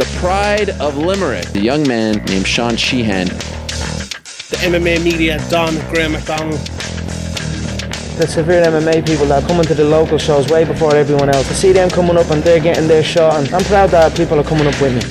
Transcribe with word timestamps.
the 0.00 0.18
pride 0.18 0.70
of 0.80 0.96
Limerick, 0.96 1.54
a 1.54 1.60
young 1.60 1.86
man 1.86 2.24
named 2.24 2.46
Sean 2.46 2.74
Sheehan. 2.74 3.26
The 3.26 4.56
MMA 4.62 5.04
media, 5.04 5.38
Don 5.50 5.74
Graham 5.90 6.12
McDonald. 6.12 6.58
The 8.16 8.26
severe 8.26 8.62
MMA 8.64 9.06
people 9.06 9.26
that 9.26 9.42
are 9.42 9.46
coming 9.46 9.64
to 9.64 9.74
the 9.74 9.84
local 9.84 10.16
shows 10.16 10.48
way 10.48 10.64
before 10.64 10.96
everyone 10.96 11.28
else. 11.28 11.50
I 11.50 11.52
see 11.52 11.72
them 11.72 11.90
coming 11.90 12.16
up 12.16 12.30
and 12.30 12.42
they're 12.42 12.60
getting 12.60 12.88
their 12.88 13.04
shot, 13.04 13.40
and 13.40 13.54
I'm 13.54 13.62
proud 13.64 13.90
that 13.90 14.16
people 14.16 14.40
are 14.40 14.42
coming 14.42 14.66
up 14.66 14.80
with 14.80 14.94
me. 14.94 15.02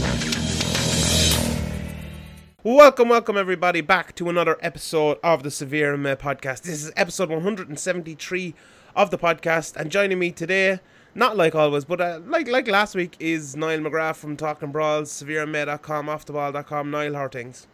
Welcome, 2.63 3.09
welcome 3.09 3.37
everybody 3.37 3.81
back 3.81 4.15
to 4.15 4.27
another 4.27 4.57
episode 4.59 5.19
of 5.23 5.43
the 5.43 5.51
Severe 5.51 5.95
MMA 5.95 6.15
podcast. 6.15 6.63
This 6.63 6.83
is 6.83 6.91
episode 6.95 7.29
173 7.29 8.55
of 8.95 9.11
the 9.11 9.19
podcast, 9.19 9.75
and 9.75 9.91
joining 9.91 10.17
me 10.17 10.31
today 10.31 10.79
not 11.15 11.37
like 11.37 11.55
always, 11.55 11.85
but 11.85 12.01
uh, 12.01 12.19
like 12.25 12.47
like 12.47 12.67
last 12.67 12.95
week 12.95 13.15
is 13.19 13.55
Niall 13.55 13.79
McGrath 13.79 14.15
from 14.15 14.37
Talking 14.37 14.71
Brawls, 14.71 15.09
SevereMMA.com, 15.11 16.07
OffTheBall.com, 16.07 16.91
Niall 16.91 17.13
Hortings. 17.13 17.67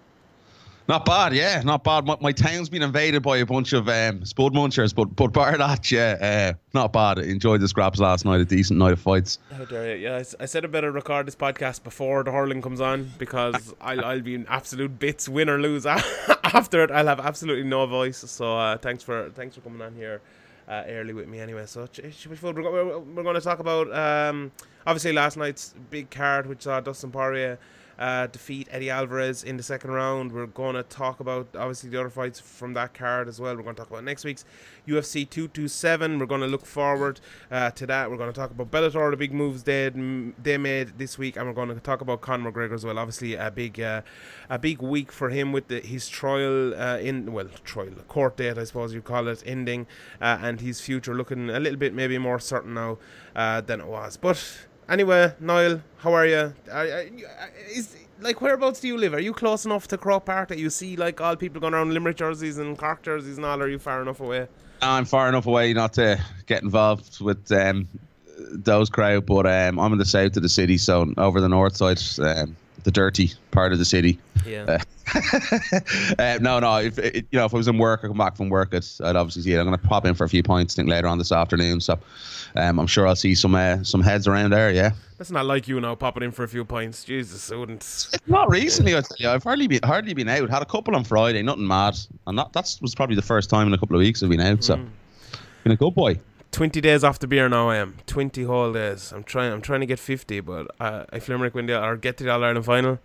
Not 0.88 1.04
bad, 1.04 1.34
yeah, 1.34 1.64
not 1.64 1.84
bad. 1.84 2.06
My, 2.06 2.16
my, 2.22 2.32
town's 2.32 2.70
been 2.70 2.84
invaded 2.84 3.24
by 3.24 3.38
a 3.38 3.46
bunch 3.46 3.74
of 3.74 3.90
um, 3.90 4.24
spud 4.24 4.54
munchers, 4.54 4.94
but 4.94 5.16
but 5.16 5.34
bar 5.34 5.58
that, 5.58 5.92
yeah, 5.92 6.54
uh, 6.54 6.58
not 6.76 6.94
bad. 6.94 7.18
Enjoyed 7.18 7.62
the 7.62 7.68
scraps 7.68 8.00
last 8.00 8.24
night, 8.24 8.40
a 8.40 8.46
decent 8.46 8.78
night 8.78 8.94
of 8.94 9.00
fights. 9.00 9.40
How 9.52 9.66
dare 9.66 9.98
you? 9.98 10.04
Yeah, 10.04 10.18
I, 10.18 10.44
I 10.44 10.46
said 10.46 10.64
I 10.64 10.68
better 10.68 10.92
record 10.92 11.26
this 11.26 11.36
podcast 11.36 11.84
before 11.84 12.24
the 12.24 12.32
hurling 12.32 12.62
comes 12.62 12.82
on 12.82 13.12
because 13.18 13.74
I'll, 13.82 14.06
I'll 14.06 14.22
be 14.22 14.36
in 14.36 14.46
absolute 14.48 15.00
bits, 15.00 15.28
win 15.28 15.50
or 15.50 15.60
lose. 15.60 15.86
After 15.88 16.84
it, 16.84 16.92
I'll 16.92 17.08
have 17.08 17.20
absolutely 17.20 17.64
no 17.64 17.88
voice. 17.88 18.18
So 18.18 18.56
uh, 18.56 18.78
thanks 18.78 19.02
for 19.02 19.32
thanks 19.32 19.56
for 19.56 19.62
coming 19.62 19.82
on 19.82 19.96
here 19.96 20.22
uh, 20.68 20.84
early 20.88 21.14
with 21.14 21.28
me 21.28 21.40
anyway. 21.40 21.66
So 21.66 21.84
it 21.84 22.14
should 22.14 22.32
be 22.32 22.38
fun. 22.38 22.56
We're, 22.56 23.00
we're, 23.00 23.24
going 23.24 23.36
to 23.36 23.42
talk 23.42 23.60
about 23.60 23.94
um, 23.94 24.52
obviously 24.86 25.14
last 25.14 25.38
night's 25.38 25.74
big 25.90 26.10
card, 26.10 26.48
which 26.48 26.64
saw 26.64 26.80
Dustin 26.80 27.12
Poirier 27.12 27.60
uh, 27.98 28.28
defeat 28.28 28.68
Eddie 28.72 28.90
Alvarez 28.90 29.44
in 29.44 29.58
the 29.58 29.64
second 29.64 29.92
round. 29.92 30.32
We're 30.32 30.46
going 30.46 30.76
to 30.76 30.84
talk 30.84 31.20
about 31.20 31.48
obviously 31.56 31.90
the 31.90 32.00
other 32.00 32.10
fights 32.10 32.40
from 32.40 32.74
that 32.74 32.94
card 32.94 33.28
as 33.28 33.40
well. 33.40 33.56
We're 33.56 33.64
going 33.64 33.76
to 33.76 33.82
talk 33.82 33.90
about 33.90 34.04
next 34.04 34.26
week's 34.26 34.46
UFC 34.88 35.30
227. 35.30 36.20
We're 36.20 36.26
going 36.26 36.42
to 36.42 36.48
look 36.48 36.66
forward 36.66 37.20
uh, 37.50 37.72
to 37.72 37.86
that. 37.88 38.10
We're 38.10 38.18
going 38.18 38.32
to 38.32 38.40
talk 38.40 38.52
about 38.52 38.72
Bellator, 38.72 39.12
the 39.12 39.18
big 39.18 39.34
moves 39.34 39.64
they 39.64 39.90
they 40.42 40.58
made 40.58 40.98
this 40.98 41.18
week, 41.18 41.38
and 41.38 41.48
we're 41.48 41.54
going 41.54 41.70
to 41.70 41.76
talk 41.76 42.02
about 42.02 42.22
Conor 42.22 42.52
McGregor 42.52 42.74
as 42.74 42.86
well. 42.86 43.00
Obviously, 43.00 43.36
a 43.36 43.52
big 43.52 43.80
uh, 43.80 44.02
a 44.50 44.60
big 44.60 44.82
week 44.82 45.12
for 45.12 45.30
him 45.30 45.52
with 45.52 45.68
the, 45.68 45.80
his 45.80 46.10
trial 46.10 46.74
uh, 46.74 46.98
in 46.98 47.32
well 47.32 47.48
trial 47.64 47.92
court 48.08 48.38
date, 48.38 48.58
I 48.58 48.64
suppose 48.66 48.94
you 48.94 49.02
call 49.02 49.28
it, 49.28 49.44
ending, 49.46 49.88
uh, 50.22 50.40
and 50.42 50.62
his 50.62 50.82
future 50.82 51.16
looking 51.16 51.50
a 51.50 51.60
little 51.60 51.80
bit 51.80 51.94
maybe 51.94 52.18
more 52.18 52.40
certain 52.40 52.74
now 52.74 52.98
uh, 53.36 53.62
than 53.62 53.82
it 53.82 53.88
was, 53.88 54.18
but. 54.18 54.68
Anyway, 54.88 55.34
Niall, 55.40 55.82
how 55.98 56.14
are 56.14 56.28
you? 56.28 56.54
Are, 56.72 56.86
are, 56.86 57.06
is 57.70 57.96
like 58.20 58.42
whereabouts 58.42 58.80
do 58.80 58.88
you 58.88 58.98
live? 58.98 59.14
Are 59.14 59.20
you 59.20 59.34
close 59.34 59.66
enough 59.66 59.88
to 59.90 59.98
Croke 59.98 60.26
Park 60.26 60.50
that 60.50 60.60
you 60.60 60.70
see 60.70 60.96
like 60.96 61.20
all 61.20 61.36
people 61.36 61.60
going 61.60 61.74
around 61.74 61.94
Limerick 61.94 62.18
jerseys 62.18 62.58
and 62.58 62.78
Cork 62.78 63.02
jerseys 63.02 63.38
and 63.38 63.46
all? 63.46 63.62
Are 63.62 63.68
you 63.68 63.80
far 63.80 64.02
enough 64.02 64.20
away? 64.20 64.48
I'm 64.82 65.06
far 65.06 65.28
enough 65.28 65.48
away 65.48 65.74
not 65.74 65.94
to 65.94 66.20
get 66.46 66.62
involved 66.62 67.20
with 67.20 67.52
um, 67.52 67.88
those 68.52 68.90
crowd, 68.90 69.26
but 69.26 69.48
um, 69.48 69.80
I'm 69.80 69.94
in 69.94 69.98
the 69.98 70.06
south 70.06 70.38
of 70.38 70.44
the 70.44 70.50
city, 70.50 70.78
so 70.78 71.12
over 71.18 71.42
the 71.42 71.50
north 71.50 71.76
side, 71.78 72.00
um, 72.20 72.56
the 72.86 72.92
dirty 72.92 73.32
part 73.52 73.74
of 73.74 73.80
the 73.80 73.86
city. 73.86 74.18
Yeah. 74.46 74.78
Uh, 75.14 75.22
uh, 76.20 76.38
no, 76.40 76.60
no. 76.60 76.78
If 76.78 77.00
it, 77.00 77.16
you 77.32 77.40
know, 77.40 77.46
if 77.46 77.54
I 77.54 77.58
was 77.58 77.68
in 77.68 77.80
work, 77.80 78.02
I 78.04 78.08
come 78.08 78.18
back 78.18 78.38
from 78.38 78.50
work, 78.50 78.74
I'd, 78.74 78.86
I'd 79.04 79.16
obviously 79.16 79.42
see 79.42 79.54
it. 79.54 79.60
I'm 79.60 79.66
going 79.66 79.78
to 79.78 79.88
pop 79.88 80.06
in 80.06 80.14
for 80.14 80.24
a 80.24 80.30
few 80.30 80.44
points, 80.44 80.76
think 80.76 80.88
later 80.88 81.08
on 81.08 81.18
this 81.18 81.32
afternoon. 81.32 81.82
So, 81.82 82.00
um, 82.56 82.80
I'm 82.80 82.88
sure 82.88 83.08
I'll 83.08 83.16
see 83.16 83.34
some 83.34 83.56
uh, 83.56 83.84
some 83.84 84.02
heads 84.02 84.28
around 84.28 84.52
there. 84.52 84.72
Yeah. 84.72 84.92
That's 85.18 85.32
not 85.32 85.46
like 85.46 85.68
you 85.68 85.82
now, 85.82 85.96
popping 85.96 86.24
in 86.24 86.32
for 86.32 86.44
a 86.44 86.48
few 86.48 86.64
points. 86.64 87.04
Jesus, 87.04 87.52
I 87.52 87.56
wouldn't. 87.56 88.20
Not 88.28 88.50
recently, 88.50 88.96
I 88.96 89.02
tell 89.02 89.18
you. 89.18 89.30
I've 89.30 89.44
hardly 89.44 89.68
been 89.68 89.82
hardly 89.84 90.14
been 90.14 90.30
out. 90.30 90.50
Had 90.50 90.62
a 90.62 90.66
couple 90.66 90.96
on 90.96 91.04
Friday, 91.04 91.42
nothing 91.42 91.68
mad, 91.68 91.98
and 92.28 92.38
that 92.38 92.54
that's 92.54 92.80
was 92.82 92.94
probably 92.94 93.16
the 93.16 93.24
first 93.24 93.50
time 93.50 93.68
in 93.68 93.74
a 93.74 93.78
couple 93.80 93.96
of 93.96 94.02
weeks 94.02 94.22
I've 94.22 94.30
been 94.30 94.42
out. 94.42 94.64
So, 94.64 94.76
mm. 94.76 94.88
been 95.64 95.72
a 95.72 95.76
good 95.76 95.96
boy. 95.96 96.20
20 96.56 96.80
days 96.80 97.04
off 97.04 97.20
the 97.20 97.28
beer 97.28 97.50
now 97.50 97.70
I 97.70 97.76
am 97.76 97.98
20 98.08 98.44
whole 98.44 98.72
days 98.72 99.12
I'm 99.12 99.24
trying 99.26 99.52
I'm 99.52 99.62
trying 99.62 99.82
to 99.82 99.86
get 99.86 100.00
50 100.00 100.40
but 100.40 100.68
uh, 100.80 101.04
if 101.12 101.28
Limerick 101.28 101.54
win 101.54 101.66
the 101.66 101.84
or 101.84 101.98
get 101.98 102.16
to 102.18 102.24
the 102.24 102.32
All 102.32 102.44
Ireland 102.44 102.66
final 102.66 103.00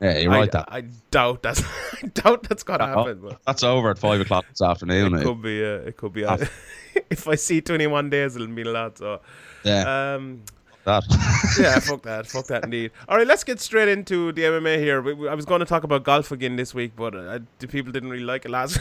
yeah, 0.00 0.18
you're 0.18 0.30
right. 0.30 0.54
I, 0.54 0.58
that. 0.58 0.68
I 0.68 0.80
doubt 1.10 1.42
that's. 1.42 1.62
I 2.02 2.08
doubt 2.08 2.42
that's 2.48 2.64
gonna 2.64 2.86
happen. 2.86 3.36
That's 3.46 3.62
over 3.62 3.90
at 3.90 3.98
five 3.98 4.20
o'clock 4.20 4.44
this 4.50 4.60
afternoon. 4.60 5.14
It 5.14 5.22
could 5.22 5.40
be. 5.40 5.64
Uh, 5.64 5.88
it 5.88 5.96
could 5.96 6.12
be. 6.12 6.24
Uh, 6.24 6.36
if 7.10 7.28
I 7.28 7.36
see 7.36 7.60
twenty 7.60 7.86
one 7.86 8.10
days, 8.10 8.34
it'll 8.34 8.48
mean 8.48 8.66
a 8.66 8.70
lot. 8.70 8.98
So. 8.98 9.20
Yeah. 9.62 10.14
Um, 10.14 10.42
that. 10.84 11.04
yeah, 11.58 11.78
fuck 11.78 12.02
that, 12.02 12.26
fuck 12.26 12.46
that 12.48 12.64
indeed. 12.64 12.90
All 13.08 13.16
right, 13.16 13.26
let's 13.26 13.44
get 13.44 13.60
straight 13.60 13.88
into 13.88 14.32
the 14.32 14.42
MMA 14.42 14.78
here. 14.78 14.98
I 15.30 15.34
was 15.34 15.46
going 15.46 15.60
to 15.60 15.66
talk 15.66 15.84
about 15.84 16.04
golf 16.04 16.30
again 16.30 16.56
this 16.56 16.74
week, 16.74 16.92
but 16.94 17.14
uh, 17.14 17.38
the 17.58 17.68
people 17.68 17.90
didn't 17.90 18.10
really 18.10 18.24
like 18.24 18.44
it 18.44 18.50
last 18.50 18.78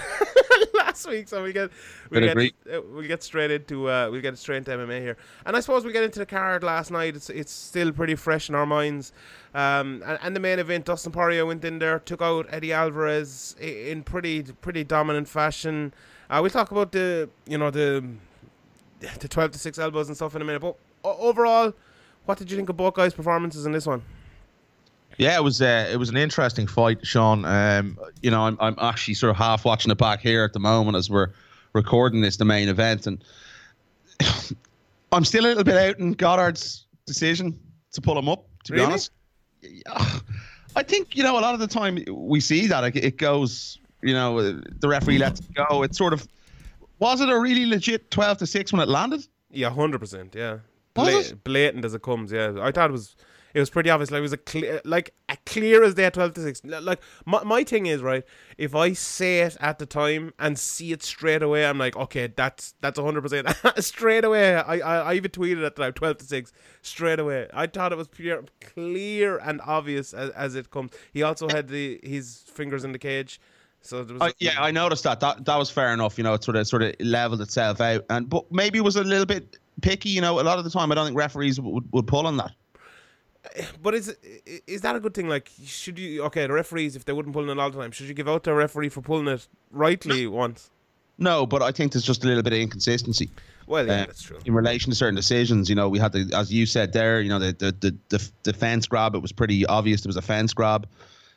last 0.93 1.09
week, 1.09 1.27
so 1.27 1.41
we 1.41 1.51
get 1.51 1.71
we 2.11 2.19
get 2.19 2.37
uh, 2.37 2.81
we 2.95 3.07
get 3.07 3.23
straight 3.23 3.49
into 3.49 3.89
uh, 3.89 4.09
we 4.11 4.21
get 4.21 4.37
straight 4.37 4.57
into 4.57 4.71
MMA 4.71 5.01
here. 5.01 5.17
And 5.43 5.57
I 5.57 5.59
suppose 5.59 5.85
we 5.85 5.91
get 5.91 6.03
into 6.03 6.19
the 6.19 6.25
card 6.25 6.63
last 6.63 6.91
night. 6.91 7.15
It's 7.15 7.31
it's 7.31 7.51
still 7.51 7.91
pretty 7.91 8.13
fresh 8.13 8.47
in 8.47 8.53
our 8.53 8.67
minds. 8.67 9.11
Um, 9.55 10.03
and, 10.05 10.19
and, 10.21 10.35
the 10.35 10.39
main 10.39 10.57
event, 10.59 10.85
Dustin 10.85 11.11
Poirier 11.11 11.45
went 11.45 11.63
in 11.63 11.77
there, 11.79 11.99
took 11.99 12.21
out 12.21 12.47
Eddie 12.49 12.73
Alvarez 12.73 13.55
in 13.59 14.03
pretty 14.03 14.43
pretty 14.43 14.83
dominant 14.83 15.27
fashion. 15.27 15.93
Uh, 16.29 16.39
we'll 16.41 16.51
talk 16.51 16.71
about 16.71 16.91
the 16.91 17.27
you 17.47 17.57
know 17.57 17.71
the 17.71 18.03
the 19.19 19.27
twelve 19.27 19.51
to 19.51 19.59
six 19.59 19.79
elbows 19.79 20.09
and 20.09 20.15
stuff 20.15 20.35
in 20.35 20.43
a 20.43 20.45
minute. 20.45 20.61
But 20.61 20.75
overall, 21.03 21.73
what 22.25 22.37
did 22.37 22.51
you 22.51 22.57
think 22.57 22.69
of 22.69 22.77
both 22.77 22.93
guys' 22.93 23.15
performances 23.15 23.65
in 23.65 23.71
this 23.71 23.87
one? 23.87 24.03
Yeah, 25.17 25.37
it 25.37 25.43
was 25.43 25.61
uh, 25.61 25.89
it 25.91 25.97
was 25.97 26.09
an 26.09 26.17
interesting 26.17 26.67
fight, 26.67 27.05
Sean. 27.05 27.45
Um, 27.45 27.97
you 28.21 28.31
know, 28.31 28.43
I'm 28.43 28.57
I'm 28.59 28.75
actually 28.79 29.13
sort 29.13 29.31
of 29.31 29.37
half 29.37 29.65
watching 29.65 29.91
it 29.91 29.97
back 29.97 30.21
here 30.21 30.43
at 30.43 30.53
the 30.53 30.59
moment 30.59 30.97
as 30.97 31.09
we're 31.09 31.29
recording 31.73 32.21
this, 32.21 32.37
the 32.37 32.45
main 32.45 32.69
event, 32.69 33.07
and 33.07 33.23
I'm 35.11 35.25
still 35.25 35.45
a 35.45 35.47
little 35.47 35.63
bit 35.63 35.77
out 35.77 35.99
in 35.99 36.13
Goddard's 36.13 36.85
decision 37.05 37.59
to 37.91 38.01
pull 38.01 38.17
him 38.17 38.29
up. 38.29 38.45
To 38.65 38.73
really? 38.73 38.85
be 38.85 38.91
honest, 38.91 39.11
I 40.75 40.83
think 40.83 41.15
you 41.15 41.23
know 41.23 41.37
a 41.37 41.41
lot 41.41 41.53
of 41.53 41.59
the 41.59 41.67
time 41.67 42.03
we 42.09 42.39
see 42.39 42.67
that 42.67 42.95
it 42.95 43.17
goes. 43.17 43.79
You 44.01 44.13
know, 44.13 44.41
the 44.41 44.87
referee 44.87 45.17
lets 45.17 45.39
it 45.39 45.53
go. 45.53 45.83
It's 45.83 45.97
sort 45.97 46.13
of 46.13 46.27
was 46.99 47.21
it 47.21 47.29
a 47.29 47.39
really 47.39 47.65
legit 47.65 48.09
twelve 48.11 48.37
to 48.39 48.47
six 48.47 48.73
when 48.73 48.81
it 48.81 48.89
landed? 48.89 49.25
Yeah, 49.51 49.69
hundred 49.69 49.99
percent. 49.99 50.33
Yeah, 50.35 50.59
Bla- 50.93 51.35
blatant 51.43 51.85
as 51.85 51.93
it 51.93 52.01
comes. 52.01 52.31
Yeah, 52.31 52.53
I 52.59 52.71
thought 52.71 52.89
it 52.89 52.93
was 52.93 53.15
it 53.53 53.59
was 53.59 53.69
pretty 53.69 53.89
obvious. 53.89 54.09
Like 54.09 54.19
it 54.19 54.21
was 54.21 54.33
a 54.33 54.37
clear, 54.37 54.81
like 54.83 55.13
a 55.29 55.37
clear 55.45 55.83
as 55.83 55.93
day, 55.93 56.09
twelve 56.09 56.33
to 56.33 56.41
six. 56.41 56.61
Like 56.63 57.01
my 57.25 57.43
my 57.43 57.63
thing 57.63 57.85
is 57.85 58.01
right. 58.01 58.23
If 58.57 58.75
I 58.75 58.93
say 58.93 59.41
it 59.41 59.57
at 59.59 59.79
the 59.79 59.85
time 59.85 60.33
and 60.39 60.57
see 60.57 60.91
it 60.91 61.03
straight 61.03 61.43
away, 61.43 61.65
I'm 61.65 61.77
like, 61.77 61.95
okay, 61.95 62.33
that's 62.35 62.73
that's 62.81 62.99
hundred 62.99 63.21
percent 63.21 63.47
straight 63.83 64.25
away. 64.25 64.55
I, 64.55 64.79
I 64.79 64.97
I 64.97 65.13
even 65.13 65.31
tweeted 65.31 65.65
at 65.65 65.75
the 65.75 65.83
time, 65.83 65.93
twelve 65.93 66.17
to 66.17 66.25
six, 66.25 66.51
straight 66.81 67.19
away. 67.19 67.47
I 67.53 67.67
thought 67.67 67.91
it 67.91 67.97
was 67.97 68.07
pure, 68.07 68.43
clear 68.59 69.37
and 69.37 69.61
obvious 69.61 70.13
as, 70.13 70.31
as 70.31 70.55
it 70.55 70.71
comes. 70.71 70.91
He 71.13 71.21
also 71.21 71.47
had 71.47 71.67
the 71.67 71.99
his 72.03 72.43
fingers 72.47 72.83
in 72.83 72.91
the 72.91 72.99
cage. 72.99 73.39
So 73.81 74.07
uh, 74.19 74.31
yeah, 74.39 74.55
I 74.59 74.71
noticed 74.71 75.03
that. 75.03 75.19
That 75.19 75.45
that 75.45 75.57
was 75.57 75.69
fair 75.69 75.93
enough. 75.93 76.17
You 76.17 76.23
know, 76.23 76.33
it 76.33 76.43
sort 76.43 76.57
of 76.57 76.67
sort 76.67 76.81
of 76.81 76.95
leveled 76.99 77.41
itself 77.41 77.81
out, 77.81 78.05
and 78.09 78.27
but 78.27 78.51
maybe 78.51 78.79
it 78.79 78.83
was 78.83 78.95
a 78.95 79.03
little 79.03 79.25
bit 79.25 79.57
picky. 79.81 80.09
You 80.09 80.21
know, 80.21 80.39
a 80.39 80.41
lot 80.41 80.57
of 80.57 80.63
the 80.63 80.71
time, 80.71 80.91
I 80.91 80.95
don't 80.95 81.05
think 81.05 81.17
referees 81.17 81.59
would, 81.59 81.83
would 81.91 82.07
pull 82.07 82.25
on 82.25 82.37
that 82.37 82.53
but 83.81 83.93
is 83.93 84.15
is 84.67 84.81
that 84.81 84.95
a 84.95 84.99
good 84.99 85.13
thing? 85.13 85.27
Like, 85.27 85.49
should 85.65 85.99
you? 85.99 86.23
Okay, 86.23 86.47
the 86.47 86.53
referees, 86.53 86.95
if 86.95 87.05
they 87.05 87.13
wouldn't 87.13 87.33
pull 87.33 87.49
it 87.49 87.59
all 87.59 87.71
the 87.71 87.79
time, 87.79 87.91
should 87.91 88.07
you 88.07 88.13
give 88.13 88.29
out 88.29 88.43
to 88.45 88.51
a 88.51 88.55
referee 88.55 88.89
for 88.89 89.01
pulling 89.01 89.27
it 89.27 89.47
rightly 89.71 90.27
once? 90.27 90.71
No, 91.17 91.45
but 91.45 91.61
I 91.61 91.71
think 91.71 91.93
there's 91.93 92.03
just 92.03 92.23
a 92.23 92.27
little 92.27 92.41
bit 92.41 92.53
of 92.53 92.59
inconsistency. 92.59 93.29
Well, 93.67 93.85
yeah, 93.85 93.93
uh, 93.93 94.05
that's 94.07 94.23
true. 94.23 94.39
In 94.45 94.53
relation 94.53 94.89
to 94.89 94.95
certain 94.95 95.15
decisions, 95.15 95.69
you 95.69 95.75
know, 95.75 95.87
we 95.87 95.99
had 95.99 96.11
the, 96.11 96.29
as 96.35 96.51
you 96.51 96.65
said 96.65 96.91
there, 96.93 97.21
you 97.21 97.29
know, 97.29 97.39
the 97.39 97.53
the 97.53 97.71
the, 97.79 97.97
the, 98.09 98.31
the 98.43 98.53
fence 98.53 98.87
grab. 98.87 99.15
It 99.15 99.21
was 99.21 99.31
pretty 99.31 99.65
obvious 99.65 100.01
there 100.01 100.09
was 100.09 100.17
a 100.17 100.21
fence 100.21 100.53
grab. 100.53 100.87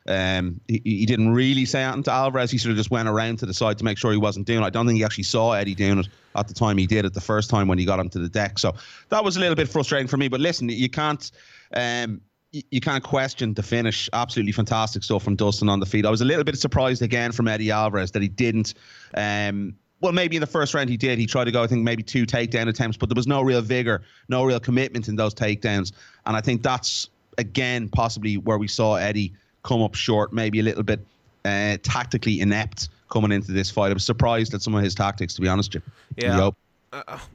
Um, 0.08 0.60
he, 0.68 0.80
he 0.84 1.06
didn't 1.06 1.32
really 1.32 1.64
say 1.64 1.82
anything 1.82 2.04
to 2.04 2.12
Alvarez. 2.12 2.50
He 2.50 2.58
sort 2.58 2.70
of 2.70 2.76
just 2.76 2.90
went 2.90 3.08
around 3.08 3.38
to 3.40 3.46
the 3.46 3.54
side 3.54 3.78
to 3.78 3.84
make 3.84 3.98
sure 3.98 4.12
he 4.12 4.18
wasn't 4.18 4.46
doing 4.46 4.62
it. 4.62 4.66
I 4.66 4.70
don't 4.70 4.86
think 4.86 4.98
he 4.98 5.04
actually 5.04 5.24
saw 5.24 5.52
Eddie 5.52 5.74
doing 5.74 5.98
it 5.98 6.08
at 6.36 6.48
the 6.48 6.54
time 6.54 6.78
he 6.78 6.86
did 6.86 7.04
it 7.04 7.14
the 7.14 7.20
first 7.20 7.50
time 7.50 7.66
when 7.66 7.78
he 7.78 7.84
got 7.84 7.98
him 7.98 8.08
to 8.10 8.18
the 8.18 8.28
deck. 8.28 8.58
So 8.58 8.74
that 9.08 9.24
was 9.24 9.36
a 9.36 9.40
little 9.40 9.56
bit 9.56 9.68
frustrating 9.68 10.06
for 10.06 10.16
me. 10.16 10.28
But 10.28 10.40
listen, 10.40 10.68
you 10.68 10.88
can't 10.88 11.30
um, 11.74 12.20
you 12.52 12.80
can't 12.80 13.02
question 13.02 13.54
the 13.54 13.62
finish. 13.62 14.08
Absolutely 14.12 14.52
fantastic 14.52 15.02
stuff 15.02 15.22
from 15.22 15.36
Dustin 15.36 15.68
on 15.68 15.80
the 15.80 15.86
feet. 15.86 16.06
I 16.06 16.10
was 16.10 16.20
a 16.20 16.24
little 16.24 16.44
bit 16.44 16.56
surprised 16.58 17.02
again 17.02 17.32
from 17.32 17.48
Eddie 17.48 17.70
Alvarez 17.70 18.12
that 18.12 18.22
he 18.22 18.28
didn't. 18.28 18.74
Um, 19.14 19.74
well, 20.00 20.12
maybe 20.12 20.36
in 20.36 20.40
the 20.40 20.46
first 20.46 20.74
round 20.74 20.88
he 20.88 20.96
did. 20.96 21.18
He 21.18 21.26
tried 21.26 21.46
to 21.46 21.50
go, 21.50 21.62
I 21.62 21.66
think, 21.66 21.82
maybe 21.82 22.02
two 22.02 22.26
takedown 22.26 22.68
attempts, 22.68 22.96
but 22.96 23.08
there 23.08 23.16
was 23.16 23.26
no 23.26 23.42
real 23.42 23.62
vigor, 23.62 24.02
no 24.28 24.44
real 24.44 24.60
commitment 24.60 25.08
in 25.08 25.16
those 25.16 25.34
takedowns. 25.34 25.92
And 26.26 26.36
I 26.36 26.40
think 26.40 26.62
that's, 26.62 27.08
again, 27.38 27.88
possibly 27.88 28.36
where 28.36 28.58
we 28.58 28.68
saw 28.68 28.96
Eddie 28.96 29.34
come 29.66 29.82
up 29.82 29.94
short, 29.94 30.32
maybe 30.32 30.60
a 30.60 30.62
little 30.62 30.82
bit 30.82 31.00
uh, 31.44 31.76
tactically 31.82 32.40
inept 32.40 32.88
coming 33.10 33.32
into 33.32 33.52
this 33.52 33.70
fight. 33.70 33.90
I 33.90 33.94
was 33.94 34.04
surprised 34.04 34.54
at 34.54 34.62
some 34.62 34.74
of 34.74 34.82
his 34.82 34.94
tactics, 34.94 35.34
to 35.34 35.40
be 35.40 35.48
honest. 35.48 35.76
Yeah. 36.16 36.50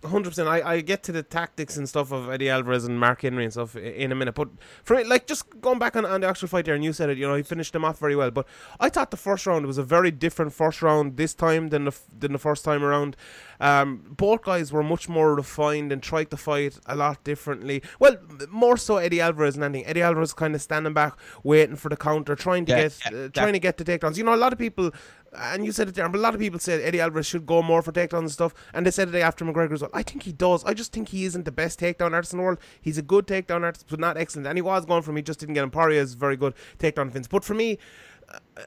Hundred 0.03 0.29
percent. 0.29 0.47
I, 0.47 0.73
I 0.73 0.81
get 0.81 1.03
to 1.03 1.11
the 1.11 1.23
tactics 1.23 1.77
and 1.77 1.87
stuff 1.87 2.11
of 2.11 2.29
Eddie 2.29 2.49
Alvarez 2.49 2.85
and 2.85 2.99
Mark 2.99 3.21
Henry 3.21 3.43
and 3.43 3.53
stuff 3.53 3.75
in 3.75 4.11
a 4.11 4.15
minute. 4.15 4.35
But 4.35 4.49
for 4.83 4.95
me, 4.95 5.03
like 5.03 5.27
just 5.27 5.61
going 5.61 5.79
back 5.79 5.95
on, 5.95 6.05
on 6.05 6.21
the 6.21 6.27
actual 6.27 6.47
fight 6.47 6.65
there, 6.65 6.75
and 6.75 6.83
you 6.83 6.93
said 6.93 7.09
it, 7.09 7.17
you 7.17 7.27
know, 7.27 7.35
he 7.35 7.43
finished 7.43 7.73
them 7.73 7.85
off 7.85 7.99
very 7.99 8.15
well. 8.15 8.31
But 8.31 8.47
I 8.79 8.89
thought 8.89 9.11
the 9.11 9.17
first 9.17 9.45
round 9.45 9.65
was 9.65 9.77
a 9.77 9.83
very 9.83 10.11
different 10.11 10.53
first 10.53 10.81
round 10.81 11.17
this 11.17 11.33
time 11.33 11.69
than 11.69 11.85
the 11.85 11.97
than 12.17 12.31
the 12.31 12.39
first 12.39 12.63
time 12.65 12.83
around. 12.83 13.15
Um, 13.59 14.03
both 14.17 14.41
guys 14.41 14.73
were 14.73 14.83
much 14.83 15.07
more 15.07 15.35
refined 15.35 15.91
and 15.91 16.01
tried 16.01 16.31
to 16.31 16.37
fight 16.37 16.79
a 16.87 16.95
lot 16.95 17.23
differently. 17.23 17.83
Well, 17.99 18.17
more 18.49 18.75
so 18.77 18.97
Eddie 18.97 19.21
Alvarez 19.21 19.53
than 19.55 19.63
anything. 19.63 19.85
Eddie 19.87 20.01
Alvarez 20.01 20.33
kind 20.33 20.55
of 20.55 20.61
standing 20.61 20.93
back, 20.93 21.13
waiting 21.43 21.75
for 21.75 21.89
the 21.89 21.97
counter, 21.97 22.35
trying 22.35 22.65
to 22.65 22.71
Yeah, 22.71 22.81
get 22.83 22.99
yeah, 23.11 23.17
uh, 23.19 23.29
trying 23.29 23.53
to 23.53 23.59
get 23.59 23.77
the 23.77 23.83
takedowns. 23.83 24.17
You 24.17 24.23
know, 24.23 24.33
a 24.33 24.35
lot 24.35 24.53
of 24.53 24.59
people. 24.59 24.91
And 25.33 25.65
you 25.65 25.71
said 25.71 25.87
it 25.87 25.95
there, 25.95 26.05
a 26.05 26.09
lot 26.09 26.33
of 26.33 26.41
people 26.41 26.59
said 26.59 26.81
Eddie 26.81 26.99
Alvarez 26.99 27.25
should 27.25 27.45
go 27.45 27.61
more 27.61 27.81
for 27.81 27.93
takedowns 27.93 28.19
and 28.19 28.31
stuff. 28.31 28.53
And 28.73 28.85
they 28.85 28.91
said 28.91 29.13
it 29.13 29.15
after 29.15 29.45
McGregor 29.45 29.73
as 29.73 29.81
well. 29.81 29.91
I 29.93 30.03
think 30.03 30.23
he 30.23 30.33
does. 30.33 30.63
I 30.65 30.73
just 30.73 30.91
think 30.91 31.09
he 31.09 31.23
isn't 31.23 31.45
the 31.45 31.51
best 31.51 31.79
takedown 31.79 32.13
artist 32.13 32.33
in 32.33 32.37
the 32.37 32.43
world. 32.43 32.59
He's 32.81 32.97
a 32.97 33.01
good 33.01 33.27
takedown 33.27 33.63
artist, 33.63 33.85
but 33.89 33.99
not 33.99 34.17
excellent. 34.17 34.47
And 34.47 34.57
he 34.57 34.61
was 34.61 34.85
going 34.85 35.03
for 35.03 35.13
me, 35.13 35.21
just 35.21 35.39
didn't 35.39 35.55
get 35.55 35.63
him. 35.63 35.71
Poirier 35.71 36.01
is 36.01 36.15
very 36.15 36.35
good 36.35 36.53
takedown 36.79 37.07
defense. 37.07 37.27
But 37.27 37.45
for 37.45 37.53
me, 37.53 37.79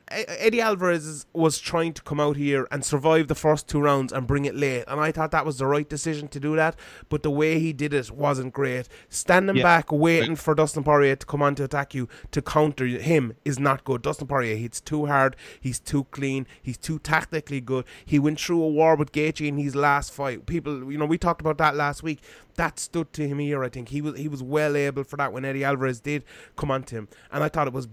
Eddie 0.09 0.61
Alvarez 0.61 1.27
was 1.33 1.59
trying 1.59 1.93
to 1.93 2.03
come 2.03 2.19
out 2.19 2.37
here 2.37 2.67
and 2.71 2.85
survive 2.85 3.29
the 3.29 3.35
first 3.35 3.69
two 3.69 3.81
rounds 3.81 4.13
and 4.13 4.27
bring 4.27 4.45
it 4.45 4.55
late, 4.55 4.85
and 4.89 5.01
I 5.01 5.13
thought 5.13 5.31
that 5.31 5.47
was 5.47 5.59
the 5.59 5.67
right 5.67 5.89
decision 5.89 6.29
to 6.29 6.41
do 6.41 6.57
that. 6.57 6.77
But 7.09 7.23
the 7.23 7.31
way 7.31 7.59
he 7.59 7.73
did 7.73 7.95
it 7.95 8.11
wasn't 8.11 8.53
great. 8.53 8.89
Standing 9.09 9.57
Yeah. 9.57 9.63
back, 9.63 9.93
waiting 9.93 10.37
for 10.37 10.55
Dustin 10.55 10.83
Poirier 10.85 11.17
to 11.17 11.27
come 11.27 11.43
on 11.43 11.55
to 11.57 11.65
attack 11.65 11.95
you 11.95 12.09
to 12.33 12.43
counter 12.43 12.87
him 12.87 13.35
is 13.45 13.59
not 13.59 13.85
good. 13.85 14.03
Dustin 14.03 14.27
Poirier, 14.27 14.57
hits 14.57 14.81
too 14.81 15.07
hard, 15.07 15.37
he's 15.61 15.79
too 15.79 16.05
clean, 16.11 16.47
he's 16.61 16.77
too 16.79 16.99
tactically 16.99 17.61
good. 17.61 17.85
He 18.05 18.19
went 18.19 18.41
through 18.41 18.63
a 18.63 18.69
war 18.69 18.97
with 18.97 19.13
Gaethje 19.13 19.47
in 19.47 19.59
his 19.59 19.75
last 19.77 20.13
fight. 20.13 20.47
People, 20.47 20.91
you 20.91 20.99
know, 20.99 21.07
we 21.07 21.19
talked 21.19 21.41
about 21.41 21.59
that 21.59 21.77
last 21.77 22.03
week. 22.03 22.21
That 22.57 22.79
stood 22.79 23.13
to 23.15 23.27
him 23.27 23.39
here. 23.41 23.65
I 23.65 23.69
think 23.69 23.89
he 23.89 24.01
was 24.01 24.17
he 24.17 24.29
was 24.29 24.43
well 24.43 24.77
able 24.77 25.03
for 25.03 25.17
that 25.17 25.33
when 25.33 25.45
Eddie 25.45 25.65
Alvarez 25.65 26.01
did 26.01 26.25
come 26.57 26.71
on 26.71 26.85
to 26.85 26.95
him, 26.97 27.09
and 27.33 27.43
I 27.43 27.49
thought 27.49 27.67
it 27.67 27.73
was 27.73 27.89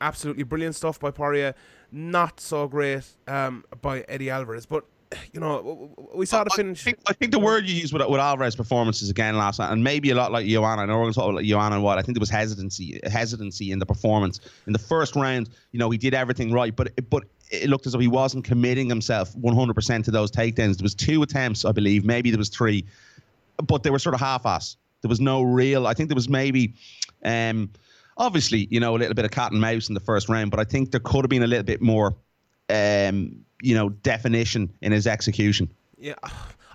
absolutely 0.00 0.42
brilliant 0.42 0.74
stuff 0.74 0.98
by 1.00 1.10
Poirier. 1.10 1.54
Not 1.92 2.40
so 2.40 2.66
great 2.68 3.04
um, 3.28 3.64
by 3.80 4.00
Eddie 4.08 4.30
Alvarez, 4.30 4.66
but 4.66 4.84
you 5.32 5.38
know 5.38 5.94
we 6.14 6.26
saw 6.26 6.42
the 6.42 6.50
I 6.52 6.56
finish. 6.56 6.82
think, 6.82 6.98
I 7.06 7.12
think 7.12 7.30
the 7.30 7.38
word 7.38 7.68
you 7.68 7.74
used 7.74 7.92
with, 7.92 8.06
with 8.08 8.20
Alvarez's 8.20 8.56
performances 8.56 9.08
again 9.08 9.36
last 9.36 9.58
night, 9.58 9.72
and 9.72 9.82
maybe 9.82 10.10
a 10.10 10.14
lot 10.14 10.32
like 10.32 10.46
Joanna. 10.46 10.82
I 10.82 10.86
know 10.86 10.94
we're 10.94 11.04
going 11.04 11.12
to 11.12 11.20
talk 11.20 11.30
about 11.30 11.44
Joanna 11.44 11.76
and 11.76 11.84
what 11.84 11.98
I 11.98 12.02
think 12.02 12.16
there 12.16 12.20
was 12.20 12.30
hesitancy, 12.30 13.00
hesitancy 13.04 13.70
in 13.70 13.78
the 13.78 13.86
performance 13.86 14.40
in 14.66 14.72
the 14.72 14.78
first 14.78 15.14
round. 15.14 15.50
You 15.72 15.78
know, 15.78 15.90
he 15.90 15.98
did 15.98 16.14
everything 16.14 16.52
right, 16.52 16.74
but 16.74 16.92
but 17.08 17.24
it 17.50 17.68
looked 17.68 17.86
as 17.86 17.92
though 17.92 18.00
he 18.00 18.08
wasn't 18.08 18.44
committing 18.44 18.88
himself 18.88 19.32
100% 19.36 20.04
to 20.04 20.10
those 20.10 20.32
takedowns. 20.32 20.78
There 20.78 20.82
was 20.82 20.96
two 20.96 21.22
attempts, 21.22 21.64
I 21.64 21.70
believe, 21.70 22.04
maybe 22.04 22.30
there 22.30 22.38
was 22.38 22.48
three, 22.48 22.84
but 23.64 23.84
they 23.84 23.90
were 23.90 24.00
sort 24.00 24.16
of 24.16 24.20
half-ass. 24.20 24.76
There 25.02 25.08
was 25.08 25.20
no 25.20 25.42
real. 25.42 25.86
I 25.86 25.94
think 25.94 26.08
there 26.08 26.16
was 26.16 26.28
maybe. 26.28 26.74
Um, 27.24 27.70
obviously, 28.16 28.68
you 28.70 28.80
know, 28.80 28.96
a 28.96 28.98
little 28.98 29.14
bit 29.14 29.24
of 29.24 29.30
cat 29.30 29.52
and 29.52 29.60
mouse 29.60 29.88
in 29.88 29.94
the 29.94 30.00
first 30.00 30.28
round, 30.28 30.50
but 30.50 30.60
I 30.60 30.64
think 30.64 30.90
there 30.90 31.00
could 31.00 31.22
have 31.22 31.30
been 31.30 31.42
a 31.42 31.46
little 31.46 31.64
bit 31.64 31.80
more, 31.80 32.16
um, 32.68 33.44
you 33.62 33.74
know, 33.74 33.90
definition 33.90 34.72
in 34.82 34.92
his 34.92 35.06
execution. 35.06 35.70
Yeah, 35.98 36.14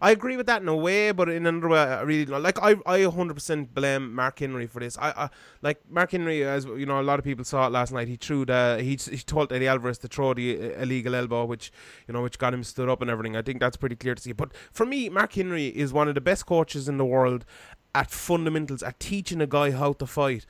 I 0.01 0.09
agree 0.09 0.35
with 0.35 0.47
that 0.47 0.63
in 0.63 0.67
a 0.67 0.75
way, 0.75 1.11
but 1.11 1.29
in 1.29 1.45
another 1.45 1.69
way, 1.69 1.79
I 1.79 2.01
really 2.01 2.25
like. 2.25 2.57
I 2.59 2.71
I 2.88 2.99
100% 3.01 3.71
blame 3.71 4.15
Mark 4.15 4.39
Henry 4.39 4.65
for 4.65 4.79
this. 4.79 4.97
I, 4.97 5.11
I 5.11 5.29
like 5.61 5.79
Mark 5.88 6.11
Henry, 6.11 6.43
as 6.43 6.65
you 6.65 6.88
know, 6.88 6.99
a 6.99 7.03
lot 7.03 7.19
of 7.19 7.25
people 7.25 7.45
saw 7.45 7.67
it 7.67 7.71
last 7.71 7.91
night. 7.93 8.07
He 8.07 8.15
threw 8.15 8.43
the 8.43 8.79
he 8.81 8.95
he 8.95 9.17
told 9.17 9.53
Eddie 9.53 9.67
Alvarez 9.67 9.99
to 9.99 10.07
throw 10.07 10.33
the 10.33 10.57
uh, 10.57 10.81
illegal 10.81 11.13
elbow, 11.13 11.45
which 11.45 11.71
you 12.07 12.15
know, 12.15 12.23
which 12.23 12.39
got 12.39 12.51
him 12.51 12.63
stood 12.63 12.89
up 12.89 13.03
and 13.03 13.11
everything. 13.11 13.35
I 13.35 13.43
think 13.43 13.59
that's 13.59 13.77
pretty 13.77 13.95
clear 13.95 14.15
to 14.15 14.21
see. 14.21 14.31
But 14.31 14.55
for 14.71 14.88
me, 14.88 15.07
Mark 15.09 15.33
Henry 15.33 15.67
is 15.67 15.93
one 15.93 16.07
of 16.07 16.15
the 16.15 16.21
best 16.21 16.47
coaches 16.47 16.89
in 16.89 16.97
the 16.97 17.05
world 17.05 17.45
at 17.93 18.09
fundamentals, 18.09 18.81
at 18.81 18.99
teaching 18.99 19.39
a 19.39 19.47
guy 19.47 19.69
how 19.69 19.93
to 19.93 20.07
fight. 20.07 20.47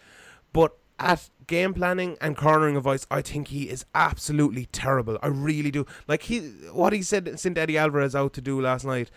But 0.54 0.78
at 1.02 1.30
game 1.48 1.74
planning 1.74 2.18
and 2.22 2.38
cornering 2.38 2.78
advice, 2.78 3.06
I 3.12 3.22
think 3.22 3.50
he 3.50 3.70
is 3.70 3.86
absolutely 3.94 4.68
terrible. 4.68 5.18
I 5.22 5.28
really 5.28 5.72
do. 5.72 5.86
Like 6.08 6.24
he, 6.24 6.40
what 6.72 6.94
he 6.94 7.02
said, 7.02 7.40
sent 7.40 7.58
Eddie 7.58 7.78
Alvarez 7.78 8.16
out 8.16 8.34
to 8.34 8.42
do 8.42 8.62
last 8.62 8.86
night, 8.86 9.12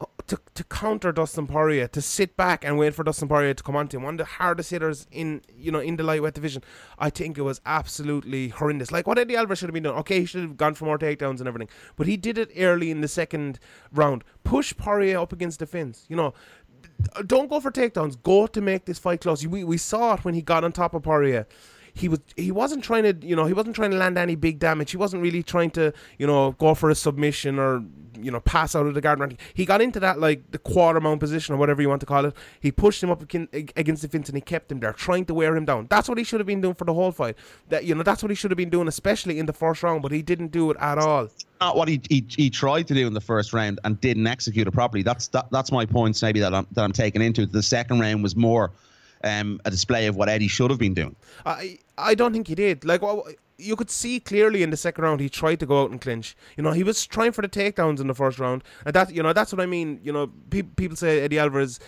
uh, 0.00 0.04
to 0.26 0.38
to 0.54 0.64
counter 0.64 1.10
Dustin 1.10 1.46
Poirier, 1.46 1.88
to 1.88 2.02
sit 2.02 2.36
back 2.36 2.64
and 2.64 2.78
wait 2.78 2.94
for 2.94 3.02
Dustin 3.02 3.28
Poirier 3.28 3.54
to 3.54 3.62
come 3.62 3.76
on 3.76 3.88
to 3.88 3.96
him. 3.96 4.02
One 4.02 4.14
of 4.14 4.18
the 4.18 4.24
hardest 4.24 4.70
hitters 4.70 5.06
in 5.10 5.42
you 5.56 5.72
know 5.72 5.80
in 5.80 5.96
the 5.96 6.02
lightweight 6.02 6.34
division. 6.34 6.62
I 6.98 7.10
think 7.10 7.38
it 7.38 7.42
was 7.42 7.60
absolutely 7.66 8.48
horrendous. 8.48 8.92
Like 8.92 9.06
what 9.06 9.18
Eddie 9.18 9.36
Alvarez 9.36 9.58
should 9.58 9.68
have 9.68 9.74
been 9.74 9.84
doing. 9.84 9.96
Okay, 9.96 10.20
he 10.20 10.26
should 10.26 10.42
have 10.42 10.56
gone 10.56 10.74
for 10.74 10.84
more 10.84 10.98
takedowns 10.98 11.38
and 11.38 11.48
everything, 11.48 11.68
but 11.96 12.06
he 12.06 12.16
did 12.16 12.38
it 12.38 12.50
early 12.58 12.90
in 12.90 13.00
the 13.00 13.08
second 13.08 13.58
round. 13.92 14.22
Push 14.44 14.76
Poirier 14.76 15.18
up 15.18 15.32
against 15.32 15.58
the 15.60 15.66
fence. 15.66 16.04
You 16.08 16.16
know, 16.16 16.34
don't 17.26 17.48
go 17.48 17.60
for 17.60 17.70
takedowns. 17.70 18.20
Go 18.22 18.46
to 18.46 18.60
make 18.60 18.84
this 18.84 18.98
fight 18.98 19.20
close. 19.20 19.46
We 19.46 19.64
we 19.64 19.76
saw 19.76 20.14
it 20.14 20.24
when 20.24 20.34
he 20.34 20.42
got 20.42 20.64
on 20.64 20.72
top 20.72 20.94
of 20.94 21.02
Poirier. 21.02 21.46
He 21.94 22.08
was 22.08 22.20
he 22.36 22.50
wasn't 22.50 22.82
trying 22.82 23.02
to 23.02 23.26
you 23.26 23.36
know 23.36 23.44
he 23.44 23.52
wasn't 23.52 23.76
trying 23.76 23.90
to 23.90 23.96
land 23.96 24.16
any 24.16 24.34
big 24.34 24.58
damage. 24.58 24.90
He 24.90 24.96
wasn't 24.96 25.22
really 25.22 25.42
trying 25.42 25.70
to 25.72 25.92
you 26.18 26.26
know 26.26 26.52
go 26.52 26.74
for 26.74 26.88
a 26.90 26.94
submission 26.94 27.58
or 27.58 27.84
you 28.18 28.30
know 28.30 28.40
pass 28.40 28.74
out 28.74 28.86
of 28.86 28.94
the 28.94 29.00
guard. 29.00 29.38
He 29.54 29.64
got 29.64 29.82
into 29.82 30.00
that 30.00 30.18
like 30.18 30.50
the 30.50 30.58
quarter 30.58 31.00
mount 31.00 31.20
position 31.20 31.54
or 31.54 31.58
whatever 31.58 31.82
you 31.82 31.88
want 31.88 32.00
to 32.00 32.06
call 32.06 32.24
it. 32.24 32.34
He 32.60 32.72
pushed 32.72 33.02
him 33.02 33.10
up 33.10 33.22
against 33.22 34.02
the 34.02 34.08
fence 34.08 34.28
and 34.28 34.36
he 34.36 34.40
kept 34.40 34.72
him 34.72 34.80
there, 34.80 34.92
trying 34.92 35.26
to 35.26 35.34
wear 35.34 35.54
him 35.54 35.64
down. 35.64 35.86
That's 35.90 36.08
what 36.08 36.18
he 36.18 36.24
should 36.24 36.40
have 36.40 36.46
been 36.46 36.60
doing 36.60 36.74
for 36.74 36.84
the 36.84 36.94
whole 36.94 37.12
fight. 37.12 37.36
That 37.68 37.84
you 37.84 37.94
know 37.94 38.02
that's 38.02 38.22
what 38.22 38.30
he 38.30 38.36
should 38.36 38.50
have 38.50 38.58
been 38.58 38.70
doing, 38.70 38.88
especially 38.88 39.38
in 39.38 39.46
the 39.46 39.52
first 39.52 39.82
round. 39.82 40.02
But 40.02 40.12
he 40.12 40.22
didn't 40.22 40.48
do 40.48 40.70
it 40.70 40.76
at 40.80 40.98
all. 40.98 41.28
Not 41.60 41.76
what 41.76 41.88
he, 41.88 42.00
he 42.08 42.24
he 42.28 42.50
tried 42.50 42.88
to 42.88 42.94
do 42.94 43.06
in 43.06 43.14
the 43.14 43.20
first 43.20 43.52
round 43.52 43.80
and 43.84 44.00
didn't 44.00 44.26
execute 44.26 44.66
it 44.66 44.72
properly. 44.72 45.02
That's 45.02 45.28
that, 45.28 45.48
that's 45.50 45.70
my 45.70 45.84
points 45.84 46.22
maybe 46.22 46.40
that 46.40 46.54
I'm 46.54 46.66
that 46.72 46.82
I'm 46.84 46.92
taking 46.92 47.22
into. 47.22 47.46
The 47.46 47.62
second 47.62 48.00
round 48.00 48.22
was 48.22 48.34
more 48.34 48.72
um, 49.24 49.60
a 49.64 49.70
display 49.70 50.06
of 50.06 50.16
what 50.16 50.28
Eddie 50.28 50.48
should 50.48 50.70
have 50.70 50.78
been 50.78 50.94
doing. 50.94 51.16
I 51.46 51.78
I 51.98 52.14
don't 52.14 52.32
think 52.32 52.48
he 52.48 52.54
did. 52.54 52.84
Like 52.84 53.02
you 53.58 53.76
could 53.76 53.90
see 53.90 54.20
clearly 54.20 54.62
in 54.62 54.70
the 54.70 54.76
second 54.76 55.04
round, 55.04 55.20
he 55.20 55.28
tried 55.28 55.60
to 55.60 55.66
go 55.66 55.82
out 55.82 55.90
and 55.90 56.00
clinch. 56.00 56.36
You 56.56 56.62
know, 56.62 56.72
he 56.72 56.82
was 56.82 57.06
trying 57.06 57.32
for 57.32 57.42
the 57.42 57.48
takedowns 57.48 58.00
in 58.00 58.06
the 58.06 58.14
first 58.14 58.38
round, 58.38 58.64
and 58.84 58.94
that 58.94 59.14
you 59.14 59.22
know 59.22 59.32
that's 59.32 59.52
what 59.52 59.60
I 59.60 59.66
mean. 59.66 60.00
You 60.02 60.12
know, 60.12 60.30
pe- 60.50 60.62
people 60.62 60.96
say 60.96 61.20
Eddie 61.20 61.38
Alvarez. 61.38 61.78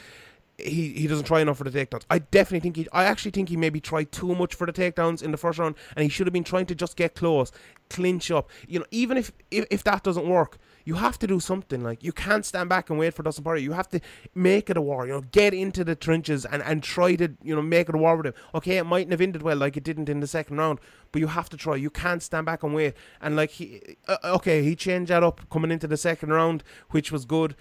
He, 0.56 0.90
he 0.90 1.08
doesn't 1.08 1.24
try 1.24 1.40
enough 1.40 1.58
for 1.58 1.64
the 1.64 1.70
takedowns. 1.70 2.04
I 2.08 2.20
definitely 2.20 2.60
think 2.60 2.76
he. 2.76 2.86
I 2.92 3.04
actually 3.04 3.32
think 3.32 3.48
he 3.48 3.56
maybe 3.56 3.80
tried 3.80 4.12
too 4.12 4.36
much 4.36 4.54
for 4.54 4.66
the 4.66 4.72
takedowns 4.72 5.20
in 5.20 5.32
the 5.32 5.36
first 5.36 5.58
round, 5.58 5.74
and 5.96 6.04
he 6.04 6.08
should 6.08 6.28
have 6.28 6.32
been 6.32 6.44
trying 6.44 6.66
to 6.66 6.76
just 6.76 6.96
get 6.96 7.16
close, 7.16 7.50
clinch 7.90 8.30
up. 8.30 8.48
You 8.68 8.78
know, 8.78 8.86
even 8.92 9.16
if 9.16 9.32
if, 9.50 9.66
if 9.70 9.82
that 9.82 10.04
doesn't 10.04 10.28
work, 10.28 10.58
you 10.84 10.94
have 10.94 11.18
to 11.18 11.26
do 11.26 11.40
something. 11.40 11.82
Like 11.82 12.04
you 12.04 12.12
can't 12.12 12.44
stand 12.44 12.68
back 12.68 12.90
and 12.90 12.98
wait 12.98 13.14
for 13.14 13.22
Dustin 13.22 13.44
Poirier. 13.44 13.62
You 13.62 13.72
have 13.72 13.88
to 13.88 14.00
make 14.34 14.68
it 14.70 14.76
a 14.76 14.82
war. 14.82 15.06
You 15.06 15.14
know, 15.14 15.20
get 15.20 15.54
into 15.54 15.84
the 15.84 15.94
trenches 15.94 16.44
and, 16.44 16.62
and 16.62 16.82
try 16.82 17.14
to 17.16 17.28
you 17.42 17.54
know 17.54 17.62
make 17.62 17.88
it 17.88 17.94
a 17.94 17.98
war 17.98 18.16
with 18.16 18.26
him. 18.26 18.34
Okay, 18.54 18.76
it 18.78 18.84
mightn't 18.84 19.12
have 19.12 19.20
ended 19.20 19.42
well 19.42 19.56
like 19.56 19.76
it 19.76 19.84
didn't 19.84 20.08
in 20.08 20.20
the 20.20 20.26
second 20.26 20.58
round, 20.58 20.80
but 21.12 21.20
you 21.20 21.28
have 21.28 21.48
to 21.50 21.56
try. 21.56 21.76
You 21.76 21.90
can't 21.90 22.22
stand 22.22 22.46
back 22.46 22.62
and 22.62 22.74
wait. 22.74 22.94
And 23.20 23.36
like 23.36 23.50
he, 23.50 23.96
uh, 24.06 24.16
okay, 24.24 24.62
he 24.62 24.76
changed 24.76 25.10
that 25.10 25.22
up 25.22 25.48
coming 25.50 25.70
into 25.70 25.86
the 25.86 25.96
second 25.96 26.30
round, 26.30 26.62
which 26.90 27.10
was 27.10 27.24
good. 27.24 27.56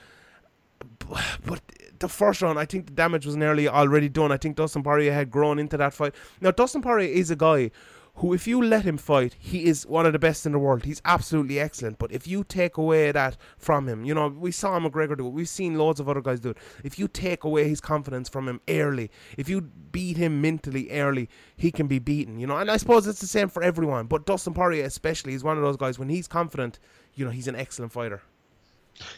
But 1.46 1.62
the 2.00 2.10
first 2.10 2.42
round, 2.42 2.60
I 2.60 2.65
think 2.65 2.88
the 2.88 2.92
damage 2.92 3.25
was 3.25 3.38
nearly 3.38 3.68
already 3.68 4.10
done. 4.10 4.32
I 4.32 4.38
think 4.38 4.58
Dustin 4.58 4.84
Poirier 4.84 5.13
had 5.13 5.32
grown 5.32 5.60
into 5.60 5.77
that 5.77 5.94
fight. 5.94 6.13
Now, 6.42 6.51
Dustin 6.51 6.82
Poirier 6.82 7.10
is 7.10 7.32
a 7.32 7.36
guy 7.36 7.72
who, 8.17 8.32
if 8.34 8.48
you 8.48 8.62
let 8.62 8.86
him 8.86 8.98
fight, 8.98 9.36
he 9.39 9.65
is 9.65 9.88
one 9.88 10.05
of 10.05 10.13
the 10.13 10.20
best 10.20 10.46
in 10.46 10.51
the 10.51 10.60
world. 10.60 10.86
He's 10.86 11.01
absolutely 11.03 11.60
excellent. 11.60 11.98
But 11.98 12.12
if 12.12 12.27
you 12.27 12.43
take 12.43 12.77
away 12.77 13.12
that 13.12 13.38
from 13.58 13.89
him, 13.89 14.05
you 14.05 14.13
know, 14.13 14.27
we 14.27 14.51
saw 14.51 14.79
McGregor 14.79 15.17
do 15.17 15.25
it. 15.27 15.32
We've 15.32 15.50
seen 15.50 15.79
loads 15.79 16.00
of 16.00 16.08
other 16.08 16.22
guys 16.22 16.39
do 16.39 16.51
it. 16.51 16.58
If 16.84 17.00
you 17.00 17.08
take 17.08 17.43
away 17.43 17.67
his 17.67 17.82
confidence 17.82 18.29
from 18.29 18.48
him 18.48 18.62
early, 18.70 19.10
if 19.36 19.50
you 19.50 19.62
beat 19.62 20.17
him 20.17 20.41
mentally 20.41 20.91
early, 20.91 21.27
he 21.58 21.72
can 21.72 21.88
be 21.88 21.98
beaten, 21.98 22.39
you 22.39 22.46
know. 22.46 22.58
And 22.58 22.70
I 22.70 22.77
suppose 22.77 23.08
it's 23.08 23.20
the 23.20 23.27
same 23.27 23.50
for 23.50 23.63
everyone. 23.63 24.05
But 24.05 24.27
Dustin 24.27 24.53
Poirier, 24.53 24.86
especially, 24.86 25.34
is 25.34 25.43
one 25.43 25.58
of 25.58 25.63
those 25.63 25.77
guys, 25.77 25.98
when 25.98 26.10
he's 26.10 26.27
confident, 26.27 26.77
you 27.15 27.25
know, 27.25 27.32
he's 27.32 27.48
an 27.48 27.55
excellent 27.55 27.91
fighter. 27.91 28.22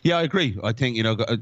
Yeah, 0.03 0.17
I 0.17 0.23
agree. 0.23 0.57
I 0.63 0.71
think 0.71 0.95
you 0.95 1.03
know, 1.03 1.15
going 1.15 1.39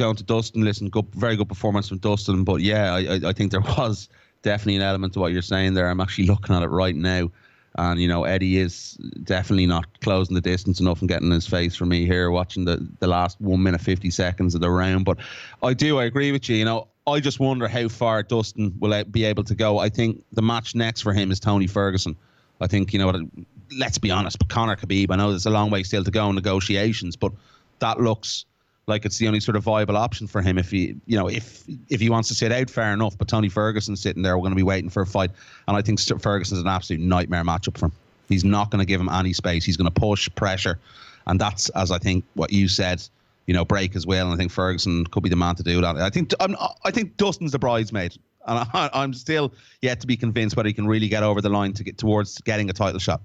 uh, 0.00 0.14
to 0.14 0.22
Dustin, 0.22 0.62
listen, 0.62 0.88
good, 0.88 1.12
very 1.14 1.34
good 1.34 1.48
performance 1.48 1.88
from 1.88 1.98
Dustin. 1.98 2.44
But 2.44 2.60
yeah, 2.60 2.94
I, 2.94 3.20
I 3.24 3.32
think 3.32 3.50
there 3.50 3.60
was 3.78 4.08
definitely 4.42 4.76
an 4.76 4.82
element 4.82 5.14
to 5.14 5.20
what 5.20 5.32
you're 5.32 5.42
saying 5.42 5.74
there. 5.74 5.88
I'm 5.88 6.00
actually 6.00 6.26
looking 6.26 6.54
at 6.54 6.62
it 6.62 6.68
right 6.68 6.94
now, 6.94 7.30
and 7.76 8.00
you 8.00 8.08
know, 8.08 8.24
Eddie 8.24 8.58
is 8.58 8.94
definitely 9.24 9.66
not 9.66 10.00
closing 10.00 10.34
the 10.34 10.40
distance 10.40 10.80
enough 10.80 11.00
and 11.00 11.08
getting 11.08 11.30
his 11.30 11.46
face 11.46 11.74
for 11.74 11.86
me 11.86 12.04
here, 12.04 12.30
watching 12.30 12.64
the 12.64 12.86
the 13.00 13.06
last 13.06 13.40
one 13.40 13.62
minute 13.62 13.80
fifty 13.80 14.10
seconds 14.10 14.54
of 14.54 14.60
the 14.60 14.70
round. 14.70 15.04
But 15.04 15.18
I 15.62 15.74
do, 15.74 15.98
I 15.98 16.04
agree 16.04 16.32
with 16.32 16.48
you. 16.48 16.56
You 16.56 16.64
know, 16.64 16.88
I 17.06 17.20
just 17.20 17.40
wonder 17.40 17.68
how 17.68 17.88
far 17.88 18.22
Dustin 18.22 18.74
will 18.78 19.04
be 19.04 19.24
able 19.24 19.44
to 19.44 19.54
go. 19.54 19.78
I 19.78 19.88
think 19.88 20.22
the 20.32 20.42
match 20.42 20.74
next 20.74 21.00
for 21.00 21.12
him 21.12 21.30
is 21.30 21.40
Tony 21.40 21.66
Ferguson. 21.66 22.16
I 22.60 22.66
think 22.66 22.92
you 22.92 22.98
know, 22.98 23.28
let's 23.76 23.98
be 23.98 24.10
honest, 24.10 24.38
but 24.38 24.48
Conor 24.48 24.76
Khabib. 24.76 25.10
I 25.10 25.16
know 25.16 25.30
there's 25.30 25.46
a 25.46 25.50
long 25.50 25.70
way 25.70 25.82
still 25.82 26.04
to 26.04 26.10
go 26.10 26.28
in 26.28 26.34
negotiations, 26.34 27.16
but 27.16 27.32
that 27.80 28.00
looks 28.00 28.44
like 28.86 29.04
it's 29.04 29.18
the 29.18 29.26
only 29.26 29.40
sort 29.40 29.56
of 29.56 29.62
viable 29.62 29.96
option 29.96 30.26
for 30.26 30.42
him 30.42 30.58
if 30.58 30.70
he, 30.70 30.96
you 31.06 31.16
know, 31.16 31.28
if 31.28 31.64
if 31.88 32.00
he 32.00 32.10
wants 32.10 32.28
to 32.28 32.34
sit 32.34 32.52
out, 32.52 32.68
fair 32.68 32.92
enough. 32.92 33.16
But 33.16 33.28
Tony 33.28 33.48
Ferguson's 33.48 34.00
sitting 34.00 34.22
there, 34.22 34.36
we're 34.36 34.42
going 34.42 34.52
to 34.52 34.56
be 34.56 34.62
waiting 34.62 34.90
for 34.90 35.02
a 35.02 35.06
fight, 35.06 35.30
and 35.68 35.76
I 35.76 35.82
think 35.82 36.00
Ferguson's 36.00 36.60
an 36.60 36.68
absolute 36.68 37.00
nightmare 37.00 37.44
matchup 37.44 37.78
for 37.78 37.86
him. 37.86 37.92
He's 38.28 38.44
not 38.44 38.70
going 38.70 38.80
to 38.80 38.86
give 38.86 39.00
him 39.00 39.08
any 39.08 39.32
space. 39.32 39.64
He's 39.64 39.76
going 39.76 39.90
to 39.90 40.00
push 40.00 40.28
pressure, 40.34 40.78
and 41.26 41.40
that's 41.40 41.68
as 41.70 41.90
I 41.90 41.98
think 41.98 42.24
what 42.34 42.52
you 42.52 42.68
said 42.68 43.02
you 43.46 43.54
know, 43.54 43.64
break 43.64 43.96
as 43.96 44.06
well. 44.06 44.26
And 44.26 44.34
I 44.34 44.36
think 44.36 44.52
Ferguson 44.52 45.06
could 45.06 45.22
be 45.22 45.28
the 45.28 45.36
man 45.36 45.54
to 45.56 45.62
do 45.62 45.80
that. 45.80 45.96
I 45.96 46.10
think 46.10 46.32
I'm, 46.40 46.56
I 46.84 46.90
think 46.90 47.16
Dustin's 47.16 47.52
the 47.52 47.58
bridesmaid, 47.58 48.16
and 48.46 48.58
I, 48.72 48.90
I'm 48.92 49.14
still 49.14 49.52
yet 49.80 50.00
to 50.00 50.06
be 50.06 50.16
convinced 50.16 50.56
whether 50.56 50.68
he 50.68 50.72
can 50.72 50.86
really 50.86 51.08
get 51.08 51.22
over 51.22 51.40
the 51.40 51.48
line 51.48 51.72
to 51.74 51.84
get 51.84 51.98
towards 51.98 52.40
getting 52.42 52.70
a 52.70 52.72
title 52.72 52.98
shot. 52.98 53.20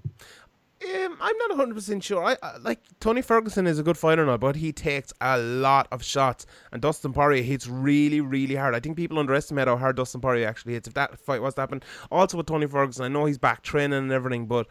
Um, 0.84 1.18
I'm 1.20 1.36
not 1.38 1.50
100 1.50 1.74
percent 1.74 2.04
sure. 2.04 2.24
I, 2.24 2.36
I 2.42 2.56
like 2.58 2.78
Tony 3.00 3.20
Ferguson 3.20 3.66
is 3.66 3.80
a 3.80 3.82
good 3.82 3.98
fighter 3.98 4.24
now, 4.24 4.36
but 4.36 4.54
he 4.54 4.72
takes 4.72 5.12
a 5.20 5.36
lot 5.36 5.88
of 5.90 6.04
shots, 6.04 6.46
and 6.70 6.80
Dustin 6.80 7.12
Poirier 7.12 7.42
hits 7.42 7.66
really, 7.66 8.20
really 8.20 8.54
hard. 8.54 8.74
I 8.76 8.80
think 8.80 8.96
people 8.96 9.18
underestimate 9.18 9.66
how 9.66 9.76
hard 9.76 9.96
Dustin 9.96 10.20
Poirier 10.20 10.46
actually 10.46 10.74
hits. 10.74 10.86
If 10.86 10.94
that 10.94 11.18
fight 11.18 11.42
was 11.42 11.54
to 11.54 11.62
happen, 11.62 11.82
also 12.12 12.36
with 12.36 12.46
Tony 12.46 12.66
Ferguson, 12.66 13.04
I 13.04 13.08
know 13.08 13.24
he's 13.24 13.38
back 13.38 13.62
training 13.62 13.98
and 13.98 14.12
everything, 14.12 14.46
but 14.46 14.68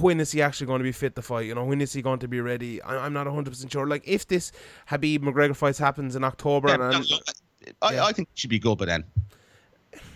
when 0.00 0.18
is 0.18 0.32
he 0.32 0.42
actually 0.42 0.66
going 0.66 0.80
to 0.80 0.84
be 0.84 0.92
fit 0.92 1.14
to 1.14 1.22
fight? 1.22 1.46
You 1.46 1.54
know, 1.54 1.64
when 1.64 1.80
is 1.80 1.92
he 1.92 2.02
going 2.02 2.18
to 2.20 2.28
be 2.28 2.40
ready? 2.40 2.82
I, 2.82 3.06
am 3.06 3.12
not 3.12 3.26
100 3.26 3.50
percent 3.50 3.70
sure. 3.70 3.86
Like 3.86 4.02
if 4.06 4.26
this 4.26 4.50
Khabib 4.90 5.20
McGregor 5.20 5.54
fight 5.54 5.78
happens 5.78 6.16
in 6.16 6.24
October, 6.24 6.68
Yeah, 6.68 6.96
and, 6.96 7.06
I, 7.82 7.94
yeah. 7.94 8.04
I 8.04 8.12
think 8.12 8.28
it 8.32 8.38
should 8.38 8.50
be 8.50 8.58
good 8.58 8.78
by 8.78 8.86
then. 8.86 9.04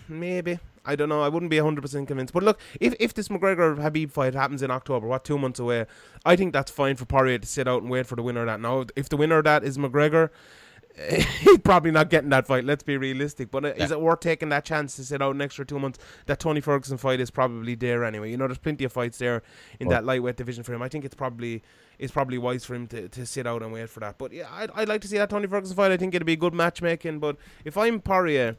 maybe. 0.09 0.59
I 0.85 0.95
don't 0.95 1.09
know. 1.09 1.21
I 1.21 1.29
wouldn't 1.29 1.51
be 1.51 1.57
100% 1.57 2.07
convinced. 2.07 2.33
But 2.33 2.43
look, 2.43 2.59
if, 2.79 2.95
if 2.99 3.13
this 3.13 3.27
McGregor 3.27 3.77
Khabib 3.77 4.11
fight 4.11 4.33
happens 4.33 4.61
in 4.61 4.71
October, 4.71 5.07
what, 5.07 5.23
two 5.23 5.37
months 5.37 5.59
away, 5.59 5.85
I 6.25 6.35
think 6.35 6.53
that's 6.53 6.71
fine 6.71 6.95
for 6.95 7.05
Poirier 7.05 7.37
to 7.37 7.47
sit 7.47 7.67
out 7.67 7.81
and 7.81 7.91
wait 7.91 8.07
for 8.07 8.15
the 8.15 8.23
winner 8.23 8.41
of 8.41 8.47
that. 8.47 8.59
Now, 8.59 8.85
if 8.95 9.09
the 9.09 9.17
winner 9.17 9.37
of 9.37 9.43
that 9.43 9.63
is 9.63 9.77
McGregor, 9.77 10.29
he's 11.09 11.57
probably 11.59 11.91
not 11.91 12.09
getting 12.09 12.29
that 12.31 12.47
fight. 12.47 12.65
Let's 12.65 12.83
be 12.83 12.97
realistic. 12.97 13.51
But 13.51 13.65
uh, 13.65 13.67
is 13.77 13.91
it 13.91 14.01
worth 14.01 14.19
taking 14.19 14.49
that 14.49 14.65
chance 14.65 14.95
to 14.97 15.05
sit 15.05 15.21
out 15.21 15.35
an 15.35 15.41
extra 15.41 15.65
two 15.65 15.79
months? 15.79 15.99
That 16.25 16.39
Tony 16.39 16.61
Ferguson 16.61 16.97
fight 16.97 17.19
is 17.19 17.31
probably 17.31 17.75
there 17.75 18.03
anyway. 18.03 18.31
You 18.31 18.37
know, 18.37 18.47
there's 18.47 18.57
plenty 18.57 18.83
of 18.83 18.91
fights 18.91 19.17
there 19.17 19.43
in 19.79 19.87
Well- 19.87 19.97
that 19.97 20.05
lightweight 20.05 20.35
division 20.35 20.63
for 20.63 20.73
him. 20.73 20.81
I 20.81 20.89
think 20.89 21.05
it's 21.05 21.15
probably 21.15 21.63
it's 21.99 22.11
probably 22.11 22.39
wise 22.39 22.65
for 22.65 22.73
him 22.73 22.87
to, 22.87 23.07
to 23.09 23.25
sit 23.27 23.45
out 23.45 23.61
and 23.61 23.71
wait 23.71 23.87
for 23.89 23.99
that. 23.99 24.17
But 24.17 24.33
yeah, 24.33 24.47
I'd, 24.51 24.71
I'd 24.73 24.89
like 24.89 25.01
to 25.01 25.07
see 25.07 25.17
that 25.17 25.29
Tony 25.29 25.47
Ferguson 25.47 25.75
fight. 25.75 25.91
I 25.91 25.97
think 25.97 26.15
it'd 26.15 26.25
be 26.25 26.35
good 26.35 26.53
matchmaking. 26.53 27.19
But 27.19 27.37
if 27.63 27.77
I'm 27.77 28.01
Poirier, 28.01 28.57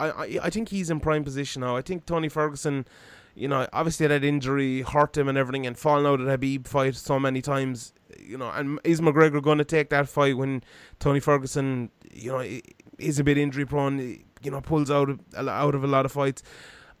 I, 0.00 0.38
I 0.42 0.50
think 0.50 0.68
he's 0.68 0.90
in 0.90 1.00
prime 1.00 1.24
position 1.24 1.60
now. 1.60 1.76
I 1.76 1.82
think 1.82 2.06
Tony 2.06 2.28
Ferguson, 2.28 2.86
you 3.34 3.48
know, 3.48 3.66
obviously 3.72 4.06
that 4.06 4.24
injury 4.24 4.82
hurt 4.82 5.16
him 5.16 5.28
and 5.28 5.38
everything, 5.38 5.66
and 5.66 5.76
falling 5.78 6.06
out 6.06 6.20
of 6.20 6.26
Khabib 6.26 6.66
fight 6.66 6.96
so 6.96 7.18
many 7.18 7.40
times, 7.40 7.94
you 8.18 8.36
know, 8.36 8.50
and 8.50 8.80
is 8.84 9.00
McGregor 9.00 9.42
going 9.42 9.58
to 9.58 9.64
take 9.64 9.90
that 9.90 10.08
fight 10.08 10.36
when 10.36 10.62
Tony 10.98 11.20
Ferguson, 11.20 11.90
you 12.12 12.32
know, 12.32 12.60
is 12.98 13.18
a 13.18 13.24
bit 13.24 13.38
injury 13.38 13.64
prone, 13.64 13.98
you 14.42 14.50
know, 14.50 14.60
pulls 14.60 14.90
out 14.90 15.10
of, 15.10 15.20
out 15.36 15.74
of 15.74 15.84
a 15.84 15.88
lot 15.88 16.04
of 16.04 16.12
fights. 16.12 16.42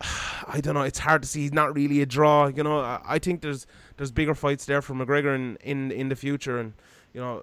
I 0.46 0.60
don't 0.60 0.74
know. 0.74 0.82
It's 0.82 0.98
hard 0.98 1.22
to 1.22 1.28
see. 1.28 1.42
He's 1.42 1.52
not 1.52 1.74
really 1.74 2.00
a 2.02 2.06
draw. 2.06 2.48
You 2.48 2.62
know, 2.62 2.80
I, 2.80 3.00
I 3.04 3.18
think 3.18 3.40
there's 3.40 3.66
there's 3.96 4.10
bigger 4.10 4.34
fights 4.34 4.66
there 4.66 4.82
for 4.82 4.94
McGregor 4.94 5.34
in 5.34 5.56
in, 5.62 5.90
in 5.90 6.08
the 6.08 6.16
future, 6.16 6.58
and 6.58 6.74
you 7.12 7.20
know. 7.20 7.42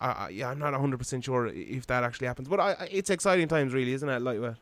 I, 0.00 0.10
I, 0.10 0.28
yeah, 0.30 0.48
I'm 0.48 0.58
not 0.58 0.72
100% 0.72 1.24
sure 1.24 1.46
if 1.48 1.86
that 1.88 2.04
actually 2.04 2.26
happens, 2.26 2.48
but 2.48 2.60
I, 2.60 2.88
it's 2.90 3.10
exciting 3.10 3.48
times, 3.48 3.72
really, 3.72 3.92
isn't 3.92 4.08
it? 4.08 4.22
Lightweight. 4.22 4.54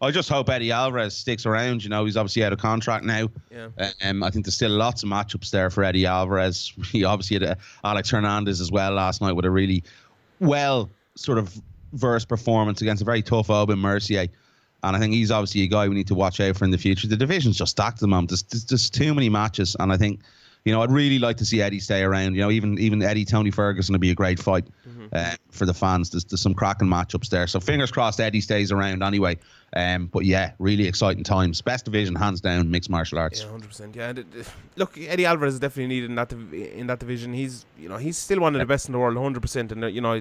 I 0.00 0.10
just 0.10 0.28
hope 0.28 0.48
Eddie 0.48 0.72
Alvarez 0.72 1.16
sticks 1.16 1.44
around. 1.46 1.84
You 1.84 1.90
know, 1.90 2.04
he's 2.04 2.16
obviously 2.16 2.42
out 2.44 2.52
of 2.52 2.58
contract 2.58 3.04
now. 3.04 3.28
Yeah. 3.50 3.68
Uh, 3.78 3.90
Um, 4.02 4.22
I 4.22 4.30
think 4.30 4.44
there's 4.44 4.54
still 4.54 4.70
lots 4.70 5.02
of 5.02 5.08
matchups 5.08 5.50
there 5.50 5.70
for 5.70 5.84
Eddie 5.84 6.06
Alvarez. 6.06 6.72
He 6.90 7.04
obviously 7.04 7.38
had 7.38 7.44
uh, 7.44 7.54
Alex 7.84 8.10
Hernandez 8.10 8.60
as 8.60 8.72
well 8.72 8.92
last 8.92 9.20
night 9.20 9.32
with 9.32 9.44
a 9.44 9.50
really 9.50 9.84
well 10.40 10.88
sort 11.14 11.38
of 11.38 11.60
verse 11.92 12.24
performance 12.24 12.80
against 12.80 13.02
a 13.02 13.04
very 13.04 13.22
tough 13.22 13.50
Aubin-Mercier. 13.50 14.28
And 14.82 14.96
I 14.96 14.98
think 14.98 15.12
he's 15.12 15.30
obviously 15.30 15.62
a 15.62 15.66
guy 15.66 15.86
we 15.88 15.94
need 15.94 16.06
to 16.06 16.14
watch 16.14 16.40
out 16.40 16.56
for 16.56 16.64
in 16.64 16.70
the 16.70 16.78
future. 16.78 17.06
The 17.06 17.16
division's 17.16 17.58
just 17.58 17.72
stacked 17.72 17.98
at 17.98 18.00
the 18.00 18.08
moment. 18.08 18.30
There's, 18.30 18.42
there's 18.44 18.64
just 18.64 18.94
too 18.94 19.12
many 19.12 19.28
matches. 19.28 19.76
And 19.78 19.92
I 19.92 19.98
think, 19.98 20.20
you 20.64 20.72
know, 20.72 20.82
I'd 20.82 20.92
really 20.92 21.18
like 21.18 21.38
to 21.38 21.44
see 21.44 21.62
Eddie 21.62 21.80
stay 21.80 22.02
around. 22.02 22.34
You 22.34 22.42
know, 22.42 22.50
even 22.50 22.78
even 22.78 23.02
Eddie 23.02 23.24
Tony 23.24 23.50
Ferguson 23.50 23.92
would 23.94 24.00
be 24.00 24.10
a 24.10 24.14
great 24.14 24.38
fight 24.38 24.66
uh, 25.12 25.34
for 25.50 25.66
the 25.66 25.74
fans. 25.74 26.10
There's, 26.10 26.24
there's 26.24 26.40
some 26.40 26.54
cracking 26.54 26.88
matchups 26.88 27.28
there. 27.28 27.46
So 27.46 27.60
fingers 27.60 27.90
crossed 27.90 28.20
Eddie 28.20 28.40
stays 28.40 28.70
around 28.70 29.02
anyway. 29.02 29.38
Um, 29.76 30.06
but 30.06 30.24
yeah, 30.24 30.52
really 30.58 30.86
exciting 30.88 31.22
times. 31.22 31.60
Best 31.60 31.84
division, 31.84 32.16
hands 32.16 32.40
down, 32.40 32.70
mixed 32.70 32.90
martial 32.90 33.18
arts. 33.18 33.40
Yeah, 33.42 33.50
hundred 33.50 33.68
percent. 33.68 33.94
Yeah, 33.94 34.08
and 34.08 34.18
it- 34.18 34.26
it- 34.34 34.48
look, 34.76 34.98
Eddie 34.98 35.26
Alvarez 35.26 35.54
is 35.54 35.60
definitely 35.60 35.94
needed 35.94 36.10
in 36.10 36.16
that 36.16 36.32
in 36.32 36.86
that 36.88 36.98
division. 36.98 37.32
He's 37.32 37.64
you 37.78 37.88
know 37.88 37.96
he's 37.96 38.16
still 38.18 38.40
one 38.40 38.56
of 38.56 38.58
the 38.58 38.66
best 38.66 38.86
in 38.88 38.92
the 38.92 38.98
world, 38.98 39.16
hundred 39.16 39.42
percent. 39.42 39.70
And 39.70 39.84
uh, 39.84 39.86
you 39.86 40.00
know, 40.00 40.14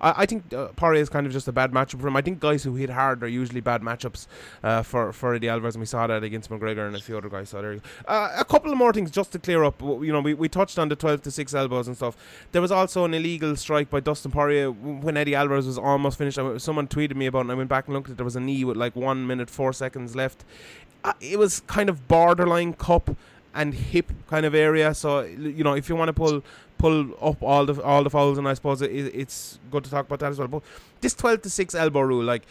I, 0.00 0.14
I 0.22 0.26
think 0.26 0.52
uh, 0.54 0.68
Poirier 0.76 1.02
is 1.02 1.10
kind 1.10 1.26
of 1.26 1.32
just 1.34 1.46
a 1.48 1.52
bad 1.52 1.72
matchup 1.72 2.00
for 2.00 2.08
him. 2.08 2.16
I 2.16 2.22
think 2.22 2.40
guys 2.40 2.62
who 2.64 2.74
hit 2.76 2.88
hard 2.88 3.22
are 3.22 3.28
usually 3.28 3.60
bad 3.60 3.82
matchups 3.82 4.26
uh, 4.62 4.82
for 4.82 5.12
for 5.12 5.34
Eddie 5.34 5.48
Alvarez, 5.50 5.74
and 5.74 5.80
we 5.82 5.86
saw 5.86 6.06
that 6.06 6.22
against 6.24 6.48
McGregor 6.48 6.86
and 6.86 6.96
a 6.96 7.00
few 7.00 7.18
other 7.18 7.28
guys. 7.28 7.50
So 7.50 7.60
there, 7.60 7.74
you 7.74 7.80
go. 7.80 8.10
Uh, 8.10 8.32
a 8.38 8.44
couple 8.44 8.72
of 8.72 8.78
more 8.78 8.92
things 8.94 9.10
just 9.10 9.32
to 9.32 9.38
clear 9.38 9.64
up. 9.64 9.82
You 9.82 10.12
know, 10.12 10.20
we, 10.22 10.32
we 10.32 10.48
touched 10.48 10.78
on 10.78 10.88
the 10.88 10.96
twelve 10.96 11.20
to 11.22 11.30
six 11.30 11.52
elbows 11.54 11.88
and 11.88 11.96
stuff. 11.96 12.16
There 12.52 12.62
was 12.62 12.72
also 12.72 13.04
an 13.04 13.12
illegal 13.12 13.54
strike 13.56 13.90
by 13.90 14.00
Dustin 14.00 14.30
Poirier 14.30 14.70
when 14.70 15.18
Eddie 15.18 15.34
Alvarez 15.34 15.66
was 15.66 15.76
almost 15.76 16.16
finished. 16.16 16.38
I, 16.38 16.56
someone 16.56 16.88
tweeted 16.88 17.16
me 17.16 17.26
about, 17.26 17.40
it 17.40 17.42
and 17.42 17.52
I 17.52 17.54
went 17.54 17.68
back 17.68 17.86
and 17.86 17.94
looked 17.94 18.08
at. 18.08 18.12
it. 18.12 18.16
There 18.16 18.24
was 18.24 18.36
a 18.36 18.40
knee 18.40 18.64
with 18.64 18.78
like 18.78 18.93
one 18.96 19.26
minute 19.26 19.50
four 19.50 19.72
seconds 19.72 20.14
left. 20.16 20.44
Uh, 21.02 21.12
it 21.20 21.38
was 21.38 21.60
kind 21.60 21.88
of 21.88 22.08
borderline 22.08 22.72
cup 22.74 23.16
and 23.54 23.74
hip 23.74 24.10
kind 24.28 24.46
of 24.46 24.54
area. 24.54 24.94
So 24.94 25.20
you 25.20 25.64
know, 25.64 25.74
if 25.74 25.88
you 25.88 25.96
want 25.96 26.08
to 26.08 26.12
pull 26.12 26.42
pull 26.78 27.14
up 27.22 27.42
all 27.42 27.66
the 27.66 27.80
all 27.82 28.02
the 28.02 28.10
fouls, 28.10 28.38
and 28.38 28.48
I 28.48 28.54
suppose 28.54 28.82
it, 28.82 28.90
it's 28.90 29.58
good 29.70 29.84
to 29.84 29.90
talk 29.90 30.06
about 30.06 30.20
that 30.20 30.32
as 30.32 30.38
well. 30.38 30.48
But 30.48 30.62
this 31.00 31.14
twelve 31.14 31.42
to 31.42 31.50
six 31.50 31.74
elbow 31.74 32.00
rule, 32.00 32.24
like. 32.24 32.42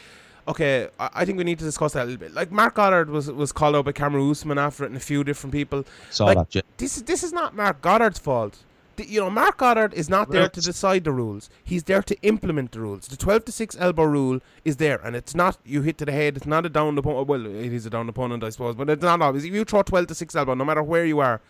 Okay, 0.46 0.90
I 1.00 1.24
think 1.24 1.38
we 1.38 1.46
need 1.46 1.60
to 1.60 1.64
discuss 1.64 1.94
that 1.94 2.04
a 2.04 2.08
little 2.08 2.20
bit. 2.20 2.34
Like 2.34 2.52
Marc 2.52 2.76
Goddard 2.76 3.10
was 3.10 3.32
was 3.32 3.54
called 3.54 3.78
out 3.78 3.86
by 3.86 3.94
Kamaru 3.94 4.30
Usman 4.30 4.58
after 4.58 4.84
it, 4.84 4.88
and 4.88 4.98
a 4.98 5.00
few 5.00 5.24
different 5.24 5.54
people. 5.54 5.86
Saw 6.10 6.26
Like, 6.26 6.50
that. 6.50 6.66
This 6.76 6.98
is 6.98 7.04
this 7.04 7.24
is 7.24 7.32
not 7.32 7.56
Marc 7.56 7.82
Goddard's 7.82 8.20
fault. 8.20 8.58
You 8.98 9.22
know, 9.22 9.30
Marc 9.30 9.58
Goddard 9.58 9.94
is 9.94 10.10
not 10.10 10.30
there 10.30 10.48
to 10.48 10.62
decide 10.62 11.04
the 11.04 11.12
rules. 11.12 11.50
He's 11.64 11.84
there 11.84 12.04
to 12.04 12.16
implement 12.22 12.74
the 12.74 12.80
rules. 12.80 13.08
The 13.08 13.18
twelve 13.18 13.46
to 13.46 13.52
six 13.52 13.76
elbow 13.80 14.04
rule 14.04 14.40
is 14.64 14.78
there, 14.78 15.00
and 15.04 15.16
it's 15.16 15.34
not 15.34 15.58
you 15.66 15.82
hit 15.82 15.98
to 15.98 16.06
the 16.06 16.12
head. 16.12 16.38
It's 16.38 16.46
not 16.46 16.66
a 16.66 16.70
down 16.70 16.98
opponent. 16.98 17.28
Well, 17.28 17.46
it 17.46 17.74
is 17.74 17.86
a 17.86 17.90
down 17.90 18.08
opponent, 18.08 18.44
I 18.44 18.50
suppose, 18.50 18.76
but 18.76 18.90
it's 18.90 19.02
not 19.02 19.22
always. 19.22 19.46
If 19.46 19.54
you 19.54 19.64
throw 19.66 19.82
twelve 19.82 20.08
to 20.08 20.16
six 20.16 20.36
elbow, 20.36 20.54
no 20.54 20.66
matter 20.66 20.84
where 20.84 21.06
you 21.06 21.20
are, 21.20 21.42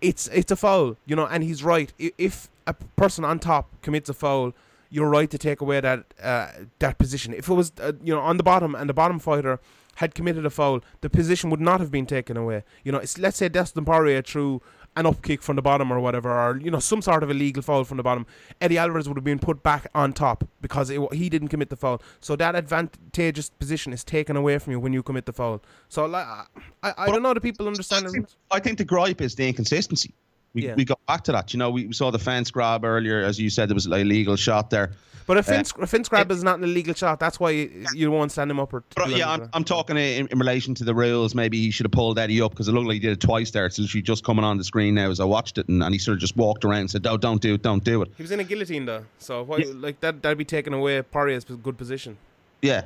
it's 0.00 0.28
it's 0.28 0.52
a 0.52 0.56
foul. 0.56 0.96
You 1.06 1.16
know, 1.16 1.26
and 1.26 1.42
he's 1.42 1.64
right. 1.64 1.92
If 1.98 2.48
a 2.66 2.74
person 2.74 3.24
on 3.24 3.38
top 3.40 3.68
commits 3.82 4.08
a 4.08 4.14
foul, 4.14 4.52
you're 4.90 5.08
right 5.08 5.30
to 5.30 5.38
take 5.38 5.60
away 5.60 5.80
that 5.80 6.04
uh, 6.22 6.48
that 6.78 6.98
position. 6.98 7.34
If 7.34 7.48
it 7.48 7.54
was 7.54 7.72
uh, 7.80 7.92
you 8.02 8.14
know 8.14 8.20
on 8.20 8.36
the 8.36 8.44
bottom 8.44 8.74
and 8.74 8.88
the 8.88 8.94
bottom 8.94 9.18
fighter 9.18 9.58
had 9.96 10.14
committed 10.14 10.44
a 10.44 10.50
foul, 10.50 10.80
the 11.00 11.10
position 11.10 11.50
would 11.50 11.60
not 11.60 11.80
have 11.80 11.90
been 11.90 12.06
taken 12.06 12.36
away. 12.36 12.64
You 12.82 12.92
know, 12.92 12.98
it's, 12.98 13.16
let's 13.16 13.36
say 13.36 13.48
Dustin 13.48 13.84
Poirier 13.84 14.22
threw 14.22 14.60
an 14.96 15.06
up 15.06 15.22
kick 15.22 15.42
from 15.42 15.56
the 15.56 15.62
bottom 15.62 15.92
or 15.92 16.00
whatever, 16.00 16.30
or 16.30 16.56
you 16.58 16.70
know 16.70 16.78
some 16.78 17.02
sort 17.02 17.22
of 17.22 17.30
illegal 17.30 17.62
foul 17.62 17.84
from 17.84 17.96
the 17.96 18.02
bottom. 18.02 18.26
Eddie 18.60 18.78
Alvarez 18.78 19.08
would 19.08 19.16
have 19.16 19.24
been 19.24 19.38
put 19.38 19.62
back 19.62 19.86
on 19.94 20.12
top 20.12 20.48
because 20.60 20.90
it, 20.90 21.00
he 21.12 21.28
didn't 21.28 21.48
commit 21.48 21.70
the 21.70 21.76
foul. 21.76 22.00
So 22.20 22.36
that 22.36 22.54
advantageous 22.54 23.50
position 23.50 23.92
is 23.92 24.04
taken 24.04 24.36
away 24.36 24.58
from 24.58 24.72
you 24.72 24.80
when 24.80 24.92
you 24.92 25.02
commit 25.02 25.26
the 25.26 25.32
foul. 25.32 25.62
So 25.88 26.06
like, 26.06 26.26
I, 26.26 26.44
I, 26.82 26.94
I 26.98 27.06
don't 27.06 27.22
know. 27.22 27.34
Do 27.34 27.40
people 27.40 27.66
understand? 27.66 28.06
I 28.06 28.10
think. 28.10 28.28
I 28.50 28.60
think 28.60 28.78
the 28.78 28.84
gripe 28.84 29.20
is 29.20 29.34
the 29.34 29.48
inconsistency. 29.48 30.14
We, 30.54 30.66
Yeah. 30.66 30.74
we 30.74 30.84
got 30.84 31.04
back 31.06 31.24
to 31.24 31.32
that. 31.32 31.52
You 31.52 31.58
know, 31.58 31.70
we, 31.70 31.86
we 31.86 31.92
saw 31.92 32.10
the 32.10 32.18
fence 32.18 32.50
grab 32.50 32.84
earlier, 32.84 33.20
as 33.22 33.38
you 33.40 33.50
said, 33.50 33.68
there 33.68 33.74
was 33.74 33.86
an 33.86 33.92
illegal 33.92 34.36
shot 34.36 34.70
there. 34.70 34.92
But 35.26 35.38
a 35.38 35.40
Uh, 35.40 35.42
fence, 35.42 35.72
a 35.80 35.86
fence 35.86 36.08
grab 36.08 36.30
is 36.30 36.44
not 36.44 36.58
an 36.58 36.64
illegal 36.64 36.92
shot. 36.92 37.18
That's 37.18 37.40
why 37.40 37.50
you, 37.50 37.86
you 37.94 38.10
won't 38.10 38.30
stand 38.30 38.50
him 38.50 38.60
up 38.60 38.74
or. 38.74 38.84
But 38.94 39.08
yeah, 39.08 39.30
I'm. 39.30 39.48
I'm 39.54 39.64
talking 39.64 39.96
in, 39.96 40.28
in 40.28 40.38
relation 40.38 40.74
to 40.74 40.84
the 40.84 40.94
rules. 40.94 41.34
Maybe 41.34 41.58
he 41.58 41.70
should 41.70 41.86
have 41.86 41.92
pulled 41.92 42.18
Eddie 42.18 42.42
up 42.42 42.50
because 42.50 42.68
it 42.68 42.72
looked 42.72 42.86
like 42.88 42.94
he 42.94 43.00
did 43.00 43.12
it 43.12 43.20
twice 43.20 43.50
there. 43.50 43.64
It's 43.64 43.78
literally 43.78 44.02
just 44.02 44.22
coming 44.22 44.44
on 44.44 44.58
the 44.58 44.64
screen 44.64 44.94
now 44.94 45.10
as 45.10 45.20
I 45.20 45.24
watched 45.24 45.56
it, 45.56 45.66
and, 45.68 45.82
and 45.82 45.94
he 45.94 45.98
sort 45.98 46.16
of 46.16 46.20
just 46.20 46.36
walked 46.36 46.62
around 46.66 46.80
and 46.80 46.90
said, 46.90 47.04
"No, 47.04 47.16
don't 47.16 47.40
do 47.40 47.54
it, 47.54 47.62
don't 47.62 47.82
do 47.82 48.02
it." 48.02 48.12
He 48.18 48.22
was 48.22 48.32
in 48.32 48.40
a 48.40 48.44
guillotine 48.44 48.84
though, 48.84 49.06
so 49.18 49.42
why, 49.44 49.56
Yeah. 49.58 49.72
like 49.76 49.98
that 50.00 50.20
that'd 50.22 50.36
be 50.36 50.44
taken 50.44 50.74
away 50.74 51.00
Poirier's 51.00 51.44
good 51.44 51.78
position. 51.78 52.18
Yeah, 52.60 52.82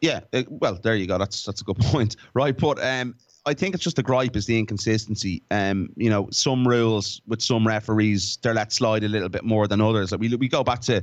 yeah. 0.00 0.20
uh, 0.32 0.42
well, 0.48 0.80
there 0.82 0.96
you 0.96 1.06
go. 1.06 1.16
That's 1.16 1.44
that's 1.44 1.60
a 1.60 1.64
good 1.64 1.78
point, 1.92 2.16
right? 2.34 2.58
But 2.58 2.82
um, 2.84 3.14
I 3.48 3.54
think 3.54 3.74
it's 3.74 3.82
just 3.82 3.96
the 3.96 4.02
gripe 4.02 4.36
is 4.36 4.46
the 4.46 4.58
inconsistency. 4.58 5.42
Um, 5.50 5.88
you 5.96 6.10
know, 6.10 6.28
some 6.30 6.68
rules 6.68 7.22
with 7.26 7.40
some 7.40 7.66
referees 7.66 8.38
they're 8.42 8.54
let 8.54 8.72
slide 8.72 9.04
a 9.04 9.08
little 9.08 9.28
bit 9.28 9.44
more 9.44 9.66
than 9.66 9.80
others. 9.80 10.12
Like 10.12 10.20
we 10.20 10.34
we 10.36 10.48
go 10.48 10.62
back 10.62 10.80
to 10.82 11.02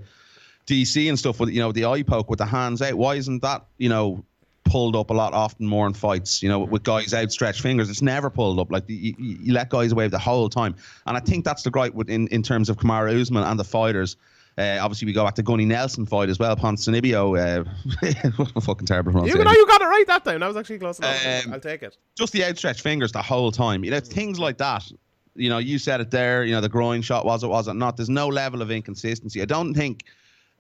DC 0.67 1.09
and 1.09 1.17
stuff 1.17 1.39
with 1.39 1.49
you 1.49 1.59
know 1.59 1.71
the 1.71 1.85
eye 1.85 2.03
poke 2.03 2.29
with 2.29 2.39
the 2.39 2.45
hands 2.45 2.81
out. 2.81 2.93
Why 2.95 3.15
isn't 3.15 3.41
that 3.41 3.65
you 3.77 3.89
know? 3.89 4.23
Pulled 4.67 4.95
up 4.95 5.11
a 5.11 5.13
lot 5.13 5.33
often 5.33 5.67
more 5.67 5.85
in 5.85 5.93
fights, 5.93 6.41
you 6.41 6.49
know, 6.49 6.57
with 6.57 6.81
guys 6.81 7.13
outstretched 7.13 7.61
fingers. 7.61 7.87
It's 7.87 8.01
never 8.01 8.31
pulled 8.31 8.59
up. 8.59 8.71
Like 8.71 8.89
you, 8.89 9.13
you, 9.19 9.37
you 9.43 9.53
let 9.53 9.69
guys 9.69 9.91
away 9.91 10.07
the 10.07 10.17
whole 10.17 10.49
time, 10.49 10.75
and 11.05 11.15
I 11.15 11.19
think 11.19 11.45
that's 11.45 11.61
the 11.61 11.69
gripe 11.69 11.93
with 11.93 12.09
in, 12.09 12.27
in 12.29 12.41
terms 12.41 12.67
of 12.67 12.77
Kamaru 12.77 13.21
Usman 13.21 13.43
and 13.43 13.59
the 13.59 13.63
fighters. 13.63 14.17
Uh, 14.57 14.77
obviously, 14.81 15.05
we 15.05 15.11
go 15.13 15.23
back 15.25 15.35
to 15.35 15.43
Gunnar 15.43 15.65
Nelson 15.65 16.05
fight 16.05 16.29
as 16.29 16.39
well. 16.39 16.55
Ponzinibbio, 16.55 17.37
uh, 17.37 18.59
fucking 18.61 18.87
terrible 18.87 19.11
You, 19.11 19.13
pronunciation. 19.13 19.43
know, 19.43 19.51
you 19.51 19.67
got 19.67 19.81
it 19.81 19.85
right 19.85 20.07
that 20.07 20.23
time. 20.23 20.39
That 20.39 20.47
was 20.47 20.55
actually 20.55 20.79
close 20.79 20.97
enough. 20.99 21.45
Um, 21.45 21.53
I'll 21.53 21.59
take 21.59 21.83
it. 21.83 21.97
Just 22.17 22.31
the 22.31 22.45
outstretched 22.45 22.81
fingers 22.81 23.11
the 23.11 23.21
whole 23.21 23.51
time. 23.51 23.83
You 23.83 23.91
know, 23.91 23.99
things 23.99 24.39
like 24.39 24.57
that. 24.59 24.89
You 25.35 25.49
know, 25.49 25.57
you 25.57 25.77
said 25.77 25.99
it 25.99 26.09
there. 26.11 26.45
You 26.45 26.53
know, 26.53 26.61
the 26.61 26.69
groin 26.69 27.01
shot 27.01 27.25
was 27.25 27.43
it, 27.43 27.47
was 27.47 27.67
it 27.67 27.73
not? 27.73 27.97
There's 27.97 28.09
no 28.09 28.27
level 28.29 28.61
of 28.61 28.71
inconsistency. 28.71 29.41
I 29.41 29.45
don't 29.45 29.73
think. 29.73 30.05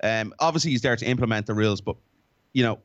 Um, 0.03 0.33
obviously, 0.39 0.71
he's 0.71 0.81
there 0.81 0.97
to 0.97 1.05
implement 1.05 1.45
the 1.45 1.53
rules, 1.53 1.79
but 1.79 1.95
you 2.51 2.63
know, 2.63 2.79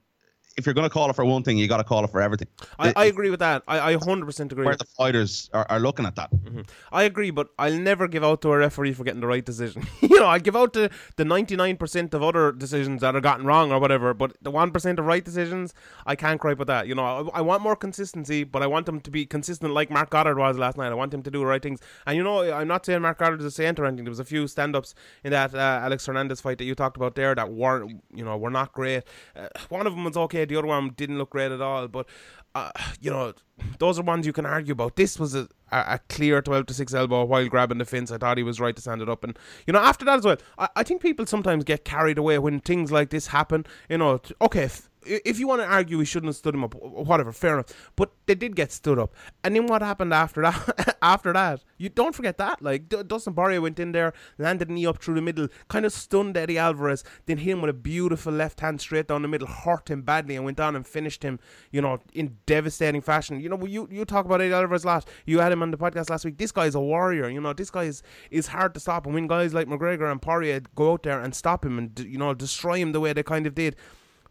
if 0.56 0.66
you're 0.66 0.74
going 0.74 0.88
to 0.88 0.92
call 0.92 1.08
it 1.10 1.16
for 1.16 1.24
one 1.24 1.42
thing, 1.42 1.58
you 1.58 1.68
got 1.68 1.78
to 1.78 1.84
call 1.84 2.04
it 2.04 2.10
for 2.10 2.20
everything. 2.20 2.48
I, 2.78 2.92
I 2.96 3.04
agree 3.06 3.30
with 3.30 3.40
that. 3.40 3.62
I, 3.68 3.92
I 3.92 3.96
100% 3.96 4.52
agree. 4.52 4.64
Where 4.64 4.76
the 4.76 4.84
fighters 4.84 5.48
are, 5.52 5.66
are 5.70 5.80
looking 5.80 6.06
at 6.06 6.16
that. 6.16 6.30
Mm-hmm. 6.32 6.62
I 6.92 7.04
agree, 7.04 7.30
but 7.30 7.48
I'll 7.58 7.78
never 7.78 8.08
give 8.08 8.24
out 8.24 8.42
to 8.42 8.52
a 8.52 8.58
referee 8.58 8.92
for 8.92 9.04
getting 9.04 9.20
the 9.20 9.26
right 9.26 9.44
decision. 9.44 9.86
you 10.00 10.20
know, 10.20 10.26
I 10.26 10.38
give 10.38 10.56
out 10.56 10.72
to 10.74 10.90
the 11.16 11.24
99% 11.24 12.14
of 12.14 12.22
other 12.22 12.52
decisions 12.52 13.00
that 13.00 13.14
are 13.14 13.20
gotten 13.20 13.46
wrong 13.46 13.72
or 13.72 13.78
whatever, 13.78 14.12
but 14.14 14.36
the 14.42 14.50
1% 14.50 14.98
of 14.98 15.04
right 15.04 15.24
decisions, 15.24 15.74
I 16.06 16.16
can't 16.16 16.40
gripe 16.40 16.58
with 16.58 16.68
that. 16.68 16.86
You 16.86 16.94
know, 16.94 17.30
I, 17.32 17.38
I 17.38 17.40
want 17.40 17.62
more 17.62 17.76
consistency, 17.76 18.44
but 18.44 18.62
I 18.62 18.66
want 18.66 18.86
them 18.86 19.00
to 19.00 19.10
be 19.10 19.26
consistent 19.26 19.72
like 19.72 19.90
Marc 19.90 20.10
Goddard 20.10 20.38
was 20.38 20.58
last 20.58 20.76
night. 20.76 20.90
I 20.90 20.94
want 20.94 21.14
him 21.14 21.22
to 21.22 21.30
do 21.30 21.40
the 21.40 21.46
right 21.46 21.62
things. 21.62 21.80
And 22.06 22.16
you 22.16 22.22
know, 22.22 22.52
I'm 22.52 22.68
not 22.68 22.84
saying 22.84 23.02
Marc 23.02 23.18
Goddard 23.18 23.40
is 23.40 23.46
a 23.46 23.50
saint 23.50 23.78
or 23.78 23.86
anything. 23.86 24.04
There 24.04 24.10
was 24.10 24.20
a 24.20 24.24
few 24.24 24.46
stand 24.48 24.76
ups 24.76 24.94
in 25.24 25.30
that 25.32 25.54
uh, 25.54 25.80
Alex 25.82 26.06
Hernandez 26.06 26.40
fight 26.40 26.58
that 26.58 26.64
you 26.64 26.74
talked 26.74 26.96
about 26.96 27.14
there 27.14 27.34
that 27.34 27.50
weren't, 27.50 28.02
you 28.14 28.24
know, 28.24 28.36
were 28.36 28.50
not 28.50 28.72
great. 28.72 29.04
Uh, 29.36 29.48
one 29.68 29.86
of 29.86 29.94
them 29.94 30.04
was 30.04 30.16
okay, 30.16 30.39
the 30.44 30.56
other 30.56 30.66
one 30.66 30.90
didn't 30.96 31.18
look 31.18 31.30
great 31.30 31.52
at 31.52 31.60
all. 31.60 31.88
But 31.88 32.06
uh, 32.54 32.70
you 33.00 33.10
know, 33.10 33.32
those 33.78 33.98
are 33.98 34.02
ones 34.02 34.26
you 34.26 34.32
can 34.32 34.46
argue 34.46 34.72
about. 34.72 34.96
This 34.96 35.18
was 35.18 35.34
a, 35.34 35.48
a, 35.70 36.00
clear 36.08 36.42
12 36.42 36.66
to 36.66 36.74
6 36.74 36.94
elbow 36.94 37.24
while 37.24 37.46
grabbing 37.48 37.78
the 37.78 37.84
fence. 37.84 38.10
I 38.10 38.18
thought 38.18 38.38
he 38.38 38.42
was 38.42 38.58
right 38.58 38.74
to 38.74 38.82
stand 38.82 39.02
it 39.02 39.08
up. 39.08 39.22
And, 39.22 39.38
you 39.66 39.72
know, 39.72 39.78
after 39.78 40.04
that 40.04 40.18
as 40.18 40.24
well, 40.24 40.36
I, 40.58 40.68
I 40.76 40.82
think 40.82 41.00
people 41.00 41.26
sometimes 41.26 41.64
get 41.64 41.84
carried 41.84 42.18
away 42.18 42.38
when 42.38 42.60
things 42.60 42.90
like 42.90 43.10
this 43.10 43.28
happen. 43.28 43.66
You 43.88 43.98
know, 43.98 44.20
okay, 44.42 44.68
if 45.04 45.38
you 45.38 45.48
want 45.48 45.62
to 45.62 45.66
argue 45.66 45.98
he 45.98 46.04
shouldn't 46.04 46.28
have 46.28 46.36
stood 46.36 46.54
him 46.54 46.64
up, 46.64 46.74
whatever, 46.74 47.32
fair 47.32 47.54
enough. 47.54 47.92
But 47.96 48.12
they 48.26 48.34
did 48.34 48.56
get 48.56 48.72
stood 48.72 48.98
up, 48.98 49.14
and 49.42 49.56
then 49.56 49.66
what 49.66 49.82
happened 49.82 50.12
after 50.12 50.42
that? 50.42 50.98
after 51.02 51.32
that, 51.32 51.64
you 51.78 51.88
don't 51.88 52.14
forget 52.14 52.38
that. 52.38 52.62
Like 52.62 52.88
D- 52.88 53.02
Dustin 53.06 53.34
Poirier 53.34 53.60
went 53.60 53.78
in 53.78 53.92
there, 53.92 54.12
landed 54.38 54.68
a 54.68 54.72
knee 54.72 54.86
up 54.86 55.02
through 55.02 55.14
the 55.14 55.22
middle, 55.22 55.48
kind 55.68 55.86
of 55.86 55.92
stunned 55.92 56.36
Eddie 56.36 56.58
Alvarez, 56.58 57.04
then 57.26 57.38
hit 57.38 57.52
him 57.52 57.62
with 57.62 57.70
a 57.70 57.74
beautiful 57.74 58.32
left 58.32 58.60
hand 58.60 58.80
straight 58.80 59.08
down 59.08 59.22
the 59.22 59.28
middle, 59.28 59.48
hurt 59.48 59.90
him 59.90 60.02
badly, 60.02 60.36
and 60.36 60.44
went 60.44 60.56
down 60.56 60.76
and 60.76 60.86
finished 60.86 61.22
him. 61.22 61.38
You 61.70 61.80
know, 61.80 62.00
in 62.14 62.36
devastating 62.46 63.00
fashion. 63.00 63.40
You 63.40 63.48
know, 63.48 63.64
you 63.66 63.88
you 63.90 64.04
talk 64.04 64.26
about 64.26 64.40
Eddie 64.40 64.52
Alvarez 64.52 64.84
last. 64.84 65.08
You 65.26 65.40
had 65.40 65.52
him 65.52 65.62
on 65.62 65.70
the 65.70 65.78
podcast 65.78 66.10
last 66.10 66.24
week. 66.24 66.38
This 66.38 66.52
guy 66.52 66.66
is 66.66 66.74
a 66.74 66.80
warrior. 66.80 67.28
You 67.28 67.40
know, 67.40 67.52
this 67.52 67.70
guy 67.70 67.84
is 67.84 68.02
is 68.30 68.48
hard 68.48 68.74
to 68.74 68.80
stop. 68.80 69.06
And 69.06 69.14
when 69.14 69.26
guys 69.26 69.54
like 69.54 69.68
McGregor 69.68 70.10
and 70.10 70.20
Poirier 70.20 70.60
go 70.74 70.92
out 70.92 71.02
there 71.02 71.20
and 71.20 71.34
stop 71.34 71.64
him 71.64 71.78
and 71.78 71.98
you 72.00 72.18
know 72.18 72.34
destroy 72.34 72.78
him 72.78 72.92
the 72.92 73.00
way 73.00 73.12
they 73.12 73.22
kind 73.22 73.46
of 73.46 73.54
did 73.54 73.76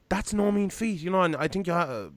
that's 0.10 0.34
no 0.34 0.51
mean 0.51 0.70
feat, 0.70 1.01
you 1.01 1.10
know. 1.10 1.22
And 1.22 1.36
I 1.36 1.48
think 1.48 1.68
you 1.68 1.74
ha- 1.74 2.10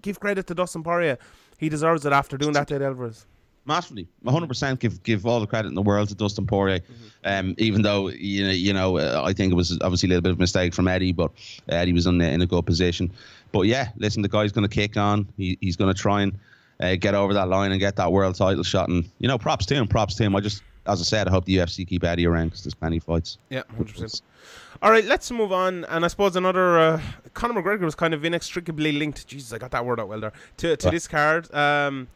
give 0.00 0.20
credit 0.20 0.46
to 0.46 0.54
Dustin 0.54 0.82
Poirier. 0.82 1.18
He 1.58 1.68
deserves 1.68 2.06
it 2.06 2.12
after 2.12 2.38
doing 2.38 2.52
that 2.54 2.68
to 2.68 2.82
Alvarez. 2.82 3.26
Massively, 3.66 4.08
100% 4.24 4.78
give 4.78 5.02
give 5.02 5.26
all 5.26 5.38
the 5.38 5.46
credit 5.46 5.68
in 5.68 5.74
the 5.74 5.82
world 5.82 6.08
to 6.08 6.14
Dustin 6.14 6.46
Poirier. 6.46 6.78
Mm-hmm. 6.78 7.04
Um, 7.24 7.54
even 7.58 7.82
though 7.82 8.08
you 8.08 8.46
know, 8.46 8.52
you 8.52 8.72
know, 8.72 8.96
uh, 8.96 9.22
I 9.24 9.34
think 9.34 9.52
it 9.52 9.54
was 9.54 9.78
obviously 9.82 10.06
a 10.06 10.10
little 10.10 10.22
bit 10.22 10.32
of 10.32 10.38
a 10.38 10.40
mistake 10.40 10.72
from 10.72 10.88
Eddie, 10.88 11.12
but 11.12 11.30
Eddie 11.68 11.92
was 11.92 12.06
in 12.06 12.18
the, 12.18 12.28
in 12.28 12.40
a 12.40 12.46
good 12.46 12.64
position. 12.64 13.12
But 13.52 13.62
yeah, 13.62 13.88
listen, 13.96 14.22
the 14.22 14.28
guy's 14.28 14.52
going 14.52 14.66
to 14.66 14.74
kick 14.74 14.96
on. 14.96 15.28
He, 15.36 15.58
he's 15.60 15.76
going 15.76 15.92
to 15.92 16.00
try 16.00 16.22
and 16.22 16.38
uh, 16.80 16.96
get 16.96 17.14
over 17.14 17.34
that 17.34 17.48
line 17.48 17.70
and 17.70 17.78
get 17.78 17.96
that 17.96 18.10
world 18.10 18.34
title 18.34 18.62
shot. 18.62 18.88
And 18.88 19.08
you 19.18 19.28
know, 19.28 19.38
props 19.38 19.66
to 19.66 19.74
him. 19.74 19.86
Props 19.86 20.14
to 20.16 20.24
him. 20.24 20.34
I 20.34 20.40
just, 20.40 20.62
as 20.90 21.00
I 21.00 21.04
said, 21.04 21.28
I 21.28 21.30
hope 21.30 21.44
the 21.44 21.56
UFC 21.56 21.86
keep 21.86 22.04
Eddie 22.04 22.26
around 22.26 22.46
because 22.46 22.64
there's 22.64 22.74
plenty 22.74 22.98
of 22.98 23.04
fights. 23.04 23.38
Yeah, 23.48 23.62
hundred 23.76 23.94
percent. 23.94 24.22
All 24.82 24.90
right, 24.90 25.04
let's 25.04 25.30
move 25.30 25.52
on. 25.52 25.84
And 25.86 26.04
I 26.04 26.08
suppose 26.08 26.36
another 26.36 26.78
uh, 26.78 27.00
Conor 27.34 27.62
McGregor 27.62 27.82
was 27.82 27.94
kind 27.94 28.14
of 28.14 28.24
inextricably 28.24 28.92
linked. 28.92 29.26
Jesus, 29.26 29.52
I 29.52 29.58
got 29.58 29.70
that 29.72 29.84
word 29.84 30.00
out 30.00 30.08
well 30.08 30.20
there. 30.20 30.32
To 30.58 30.76
to 30.76 30.90
this 30.90 31.06
card, 31.06 31.52
um, 31.54 32.08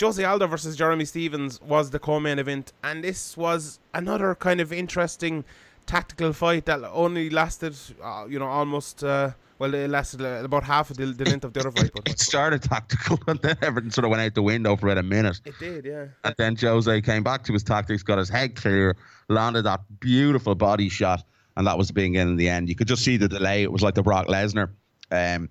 Jose 0.00 0.22
Aldo 0.22 0.46
versus 0.46 0.76
Jeremy 0.76 1.04
Stephens 1.04 1.60
was 1.62 1.90
the 1.90 1.98
co-main 1.98 2.38
event, 2.38 2.72
and 2.82 3.04
this 3.04 3.36
was 3.36 3.78
another 3.94 4.34
kind 4.34 4.60
of 4.60 4.72
interesting 4.72 5.44
tactical 5.86 6.32
fight 6.32 6.66
that 6.66 6.82
only 6.92 7.30
lasted, 7.30 7.76
uh, 8.02 8.26
you 8.28 8.38
know, 8.38 8.46
almost. 8.46 9.04
Uh, 9.04 9.32
well, 9.58 9.74
it 9.74 9.90
lasted 9.90 10.22
uh, 10.22 10.42
about 10.42 10.62
half 10.62 10.90
of 10.90 10.96
the, 10.96 11.04
the 11.06 11.24
length 11.26 11.44
of 11.44 11.52
the 11.52 11.60
other 11.60 11.70
fight. 11.70 11.90
But 11.94 12.08
it 12.08 12.18
started 12.18 12.62
tactical, 12.62 13.18
and 13.26 13.38
then 13.40 13.58
everything 13.60 13.90
sort 13.90 14.06
of 14.06 14.10
went 14.10 14.22
out 14.22 14.34
the 14.34 14.42
window 14.42 14.74
for 14.74 14.86
about 14.86 14.96
a 14.96 15.02
minute. 15.02 15.38
It 15.44 15.58
did, 15.58 15.84
yeah. 15.84 16.06
And 16.24 16.34
then 16.38 16.56
Jose 16.56 17.00
came 17.02 17.22
back 17.22 17.44
to 17.44 17.52
his 17.52 17.62
tactics, 17.62 18.02
got 18.02 18.16
his 18.16 18.30
head 18.30 18.56
clear, 18.56 18.96
landed 19.28 19.62
that 19.62 19.80
beautiful 20.00 20.54
body 20.54 20.88
shot, 20.88 21.24
and 21.58 21.66
that 21.66 21.76
was 21.76 21.88
the 21.88 21.92
beginning 21.92 22.16
and 22.16 22.40
the 22.40 22.48
end. 22.48 22.70
You 22.70 22.74
could 22.74 22.88
just 22.88 23.04
see 23.04 23.18
the 23.18 23.28
delay. 23.28 23.62
It 23.62 23.70
was 23.70 23.82
like 23.82 23.94
the 23.94 24.02
Brock 24.02 24.28
Lesnar 24.28 24.70
um, 25.10 25.50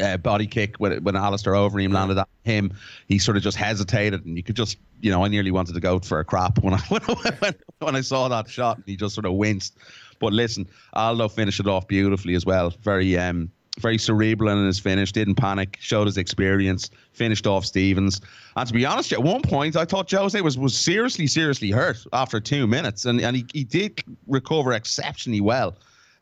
uh, 0.00 0.16
body 0.16 0.46
kick 0.46 0.76
when 0.78 1.02
when 1.02 1.16
Alistair 1.16 1.52
Overeem 1.52 1.92
landed 1.92 2.18
at 2.18 2.28
him. 2.44 2.72
He 3.08 3.18
sort 3.18 3.36
of 3.36 3.42
just 3.42 3.56
hesitated, 3.56 4.24
and 4.24 4.36
you 4.36 4.42
could 4.42 4.56
just, 4.56 4.78
you 5.00 5.10
know, 5.10 5.24
I 5.24 5.28
nearly 5.28 5.50
wanted 5.50 5.74
to 5.74 5.80
go 5.80 5.98
for 5.98 6.20
a 6.20 6.24
crap 6.24 6.62
when 6.62 6.74
I 6.74 6.78
when 6.88 7.02
I, 7.42 7.54
when 7.80 7.96
I 7.96 8.00
saw 8.00 8.28
that 8.28 8.48
shot, 8.48 8.76
and 8.76 8.86
he 8.86 8.96
just 8.96 9.14
sort 9.14 9.26
of 9.26 9.34
winced. 9.34 9.76
But 10.18 10.32
listen, 10.32 10.68
Aldo 10.92 11.28
finished 11.28 11.60
it 11.60 11.66
off 11.66 11.88
beautifully 11.88 12.34
as 12.34 12.46
well. 12.46 12.70
Very 12.82 13.18
um, 13.18 13.50
very 13.78 13.98
cerebral 13.98 14.50
in 14.50 14.66
his 14.66 14.78
finish, 14.78 15.12
didn't 15.12 15.36
panic, 15.36 15.78
showed 15.80 16.06
his 16.06 16.18
experience, 16.18 16.90
finished 17.12 17.46
off 17.46 17.64
Stephens. 17.64 18.20
And 18.56 18.66
to 18.66 18.74
be 18.74 18.84
honest, 18.84 19.12
at 19.12 19.22
one 19.22 19.42
point 19.42 19.76
I 19.76 19.84
thought 19.84 20.10
Jose 20.10 20.38
was, 20.40 20.58
was 20.58 20.78
seriously, 20.78 21.26
seriously 21.26 21.70
hurt 21.70 22.04
after 22.12 22.40
two 22.40 22.66
minutes, 22.66 23.06
and, 23.06 23.20
and 23.20 23.36
he, 23.36 23.46
he 23.52 23.64
did 23.64 24.02
recover 24.26 24.72
exceptionally 24.72 25.40
well. 25.40 25.74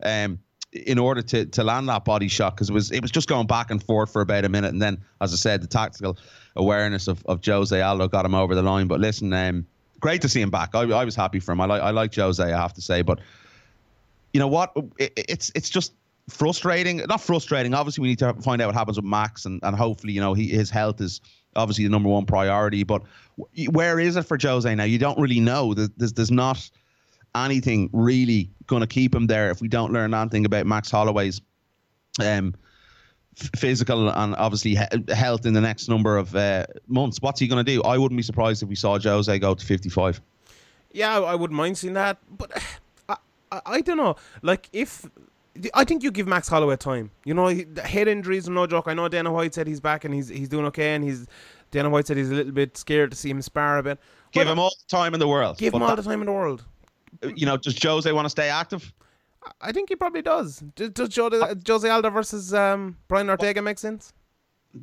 Um, 0.04 0.38
in 0.72 0.98
order 0.98 1.20
to, 1.20 1.46
to 1.46 1.64
land 1.64 1.88
that 1.88 2.04
body 2.04 2.28
shot 2.28 2.54
because 2.54 2.70
it 2.70 2.72
was 2.72 2.92
it 2.92 3.02
was 3.02 3.10
just 3.10 3.28
going 3.28 3.46
back 3.46 3.70
and 3.70 3.82
forth 3.82 4.12
for 4.12 4.22
about 4.22 4.44
a 4.44 4.48
minute 4.48 4.72
and 4.72 4.80
then 4.80 4.98
as 5.20 5.32
I 5.32 5.36
said 5.36 5.62
the 5.62 5.66
tactical 5.66 6.16
awareness 6.54 7.08
of, 7.08 7.24
of 7.26 7.44
Jose 7.44 7.80
Aldo 7.80 8.06
got 8.08 8.24
him 8.24 8.34
over 8.34 8.54
the 8.54 8.62
line 8.62 8.86
but 8.86 9.00
listen 9.00 9.32
um, 9.32 9.66
great 9.98 10.22
to 10.22 10.28
see 10.28 10.40
him 10.40 10.50
back 10.50 10.70
I, 10.74 10.82
I 10.82 11.04
was 11.04 11.16
happy 11.16 11.40
for 11.40 11.52
him 11.52 11.60
I 11.60 11.66
like 11.66 11.82
I 11.82 11.90
like 11.90 12.14
Jose 12.14 12.42
I 12.42 12.56
have 12.56 12.72
to 12.74 12.80
say 12.80 13.02
but 13.02 13.18
you 14.32 14.38
know 14.38 14.46
what 14.46 14.72
it, 14.98 15.12
it's 15.16 15.50
it's 15.56 15.68
just 15.68 15.92
frustrating. 16.30 16.98
Not 17.08 17.20
frustrating. 17.20 17.74
Obviously, 17.74 18.02
we 18.02 18.08
need 18.08 18.18
to 18.20 18.32
find 18.34 18.62
out 18.62 18.66
what 18.66 18.74
happens 18.74 18.96
with 18.96 19.04
Max, 19.04 19.44
and, 19.44 19.60
and 19.62 19.76
hopefully, 19.76 20.12
you 20.12 20.20
know, 20.20 20.34
he, 20.34 20.48
his 20.48 20.70
health 20.70 21.00
is 21.00 21.20
obviously 21.56 21.84
the 21.84 21.90
number 21.90 22.08
one 22.08 22.24
priority. 22.24 22.84
But 22.84 23.02
where 23.70 24.00
is 24.00 24.16
it 24.16 24.22
for 24.22 24.38
Jose 24.40 24.72
now? 24.74 24.84
You 24.84 24.98
don't 24.98 25.18
really 25.18 25.40
know. 25.40 25.74
There's, 25.74 26.12
there's 26.12 26.30
not 26.30 26.70
anything 27.34 27.90
really 27.92 28.50
going 28.66 28.80
to 28.80 28.86
keep 28.86 29.14
him 29.14 29.26
there 29.26 29.50
if 29.50 29.60
we 29.60 29.68
don't 29.68 29.92
learn 29.92 30.14
anything 30.14 30.44
about 30.44 30.66
Max 30.66 30.90
Holloway's 30.90 31.40
um, 32.20 32.54
physical 33.34 34.08
and 34.10 34.34
obviously 34.36 34.76
he- 34.76 35.14
health 35.14 35.46
in 35.46 35.54
the 35.54 35.60
next 35.60 35.88
number 35.88 36.16
of 36.16 36.34
uh, 36.34 36.66
months. 36.88 37.18
What's 37.20 37.40
he 37.40 37.48
going 37.48 37.64
to 37.64 37.72
do? 37.72 37.82
I 37.82 37.98
wouldn't 37.98 38.16
be 38.16 38.22
surprised 38.22 38.62
if 38.62 38.68
we 38.68 38.74
saw 38.74 38.98
Jose 38.98 39.38
go 39.38 39.54
to 39.54 39.64
55. 39.64 40.20
Yeah, 40.92 41.20
I 41.20 41.34
wouldn't 41.34 41.56
mind 41.56 41.78
seeing 41.78 41.94
that, 41.94 42.18
but 42.36 42.50
I, 43.08 43.16
I, 43.52 43.60
I 43.66 43.80
don't 43.80 43.96
know. 43.96 44.16
Like 44.42 44.68
if 44.72 45.06
I 45.74 45.84
think 45.84 46.02
you 46.02 46.10
give 46.10 46.26
Max 46.26 46.48
Holloway 46.48 46.76
time. 46.76 47.10
You 47.24 47.34
know, 47.34 47.46
head 47.84 48.08
injuries 48.08 48.48
are 48.48 48.52
no 48.52 48.66
joke. 48.66 48.84
I 48.86 48.94
know 48.94 49.08
Dana 49.08 49.32
White 49.32 49.54
said 49.54 49.66
he's 49.66 49.80
back 49.80 50.04
and 50.04 50.14
he's 50.14 50.28
he's 50.28 50.48
doing 50.48 50.64
okay, 50.66 50.94
and 50.94 51.04
he's 51.04 51.26
Dana 51.70 51.90
White 51.90 52.06
said 52.06 52.16
he's 52.16 52.30
a 52.30 52.34
little 52.34 52.52
bit 52.52 52.76
scared 52.76 53.10
to 53.10 53.16
see 53.16 53.30
him 53.30 53.42
spar 53.42 53.78
a 53.78 53.82
bit. 53.82 53.98
Give 54.32 54.46
him 54.46 54.58
all 54.58 54.70
the 54.70 54.96
time 54.96 55.12
in 55.12 55.20
the 55.20 55.28
world. 55.28 55.58
Give 55.58 55.74
him 55.74 55.82
all 55.82 55.96
the 55.96 56.02
time 56.02 56.20
in 56.20 56.26
the 56.26 56.32
world. 56.32 56.64
You 57.22 57.46
know, 57.46 57.56
does 57.56 57.80
Jose 57.82 58.10
want 58.12 58.26
to 58.26 58.30
stay 58.30 58.48
active? 58.48 58.92
I 59.60 59.72
think 59.72 59.88
he 59.88 59.96
probably 59.96 60.22
does. 60.22 60.62
Does 60.76 61.16
Jose, 61.16 61.54
Jose 61.66 61.88
Aldo 61.88 62.10
versus 62.10 62.52
um, 62.52 62.96
Brian 63.08 63.30
Ortega 63.30 63.62
make 63.62 63.78
sense? 63.78 64.12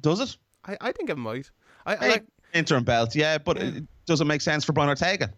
Does 0.02 0.20
it? 0.20 0.38
I, 0.66 0.78
I 0.82 0.92
think 0.92 1.10
it 1.10 1.18
might. 1.18 1.52
I, 1.86 1.96
I 1.96 2.08
like 2.10 2.26
interim 2.54 2.84
belt, 2.84 3.16
yeah, 3.16 3.38
but 3.38 3.62
yeah. 3.62 3.80
does 4.06 4.20
it 4.20 4.26
make 4.26 4.42
sense 4.42 4.66
for 4.66 4.74
Brian 4.74 4.90
Ortega? 4.90 5.32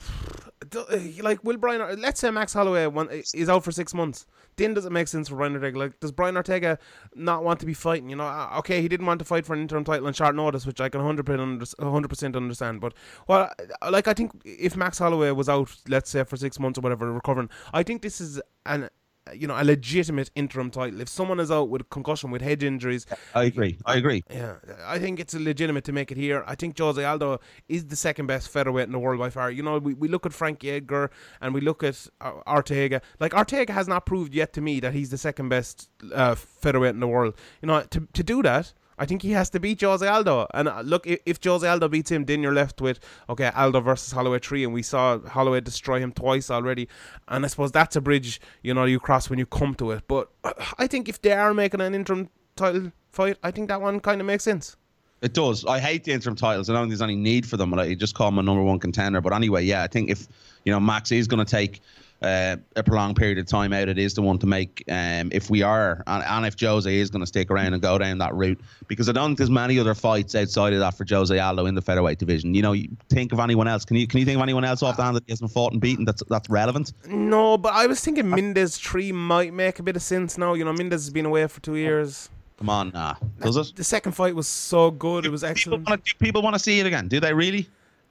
Uh, 0.62 0.98
like 1.22 1.42
will 1.42 1.56
Brian? 1.56 2.00
Let's 2.00 2.20
say 2.20 2.30
Max 2.30 2.52
Holloway 2.52 2.84
uh, 2.84 3.22
is 3.34 3.48
out 3.48 3.64
for 3.64 3.72
six 3.72 3.94
months. 3.94 4.26
Then 4.56 4.74
does 4.74 4.84
it 4.84 4.92
make 4.92 5.08
sense 5.08 5.28
for 5.28 5.36
Brian 5.36 5.54
Ortega? 5.54 5.78
Like, 5.78 6.00
does 6.00 6.12
Brian 6.12 6.36
Ortega 6.36 6.78
not 7.14 7.42
want 7.44 7.60
to 7.60 7.66
be 7.66 7.72
fighting? 7.72 8.10
You 8.10 8.16
know, 8.16 8.26
uh, 8.26 8.56
okay, 8.58 8.82
he 8.82 8.88
didn't 8.88 9.06
want 9.06 9.20
to 9.20 9.24
fight 9.24 9.46
for 9.46 9.54
an 9.54 9.62
interim 9.62 9.84
title 9.84 10.06
on 10.06 10.12
short 10.12 10.34
notice, 10.34 10.66
which 10.66 10.80
I 10.80 10.90
can 10.90 11.02
100 11.02 12.08
percent 12.08 12.36
understand. 12.36 12.82
But 12.82 12.92
well, 13.26 13.50
uh, 13.80 13.90
like 13.90 14.06
I 14.06 14.12
think 14.12 14.32
if 14.44 14.76
Max 14.76 14.98
Holloway 14.98 15.30
was 15.30 15.48
out, 15.48 15.74
let's 15.88 16.10
say 16.10 16.24
for 16.24 16.36
six 16.36 16.60
months 16.60 16.78
or 16.78 16.82
whatever, 16.82 17.10
recovering, 17.10 17.48
I 17.72 17.82
think 17.82 18.02
this 18.02 18.20
is 18.20 18.38
an 18.66 18.90
you 19.34 19.46
know 19.46 19.54
a 19.56 19.64
legitimate 19.64 20.30
interim 20.34 20.70
title. 20.70 21.00
If 21.00 21.08
someone 21.08 21.40
is 21.40 21.50
out 21.50 21.68
with 21.68 21.88
concussion, 21.90 22.30
with 22.30 22.42
head 22.42 22.62
injuries, 22.62 23.06
I 23.34 23.44
agree. 23.44 23.78
I 23.86 23.96
agree. 23.96 24.24
Yeah, 24.30 24.56
I 24.84 24.98
think 24.98 25.20
it's 25.20 25.34
legitimate 25.34 25.84
to 25.84 25.92
make 25.92 26.10
it 26.10 26.16
here. 26.16 26.44
I 26.46 26.54
think 26.54 26.78
Jose 26.78 27.02
Aldo 27.02 27.40
is 27.68 27.86
the 27.86 27.96
second 27.96 28.26
best 28.26 28.48
featherweight 28.48 28.86
in 28.86 28.92
the 28.92 28.98
world 28.98 29.18
by 29.18 29.30
far. 29.30 29.50
You 29.50 29.62
know, 29.62 29.78
we, 29.78 29.94
we 29.94 30.08
look 30.08 30.26
at 30.26 30.32
Frankie 30.32 30.70
Edgar 30.70 31.10
and 31.40 31.54
we 31.54 31.60
look 31.60 31.82
at 31.82 32.06
uh, 32.20 32.32
Ortega. 32.46 33.02
Like 33.18 33.34
Ortega 33.34 33.72
has 33.72 33.88
not 33.88 34.06
proved 34.06 34.34
yet 34.34 34.52
to 34.54 34.60
me 34.60 34.80
that 34.80 34.92
he's 34.92 35.10
the 35.10 35.18
second 35.18 35.48
best 35.48 35.88
uh, 36.14 36.34
featherweight 36.34 36.94
in 36.94 37.00
the 37.00 37.08
world. 37.08 37.34
You 37.62 37.66
know, 37.66 37.82
to 37.82 38.08
to 38.12 38.22
do 38.22 38.42
that, 38.42 38.72
I 39.00 39.06
think 39.06 39.22
he 39.22 39.30
has 39.30 39.48
to 39.50 39.58
beat 39.58 39.80
Jose 39.80 40.06
Aldo. 40.06 40.46
And 40.52 40.68
uh, 40.68 40.82
look, 40.82 41.06
if, 41.06 41.42
Jose 41.42 41.66
Aldo 41.66 41.88
beats 41.88 42.10
him, 42.10 42.26
then 42.26 42.42
you're 42.42 42.52
left 42.52 42.82
with 42.82 43.00
okay 43.30 43.50
Aldo 43.56 43.80
versus 43.80 44.12
Holloway 44.12 44.38
three, 44.38 44.62
and 44.62 44.74
we 44.74 44.82
saw 44.82 45.18
Holloway 45.20 45.62
destroy 45.62 45.98
him 46.00 46.12
twice 46.12 46.50
already. 46.50 46.86
And 47.26 47.44
I 47.44 47.48
suppose 47.48 47.72
that's 47.72 47.96
a 47.96 48.02
bridge 48.02 48.40
you 48.62 48.74
know 48.74 48.84
you 48.84 49.00
cross 49.00 49.30
when 49.30 49.38
you 49.38 49.46
come 49.46 49.74
to 49.76 49.92
it. 49.92 50.02
But 50.06 50.28
uh, 50.44 50.52
I 50.78 50.86
think 50.86 51.08
if 51.08 51.22
they 51.22 51.32
are 51.32 51.54
making 51.54 51.80
an 51.80 51.94
interim 51.94 52.28
title 52.56 52.92
fight, 53.10 53.38
I 53.42 53.50
think 53.50 53.68
that 53.68 53.80
one 53.80 54.00
kind 54.00 54.20
of 54.20 54.26
makes 54.26 54.44
sense. 54.44 54.76
It 55.22 55.34
does. 55.34 55.64
I 55.66 55.80
hate 55.80 56.04
the 56.04 56.12
interim 56.12 56.36
titles. 56.36 56.68
I 56.70 56.74
don't 56.74 56.82
think 56.82 56.90
there's 56.90 57.02
any 57.02 57.16
need 57.16 57.46
for 57.46 57.56
them. 57.56 57.70
Like, 57.70 57.90
you 57.90 57.96
just 57.96 58.14
call 58.14 58.28
him 58.28 58.38
a 58.38 58.42
number 58.42 58.62
one 58.62 58.78
contender. 58.78 59.20
But 59.20 59.34
anyway, 59.34 59.64
yeah, 59.64 59.82
I 59.82 59.86
think 59.86 60.10
if 60.10 60.28
you 60.64 60.72
know 60.72 60.80
Max 60.80 61.10
is 61.10 61.26
going 61.26 61.44
to 61.44 61.50
take 61.50 61.80
uh, 62.22 62.56
a 62.76 62.82
prolonged 62.82 63.16
period 63.16 63.38
of 63.38 63.46
time 63.46 63.72
out, 63.72 63.88
it 63.88 63.98
is 63.98 64.14
the 64.14 64.22
one 64.22 64.38
to 64.38 64.46
make. 64.46 64.84
Um, 64.90 65.30
if 65.32 65.48
we 65.48 65.62
are, 65.62 66.02
and, 66.06 66.22
and 66.24 66.46
if 66.46 66.58
Jose 66.60 66.94
is 66.94 67.10
going 67.10 67.20
to 67.20 67.26
stick 67.26 67.50
around 67.50 67.72
and 67.72 67.80
go 67.82 67.96
down 67.98 68.18
that 68.18 68.34
route, 68.34 68.60
because 68.88 69.08
I 69.08 69.12
don't 69.12 69.28
think 69.30 69.38
there's 69.38 69.50
many 69.50 69.78
other 69.78 69.94
fights 69.94 70.34
outside 70.34 70.72
of 70.74 70.80
that 70.80 70.94
for 70.96 71.06
Jose 71.08 71.38
Aldo 71.38 71.66
in 71.66 71.74
the 71.74 71.82
featherweight 71.82 72.18
division. 72.18 72.54
You 72.54 72.62
know, 72.62 72.72
you 72.72 72.88
think 73.08 73.32
of 73.32 73.40
anyone 73.40 73.68
else? 73.68 73.84
Can 73.84 73.96
you 73.96 74.06
can 74.06 74.18
you 74.20 74.26
think 74.26 74.36
of 74.36 74.42
anyone 74.42 74.64
else 74.64 74.82
off 74.82 74.96
the 74.96 75.02
hand 75.02 75.16
that 75.16 75.24
he 75.26 75.32
hasn't 75.32 75.50
fought 75.50 75.72
and 75.72 75.80
beaten 75.80 76.04
that's 76.04 76.22
that's 76.28 76.50
relevant? 76.50 76.92
No, 77.06 77.56
but 77.56 77.72
I 77.72 77.86
was 77.86 78.00
thinking 78.00 78.28
Mendes 78.28 78.76
three 78.76 79.12
might 79.12 79.54
make 79.54 79.78
a 79.78 79.82
bit 79.82 79.96
of 79.96 80.02
sense 80.02 80.36
now. 80.36 80.54
You 80.54 80.64
know, 80.64 80.72
Mendes 80.72 81.04
has 81.04 81.10
been 81.10 81.26
away 81.26 81.46
for 81.46 81.60
two 81.60 81.76
years. 81.76 82.28
Come 82.58 82.68
on, 82.68 82.90
nah. 82.92 83.14
Does 83.40 83.56
it? 83.56 83.72
The 83.74 83.84
second 83.84 84.12
fight 84.12 84.34
was 84.34 84.46
so 84.46 84.90
good; 84.90 85.24
it 85.24 85.30
was 85.30 85.40
People 85.40 85.50
excellent. 85.50 85.88
wanna, 85.88 86.02
do 86.04 86.12
people 86.18 86.42
want 86.42 86.54
to 86.54 86.60
see 86.60 86.78
it 86.80 86.84
again? 86.86 87.08
Do 87.08 87.18
they 87.18 87.32
really? 87.32 87.68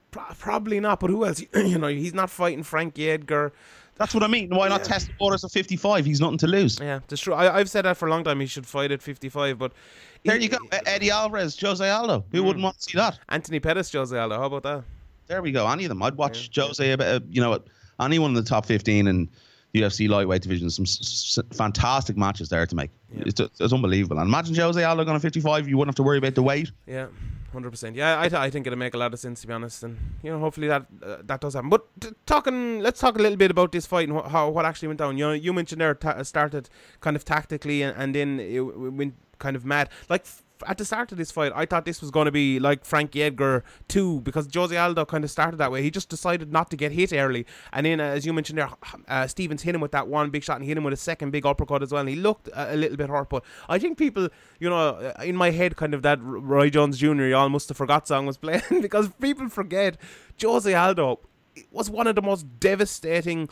Pro- 0.09 0.23
probably 0.39 0.79
not, 0.79 0.99
but 0.99 1.11
who 1.11 1.23
else? 1.23 1.43
you 1.53 1.77
know, 1.77 1.87
he's 1.87 2.15
not 2.15 2.31
fighting 2.31 2.63
Frankie 2.63 3.11
Edgar. 3.11 3.53
That's 3.99 4.13
what 4.13 4.23
I 4.23 4.27
mean. 4.27 4.49
Why 4.49 4.67
not 4.69 4.83
test 4.83 5.07
the 5.07 5.13
waters 5.19 5.43
at 5.43 5.51
55? 5.51 6.05
He's 6.05 6.19
nothing 6.21 6.37
to 6.39 6.47
lose. 6.47 6.79
Yeah, 6.79 6.99
that's 7.07 7.21
true. 7.21 7.33
I, 7.33 7.57
I've 7.57 7.69
said 7.69 7.83
that 7.85 7.97
for 7.97 8.07
a 8.07 8.09
long 8.09 8.23
time. 8.23 8.39
He 8.39 8.45
should 8.47 8.65
fight 8.65 8.91
at 8.91 9.01
55, 9.03 9.59
but 9.59 9.73
There 10.23 10.37
he- 10.37 10.43
you 10.43 10.49
go. 10.49 10.57
Eddie 10.85 11.11
Alvarez, 11.11 11.59
Jose 11.59 11.87
Aldo. 11.87 12.23
Who 12.31 12.43
wouldn't 12.43 12.63
want 12.63 12.77
to 12.77 12.83
see 12.83 12.97
that? 12.97 13.19
Anthony 13.29 13.59
Pettis, 13.59 13.91
Jose 13.91 14.17
Aldo. 14.17 14.37
How 14.37 14.45
about 14.45 14.63
that? 14.63 14.83
There 15.27 15.41
we 15.41 15.51
go. 15.51 15.67
Any 15.67 15.83
of 15.85 15.89
them. 15.89 16.01
I'd 16.01 16.15
watch 16.15 16.49
Jose. 16.55 16.91
Uh, 16.93 17.19
you 17.29 17.41
know, 17.41 17.59
anyone 17.99 18.31
in 18.31 18.35
the 18.35 18.41
top 18.41 18.65
15 18.65 19.05
in 19.07 19.29
the 19.73 19.81
UFC 19.81 20.07
lightweight 20.09 20.41
division. 20.41 20.69
Some 20.69 20.83
s- 20.85 21.37
s- 21.37 21.55
fantastic 21.57 22.17
matches 22.17 22.49
there 22.49 22.65
to 22.65 22.75
make. 22.75 22.89
It's, 23.15 23.39
it's 23.39 23.73
unbelievable. 23.73 24.19
And 24.19 24.27
imagine 24.27 24.55
Jose 24.55 24.83
Aldo 24.83 25.03
going 25.05 25.17
to 25.17 25.21
55. 25.21 25.67
You 25.67 25.77
wouldn't 25.77 25.89
have 25.89 25.95
to 25.95 26.03
worry 26.03 26.17
about 26.19 26.35
the 26.35 26.43
weight. 26.43 26.71
Yeah, 26.85 27.07
hundred 27.51 27.71
percent. 27.71 27.95
Yeah, 27.95 28.19
I, 28.19 28.29
th- 28.29 28.39
I 28.39 28.49
think 28.49 28.67
it'll 28.67 28.77
make 28.77 28.93
a 28.93 28.97
lot 28.97 29.13
of 29.13 29.19
sense 29.19 29.41
to 29.41 29.47
be 29.47 29.53
honest, 29.53 29.83
and 29.83 29.97
you 30.23 30.31
know, 30.31 30.39
hopefully 30.39 30.67
that 30.67 30.85
uh, 31.03 31.17
that 31.23 31.41
does 31.41 31.53
happen. 31.55 31.69
But 31.69 31.85
t- 31.99 32.09
talking, 32.25 32.79
let's 32.81 32.99
talk 32.99 33.17
a 33.17 33.21
little 33.21 33.37
bit 33.37 33.49
about 33.51 33.71
this 33.71 33.85
fight 33.87 34.07
and 34.09 34.17
wh- 34.19 34.29
how 34.29 34.49
what 34.49 34.65
actually 34.65 34.89
went 34.89 34.99
down. 34.99 35.17
You 35.17 35.25
know, 35.27 35.33
you 35.33 35.53
mentioned 35.53 35.81
there 35.81 35.95
ta- 35.95 36.21
started 36.23 36.69
kind 37.01 37.15
of 37.15 37.25
tactically, 37.25 37.81
and, 37.81 37.97
and 37.97 38.13
then 38.13 38.39
it 38.39 38.57
w- 38.57 38.91
went 38.91 39.15
kind 39.39 39.55
of 39.55 39.65
mad. 39.65 39.89
Like 40.09 40.21
f- 40.21 40.43
at 40.67 40.77
the 40.77 40.85
start 40.85 41.11
of 41.11 41.17
this 41.17 41.31
fight, 41.31 41.51
I 41.55 41.65
thought 41.65 41.85
this 41.85 42.01
was 42.01 42.11
going 42.11 42.25
to 42.25 42.31
be 42.31 42.59
like 42.59 42.85
Frankie 42.85 43.23
Edgar 43.23 43.63
too, 43.87 44.21
because 44.21 44.47
Jose 44.53 44.75
Aldo 44.75 45.05
kind 45.05 45.23
of 45.23 45.31
started 45.31 45.57
that 45.57 45.71
way. 45.71 45.81
He 45.81 45.91
just 45.91 46.09
decided 46.09 46.51
not 46.51 46.69
to 46.71 46.77
get 46.77 46.91
hit 46.91 47.13
early, 47.13 47.45
and 47.73 47.85
then 47.85 47.99
uh, 47.99 48.05
as 48.05 48.25
you 48.25 48.33
mentioned 48.33 48.57
there, 48.57 48.69
uh, 49.07 49.27
Stephens 49.27 49.61
hit 49.61 49.75
him 49.75 49.81
with 49.81 49.91
that 49.91 50.07
one 50.07 50.29
big 50.29 50.43
shot 50.43 50.57
and 50.57 50.65
hit 50.65 50.77
him 50.77 50.83
with 50.83 50.93
a 50.93 50.97
second 50.97 51.31
big 51.31 51.45
uppercut 51.45 51.83
as 51.83 51.91
well. 51.91 52.01
And 52.01 52.09
he 52.09 52.15
looked 52.15 52.47
a, 52.49 52.75
a 52.75 52.77
little 52.77 52.97
bit 52.97 53.09
hurt, 53.09 53.29
but 53.29 53.43
I 53.67 53.79
think 53.79 53.97
people, 53.97 54.29
you 54.59 54.69
know, 54.69 54.77
uh, 54.77 55.13
in 55.23 55.35
my 55.35 55.51
head, 55.51 55.75
kind 55.75 55.93
of 55.93 56.01
that 56.01 56.19
Roy 56.21 56.69
Jones 56.69 56.97
Jr. 56.97 57.23
You 57.23 57.35
all 57.35 57.49
must 57.49 57.69
have 57.69 57.77
forgot 57.77 58.07
song 58.07 58.25
was 58.25 58.37
playing 58.37 58.61
because 58.81 59.09
people 59.21 59.49
forget 59.49 59.97
Jose 60.41 60.73
Aldo 60.73 61.19
was 61.71 61.89
one 61.89 62.07
of 62.07 62.15
the 62.15 62.21
most 62.21 62.59
devastating 62.59 63.49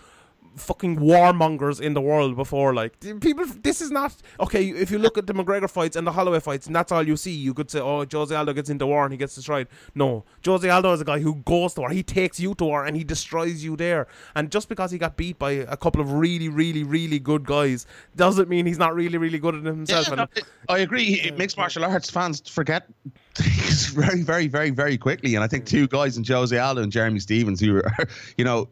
fucking 0.58 0.98
warmongers 0.98 1.80
in 1.82 1.93
the 1.93 2.02
world 2.02 2.36
before. 2.36 2.74
Like 2.74 3.00
people, 3.00 3.46
this 3.63 3.82
is 3.82 3.91
not 3.91 4.15
okay. 4.39 4.70
If 4.70 4.91
you 4.91 5.00
look 5.00 5.17
at 5.17 5.28
the 5.28 5.34
McGregor 5.34 5.70
fights 5.70 5.96
and 5.96 6.06
the 6.06 6.12
Holloway 6.12 6.39
fights, 6.39 6.67
and 6.67 6.76
that's 6.76 6.91
all 6.91 7.02
you 7.08 7.15
see, 7.15 7.32
you 7.32 7.54
could 7.54 7.72
say, 7.72 7.80
"Oh, 7.80 8.06
Jose 8.12 8.34
Aldo 8.36 8.54
gets 8.54 8.70
into 8.70 8.86
war 8.88 9.04
and 9.06 9.13
he 9.13 9.17
gets 9.17 9.36
destroyed." 9.36 9.67
No, 9.96 10.26
Jose 10.46 10.67
Aldo 10.70 10.93
is 10.93 11.02
a 11.02 11.06
guy 11.06 11.20
who 11.20 11.36
goes 11.36 11.74
to 11.76 11.82
war. 11.82 11.89
He 11.89 12.04
takes 12.04 12.39
you 12.39 12.54
to 12.56 12.63
war 12.65 12.86
and 12.86 12.96
he 12.98 13.04
destroys 13.04 13.63
you 13.63 13.76
there. 13.76 14.08
And 14.36 14.52
just 14.52 14.70
because 14.70 14.91
he 14.91 14.98
got 14.98 15.15
beat 15.17 15.39
by 15.39 15.52
a 15.52 15.78
couple 15.78 16.02
of 16.02 16.12
really, 16.13 16.50
really, 16.50 16.84
really 16.84 17.20
good 17.20 17.46
guys 17.46 17.86
doesn't 18.15 18.50
mean 18.50 18.65
he's 18.65 18.78
not 18.80 18.93
really, 18.96 19.17
really 19.17 19.39
good 19.39 19.56
at 19.56 19.63
himself. 19.63 20.08
Yeah, 20.08 20.13
and 20.13 20.17
no, 20.20 20.28
it- 20.36 20.46
I 20.70 20.80
agree. 20.80 21.32
Mixed 21.38 21.58
martial 21.58 21.86
arts 21.86 22.10
fans 22.10 22.41
forget 22.50 22.88
things 23.36 23.88
very, 23.88 24.22
very, 24.24 24.48
very, 24.48 24.70
very 24.72 24.98
quickly. 24.98 25.36
And 25.36 25.43
I 25.43 25.48
think 25.48 25.65
two 25.65 25.88
guys 25.88 26.17
in 26.17 26.24
Jose 26.24 26.58
Aldo 26.58 26.82
and 26.82 26.91
Jeremy 26.91 27.20
Stephens, 27.20 27.60
who 27.62 27.78
are, 27.78 27.91
you 28.38 28.43
know, 28.46 28.70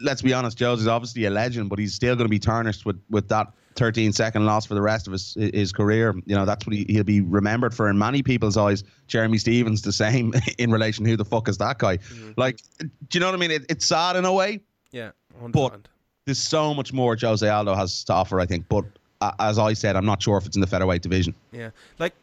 let's 0.00 0.22
be 0.22 0.32
honest, 0.32 0.58
Jose's 0.58 0.86
obviously 0.86 1.24
a 1.24 1.30
legend, 1.30 1.70
but 1.70 1.78
he's 1.78 1.94
still 1.94 2.14
going 2.14 2.26
to 2.26 2.30
be 2.30 2.38
tarnished 2.38 2.84
with, 2.86 3.00
with 3.10 3.28
that 3.28 3.52
13 3.76 4.12
second 4.12 4.46
loss 4.46 4.66
for 4.66 4.74
the 4.74 4.82
rest 4.82 5.06
of 5.06 5.12
his 5.12 5.34
his 5.34 5.72
career. 5.72 6.14
You 6.26 6.36
know, 6.36 6.44
that's 6.44 6.66
what 6.66 6.74
he, 6.74 6.86
he'll 6.88 7.04
be 7.04 7.20
remembered 7.20 7.74
for 7.74 7.88
in 7.88 7.98
many 7.98 8.22
people's 8.22 8.56
eyes. 8.56 8.84
Jeremy 9.08 9.38
Stephens, 9.38 9.82
the 9.82 9.92
same 9.92 10.32
in 10.58 10.70
relation. 10.70 11.04
Who 11.04 11.16
the 11.16 11.24
fuck 11.24 11.48
is 11.48 11.58
that 11.58 11.78
guy? 11.78 11.98
Like, 12.36 12.60
do 12.78 12.88
you 13.12 13.20
know 13.20 13.26
what 13.26 13.34
I 13.34 13.38
mean? 13.38 13.50
It, 13.50 13.66
it's 13.68 13.84
sad 13.84 14.16
in 14.16 14.24
a 14.24 14.32
way. 14.32 14.60
yeah, 14.92 15.10
100%. 15.42 15.52
But 15.52 15.88
there's 16.24 16.38
so 16.38 16.72
much 16.72 16.92
more 16.92 17.16
Jose 17.20 17.46
Aldo 17.46 17.74
has 17.74 18.04
to 18.04 18.12
offer, 18.12 18.40
I 18.40 18.46
think. 18.46 18.66
But 18.68 18.84
uh, 19.20 19.32
as 19.40 19.58
I 19.58 19.72
said, 19.72 19.96
I'm 19.96 20.06
not 20.06 20.22
sure 20.22 20.38
if 20.38 20.46
it's 20.46 20.56
in 20.56 20.60
the 20.60 20.66
featherweight 20.66 21.02
division. 21.02 21.34
Yeah, 21.52 21.70
like 21.98 22.14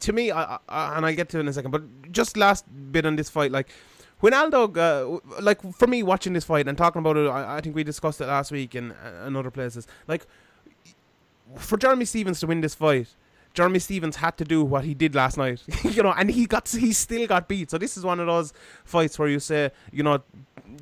to 0.00 0.12
me, 0.12 0.30
I, 0.30 0.58
I, 0.68 0.96
and 0.96 1.06
I'll 1.06 1.14
get 1.14 1.28
to 1.30 1.38
it 1.38 1.40
in 1.40 1.48
a 1.48 1.52
second. 1.52 1.70
But 1.70 2.12
just 2.12 2.36
last 2.36 2.64
bit 2.92 3.06
on 3.06 3.16
this 3.16 3.30
fight, 3.30 3.50
like 3.50 3.68
when 4.24 4.32
Aldo, 4.32 4.72
uh, 4.72 5.18
like 5.42 5.60
for 5.74 5.86
me 5.86 6.02
watching 6.02 6.32
this 6.32 6.44
fight 6.44 6.66
and 6.66 6.78
talking 6.78 6.98
about 6.98 7.18
it, 7.18 7.28
I, 7.28 7.58
I 7.58 7.60
think 7.60 7.76
we 7.76 7.84
discussed 7.84 8.22
it 8.22 8.26
last 8.26 8.50
week 8.50 8.74
and 8.74 8.94
and 9.22 9.36
other 9.36 9.50
places. 9.50 9.86
Like 10.08 10.26
for 11.58 11.76
Jeremy 11.76 12.06
Stephens 12.06 12.40
to 12.40 12.46
win 12.46 12.62
this 12.62 12.74
fight. 12.74 13.08
Jeremy 13.52 13.78
Stephens 13.78 14.16
had 14.16 14.38
to 14.38 14.44
do 14.44 14.64
what 14.64 14.82
he 14.84 14.94
did 14.94 15.14
last 15.14 15.36
night, 15.36 15.62
you 15.84 16.02
know, 16.02 16.14
and 16.16 16.30
he 16.30 16.46
got 16.46 16.66
he 16.68 16.94
still 16.94 17.26
got 17.26 17.48
beat. 17.48 17.70
So 17.70 17.76
this 17.76 17.98
is 17.98 18.04
one 18.04 18.18
of 18.18 18.26
those 18.26 18.54
fights 18.84 19.18
where 19.18 19.28
you 19.28 19.40
say, 19.40 19.70
you 19.92 20.02
know, 20.02 20.22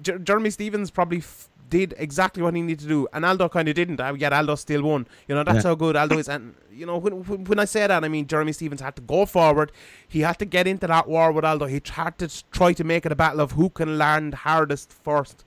Jer- 0.00 0.20
Jeremy 0.20 0.50
Stephens 0.50 0.92
probably 0.92 1.18
f- 1.18 1.48
did 1.74 1.94
exactly 2.06 2.42
what 2.42 2.54
he 2.54 2.60
needed 2.62 2.80
to 2.80 2.88
do, 2.96 3.08
and 3.12 3.24
Aldo 3.24 3.48
kind 3.48 3.68
of 3.70 3.74
didn't. 3.74 4.00
Yet 4.22 4.32
Aldo 4.32 4.54
still 4.56 4.82
won. 4.82 5.06
You 5.28 5.34
know, 5.34 5.44
that's 5.48 5.64
Yeah. 5.64 5.70
how 5.70 5.74
good 5.74 5.96
Aldo 5.96 6.18
is. 6.18 6.28
And 6.28 6.54
you 6.80 6.86
know, 6.86 6.98
when, 7.04 7.14
when 7.28 7.44
when 7.50 7.58
I 7.58 7.66
say 7.74 7.86
that, 7.86 8.04
I 8.04 8.08
mean 8.08 8.26
Jeremy 8.32 8.52
Stephens 8.52 8.82
had 8.88 8.94
to 8.96 9.02
go 9.14 9.24
forward. 9.26 9.72
He 10.16 10.20
had 10.28 10.38
to 10.42 10.44
get 10.56 10.66
into 10.72 10.86
that 10.86 11.08
war 11.08 11.32
with 11.32 11.44
Aldo. 11.44 11.66
He 11.66 11.80
had 12.00 12.18
to 12.18 12.28
try 12.58 12.72
to 12.80 12.84
make 12.84 13.06
it 13.06 13.12
a 13.12 13.16
battle 13.24 13.40
of 13.40 13.52
who 13.52 13.70
can 13.70 13.96
land 13.98 14.34
hardest 14.46 14.92
first. 14.92 15.44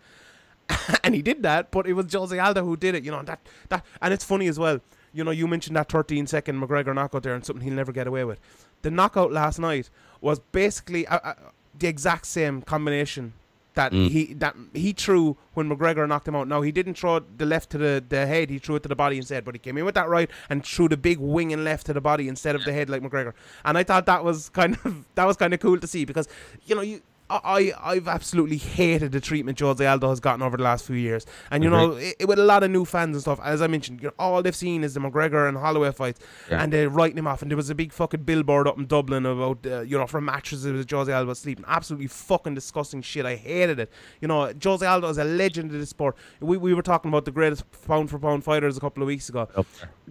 and 1.04 1.14
he 1.14 1.22
did 1.22 1.44
that, 1.44 1.70
but 1.72 1.86
it 1.88 1.94
was 1.94 2.12
Jose 2.12 2.38
Aldo 2.48 2.64
who 2.66 2.76
did 2.76 2.96
it. 2.96 3.04
You 3.06 3.12
know 3.12 3.22
that 3.24 3.40
that, 3.70 3.86
and 4.02 4.14
it's 4.14 4.26
funny 4.26 4.48
as 4.48 4.58
well. 4.66 4.80
You 5.14 5.24
know, 5.24 5.32
you 5.32 5.48
mentioned 5.48 5.76
that 5.78 5.90
13 5.90 6.28
second 6.28 6.60
McGregor 6.62 6.94
knockout 6.94 7.24
there, 7.24 7.36
and 7.36 7.46
something 7.46 7.64
he'll 7.64 7.74
never 7.82 7.92
get 7.94 8.08
away 8.08 8.24
with. 8.26 8.40
The 8.82 8.92
knockout 8.92 9.32
last 9.32 9.60
night 9.60 9.90
was 10.22 10.40
basically 10.52 11.08
uh, 11.08 11.20
uh, 11.24 11.34
the 11.78 11.88
exact 11.88 12.26
same 12.26 12.62
combination 12.62 13.34
that 13.76 13.92
mm. 13.92 14.10
he 14.10 14.34
that 14.36 14.56
he 14.74 14.92
threw 14.94 15.38
when 15.54 15.70
McGregor 15.70 16.08
knocked 16.08 16.28
him 16.28 16.36
out. 16.36 16.48
Now 16.48 16.62
he 16.62 16.72
didn't 16.72 16.96
throw 16.96 17.20
the 17.20 17.46
left 17.46 17.70
to 17.72 17.78
the, 17.78 18.04
the 18.08 18.26
head; 18.26 18.50
he 18.50 18.60
threw 18.60 18.76
it 18.76 18.84
to 18.84 18.90
the 18.90 18.96
body 18.96 19.18
instead. 19.18 19.46
But 19.46 19.56
he 19.56 19.60
came 19.60 19.78
in 19.78 19.86
with 19.86 19.96
that 19.96 20.10
right 20.10 20.30
and 20.50 20.66
threw 20.66 20.90
the 20.90 20.98
big 20.98 21.20
wing 21.20 21.54
and 21.54 21.64
left 21.64 21.86
to 21.88 21.94
the 21.94 22.02
body 22.02 22.28
instead 22.28 22.56
of 22.56 22.64
the 22.64 22.74
head 22.74 22.90
like 22.90 23.02
McGregor. 23.02 23.34
And 23.64 23.78
I 23.78 23.84
thought 23.84 24.06
that 24.08 24.24
was 24.24 24.50
kind 24.50 24.78
of 24.86 25.06
that 25.16 25.26
was 25.26 25.38
kind 25.38 25.54
of 25.54 25.60
cool 25.60 25.80
to 25.80 25.88
see 25.88 26.06
because 26.06 26.28
you 26.66 26.76
know 26.76 26.82
you. 26.82 27.02
I, 27.28 27.74
I've 27.82 28.08
absolutely 28.08 28.58
hated 28.58 29.12
the 29.12 29.20
treatment 29.20 29.60
Jose 29.60 29.84
Aldo 29.84 30.10
has 30.10 30.20
gotten 30.20 30.44
over 30.44 30.58
the 30.58 30.64
last 30.64 30.86
few 30.86 30.96
years, 30.96 31.26
and 31.50 31.64
you 31.64 31.70
know, 31.72 31.94
it, 31.94 32.16
it- 32.20 32.28
with 32.28 32.38
a 32.38 32.44
lot 32.44 32.62
of 32.64 32.70
new 32.70 32.86
fans 32.86 33.16
and 33.16 33.22
stuff. 33.22 33.40
As 33.44 33.62
I 33.64 33.68
mentioned, 33.68 34.02
you 34.02 34.10
know, 34.10 34.14
all 34.20 34.44
they've 34.44 34.56
seen 34.56 34.84
is 34.84 34.94
the 34.94 35.00
McGregor 35.00 35.48
and 35.50 35.58
Holloway 35.58 35.92
fights, 35.92 36.20
Yeah. 36.52 36.62
and 36.62 36.72
they're 36.72 36.90
writing 36.90 37.18
him 37.18 37.26
off. 37.26 37.42
And 37.42 37.50
there 37.50 37.56
was 37.58 37.70
a 37.72 37.76
big 37.76 37.92
fucking 37.94 38.24
billboard 38.24 38.68
up 38.68 38.78
in 38.78 38.86
Dublin 38.86 39.26
about, 39.26 39.66
uh, 39.66 39.82
you 39.82 39.98
know, 39.98 40.06
from 40.06 40.26
mattresses 40.26 40.66
with 40.72 40.90
Jose 40.90 41.12
Aldo 41.12 41.34
sleeping. 41.34 41.66
Absolutely 41.68 42.08
fucking 42.08 42.54
disgusting 42.54 43.02
shit. 43.02 43.26
I 43.26 43.36
hated 43.36 43.80
it. 43.80 43.92
You 44.22 44.28
know, 44.28 44.54
Jose 44.64 44.86
Aldo 44.86 45.10
is 45.10 45.18
a 45.18 45.24
legend 45.24 45.72
of 45.74 45.80
the 45.80 45.86
sport. 45.88 46.16
We, 46.40 46.58
we 46.58 46.74
were 46.76 46.84
talking 46.84 47.10
about 47.10 47.26
the 47.26 47.32
greatest 47.32 47.64
pound 47.88 48.12
for 48.12 48.20
pound 48.20 48.44
fighters 48.44 48.78
a 48.78 48.80
couple 48.80 49.02
of 49.02 49.08
weeks 49.08 49.30
ago. 49.30 49.48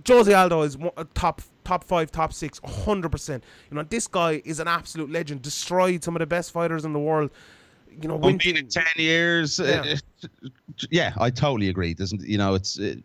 Jose 0.06 0.32
Aldo 0.34 0.62
is 0.62 0.76
one, 0.76 0.90
uh, 0.96 1.04
top 1.14 1.42
top 1.64 1.84
five, 1.84 2.10
top 2.10 2.32
six, 2.32 2.60
hundred 2.64 3.10
percent. 3.10 3.42
You 3.70 3.76
know, 3.76 3.82
this 3.82 4.06
guy 4.06 4.42
is 4.44 4.60
an 4.60 4.68
absolute 4.68 5.10
legend. 5.10 5.42
Destroyed 5.42 6.04
some 6.04 6.14
of 6.16 6.20
the 6.20 6.26
best 6.26 6.52
fighters 6.52 6.84
in 6.84 6.92
the 6.92 6.98
world. 6.98 7.30
You 8.00 8.08
know, 8.08 8.16
winning. 8.16 8.56
in 8.56 8.68
10 8.68 8.84
years. 8.96 9.58
Yeah. 9.58 9.96
uh, 10.22 10.28
yeah, 10.90 11.12
I 11.18 11.30
totally 11.30 11.68
agree. 11.68 11.94
Doesn't 11.94 12.22
you 12.22 12.38
know, 12.38 12.54
it's 12.54 12.78
uh, 12.78 12.96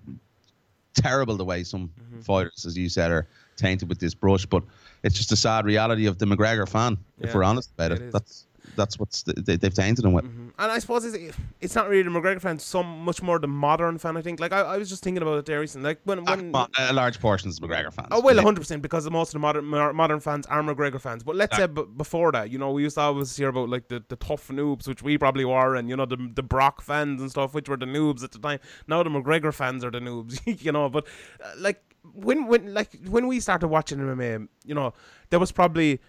terrible 0.95 1.37
the 1.37 1.45
way 1.45 1.63
some 1.63 1.91
Mm-hmm. 1.99 2.21
fighters, 2.21 2.65
as 2.65 2.75
you 2.77 2.89
said, 2.89 3.11
are 3.11 3.27
tainted 3.55 3.87
with 3.87 3.99
this 3.99 4.13
brush, 4.15 4.45
but 4.45 4.63
it's 5.03 5.15
just 5.15 5.31
a 5.31 5.35
sad 5.35 5.65
reality 5.65 6.07
of 6.07 6.17
the 6.17 6.25
McGregor 6.25 6.67
fan, 6.67 6.97
if 7.19 7.33
we're 7.35 7.43
honest 7.43 7.69
about 7.71 7.91
it 7.91 8.01
it. 8.01 8.11
That's 8.11 8.45
that's 8.79 8.97
what's 8.99 9.23
they, 9.23 9.55
they've 9.57 9.73
tainted 9.73 10.05
him 10.05 10.13
with. 10.13 10.25
And 10.25 10.53
I 10.57 10.79
suppose 10.79 11.05
it's, 11.05 11.37
it's 11.61 11.75
not 11.75 11.89
really 11.89 12.03
the 12.03 12.09
McGregor 12.09 12.41
fan, 12.41 12.57
so 12.59 12.81
much 12.81 13.21
more 13.21 13.37
the 13.39 13.47
modern 13.47 13.97
fan. 13.97 14.17
I 14.17 14.21
think. 14.21 14.39
Like 14.39 14.53
I, 14.53 14.61
I 14.61 14.77
was 14.77 14.89
just 14.89 15.03
thinking 15.03 15.21
about 15.21 15.37
it 15.39 15.45
there 15.45 15.59
recently. 15.59 15.89
Like 15.91 16.01
when 16.05 16.23
when. 16.25 16.55
Uh, 16.55 16.67
a 16.79 16.93
large 16.93 17.19
portion 17.19 17.49
is 17.49 17.59
McGregor 17.59 17.93
fans. 17.93 18.07
Oh 18.11 18.21
well, 18.21 18.35
Yeah. 18.35 18.41
hundred 18.41 18.61
percent 18.61 18.81
because 18.81 19.03
the 19.03 19.11
most 19.11 19.29
of 19.29 19.33
the 19.33 19.39
modern 19.39 19.65
modern 19.65 20.19
fans 20.19 20.45
are 20.47 20.61
McGregor 20.63 20.99
fans. 20.99 21.23
But 21.23 21.35
let's 21.35 21.55
say 21.55 21.67
b- 21.67 21.85
before 21.95 22.31
that, 22.31 22.49
you 22.49 22.57
know, 22.57 22.71
we 22.71 22.83
used 22.83 22.95
to 22.95 23.01
always 23.01 23.35
hear 23.35 23.49
about 23.49 23.69
like 23.69 23.87
the, 23.89 24.03
the 24.07 24.15
tough 24.15 24.47
noobs, 24.47 24.87
which 24.87 25.03
we 25.03 25.17
probably 25.17 25.45
were, 25.45 25.75
and 25.75 25.89
you 25.89 25.95
know 25.95 26.05
the 26.05 26.17
the 26.33 26.43
Brock 26.43 26.81
fans 26.81 27.21
and 27.21 27.29
stuff, 27.29 27.53
which 27.53 27.69
were 27.69 27.77
the 27.77 27.85
noobs 27.85 28.23
at 28.23 28.31
the 28.31 28.39
time. 28.39 28.59
Now 28.87 29.03
the 29.03 29.09
McGregor 29.09 29.53
fans 29.53 29.83
are 29.83 29.91
the 29.91 29.99
noobs, 29.99 30.39
you 30.65 30.71
know. 30.71 30.89
But 30.89 31.05
uh, 31.43 31.51
like 31.57 31.83
when 32.13 32.47
when 32.47 32.73
like 32.73 32.89
when 33.07 33.27
we 33.27 33.39
started 33.39 33.67
watching 33.67 33.99
MMA, 33.99 34.47
you 34.65 34.73
know, 34.75 34.93
there 35.29 35.39
was 35.39 35.51
probably 35.51 35.99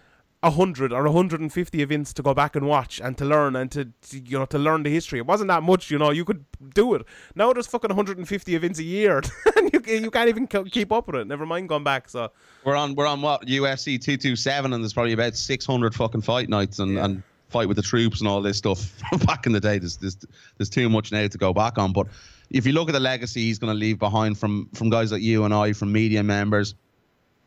a 0.43 0.49
hundred 0.51 0.91
or 0.91 1.05
a 1.05 1.11
hundred 1.11 1.39
and 1.39 1.53
fifty 1.53 1.81
events 1.83 2.13
to 2.13 2.23
go 2.23 2.33
back 2.33 2.55
and 2.55 2.65
watch 2.67 2.99
and 2.99 3.15
to 3.17 3.25
learn 3.25 3.55
and 3.55 3.71
to, 3.71 3.85
to 4.09 4.19
you 4.19 4.39
know 4.39 4.45
to 4.47 4.57
learn 4.57 4.81
the 4.83 4.89
history. 4.89 5.19
It 5.19 5.25
wasn't 5.27 5.49
that 5.49 5.61
much, 5.63 5.91
you 5.91 5.99
know. 5.99 6.09
You 6.11 6.25
could 6.25 6.43
do 6.73 6.95
it. 6.95 7.03
Now 7.35 7.53
there's 7.53 7.67
fucking 7.67 7.89
150 7.89 8.55
events 8.55 8.79
a 8.79 8.83
year, 8.83 9.21
and 9.55 9.71
you 9.71 9.81
you 9.85 10.09
can't 10.11 10.29
even 10.29 10.47
keep 10.47 10.91
up 10.91 11.07
with 11.07 11.15
it. 11.17 11.27
Never 11.27 11.45
mind 11.45 11.69
going 11.69 11.83
back. 11.83 12.09
So. 12.09 12.31
We're 12.63 12.75
on 12.75 12.95
we're 12.95 13.07
on 13.07 13.21
what 13.21 13.45
UFC 13.45 14.01
two 14.01 14.17
two 14.17 14.35
seven, 14.35 14.73
and 14.73 14.83
there's 14.83 14.93
probably 14.93 15.13
about 15.13 15.35
six 15.35 15.65
hundred 15.65 15.93
fucking 15.95 16.21
fight 16.21 16.49
nights 16.49 16.79
and 16.79 16.93
Yeah. 16.93 17.05
and 17.05 17.23
fight 17.49 17.67
with 17.67 17.75
the 17.75 17.83
troops 17.83 18.19
and 18.21 18.29
all 18.29 18.41
this 18.41 18.57
stuff 18.57 18.97
back 19.27 19.45
in 19.45 19.51
the 19.51 19.59
day. 19.59 19.77
There's, 19.77 19.97
there's 19.97 20.17
there's 20.57 20.69
too 20.69 20.89
much 20.89 21.11
now 21.11 21.27
to 21.27 21.37
go 21.37 21.53
back 21.53 21.77
on. 21.77 21.91
But 21.93 22.07
if 22.49 22.65
you 22.65 22.71
look 22.71 22.89
at 22.89 22.93
the 22.93 22.99
legacy 22.99 23.41
he's 23.41 23.59
going 23.59 23.73
to 23.73 23.77
leave 23.77 23.99
behind 23.99 24.39
from 24.39 24.69
from 24.73 24.89
guys 24.89 25.11
like 25.11 25.21
you 25.21 25.43
and 25.45 25.53
I, 25.53 25.73
from 25.73 25.91
media 25.91 26.23
members, 26.23 26.73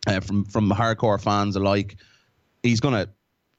uh, 0.07 0.20
from 0.20 0.44
from 0.44 0.70
hardcore 0.70 1.20
fans 1.20 1.57
alike, 1.57 1.96
he's 2.64 2.81
going 2.81 2.94
to 2.94 3.09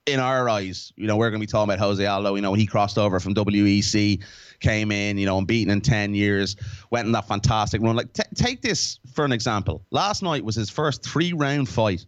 in 0.06 0.20
our 0.20 0.48
eyes, 0.48 0.94
you 0.96 1.08
know, 1.08 1.18
we're 1.18 1.32
going 1.32 1.42
to 1.42 1.48
be 1.48 1.50
talking 1.50 1.74
about 1.74 1.80
Jose 1.80 2.06
Aldo. 2.06 2.36
You 2.36 2.42
know, 2.42 2.54
he 2.54 2.66
crossed 2.66 2.98
over 2.98 3.20
from 3.20 3.34
WEC, 3.34 4.24
came 4.60 4.92
in, 4.92 5.18
you 5.18 5.26
know, 5.26 5.38
unbeaten 5.38 5.72
in 5.72 5.82
10 5.82 6.14
years, 6.14 6.56
went 6.92 7.08
in 7.08 7.12
that 7.14 7.28
fantastic 7.28 7.82
run. 7.82 7.96
Like, 7.96 8.14
t- 8.14 8.24
take 8.36 8.62
this 8.62 9.00
for 9.14 9.26
an 9.26 9.32
example. 9.32 9.84
Last 9.90 10.22
night 10.22 10.46
was 10.46 10.56
his 10.56 10.70
first 10.70 11.04
three 11.04 11.34
round 11.34 11.68
fight 11.68 12.06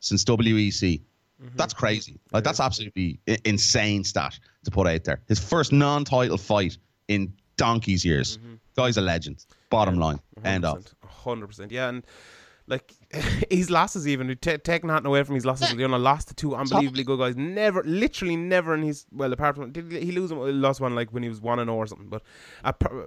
since 0.00 0.24
WEC. 0.24 1.02
Mm-hmm. 1.40 1.56
That's 1.56 1.72
crazy. 1.74 2.18
Like, 2.32 2.42
that's 2.42 2.60
absolutely 2.60 3.20
I- 3.28 3.38
insane 3.44 4.02
stat 4.02 4.38
to 4.64 4.70
put 4.72 4.88
out 4.88 5.04
there. 5.04 5.20
His 5.28 5.38
first 5.38 5.72
non 5.72 6.04
title 6.04 6.38
fight 6.38 6.78
in 7.06 7.32
donkey's 7.56 8.04
years. 8.04 8.38
Mm-hmm. 8.38 8.54
Guy's 8.76 8.96
a 8.96 9.02
legend. 9.02 9.46
Bottom 9.70 9.94
yeah, 9.96 10.00
line. 10.00 10.20
End 10.42 10.64
of. 10.64 10.84
100%. 11.24 11.70
Yeah. 11.70 11.90
And 11.90 12.04
like 12.66 12.92
his 13.50 13.70
losses 13.70 14.06
even 14.08 14.28
t- 14.40 14.58
taking 14.58 14.88
nothing 14.88 15.06
away 15.06 15.22
from 15.22 15.34
his 15.34 15.44
losses 15.44 15.72
you 15.72 15.86
know 15.86 15.96
lost 15.96 16.28
to 16.28 16.34
two 16.34 16.54
unbelievably 16.54 17.04
good 17.04 17.18
guys. 17.18 17.36
Never 17.36 17.82
literally 17.84 18.36
never 18.36 18.74
in 18.74 18.82
his 18.82 19.06
well 19.12 19.32
apart 19.32 19.56
from 19.56 19.72
did 19.72 19.90
he 19.92 20.12
lose 20.12 20.32
one 20.32 20.60
lost 20.60 20.80
one 20.80 20.94
like 20.94 21.12
when 21.12 21.22
he 21.22 21.28
was 21.28 21.40
1 21.40 21.58
and 21.58 21.68
0 21.68 21.76
or 21.76 21.86
something 21.86 22.08
but 22.08 22.22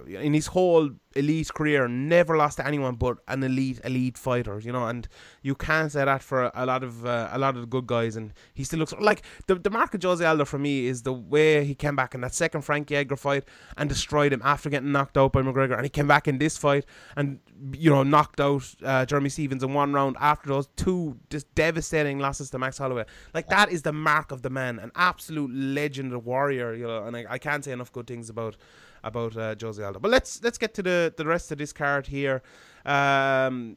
in 0.08 0.34
his 0.34 0.48
whole 0.48 0.90
elite 1.14 1.52
career 1.52 1.88
never 1.88 2.36
lost 2.36 2.58
to 2.58 2.66
anyone 2.66 2.94
but 2.94 3.18
an 3.28 3.42
elite 3.42 3.80
elite 3.84 4.16
fighter 4.16 4.58
you 4.60 4.72
know 4.72 4.86
and 4.86 5.08
you 5.42 5.54
can't 5.54 5.92
say 5.92 6.04
that 6.04 6.22
for 6.22 6.50
a 6.54 6.64
lot 6.64 6.82
of 6.82 7.04
uh, 7.04 7.28
a 7.32 7.38
lot 7.38 7.54
of 7.54 7.60
the 7.60 7.66
good 7.66 7.86
guys 7.86 8.16
and 8.16 8.32
he 8.54 8.64
still 8.64 8.78
looks 8.78 8.94
like 9.00 9.22
the, 9.46 9.54
the 9.54 9.70
mark 9.70 9.94
of 9.94 10.02
Jose 10.02 10.24
Aldo 10.24 10.44
for 10.44 10.58
me 10.58 10.86
is 10.86 11.02
the 11.02 11.12
way 11.12 11.64
he 11.64 11.74
came 11.74 11.96
back 11.96 12.14
in 12.14 12.20
that 12.20 12.34
second 12.34 12.62
Frankie 12.62 12.96
Edgar 12.96 13.16
fight 13.16 13.44
and 13.76 13.88
destroyed 13.88 14.32
him 14.32 14.42
after 14.44 14.70
getting 14.70 14.92
knocked 14.92 15.16
out 15.16 15.32
by 15.32 15.42
McGregor 15.42 15.74
and 15.74 15.84
he 15.84 15.90
came 15.90 16.06
back 16.06 16.28
in 16.28 16.38
this 16.38 16.56
fight 16.56 16.84
and 17.16 17.40
you 17.72 17.90
know 17.90 18.02
knocked 18.02 18.40
out 18.40 18.64
uh, 18.84 19.04
Jeremy 19.04 19.28
Stephens 19.28 19.62
in 19.62 19.74
one 19.74 19.92
round 19.92 19.97
after 20.20 20.48
those 20.48 20.68
two 20.76 21.16
just 21.30 21.52
devastating 21.54 22.18
losses 22.18 22.50
to 22.50 22.58
Max 22.58 22.78
Holloway 22.78 23.04
like 23.34 23.48
that 23.48 23.70
is 23.70 23.82
the 23.82 23.92
mark 23.92 24.30
of 24.30 24.42
the 24.42 24.50
man 24.50 24.78
an 24.78 24.92
absolute 24.94 25.50
legend 25.52 26.12
a 26.12 26.18
warrior 26.18 26.74
you 26.74 26.86
know 26.86 27.04
and 27.04 27.16
I, 27.16 27.26
I 27.28 27.38
can't 27.38 27.64
say 27.64 27.72
enough 27.72 27.92
good 27.92 28.06
things 28.06 28.30
about 28.30 28.56
about 29.04 29.36
uh, 29.36 29.54
Jose 29.60 29.82
Aldo. 29.82 29.98
But 29.98 30.10
let's 30.10 30.42
let's 30.42 30.58
get 30.58 30.74
to 30.74 30.82
the, 30.82 31.14
the 31.16 31.24
rest 31.24 31.52
of 31.52 31.58
this 31.58 31.72
card 31.72 32.06
here. 32.06 32.42
Um, 32.88 33.76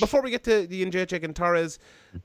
before 0.00 0.20
we 0.20 0.30
get 0.30 0.44
to 0.44 0.66
the 0.66 0.84
Jacek 0.84 1.24
and 1.24 1.34
Torres, 1.34 1.78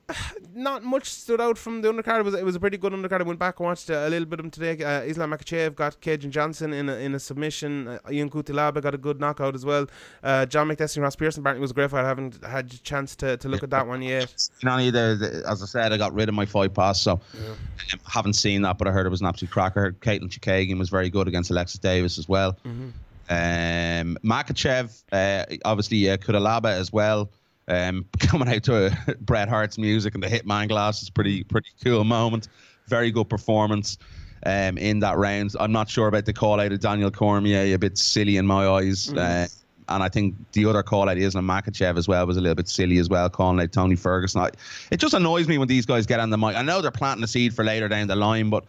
not 0.54 0.84
much 0.84 1.06
stood 1.06 1.40
out 1.40 1.56
from 1.56 1.80
the 1.80 1.90
undercard. 1.90 2.20
It 2.20 2.24
was 2.24 2.34
it 2.34 2.44
was 2.44 2.56
a 2.56 2.60
pretty 2.60 2.76
good 2.76 2.92
undercard. 2.92 3.20
I 3.20 3.22
went 3.22 3.38
back 3.38 3.58
and 3.58 3.64
watched 3.66 3.88
a 3.88 4.06
little 4.08 4.26
bit 4.26 4.38
of 4.38 4.44
them 4.44 4.50
today. 4.50 4.84
Uh, 4.84 5.00
Islam 5.00 5.30
Makhachev 5.30 5.74
got 5.74 5.98
Kajan 6.02 6.28
Johnson 6.28 6.74
in 6.74 6.90
a, 6.90 6.96
in 6.96 7.14
a 7.14 7.18
submission. 7.18 7.88
Uh, 7.88 7.98
Ion 8.08 8.28
Cutelaba 8.28 8.82
got 8.82 8.94
a 8.94 8.98
good 8.98 9.18
knockout 9.18 9.54
as 9.54 9.64
well. 9.64 9.86
Uh, 10.22 10.44
John 10.44 10.68
Makdessi 10.68 11.00
Ross 11.00 11.16
Pearson 11.16 11.40
apparently 11.42 11.62
was 11.62 11.70
a 11.70 11.74
great 11.74 11.90
fight. 11.90 12.04
I 12.04 12.08
haven't 12.08 12.44
had 12.44 12.70
a 12.70 12.78
chance 12.78 13.16
to, 13.16 13.38
to 13.38 13.48
look 13.48 13.62
at 13.62 13.70
that 13.70 13.86
one 13.86 14.02
yet. 14.02 14.34
Either. 14.62 15.42
As 15.48 15.62
I 15.62 15.66
said, 15.66 15.90
I 15.90 15.96
got 15.96 16.12
rid 16.12 16.28
of 16.28 16.34
my 16.34 16.44
fight 16.44 16.74
pass, 16.74 17.00
so 17.00 17.18
yeah. 17.32 17.48
um, 17.94 18.00
haven't 18.04 18.34
seen 18.34 18.60
that. 18.62 18.76
But 18.76 18.88
I 18.88 18.90
heard 18.90 19.06
it 19.06 19.10
was 19.10 19.22
an 19.22 19.26
absolute 19.26 19.50
cracker. 19.50 19.92
Katlyn 20.00 20.28
Chookagian 20.28 20.78
was 20.78 20.90
very 20.90 21.08
good 21.08 21.28
against 21.28 21.50
Alexis 21.50 21.80
Davis 21.80 22.18
as 22.18 22.28
well. 22.28 22.52
Mm-hmm. 22.66 22.90
Um, 23.30 24.18
Makhachev, 24.24 25.02
uh, 25.12 25.56
obviously 25.64 26.10
uh, 26.10 26.16
Cutelaba 26.16 26.70
as 26.70 26.92
well. 26.92 27.30
Um, 27.68 28.04
coming 28.18 28.48
out 28.48 28.64
to 28.64 29.16
Bret 29.20 29.48
Hart's 29.48 29.78
music 29.78 30.14
and 30.14 30.22
the 30.22 30.26
Hitman 30.26 30.68
glass 30.68 31.02
is 31.02 31.10
pretty 31.10 31.44
pretty 31.44 31.70
cool 31.82 32.04
moment. 32.04 32.48
Very 32.88 33.12
good 33.12 33.28
performance 33.28 33.96
um, 34.44 34.76
in 34.78 34.98
that 35.00 35.16
round. 35.16 35.54
I'm 35.60 35.72
not 35.72 35.88
sure 35.88 36.08
about 36.08 36.24
the 36.24 36.32
call 36.32 36.60
out 36.60 36.72
of 36.72 36.80
Daniel 36.80 37.10
Cormier, 37.10 37.72
a 37.74 37.78
bit 37.78 37.96
silly 37.96 38.36
in 38.36 38.46
my 38.46 38.66
eyes. 38.66 39.06
Mm. 39.06 39.18
Uh, 39.18 39.48
and 39.90 40.02
I 40.02 40.08
think 40.08 40.34
the 40.52 40.66
other 40.66 40.82
call 40.82 41.08
out 41.08 41.18
is 41.18 41.34
on 41.34 41.44
Makhachev 41.44 41.98
as 41.98 42.06
well 42.06 42.26
was 42.26 42.36
a 42.36 42.40
little 42.40 42.54
bit 42.54 42.68
silly 42.68 42.98
as 42.98 43.08
well, 43.08 43.28
calling 43.28 43.60
out 43.60 43.72
Tony 43.72 43.96
Ferguson. 43.96 44.40
I, 44.40 44.50
it 44.90 44.98
just 44.98 45.14
annoys 45.14 45.48
me 45.48 45.58
when 45.58 45.68
these 45.68 45.84
guys 45.84 46.06
get 46.06 46.20
on 46.20 46.30
the 46.30 46.38
mic. 46.38 46.56
I 46.56 46.62
know 46.62 46.80
they're 46.80 46.90
planting 46.90 47.24
a 47.24 47.26
seed 47.26 47.54
for 47.54 47.64
later 47.64 47.88
down 47.88 48.06
the 48.06 48.16
line, 48.16 48.50
but 48.50 48.64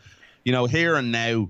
you 0.46 0.52
know, 0.52 0.66
here 0.66 0.96
and 0.96 1.12
now, 1.12 1.48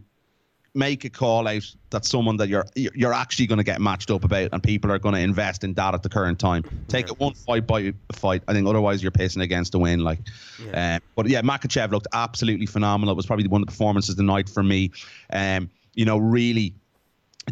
make 0.74 1.04
a 1.04 1.10
call 1.10 1.48
out 1.48 1.64
that's 1.90 2.10
someone 2.10 2.38
that 2.38 2.48
you're 2.48 2.66
you're 2.76 3.14
actually 3.14 3.46
going 3.46 3.58
to 3.58 3.64
get 3.64 3.82
matched 3.82 4.10
up 4.10 4.24
about, 4.24 4.50
and 4.54 4.64
people 4.64 4.92
are 4.92 5.00
going 5.00 5.16
to 5.16 5.22
invest 5.22 5.64
in 5.64 5.74
that 5.74 5.94
at 5.94 6.04
the 6.04 6.10
current 6.10 6.40
time. 6.40 6.64
Take 6.88 7.08
yeah. 7.08 7.14
it 7.14 7.20
one 7.20 7.34
fight 7.34 7.68
by 7.68 7.94
fight. 8.14 8.44
I 8.48 8.54
think 8.54 8.68
otherwise 8.68 9.02
you're 9.02 9.12
pacing 9.12 9.42
against 9.42 9.76
a 9.76 9.80
win. 9.80 10.00
Like, 10.00 10.20
yeah. 10.66 10.96
Um, 10.96 11.02
but 11.16 11.28
yeah, 11.28 11.42
Makhachev 11.42 11.92
looked 11.92 12.08
absolutely 12.14 12.66
phenomenal. 12.66 13.14
It 13.14 13.18
was 13.18 13.26
probably 13.26 13.48
one 13.48 13.62
of 13.62 13.68
the 13.68 13.72
performances 13.72 14.12
of 14.12 14.18
the 14.18 14.24
night 14.24 14.50
for 14.50 14.64
me. 14.64 14.92
Um, 15.32 15.70
you 15.94 16.06
know, 16.06 16.18
really 16.18 16.74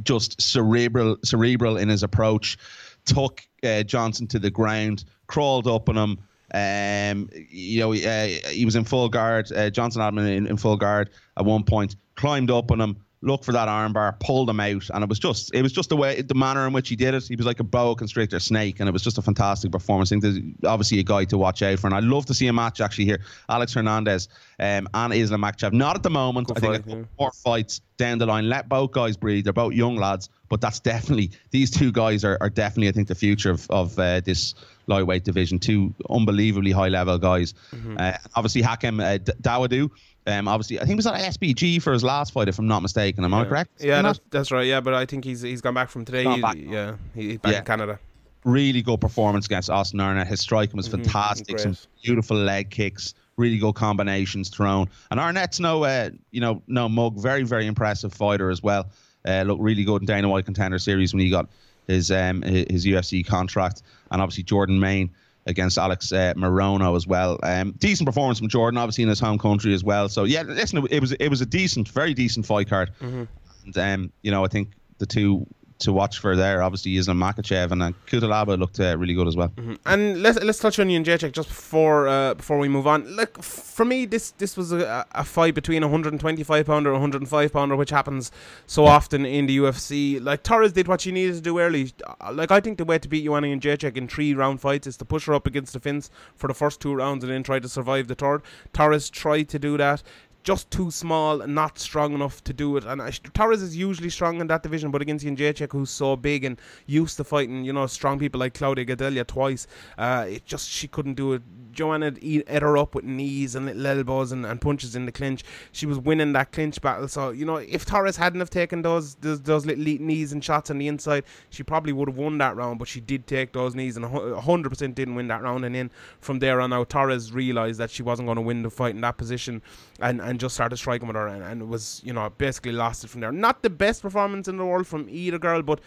just 0.04 0.42
cerebral 0.42 1.18
cerebral 1.24 1.78
in 1.78 1.90
his 1.90 2.04
approach. 2.04 2.58
Took 3.06 3.42
uh, 3.64 3.84
Johnson 3.84 4.28
to 4.28 4.40
the 4.40 4.52
ground, 4.52 5.04
crawled 5.28 5.68
up 5.68 5.90
on 5.90 5.98
him. 5.98 6.18
Um, 6.52 7.30
you 7.50 7.80
know, 7.80 7.94
uh, 7.94 8.28
he 8.50 8.66
was 8.66 8.76
in 8.76 8.84
full 8.84 9.10
guard. 9.10 9.52
Uh, 9.52 9.70
Johnson 9.70 10.02
had 10.02 10.10
him 10.10 10.20
in, 10.20 10.48
in 10.48 10.58
full 10.58 10.78
guard 10.78 11.10
at 11.38 11.46
one 11.46 11.64
point. 11.64 11.96
Climbed 12.16 12.52
up 12.52 12.72
on 12.72 12.82
him, 12.82 12.98
look 13.22 13.44
for 13.44 13.52
that 13.52 13.68
armbar, 13.68 14.18
pulled 14.20 14.50
him 14.50 14.60
out, 14.60 14.90
and 14.94 15.04
it 15.04 15.10
was 15.10 15.20
just 15.20 15.54
it 15.54 15.62
was 15.62 15.72
just 15.72 15.90
the 15.90 15.98
way 15.98 16.22
the 16.22 16.36
manner 16.36 16.66
in 16.66 16.74
which 16.74 16.90
he 16.90 16.96
did 16.96 17.14
it. 17.14 17.28
He 17.28 17.36
was 17.36 17.46
like 17.46 17.60
a 17.60 17.64
boa 17.64 17.96
constrictor 17.96 18.40
snake, 18.40 18.80
and 18.80 18.88
it 18.88 18.92
was 18.92 19.04
just 19.04 19.18
a 19.18 19.22
fantastic 19.22 19.72
performance. 19.72 20.12
I 20.12 20.20
think 20.20 20.24
there's 20.24 20.40
obviously 20.66 21.00
a 21.00 21.04
guy 21.04 21.26
to 21.26 21.38
watch 21.38 21.62
out 21.62 21.80
for, 21.80 21.88
and 21.88 21.96
I'd 21.96 22.04
love 22.04 22.26
to 22.28 22.34
see 22.34 22.48
a 22.48 22.54
match 22.54 22.82
actually 22.82 23.06
here. 23.06 23.22
Alex 23.50 23.74
Hernandez 23.74 24.30
um, 24.60 24.88
and 24.94 25.14
Islam 25.14 25.42
Makhachev. 25.42 25.74
Not 25.74 25.96
at 25.96 26.04
the 26.04 26.10
moment. 26.10 26.48
Good 26.48 26.58
I 26.58 26.60
think 26.60 26.86
fight, 26.86 26.98
yeah. 26.98 27.04
more 27.20 27.32
fights 27.32 27.82
down 27.98 28.18
the 28.18 28.26
line. 28.26 28.48
Let 28.48 28.70
both 28.70 28.92
guys 28.92 29.18
breathe. 29.18 29.44
They're 29.44 29.54
both 29.54 29.74
young 29.74 29.98
lads, 29.98 30.30
but 30.48 30.62
that's 30.62 30.80
definitely 30.80 31.32
these 31.52 31.70
two 31.70 31.92
guys 31.92 32.24
are, 32.24 32.38
are 32.40 32.50
definitely 32.50 32.88
I 32.88 32.92
think 32.94 33.08
the 33.08 33.16
future 33.16 33.52
of 33.52 33.70
of 33.70 34.00
uh, 34.00 34.22
this 34.22 34.56
lightweight 34.88 35.26
division. 35.26 35.60
Two 35.60 35.94
unbelievably 36.10 36.72
high 36.72 36.88
level 36.88 37.18
guys. 37.18 37.54
Mm-hmm. 37.72 37.98
Uh, 38.00 38.14
obviously 38.36 38.62
Hakeem 38.62 39.00
uh, 39.00 39.18
Dawodu 39.42 39.92
um, 40.30 40.48
obviously, 40.48 40.78
I 40.78 40.82
think 40.82 40.92
he 40.92 40.96
was 40.96 41.08
at 41.08 41.16
SBG 41.16 41.82
for 41.82 41.94
his 41.94 42.04
last 42.04 42.34
fight, 42.34 42.48
if 42.48 42.60
I'm 42.60 42.68
not 42.68 42.82
mistaken. 42.82 43.24
Am 43.24 43.32
yeah. 43.32 43.40
I 43.40 43.46
correct? 43.46 43.72
Yeah, 43.80 44.02
that's, 44.02 44.20
that's, 44.30 44.52
right. 44.52 44.66
Yeah, 44.66 44.82
but 44.82 44.94
I 44.94 45.06
think 45.06 45.24
he's 45.24 45.42
he's 45.42 45.62
gone 45.62 45.74
back 45.74 45.90
from 45.90 46.06
today. 46.06 46.24
He, 46.24 46.42
back. 46.42 46.56
Yeah, 46.58 46.96
he's 47.16 47.38
back 47.38 47.54
yeah. 47.54 47.60
in 47.60 47.66
Canada. 47.66 48.00
Really 48.46 48.82
good 48.82 49.02
performance 49.02 49.46
against 49.46 49.70
Austin 49.70 50.00
Arnett. 50.00 50.28
His 50.28 50.40
striking 50.40 50.78
was 50.78 50.88
mm-hmm. 50.88 51.04
fantastic. 51.04 51.60
Some 51.60 51.76
beautiful 52.04 52.38
leg 52.38 52.70
kicks, 52.70 53.14
really 53.38 53.58
good 53.58 53.76
combinations 53.76 54.50
thrown. 54.50 54.90
And 55.12 55.20
Arnett's 55.20 55.60
no, 55.60 55.84
uh, 55.84 56.10
you 56.32 56.40
know, 56.40 56.62
no 56.68 56.88
mug. 56.88 57.20
Very, 57.20 57.44
very 57.44 57.66
impressive 57.66 58.14
fighter 58.14 58.50
as 58.50 58.64
well. 58.64 58.88
Uh, 59.28 59.44
looked 59.44 59.62
really 59.62 59.84
good 59.84 60.02
in 60.02 60.06
Dana 60.06 60.30
White 60.30 60.46
Contender 60.46 60.80
Series 60.80 61.14
when 61.14 61.22
he 61.22 61.30
got 61.30 61.50
his 61.88 62.12
um 62.12 62.42
his 62.44 62.86
UFC 62.86 63.26
contract, 63.26 63.82
and 64.12 64.22
obviously 64.22 64.44
Jordan 64.44 64.80
Mein 64.80 65.10
against 65.46 65.78
Alex 65.78 66.12
uh, 66.12 66.34
Morono 66.36 66.96
as 66.96 67.08
well. 67.08 67.40
Um, 67.44 67.72
decent 67.78 68.06
performance 68.06 68.40
from 68.40 68.50
Jordan, 68.50 68.78
obviously 68.78 69.04
in 69.04 69.10
his 69.10 69.20
home 69.20 69.38
country 69.38 69.74
as 69.74 69.84
well. 69.84 70.10
So 70.10 70.24
yeah, 70.24 70.44
listen, 70.44 70.86
it 70.90 71.02
was 71.02 71.12
it 71.14 71.30
was 71.30 71.42
a 71.42 71.46
decent, 71.46 71.90
very 71.90 72.14
decent 72.14 72.46
fight 72.46 72.70
card. 72.70 72.92
Mm-hmm. 73.02 73.24
And 73.66 73.78
um, 73.78 74.14
you 74.22 74.32
know, 74.32 74.46
I 74.46 74.48
think 74.48 74.72
the 75.00 75.06
two 75.06 75.46
to 75.80 75.94
watch 75.94 76.20
for 76.20 76.36
there. 76.36 76.62
Obviously, 76.62 76.96
Islam 76.98 77.20
Makhachev 77.20 77.72
and 77.72 77.82
uh, 77.82 77.92
Cutelaba 78.06 78.58
looked 78.58 78.80
uh, 78.80 78.98
really 78.98 79.14
good 79.14 79.28
as 79.28 79.36
well. 79.36 79.50
Mm-hmm. 79.50 79.76
And 79.86 80.22
let's 80.22 80.42
let's 80.44 80.60
touch 80.60 80.80
on 80.80 80.88
Jędrzejczyk 80.88 81.32
just 81.32 81.50
before 81.50 82.08
uh, 82.08 82.34
before 82.34 82.58
we 82.58 82.68
move 82.68 82.86
on. 82.86 83.16
Like 83.16 83.42
for 83.42 83.86
me, 83.86 84.06
this 84.06 84.32
this 84.32 84.58
was 84.58 84.72
a, 84.72 85.06
a 85.12 85.24
fight 85.24 85.56
between 85.56 85.82
a 85.84 85.88
125 85.88 86.66
pounder, 86.66 86.92
105 86.92 87.54
pounder, 87.54 87.76
which 87.76 87.90
happens 87.90 88.32
so 88.68 88.86
often 88.86 89.26
in 89.26 89.46
the 89.48 89.58
UFC. 89.58 90.24
Like 90.24 90.44
Torres 90.44 90.74
did 90.74 90.88
what 90.88 91.02
she 91.02 91.12
needed 91.12 91.36
to 91.36 91.42
do 91.42 91.60
early. 91.60 91.94
Uh, 92.22 92.32
like 92.34 92.52
I 92.52 92.60
think 92.60 92.78
the 92.78 92.86
way 92.86 93.00
to 93.00 93.08
beat 93.08 93.26
Joanna 93.26 93.48
Jędrzejczyk 93.48 93.96
in 93.96 94.08
three 94.08 94.34
round 94.34 94.62
fights 94.62 94.86
is 94.86 94.98
to 94.98 95.06
push 95.06 95.26
her 95.26 95.34
up 95.34 95.48
against 95.48 95.74
the 95.74 95.80
fence 95.80 96.10
for 96.36 96.48
the 96.48 96.54
first 96.54 96.82
two 96.82 96.94
rounds 96.94 97.24
and 97.24 97.32
then 97.32 97.44
try 97.44 97.60
to 97.60 97.70
survive 97.70 98.08
the 98.08 98.16
third. 98.16 98.42
Torres 98.74 99.10
tried 99.10 99.50
to 99.50 99.60
do 99.60 99.78
that 99.78 100.04
just 100.50 100.72
too 100.72 100.90
small 100.90 101.46
not 101.46 101.78
strong 101.78 102.12
enough 102.14 102.44
to 102.44 102.54
do 102.54 102.76
it. 102.76 102.84
And 102.84 103.00
uh, 103.00 103.12
Torres 103.36 103.62
is 103.62 103.78
usually 103.78 104.10
strong 104.10 104.42
in 104.42 104.48
that 104.48 104.64
division, 104.64 104.90
but 104.90 105.00
against 105.00 105.24
Jędrzejczyk, 105.24 105.72
who's 105.72 105.92
so 105.92 106.16
big 106.16 106.44
and 106.44 106.60
used 106.88 107.18
to 107.18 107.24
fighting, 107.24 107.64
you 107.64 107.72
know, 107.72 107.86
strong 107.86 108.18
people 108.18 108.40
like 108.40 108.56
Claudia 108.56 108.84
Gadelha 108.84 109.28
twice, 109.28 109.68
uh, 110.00 110.26
it 110.28 110.46
just 110.46 110.68
she 110.68 110.88
couldn't 110.88 111.14
do 111.14 111.34
it. 111.34 111.44
Joanna 111.72 112.14
ate, 112.22 112.44
ate 112.48 112.62
her 112.62 112.78
up 112.78 112.96
with 112.96 113.06
knees 113.06 113.56
and 113.56 113.66
little 113.66 113.88
elbows 113.88 114.32
and, 114.32 114.46
and 114.46 114.60
punches 114.60 114.96
in 114.96 115.06
the 115.06 115.12
clinch. 115.12 115.44
She 115.72 115.86
was 115.86 115.98
winning 115.98 116.34
that 116.34 116.52
clinch 116.52 116.82
battle. 116.82 117.08
So 117.08 117.30
you 117.30 117.46
know, 117.46 117.58
if 117.58 117.86
Torres 117.86 118.18
hadn't 118.18 118.40
have 118.40 118.50
taken 118.50 118.82
those 118.82 119.16
those, 119.16 119.42
those 119.42 119.66
little 119.66 119.84
knees 119.84 120.32
and 120.34 120.44
shots 120.44 120.70
on 120.70 120.78
the 120.78 120.88
inside, 120.88 121.24
she 121.50 121.64
probably 121.64 121.94
would 121.94 122.10
have 122.10 122.18
won 122.18 122.38
that 122.40 122.56
round. 122.56 122.80
But 122.80 122.88
she 122.88 123.00
did 123.00 123.28
take 123.28 123.54
those 123.54 123.76
knees 123.76 123.98
and 123.98 124.12
100 124.12 124.70
percent 124.70 124.96
didn't 124.96 125.16
win 125.16 125.28
that 125.28 125.42
round. 125.42 125.66
And 125.66 125.76
then 125.76 125.92
from 126.20 126.40
there 126.40 126.62
on 126.62 126.74
out, 126.74 126.90
Torres 126.90 127.32
realized 127.32 127.80
that 127.80 127.90
she 127.90 128.04
wasn't 128.04 128.28
going 128.28 128.38
to 128.38 128.42
win 128.42 128.64
the 128.64 128.70
fight 128.70 128.96
in 128.96 129.02
that 129.02 129.18
position, 129.18 129.62
and 130.00 130.22
and 130.22 130.40
just 130.40 130.56
started 130.56 130.78
striking 130.78 131.08
with 131.08 131.16
her, 131.16 131.28
and, 131.28 131.44
and 131.44 131.70
was 131.70 132.02
you 132.04 132.14
know 132.14 132.30
basically 132.38 132.72
lost 132.72 133.04
it 133.04 133.10
from 133.10 133.22
there. 133.22 133.32
Not 133.32 133.64
the 133.64 133.70
best 133.70 134.02
performance 134.02 134.48
in 134.48 134.58
the 134.58 134.66
world 134.66 134.88
from 134.88 135.08
either 135.10 135.40
girl, 135.40 135.62
but 135.62 135.80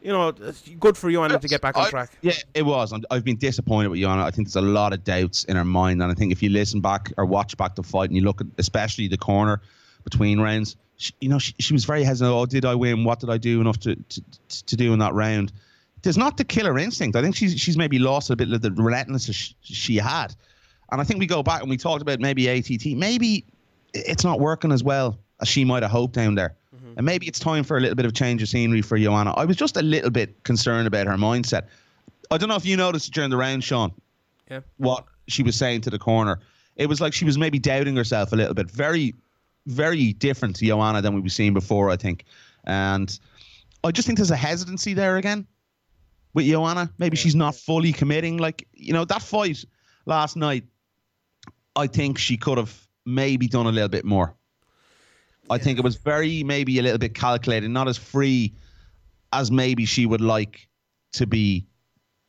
you 0.00 0.12
know, 0.12 0.28
it's 0.28 0.62
good 0.78 0.96
for 0.96 1.10
Joanna 1.10 1.38
to 1.38 1.48
get 1.48 1.60
back 1.60 1.76
on 1.76 1.86
I- 1.86 1.90
track. 1.90 2.10
Yeah, 2.22 2.32
it 2.54 2.62
was. 2.62 2.92
I'm, 2.92 3.02
I've 3.10 3.24
been 3.24 3.36
disappointed 3.36 3.88
with 3.88 4.00
Joanna. 4.00 4.24
I 4.24 4.30
think 4.30 4.48
there's 4.48 4.56
a 4.56 4.66
lot 4.66 4.92
of 4.92 5.04
doubts 5.04 5.44
in 5.44 5.56
her 5.56 5.64
mind, 5.64 6.02
and 6.02 6.10
I 6.10 6.14
think 6.14 6.32
if 6.32 6.42
you 6.42 6.48
listen 6.50 6.80
back 6.80 7.12
or 7.16 7.26
watch 7.26 7.56
back 7.56 7.74
the 7.74 7.82
fight 7.82 8.08
and 8.10 8.16
you 8.16 8.22
look 8.22 8.40
at 8.40 8.46
especially 8.58 9.08
the 9.08 9.18
corner 9.18 9.60
between 10.04 10.40
rounds, 10.40 10.76
she, 10.96 11.12
you 11.20 11.28
know, 11.28 11.38
she, 11.38 11.54
she 11.58 11.72
was 11.72 11.84
very 11.84 12.02
hesitant. 12.02 12.34
Oh, 12.34 12.46
did 12.46 12.64
I 12.64 12.74
win? 12.74 13.04
What 13.04 13.20
did 13.20 13.30
I 13.30 13.38
do 13.38 13.60
enough 13.60 13.78
to 13.80 13.96
to, 13.96 14.22
to 14.66 14.76
do 14.76 14.92
in 14.92 14.98
that 15.00 15.14
round? 15.14 15.52
There's 16.02 16.18
not 16.18 16.38
the 16.38 16.44
killer 16.44 16.78
instinct. 16.78 17.16
I 17.16 17.22
think 17.22 17.36
she's 17.36 17.58
she's 17.60 17.76
maybe 17.76 17.98
lost 17.98 18.30
a 18.30 18.36
bit 18.36 18.50
of 18.52 18.62
the 18.62 18.70
relentlessness 18.70 19.36
sh- 19.36 19.52
she 19.62 19.96
had, 19.96 20.34
and 20.90 21.00
I 21.00 21.04
think 21.04 21.20
we 21.20 21.26
go 21.26 21.42
back 21.42 21.60
and 21.60 21.68
we 21.68 21.76
talked 21.76 22.00
about 22.00 22.20
maybe 22.20 22.48
ATT. 22.48 22.86
Maybe 22.96 23.44
it's 23.92 24.24
not 24.24 24.40
working 24.40 24.72
as 24.72 24.82
well 24.82 25.18
as 25.40 25.48
she 25.48 25.64
might 25.64 25.82
have 25.82 25.92
hoped 25.92 26.14
down 26.14 26.34
there. 26.36 26.54
Mm-hmm. 26.90 26.98
And 26.98 27.06
maybe 27.06 27.26
it's 27.26 27.38
time 27.38 27.64
for 27.64 27.76
a 27.76 27.80
little 27.80 27.94
bit 27.94 28.06
of 28.06 28.12
change 28.12 28.42
of 28.42 28.48
scenery 28.48 28.82
for 28.82 28.98
Joanna. 28.98 29.32
I 29.34 29.44
was 29.44 29.56
just 29.56 29.76
a 29.76 29.82
little 29.82 30.10
bit 30.10 30.42
concerned 30.44 30.86
about 30.86 31.06
her 31.06 31.14
mindset. 31.14 31.66
I 32.30 32.38
don't 32.38 32.48
know 32.48 32.56
if 32.56 32.66
you 32.66 32.76
noticed 32.76 33.12
during 33.12 33.30
the 33.30 33.36
round, 33.36 33.64
Sean, 33.64 33.92
Yeah. 34.50 34.60
what 34.76 35.04
she 35.28 35.42
was 35.42 35.56
saying 35.56 35.82
to 35.82 35.90
the 35.90 35.98
corner. 35.98 36.40
It 36.76 36.86
was 36.86 37.00
like 37.00 37.12
she 37.12 37.24
was 37.24 37.38
maybe 37.38 37.58
doubting 37.58 37.96
herself 37.96 38.32
a 38.32 38.36
little 38.36 38.54
bit. 38.54 38.70
Very, 38.70 39.14
very 39.66 40.12
different 40.14 40.56
to 40.56 40.66
Joanna 40.66 41.02
than 41.02 41.20
we've 41.20 41.32
seen 41.32 41.54
before, 41.54 41.90
I 41.90 41.96
think. 41.96 42.24
And 42.64 43.18
I 43.84 43.90
just 43.90 44.06
think 44.06 44.18
there's 44.18 44.30
a 44.30 44.36
hesitancy 44.36 44.94
there 44.94 45.16
again 45.16 45.46
with 46.34 46.46
Joanna. 46.46 46.90
Maybe 46.98 47.16
she's 47.16 47.34
not 47.34 47.54
fully 47.54 47.92
committing. 47.92 48.38
Like, 48.38 48.66
you 48.72 48.92
know, 48.92 49.04
that 49.04 49.22
fight 49.22 49.64
last 50.06 50.36
night, 50.36 50.64
I 51.76 51.86
think 51.86 52.18
she 52.18 52.36
could 52.36 52.58
have 52.58 52.86
maybe 53.06 53.46
done 53.48 53.66
a 53.66 53.72
little 53.72 53.88
bit 53.88 54.04
more. 54.04 54.34
I 55.50 55.58
think 55.58 55.78
it 55.78 55.84
was 55.84 55.96
very 55.96 56.42
maybe 56.44 56.78
a 56.78 56.82
little 56.82 56.98
bit 56.98 57.14
calculated, 57.14 57.70
not 57.70 57.88
as 57.88 57.98
free 57.98 58.54
as 59.32 59.50
maybe 59.50 59.84
she 59.84 60.06
would 60.06 60.20
like 60.20 60.68
to 61.12 61.26
be, 61.26 61.66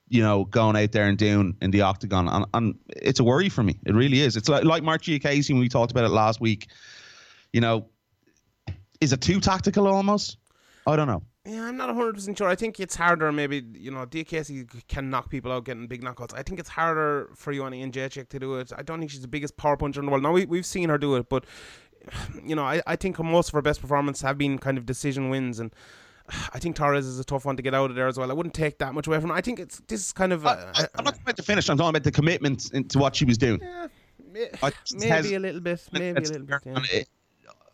you 0.09 0.21
know, 0.21 0.45
going 0.45 0.75
out 0.75 0.91
there 0.91 1.07
and 1.07 1.17
doing 1.17 1.55
in 1.61 1.71
the 1.71 1.81
octagon. 1.81 2.27
And, 2.27 2.45
and 2.53 2.79
it's 2.89 3.19
a 3.19 3.23
worry 3.23 3.49
for 3.49 3.63
me. 3.63 3.79
It 3.85 3.93
really 3.93 4.21
is. 4.21 4.35
It's 4.35 4.49
like 4.49 4.63
like 4.63 4.83
Mark 4.83 5.03
Casey 5.03 5.53
when 5.53 5.61
we 5.61 5.69
talked 5.69 5.91
about 5.91 6.03
it 6.03 6.09
last 6.09 6.41
week. 6.41 6.67
You 7.53 7.61
know, 7.61 7.87
is 8.99 9.13
it 9.13 9.21
too 9.21 9.39
tactical 9.39 9.87
almost? 9.87 10.37
I 10.87 10.95
don't 10.95 11.07
know. 11.07 11.23
Yeah, 11.45 11.63
I'm 11.63 11.75
not 11.75 11.89
100% 11.89 12.37
sure. 12.37 12.47
I 12.47 12.55
think 12.55 12.79
it's 12.79 12.95
harder, 12.95 13.31
maybe, 13.31 13.63
you 13.73 13.89
know, 13.89 14.05
DKC 14.05 14.87
can 14.87 15.09
knock 15.09 15.31
people 15.31 15.51
out 15.51 15.65
getting 15.65 15.87
big 15.87 16.03
knockouts. 16.03 16.35
I 16.35 16.43
think 16.43 16.59
it's 16.59 16.69
harder 16.69 17.31
for 17.35 17.51
Joanna 17.51 17.77
Jędrzejczyk 17.77 18.29
to 18.29 18.39
do 18.39 18.59
it. 18.59 18.71
I 18.77 18.83
don't 18.83 18.99
think 18.99 19.09
she's 19.09 19.21
the 19.21 19.27
biggest 19.27 19.57
power 19.57 19.75
puncher 19.75 20.01
in 20.01 20.05
the 20.05 20.11
world. 20.11 20.21
Now, 20.21 20.33
we, 20.33 20.45
we've 20.45 20.67
seen 20.67 20.89
her 20.89 20.99
do 20.99 21.15
it, 21.15 21.29
but, 21.29 21.45
you 22.45 22.55
know, 22.55 22.63
I, 22.63 22.81
I 22.87 22.95
think 22.95 23.19
most 23.19 23.49
of 23.49 23.53
her 23.53 23.61
best 23.61 23.81
performances 23.81 24.21
have 24.21 24.37
been 24.37 24.57
kind 24.57 24.77
of 24.77 24.85
decision 24.85 25.29
wins. 25.29 25.59
And 25.59 25.73
I 26.53 26.59
think 26.59 26.75
Torres 26.75 27.05
is 27.05 27.19
a 27.19 27.23
tough 27.23 27.45
one 27.45 27.55
to 27.57 27.61
get 27.63 27.73
out 27.73 27.89
of 27.89 27.95
there 27.95 28.07
as 28.07 28.17
well. 28.17 28.29
I 28.31 28.33
wouldn't 28.33 28.55
take 28.55 28.77
that 28.79 28.93
much 28.93 29.07
away 29.07 29.19
from 29.19 29.29
her. 29.29 29.35
I 29.35 29.41
think 29.41 29.59
it's 29.59 29.81
this 29.87 30.01
is 30.07 30.11
kind 30.13 30.33
of. 30.33 30.45
Uh, 30.45 30.71
I, 30.75 30.85
I'm 30.95 31.05
not 31.05 31.19
about 31.19 31.37
the 31.37 31.43
finish. 31.43 31.69
I'm 31.69 31.77
talking 31.77 31.89
about 31.89 32.03
the 32.03 32.11
commitment 32.11 32.71
into 32.73 32.99
what 32.99 33.15
she 33.15 33.25
was 33.25 33.37
doing. 33.37 33.59
Just 34.85 34.95
maybe 34.99 35.09
has- 35.09 35.31
a 35.31 35.39
little 35.39 35.61
bit. 35.61 35.87
Maybe 35.91 36.09
a 36.09 36.21
little 36.21 36.45
bit. 36.45 36.61
Yeah. 36.65 36.79
it- 36.91 37.09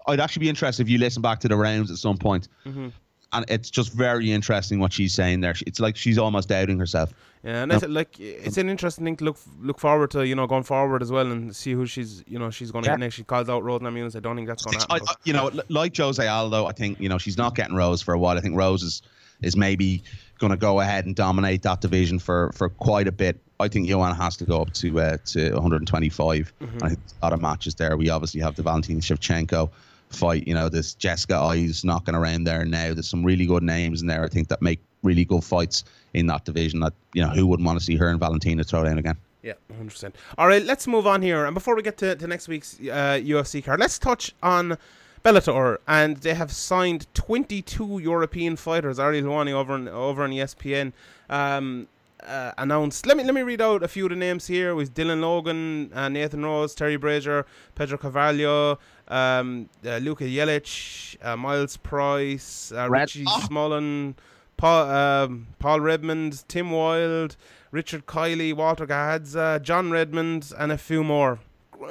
I'd 0.10 0.22
actually 0.22 0.40
be 0.40 0.50
interested 0.50 0.84
if 0.84 0.90
you 0.90 1.00
listen 1.00 1.22
back 1.22 1.40
to 1.42 1.50
the 1.50 1.58
rounds 1.58 1.92
at 1.92 1.98
some 1.98 2.18
point. 2.18 2.48
Mm-hmm. 2.66 2.88
And 3.34 3.44
it's 3.50 3.70
just 3.70 3.92
very 3.94 4.32
interesting 4.32 4.80
what 4.80 4.94
she's 4.94 5.14
saying 5.14 5.42
there. 5.42 5.54
It's 5.66 5.80
like 5.80 5.96
she's 5.98 6.18
almost 6.18 6.48
doubting 6.50 6.80
herself. 6.80 7.14
Yeah, 7.44 7.62
and 7.64 7.72
that's 7.72 7.86
like 7.86 8.20
it's 8.20 8.58
an 8.58 8.70
interesting 8.70 9.04
thing 9.06 9.18
to 9.18 9.26
look 9.26 9.38
look 9.60 9.80
forward 9.80 10.12
to, 10.12 10.26
you 10.26 10.34
know, 10.36 10.48
going 10.48 10.64
forward 10.64 11.02
as 11.02 11.12
well, 11.12 11.30
and 11.32 11.56
see 11.56 11.74
who 11.74 11.86
she's, 11.86 12.24
you 12.28 12.40
know, 12.40 12.50
she's 12.50 12.72
going 12.72 12.84
to 12.86 12.90
Yeah. 12.90 12.94
get 12.96 13.00
next. 13.02 13.16
She 13.16 13.24
calls 13.24 13.50
out 13.50 13.64
Rose 13.64 13.82
Namajunas. 13.82 14.16
I 14.16 14.22
don't 14.22 14.36
think 14.38 14.48
that's 14.48 14.64
going 14.64 14.80
to 14.80 14.86
happen. 14.90 15.08
I, 15.10 15.14
you 15.24 15.34
know, 15.34 15.52
like 15.70 15.96
Jose 15.98 16.26
Aldo, 16.26 16.66
I 16.66 16.72
think 16.72 17.00
you 17.00 17.10
know 17.10 17.18
she's 17.18 17.38
not 17.38 17.54
getting 17.54 17.76
Rose 17.76 18.02
for 18.02 18.14
a 18.14 18.20
while. 18.20 18.38
I 18.38 18.42
think 18.42 18.56
Rose 18.56 18.82
is 18.82 19.02
is 19.42 19.56
maybe 19.56 20.04
going 20.40 20.52
to 20.52 20.58
go 20.58 20.80
ahead 20.80 21.06
and 21.06 21.16
dominate 21.16 21.62
that 21.64 21.82
division 21.82 22.18
for 22.20 22.52
for 22.56 22.70
quite 22.70 23.08
a 23.08 23.12
bit. 23.12 23.40
I 23.60 23.68
think 23.68 23.88
Joanna 23.88 24.16
has 24.16 24.38
to 24.38 24.46
go 24.46 24.62
up 24.62 24.74
to 24.76 25.00
uh, 25.00 25.18
to 25.28 25.52
125. 25.54 26.54
I 26.82 26.90
think 26.90 27.00
a 27.22 27.26
lot 27.26 27.34
of 27.34 27.42
matches 27.42 27.76
there. 27.76 27.98
We 27.98 28.10
obviously 28.10 28.42
have 28.42 28.56
the 28.56 28.64
Valentina 28.64 29.00
Shevchenko 29.02 29.70
fight. 30.10 30.48
You 30.48 30.54
know, 30.54 30.70
there's 30.70 30.94
Jessica 30.96 31.36
Eye's 31.36 31.84
knocking 31.84 32.16
around 32.16 32.46
there 32.46 32.66
now. 32.66 32.94
There's 32.94 33.10
some 33.10 33.24
really 33.24 33.46
good 33.46 33.64
names 33.64 34.02
in 34.02 34.08
there. 34.08 34.24
I 34.24 34.28
think 34.28 34.48
that 34.50 34.62
make 34.62 34.80
really 35.04 35.26
good 35.26 35.44
fights 35.44 35.84
in 36.14 36.28
that 36.28 36.46
division. 36.46 36.80
That 36.80 36.94
you 37.14 37.22
know, 37.22 37.30
who 37.30 37.48
wouldn't 37.48 37.66
want 37.66 37.80
to 37.80 37.86
see 37.86 37.96
her 37.96 38.10
and 38.10 38.20
Valentina 38.20 38.64
throw 38.64 38.84
down 38.84 38.98
again? 38.98 39.18
Yeah, 39.44 39.54
100%. 39.82 40.14
All 40.38 40.48
right, 40.48 40.64
let's 40.64 40.88
move 40.88 41.08
on 41.08 41.22
here. 41.22 41.46
And 41.46 41.54
before 41.54 41.76
we 41.76 41.82
get 41.82 41.98
to, 42.00 42.16
to 42.16 42.28
next 42.28 42.48
week's 42.48 42.80
uh, 42.82 43.22
UFC 43.24 43.64
card, 43.64 43.80
let's 43.80 43.98
touch 43.98 44.34
on 44.44 44.78
Bellator. 45.24 45.78
And 45.88 46.18
they 46.18 46.34
have 46.34 46.52
signed 46.52 47.08
22 47.14 48.00
European 48.00 48.56
fighters. 48.56 49.00
Ariel 49.00 49.26
Helwani 49.26 49.54
over 49.54 49.74
on, 49.74 49.88
over 49.88 50.24
on 50.24 50.32
ESPN 50.32 50.92
um, 51.30 51.88
uh, 52.28 52.52
announced. 52.58 53.06
Let 53.06 53.18
me 53.18 53.24
let 53.24 53.34
me 53.34 53.42
read 53.42 53.62
out 53.62 53.82
a 53.84 53.88
few 53.88 54.06
of 54.06 54.10
the 54.10 54.16
names 54.16 54.48
here. 54.48 54.76
With 54.76 54.94
Dylan 54.94 55.22
Logan, 55.22 55.92
uh, 55.94 56.10
Nathan 56.10 56.44
Rose, 56.44 56.76
Terry 56.76 56.98
Brazier, 56.98 57.46
Pedro 57.76 57.98
Carvalho, 57.98 58.80
um, 59.08 59.70
uh, 59.86 59.98
Luka 59.98 60.26
Jelcic, 60.26 61.16
uh, 61.26 61.36
Myles 61.38 61.78
Price, 61.78 62.72
uh, 62.76 62.90
Richie 62.90 63.26
Oh. 63.28 63.40
Smullen, 63.48 64.16
Paul, 64.58 64.90
um, 64.90 65.48
Paul 65.60 65.80
Redmond, 65.80 66.44
Tim 66.48 66.72
Wilde, 66.72 67.36
Richard 67.72 68.06
Kiely, 68.06 68.54
Walter 68.54 68.86
Gahadza, 68.86 69.62
John 69.62 69.92
Redmond, 69.92 70.52
and 70.58 70.72
a 70.72 70.78
few 70.78 71.04
more. 71.04 71.40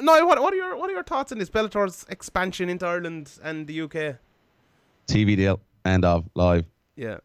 No, 0.01 0.27
what, 0.27 0.41
what 0.43 0.53
are 0.53 0.57
your 0.57 0.77
what 0.77 0.91
are 0.91 0.93
your 0.95 1.05
thoughts 1.05 1.33
on 1.33 1.39
this 1.39 1.49
Bellator's 1.49 2.05
expansion 2.09 2.69
into 2.69 2.85
Ireland 2.87 3.33
and 3.43 3.67
the 3.67 3.81
UK? 3.83 4.17
TV 5.07 5.37
deal. 5.37 5.61
End 5.85 6.05
of 6.05 6.29
live. 6.35 6.65
Yeah, 6.97 7.19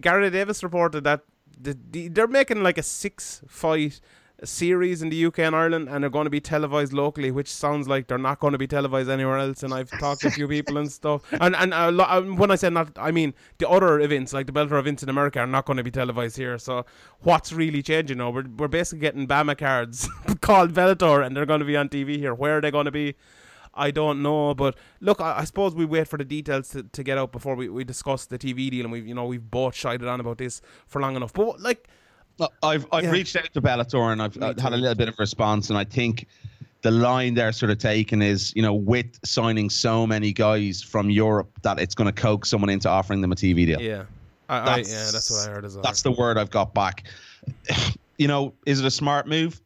Gary 0.00 0.30
Davis 0.30 0.62
reported 0.62 1.02
that 1.04 1.22
the, 1.60 1.78
the, 1.90 2.08
they're 2.08 2.26
making 2.26 2.62
like 2.62 2.78
a 2.78 2.82
six 2.82 3.42
fight 3.46 4.00
series 4.44 5.02
in 5.02 5.10
the 5.10 5.26
UK 5.26 5.40
and 5.40 5.54
Ireland, 5.54 5.88
and 5.88 6.02
they're 6.02 6.10
going 6.10 6.24
to 6.24 6.30
be 6.30 6.40
televised 6.40 6.92
locally, 6.92 7.30
which 7.30 7.52
sounds 7.52 7.88
like 7.88 8.06
they're 8.06 8.18
not 8.18 8.40
going 8.40 8.52
to 8.52 8.58
be 8.58 8.66
televised 8.66 9.10
anywhere 9.10 9.38
else. 9.38 9.62
And 9.62 9.72
I've 9.72 9.90
talked 9.98 10.22
to 10.22 10.28
a 10.28 10.30
few 10.30 10.48
people 10.48 10.78
and 10.78 10.90
stuff, 10.90 11.22
and 11.40 11.54
and 11.56 11.74
um, 11.74 12.36
when 12.36 12.50
I 12.50 12.56
say 12.56 12.70
not, 12.70 12.90
I 12.98 13.10
mean 13.10 13.34
the 13.58 13.68
other 13.68 14.00
events 14.00 14.32
like 14.32 14.46
the 14.46 14.52
Bellator 14.52 14.78
events 14.78 15.02
in 15.02 15.08
America 15.08 15.40
are 15.40 15.46
not 15.46 15.66
going 15.66 15.76
to 15.76 15.84
be 15.84 15.90
televised 15.90 16.36
here. 16.36 16.58
So 16.58 16.86
what's 17.20 17.52
really 17.52 17.82
changing 17.82 18.18
now? 18.18 18.30
We're 18.30 18.46
we're 18.56 18.68
basically 18.68 19.00
getting 19.00 19.26
BAMMA 19.26 19.58
cards 19.58 20.08
called 20.40 20.72
Bellator, 20.72 21.24
and 21.24 21.36
they're 21.36 21.46
going 21.46 21.60
to 21.60 21.66
be 21.66 21.76
on 21.76 21.88
TV 21.88 22.16
here. 22.16 22.34
Where 22.34 22.58
are 22.58 22.60
they 22.60 22.70
going 22.70 22.86
to 22.86 22.90
be? 22.90 23.14
I 23.74 23.90
don't 23.90 24.22
know, 24.22 24.54
but 24.54 24.76
look, 25.00 25.20
I, 25.20 25.38
I 25.38 25.44
suppose 25.44 25.74
we 25.74 25.84
wait 25.84 26.08
for 26.08 26.16
the 26.16 26.24
details 26.24 26.68
to, 26.70 26.82
to 26.82 27.02
get 27.02 27.18
out 27.18 27.32
before 27.32 27.54
we, 27.54 27.68
we 27.68 27.84
discuss 27.84 28.26
the 28.26 28.38
TV 28.38 28.70
deal, 28.70 28.84
and 28.84 28.92
we've 28.92 29.06
you 29.06 29.14
know 29.14 29.26
we've 29.26 29.50
both 29.50 29.74
shied 29.74 30.02
on 30.04 30.20
about 30.20 30.38
this 30.38 30.60
for 30.86 31.00
long 31.00 31.16
enough. 31.16 31.32
But 31.32 31.60
like, 31.60 31.88
Look, 32.38 32.52
I've 32.62 32.86
I've 32.90 33.04
Yeah. 33.04 33.10
reached 33.10 33.36
out 33.36 33.52
to 33.52 33.60
Bellator 33.60 34.12
and 34.12 34.22
I've 34.22 34.36
uh, 34.38 34.54
had 34.60 34.72
a 34.72 34.76
little 34.76 34.94
bit 34.94 35.08
of 35.08 35.14
response, 35.18 35.68
and 35.70 35.78
I 35.78 35.84
think 35.84 36.26
the 36.82 36.90
line 36.90 37.34
they're 37.34 37.52
sort 37.52 37.70
of 37.70 37.76
taking 37.76 38.22
is, 38.22 38.54
you 38.56 38.62
know, 38.62 38.72
with 38.72 39.06
signing 39.24 39.68
so 39.68 40.06
many 40.06 40.32
guys 40.32 40.82
from 40.82 41.10
Europe, 41.10 41.50
that 41.62 41.78
it's 41.78 41.94
going 41.94 42.06
to 42.06 42.12
coax 42.22 42.48
someone 42.48 42.70
into 42.70 42.88
offering 42.88 43.20
them 43.20 43.30
a 43.32 43.34
TV 43.34 43.66
deal. 43.66 43.80
yeah, 43.80 44.04
I, 44.48 44.56
I, 44.58 44.76
yeah, 44.78 45.10
that's 45.12 45.30
what 45.30 45.46
I 45.46 45.52
heard 45.52 45.64
as 45.66 45.74
well. 45.74 45.82
That's 45.82 46.00
the 46.00 46.12
word 46.12 46.38
I've 46.38 46.50
got 46.50 46.74
back. 46.74 47.04
You 48.18 48.28
know, 48.28 48.52
is 48.66 48.80
it 48.80 48.84
a 48.84 48.90
smart 48.90 49.26
move? 49.26 49.62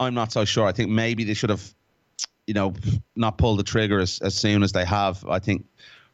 I'm 0.00 0.14
not 0.14 0.32
so 0.32 0.46
sure. 0.46 0.66
I 0.66 0.72
think 0.72 0.90
maybe 0.90 1.22
they 1.22 1.34
should 1.34 1.50
have, 1.50 1.74
you 2.46 2.54
know, 2.54 2.74
not 3.16 3.38
pull 3.38 3.56
the 3.56 3.62
trigger 3.62 4.00
as, 4.00 4.18
as 4.20 4.34
soon 4.34 4.62
as 4.62 4.72
they 4.72 4.84
have. 4.84 5.24
I 5.26 5.38
think 5.38 5.64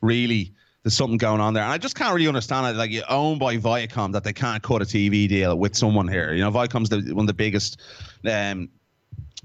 really 0.00 0.52
there's 0.82 0.94
something 0.94 1.18
going 1.18 1.40
on 1.40 1.54
there. 1.54 1.62
And 1.62 1.72
I 1.72 1.78
just 1.78 1.94
can't 1.94 2.14
really 2.14 2.28
understand 2.28 2.66
it. 2.66 2.78
Like, 2.78 2.90
you're 2.90 3.10
owned 3.10 3.38
by 3.38 3.56
Viacom 3.56 4.12
that 4.12 4.24
they 4.24 4.32
can't 4.32 4.62
cut 4.62 4.80
a 4.80 4.84
TV 4.84 5.28
deal 5.28 5.56
with 5.56 5.76
someone 5.76 6.08
here. 6.08 6.32
You 6.32 6.42
know, 6.42 6.50
Viacom's 6.50 6.88
the, 6.88 7.00
one 7.12 7.24
of 7.24 7.26
the 7.26 7.34
biggest 7.34 7.80
um, 8.28 8.68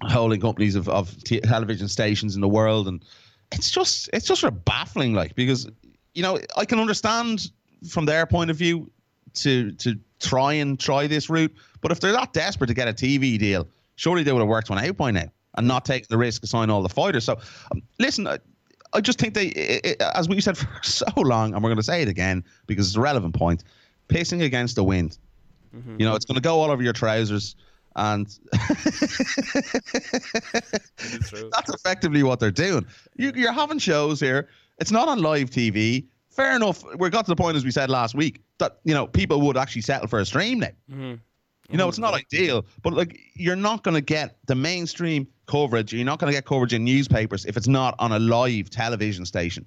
holding 0.04 0.40
companies 0.40 0.76
of, 0.76 0.88
of 0.88 1.22
t- 1.24 1.42
television 1.42 1.88
stations 1.88 2.36
in 2.36 2.42
the 2.42 2.48
world. 2.48 2.88
And 2.88 3.04
it's 3.52 3.70
just, 3.70 4.10
it's 4.14 4.26
just 4.26 4.42
sort 4.42 4.54
of 4.54 4.64
baffling, 4.64 5.14
like, 5.14 5.36
because, 5.36 5.70
you 6.14 6.24
know, 6.24 6.40
I 6.56 6.66
can 6.66 6.80
understand 6.80 7.52
from 7.90 8.06
their 8.06 8.26
point 8.26 8.50
of 8.50 8.56
view 8.56 8.90
to 9.34 9.74
to 9.74 10.00
try 10.22 10.54
and 10.54 10.80
try 10.80 11.08
this 11.08 11.30
route. 11.30 11.54
But 11.82 11.92
if 11.92 12.00
they're 12.00 12.14
that 12.14 12.32
desperate 12.32 12.68
to 12.68 12.74
get 12.74 12.88
a 12.88 12.94
TV 12.94 13.38
deal, 13.38 13.68
surely 13.96 14.24
they 14.24 14.32
would 14.32 14.40
have 14.40 14.48
worked 14.48 14.70
one 14.70 14.80
out 14.80 14.96
by 14.96 15.12
now 15.12 15.30
and 15.58 15.68
not 15.68 15.86
taken 15.86 16.08
the 16.10 16.18
risk 16.18 16.44
of 16.44 16.50
signing 16.50 16.70
all 16.70 16.82
the 16.82 16.90
fighters. 16.90 17.24
So, 17.24 17.38
um, 17.72 17.82
listen, 18.00 18.28
I, 18.28 18.40
I 18.94 19.02
just 19.02 19.20
think 19.20 19.34
they, 19.34 19.82
i 20.00 20.04
i 20.04 20.12
as 20.20 20.30
we 20.30 20.40
said 20.42 20.58
for 20.60 20.68
so 20.84 21.06
long, 21.18 21.54
and 21.54 21.64
we're 21.64 21.70
going 21.70 21.78
to 21.78 21.84
say 21.84 22.02
it 22.02 22.08
again 22.08 22.44
because 22.68 22.88
it's 22.88 22.96
a 22.96 23.02
relevant 23.02 23.36
point, 23.36 23.64
pacing 24.08 24.42
against 24.42 24.76
the 24.76 24.84
wind. 24.84 25.18
Mm-hmm. 25.76 25.96
You 26.00 26.06
know, 26.06 26.16
it's 26.16 26.26
going 26.26 26.36
to 26.36 26.42
go 26.42 26.60
all 26.60 26.72
over 26.72 26.82
your 26.82 26.94
trousers. 26.94 27.56
And 27.98 28.28
that's 28.52 28.90
effectively 31.70 32.24
what 32.24 32.42
they're 32.42 32.52
doing. 32.52 32.86
You, 33.16 33.32
you're 33.34 33.54
having 33.54 33.80
shows 33.80 34.20
here. 34.20 34.50
It's 34.80 34.92
not 34.92 35.08
on 35.08 35.22
live 35.22 35.50
TV. 35.50 36.06
Fair 36.30 36.58
enough. 36.58 36.84
We 36.98 37.10
got 37.10 37.24
to 37.26 37.32
the 37.32 37.36
point, 37.38 37.56
as 37.56 37.64
we 37.64 37.72
said 37.72 37.90
last 37.90 38.14
week, 38.14 38.42
that 38.58 38.80
you 38.84 38.94
know 38.94 39.08
people 39.08 39.40
would 39.42 39.56
actually 39.56 39.84
settle 39.84 40.08
for 40.08 40.20
a 40.20 40.26
stream 40.26 40.60
now. 40.60 40.68
Mm-hmm. 40.92 41.14
You 41.70 41.78
know, 41.78 41.88
it's 41.88 41.98
mm-hmm. 41.98 42.12
not 42.12 42.14
ideal, 42.14 42.66
but 42.84 42.94
like 42.94 43.18
you're 43.34 43.56
not 43.56 43.84
going 43.84 43.96
to 43.96 44.02
get 44.02 44.38
the 44.46 44.56
mainstream 44.56 45.28
coverage. 45.46 45.94
You're 45.94 46.06
not 46.06 46.20
going 46.20 46.32
to 46.32 46.38
get 46.38 46.46
coverage 46.46 46.74
in 46.74 46.84
newspapers 46.84 47.46
if 47.46 47.58
it's 47.58 47.68
not 47.68 47.96
on 48.00 48.12
a 48.12 48.20
live 48.20 48.70
television 48.70 49.26
station. 49.26 49.66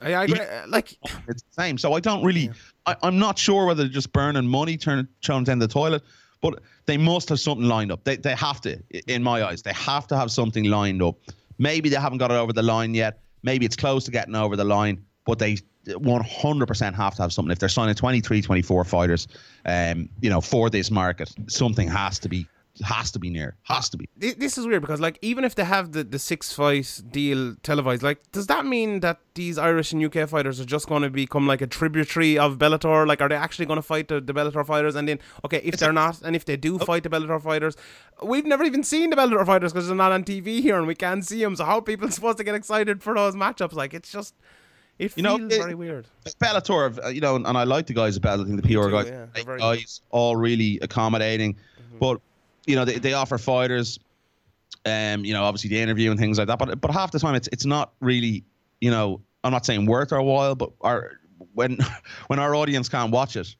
I, 0.00 0.14
I 0.14 0.24
agree. 0.24 0.40
uh, 0.40 0.66
Like, 0.68 0.96
it's 1.28 1.42
the 1.42 1.62
same. 1.62 1.78
So 1.78 1.92
I 1.94 2.00
don't 2.00 2.24
really. 2.24 2.50
I, 2.86 2.96
I'm 3.02 3.18
not 3.18 3.38
sure 3.38 3.66
whether 3.66 3.84
they're 3.84 3.92
just 3.92 4.12
burning 4.12 4.46
money, 4.46 4.76
turning 4.76 5.06
throwing 5.24 5.44
down 5.44 5.58
the 5.58 5.68
toilet, 5.68 6.02
but 6.40 6.60
they 6.86 6.96
must 6.96 7.28
have 7.28 7.38
something 7.40 7.66
lined 7.68 7.92
up. 7.92 8.02
They 8.04 8.16
they 8.16 8.34
have 8.34 8.60
to, 8.62 8.78
in 9.06 9.22
my 9.22 9.44
eyes, 9.44 9.62
they 9.62 9.72
have 9.72 10.06
to 10.08 10.16
have 10.16 10.30
something 10.30 10.64
lined 10.64 11.02
up. 11.02 11.16
Maybe 11.58 11.88
they 11.88 11.96
haven't 11.96 12.18
got 12.18 12.30
it 12.30 12.34
over 12.34 12.52
the 12.52 12.62
line 12.62 12.94
yet. 12.94 13.20
Maybe 13.44 13.64
it's 13.66 13.76
close 13.76 14.04
to 14.04 14.10
getting 14.10 14.34
over 14.34 14.56
the 14.56 14.64
line, 14.64 15.04
but 15.24 15.38
they 15.38 15.58
100% 15.86 16.94
have 16.94 17.14
to 17.16 17.22
have 17.22 17.32
something. 17.32 17.50
If 17.50 17.58
they're 17.58 17.68
signing 17.68 17.94
23, 17.94 18.42
24 18.42 18.84
fighters, 18.84 19.28
um, 19.66 20.08
you 20.20 20.30
know, 20.30 20.40
for 20.40 20.70
this 20.70 20.90
market, 20.90 21.32
something 21.48 21.88
has 21.88 22.18
to 22.20 22.28
be 22.28 22.46
has 22.82 23.10
to 23.10 23.18
be 23.18 23.28
near, 23.28 23.56
has 23.64 23.90
to 23.90 23.98
be. 23.98 24.08
this 24.16 24.56
is 24.56 24.66
weird 24.66 24.80
because, 24.80 24.98
like, 24.98 25.18
even 25.20 25.44
if 25.44 25.54
they 25.54 25.64
have 25.64 25.92
the, 25.92 26.02
the 26.04 26.18
six 26.18 26.52
fight 26.54 27.02
deal 27.10 27.54
televised, 27.62 28.02
like, 28.02 28.18
does 28.32 28.46
that 28.46 28.64
mean 28.64 29.00
that 29.00 29.18
these 29.34 29.58
Irish 29.58 29.92
and 29.92 30.02
UK 30.02 30.26
fighters 30.28 30.58
are 30.58 30.64
just 30.64 30.88
going 30.88 31.02
to 31.02 31.10
become 31.10 31.46
like 31.46 31.60
a 31.60 31.66
tributary 31.66 32.38
of 32.38 32.56
Bellator? 32.56 33.06
Like, 33.06 33.20
are 33.20 33.28
they 33.28 33.34
actually 33.34 33.66
going 33.66 33.76
to 33.76 33.82
fight 33.82 34.08
the, 34.08 34.20
the 34.22 34.32
Bellator 34.32 34.64
fighters? 34.66 34.94
And 34.94 35.06
then, 35.06 35.18
okay, 35.44 35.58
if 35.62 35.76
they're 35.76 35.92
not, 35.92 36.22
and 36.22 36.34
if 36.34 36.46
they 36.46 36.54
Oh. 36.54 36.56
do 36.56 36.78
fight 36.78 37.02
the 37.02 37.10
Bellator 37.10 37.42
fighters, 37.42 37.76
we've 38.22 38.46
never 38.46 38.64
even 38.64 38.82
seen 38.82 39.10
the 39.10 39.16
Bellator 39.16 39.44
fighters 39.44 39.72
because 39.72 39.86
they're 39.88 39.96
not 39.96 40.12
on 40.12 40.24
TV 40.24 40.62
here 40.62 40.78
and 40.78 40.86
we 40.86 40.94
can't 40.94 41.24
see 41.26 41.40
them. 41.42 41.54
So, 41.56 41.64
how 41.66 41.78
are 41.78 41.82
people 41.82 42.10
supposed 42.18 42.38
to 42.38 42.44
get 42.44 42.54
excited 42.54 43.02
for 43.02 43.14
those 43.14 43.34
matchups? 43.34 43.74
Like, 43.74 43.92
it's 43.92 44.10
just, 44.10 44.34
it 44.98 45.14
You 45.16 45.22
know, 45.24 45.36
feels 45.36 45.52
it- 45.52 45.58
very 45.60 45.74
weird. 45.74 46.06
Bellator, 46.40 47.04
uh, 47.04 47.08
you 47.08 47.20
know, 47.20 47.36
and 47.36 47.46
I 47.46 47.64
like 47.64 47.86
the 47.86 47.92
guys 47.94 48.16
at 48.16 48.22
Bellator, 48.22 48.44
I 48.44 48.48
think 48.48 48.62
the 48.62 48.68
PR 48.68 48.84
too, 48.84 48.90
guys, 48.92 49.08
yeah, 49.08 49.42
very 49.44 49.58
guys, 49.58 50.00
all 50.10 50.36
really 50.36 50.78
accommodating. 50.80 51.56
But 52.00 52.20
you 52.66 52.76
know, 52.76 52.84
they, 52.84 52.98
they 52.98 53.12
offer 53.12 53.38
fighters, 53.38 53.98
um, 54.86 55.24
you 55.24 55.32
know, 55.32 55.44
obviously 55.44 55.70
the 55.70 55.80
interview 55.80 56.10
and 56.10 56.18
things 56.18 56.38
like 56.38 56.48
that. 56.48 56.58
But 56.58 56.80
but 56.80 56.90
half 56.90 57.10
the 57.10 57.18
time, 57.18 57.34
it's 57.34 57.48
it's 57.52 57.64
not 57.66 57.92
really, 58.00 58.44
you 58.80 58.90
know, 58.90 59.20
I'm 59.44 59.52
not 59.52 59.66
saying 59.66 59.86
worth 59.86 60.12
our 60.12 60.22
while, 60.22 60.54
but 60.54 60.72
our 60.80 61.12
when 61.54 61.78
when 62.28 62.38
our 62.38 62.54
audience 62.54 62.88
can't 62.88 63.10
watch 63.12 63.36
it, 63.36 63.54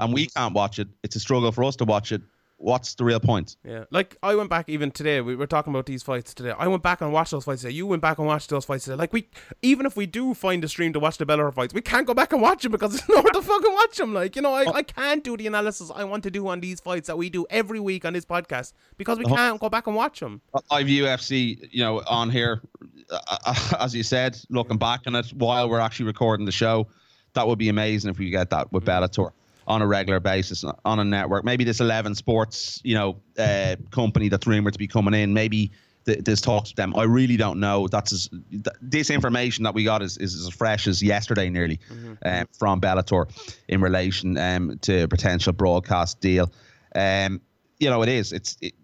and 0.00 0.12
we 0.12 0.26
can't 0.26 0.54
watch 0.54 0.78
it, 0.78 0.88
it's 1.02 1.16
a 1.16 1.20
struggle 1.20 1.52
for 1.52 1.64
us 1.64 1.76
to 1.76 1.84
watch 1.84 2.12
it. 2.12 2.22
What's 2.64 2.94
the 2.94 3.04
real 3.04 3.20
point? 3.20 3.58
Yeah, 3.62 3.84
like 3.90 4.16
I 4.22 4.34
went 4.34 4.48
back 4.48 4.70
even 4.70 4.90
today. 4.90 5.20
We 5.20 5.36
were 5.36 5.46
talking 5.46 5.70
about 5.70 5.84
these 5.84 6.02
fights 6.02 6.32
today. 6.32 6.54
I 6.58 6.66
went 6.66 6.82
back 6.82 7.02
and 7.02 7.12
watched 7.12 7.32
those 7.32 7.44
fights 7.44 7.60
today. 7.60 7.74
You 7.74 7.86
went 7.86 8.00
back 8.00 8.16
and 8.16 8.26
watched 8.26 8.48
those 8.48 8.64
fights 8.64 8.84
today. 8.84 8.96
Like 8.96 9.12
we, 9.12 9.28
even 9.60 9.84
if 9.84 9.98
we 9.98 10.06
do 10.06 10.32
find 10.32 10.64
a 10.64 10.68
stream 10.68 10.94
to 10.94 10.98
watch 10.98 11.18
the 11.18 11.26
Bellator 11.26 11.52
fights, 11.52 11.74
we 11.74 11.82
can't 11.82 12.06
go 12.06 12.14
back 12.14 12.32
and 12.32 12.40
watch 12.40 12.62
them 12.62 12.72
because 12.72 12.92
there's 12.92 13.06
nowhere 13.10 13.32
to 13.32 13.42
fucking 13.42 13.72
watch 13.74 13.98
them. 13.98 14.14
Like 14.14 14.34
you 14.34 14.40
know, 14.40 14.54
I, 14.54 14.64
oh. 14.64 14.72
I 14.72 14.82
can't 14.82 15.22
do 15.22 15.36
the 15.36 15.46
analysis 15.46 15.90
I 15.94 16.04
want 16.04 16.22
to 16.22 16.30
do 16.30 16.48
on 16.48 16.60
these 16.60 16.80
fights 16.80 17.06
that 17.08 17.18
we 17.18 17.28
do 17.28 17.44
every 17.50 17.80
week 17.80 18.06
on 18.06 18.14
this 18.14 18.24
podcast 18.24 18.72
because 18.96 19.18
we 19.18 19.26
uh-huh. 19.26 19.36
can't 19.36 19.60
go 19.60 19.68
back 19.68 19.86
and 19.86 19.94
watch 19.94 20.20
them. 20.20 20.40
Uh, 20.54 20.60
I've 20.70 20.86
UFC, 20.86 21.68
you 21.70 21.84
know, 21.84 22.00
on 22.06 22.30
here, 22.30 22.62
uh, 23.10 23.18
uh 23.44 23.54
as 23.80 23.94
you 23.94 24.02
said, 24.02 24.38
looking 24.48 24.78
back 24.78 25.02
on 25.06 25.14
it 25.16 25.26
while 25.34 25.68
we're 25.68 25.80
actually 25.80 26.06
recording 26.06 26.46
the 26.46 26.52
show. 26.52 26.86
That 27.34 27.46
would 27.46 27.58
be 27.58 27.68
amazing 27.68 28.10
if 28.10 28.18
we 28.18 28.30
get 28.30 28.48
that 28.50 28.72
with 28.72 28.84
mm. 28.84 28.88
Bellator 28.88 29.32
on 29.66 29.82
a 29.82 29.86
regular 29.86 30.20
basis 30.20 30.64
on 30.84 30.98
a 30.98 31.04
network. 31.04 31.44
Maybe 31.44 31.64
this 31.64 31.80
Eleven 31.80 32.14
Sports, 32.14 32.80
you 32.84 32.94
know, 32.94 33.16
uh, 33.38 33.76
company 33.90 34.28
that's 34.28 34.46
rumored 34.46 34.72
to 34.74 34.78
be 34.78 34.86
coming 34.86 35.14
in. 35.14 35.32
Maybe 35.32 35.70
th- 36.06 36.20
there's 36.24 36.40
talks 36.40 36.70
with 36.70 36.76
them. 36.76 36.94
I 36.96 37.04
really 37.04 37.36
don't 37.36 37.60
know. 37.60 37.88
That's 37.88 38.12
as, 38.12 38.28
th- 38.50 38.66
this 38.80 39.10
information 39.10 39.64
that 39.64 39.74
we 39.74 39.84
got 39.84 40.02
is, 40.02 40.16
is 40.18 40.34
as 40.34 40.52
fresh 40.52 40.86
as 40.86 41.02
yesterday, 41.02 41.48
nearly, 41.50 41.80
um, 42.24 42.46
from 42.58 42.80
Bellator 42.80 43.26
in 43.68 43.80
relation 43.80 44.36
um, 44.38 44.78
to 44.82 45.04
a 45.04 45.08
potential 45.08 45.52
broadcast 45.52 46.20
deal. 46.20 46.52
Um, 46.94 47.40
you 47.78 47.90
know, 47.90 48.02
it 48.02 48.08
is. 48.08 48.32
It's 48.32 48.56
it, 48.60 48.74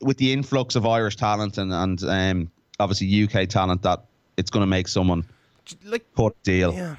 with 0.00 0.16
the 0.16 0.32
influx 0.32 0.76
of 0.76 0.86
Irish 0.86 1.16
talent 1.16 1.58
and 1.58 1.72
and 1.72 2.02
um, 2.04 2.50
obviously 2.78 3.24
UK 3.24 3.48
talent 3.48 3.82
that 3.82 4.04
it's 4.36 4.50
going 4.50 4.62
to 4.62 4.66
make 4.66 4.88
someone 4.88 5.24
Like 5.84 6.06
cut 6.16 6.42
deal. 6.42 6.72
Yeah. 6.72 6.96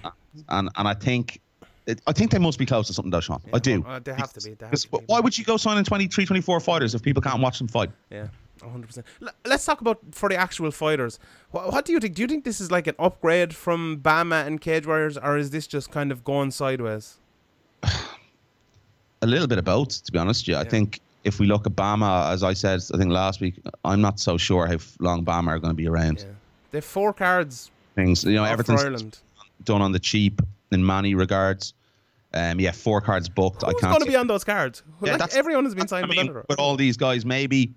And 0.49 0.69
and 0.75 0.87
I 0.87 0.93
think. 0.93 1.41
I 2.07 2.13
think 2.13 2.32
they 2.32 2.38
must 2.38 2.59
be 2.59 2.65
close 2.65 2.88
to 2.88 2.93
something, 2.93 3.09
though, 3.09 3.19
Sean. 3.19 3.41
I 3.53 3.59
do. 3.59 3.84
uh, 3.88 3.99
they 3.99 4.13
have 4.13 4.32
to 4.34 4.41
be, 4.41 4.55
have 4.61 4.71
to 4.71 4.89
be. 4.89 4.97
Why 5.07 5.19
would 5.19 5.38
you 5.38 5.43
go 5.43 5.57
signing 5.57 5.84
23, 5.84 6.25
24 6.25 6.59
fighters 6.59 6.93
if 6.93 7.01
people 7.01 7.21
can't 7.21 7.41
watch 7.41 7.57
them 7.57 7.67
fight? 7.67 7.89
Yeah, 8.11 8.27
hundred 8.61 8.88
percent. 8.88 9.07
Let's 9.45 9.65
talk 9.65 9.82
about 9.82 9.99
for 10.11 10.29
the 10.29 10.36
actual 10.36 10.69
fighters. 10.71 11.19
What, 11.49 11.71
what 11.71 11.86
do 11.86 11.91
you 11.91 11.99
think? 11.99 12.15
Do 12.15 12.21
you 12.21 12.27
think 12.27 12.43
this 12.43 12.61
is 12.61 12.71
like 12.71 12.88
an 12.88 12.95
upgrade 12.99 13.55
from 13.55 13.99
BAMMA 14.01 14.45
and 14.45 14.61
Cage 14.61 14.86
Warriors, 14.86 15.17
or 15.17 15.38
is 15.38 15.49
this 15.49 15.65
just 15.65 15.91
kind 15.91 16.11
of 16.11 16.23
going 16.23 16.51
sideways? 16.51 17.17
A 19.23 19.27
little 19.27 19.47
bit 19.47 19.59
of 19.59 19.65
both, 19.65 20.03
to 20.03 20.11
be 20.11 20.17
honest. 20.17 20.47
Yeah, 20.47 20.59
I 20.59 20.63
think 20.63 20.99
if 21.23 21.39
we 21.39 21.45
look 21.45 21.67
at 21.67 21.73
BAMMA, 21.73 22.32
as 22.32 22.43
I 22.43 22.53
said, 22.53 22.82
I 22.93 22.97
think 22.97 23.11
last 23.11 23.39
week, 23.39 23.55
I'm 23.86 24.01
not 24.01 24.19
so 24.19 24.38
sure 24.38 24.65
how 24.65 24.77
long 24.99 25.23
BAMMA 25.23 25.47
are 25.47 25.59
going 25.59 25.71
to 25.71 25.75
be 25.75 25.88
around. 25.88 26.19
Yeah, 26.19 26.25
they 26.71 26.77
have 26.77 26.86
four 26.86 27.13
cards 27.13 27.71
Things, 27.95 28.23
you 28.23 28.34
know, 28.34 28.45
everything's 28.45 28.84
Ireland. 28.84 29.19
done 29.65 29.82
on 29.82 29.91
the 29.91 29.99
cheap 29.99 30.41
in 30.72 30.86
many 30.86 31.15
regards. 31.15 31.74
Um, 32.34 32.59
yeah, 32.59 32.72
four 32.72 33.01
cards 33.01 33.28
booked. 33.28 33.63
I 33.63 33.67
Who's 33.72 33.82
can't. 33.82 33.91
going 33.91 34.05
to 34.05 34.09
be 34.09 34.15
on 34.15 34.28
those 34.28 34.43
cards? 34.43 34.84
Yeah, 35.03 35.17
like 35.17 35.36
everyone 35.36 35.65
has 35.65 35.76
been 35.76 35.88
signed 35.88 36.05
I 36.05 36.07
mean, 36.07 36.34
with 36.47 36.59
all 36.59 36.78
these 36.78 36.95
guys, 36.95 37.26
maybe, 37.26 37.74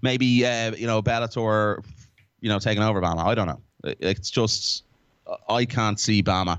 maybe 0.00 0.46
uh, 0.46 0.74
you 0.74 0.86
know, 0.86 1.02
Bellator, 1.02 1.84
you 2.40 2.48
know, 2.48 2.58
taking 2.58 2.82
over 2.82 3.00
BAMMA. 3.02 3.24
I 3.26 3.34
don't 3.34 3.46
know. 3.46 3.60
It's 3.84 4.30
just 4.30 4.84
I 5.48 5.64
can't 5.66 6.00
see 6.00 6.22
BAMMA 6.22 6.58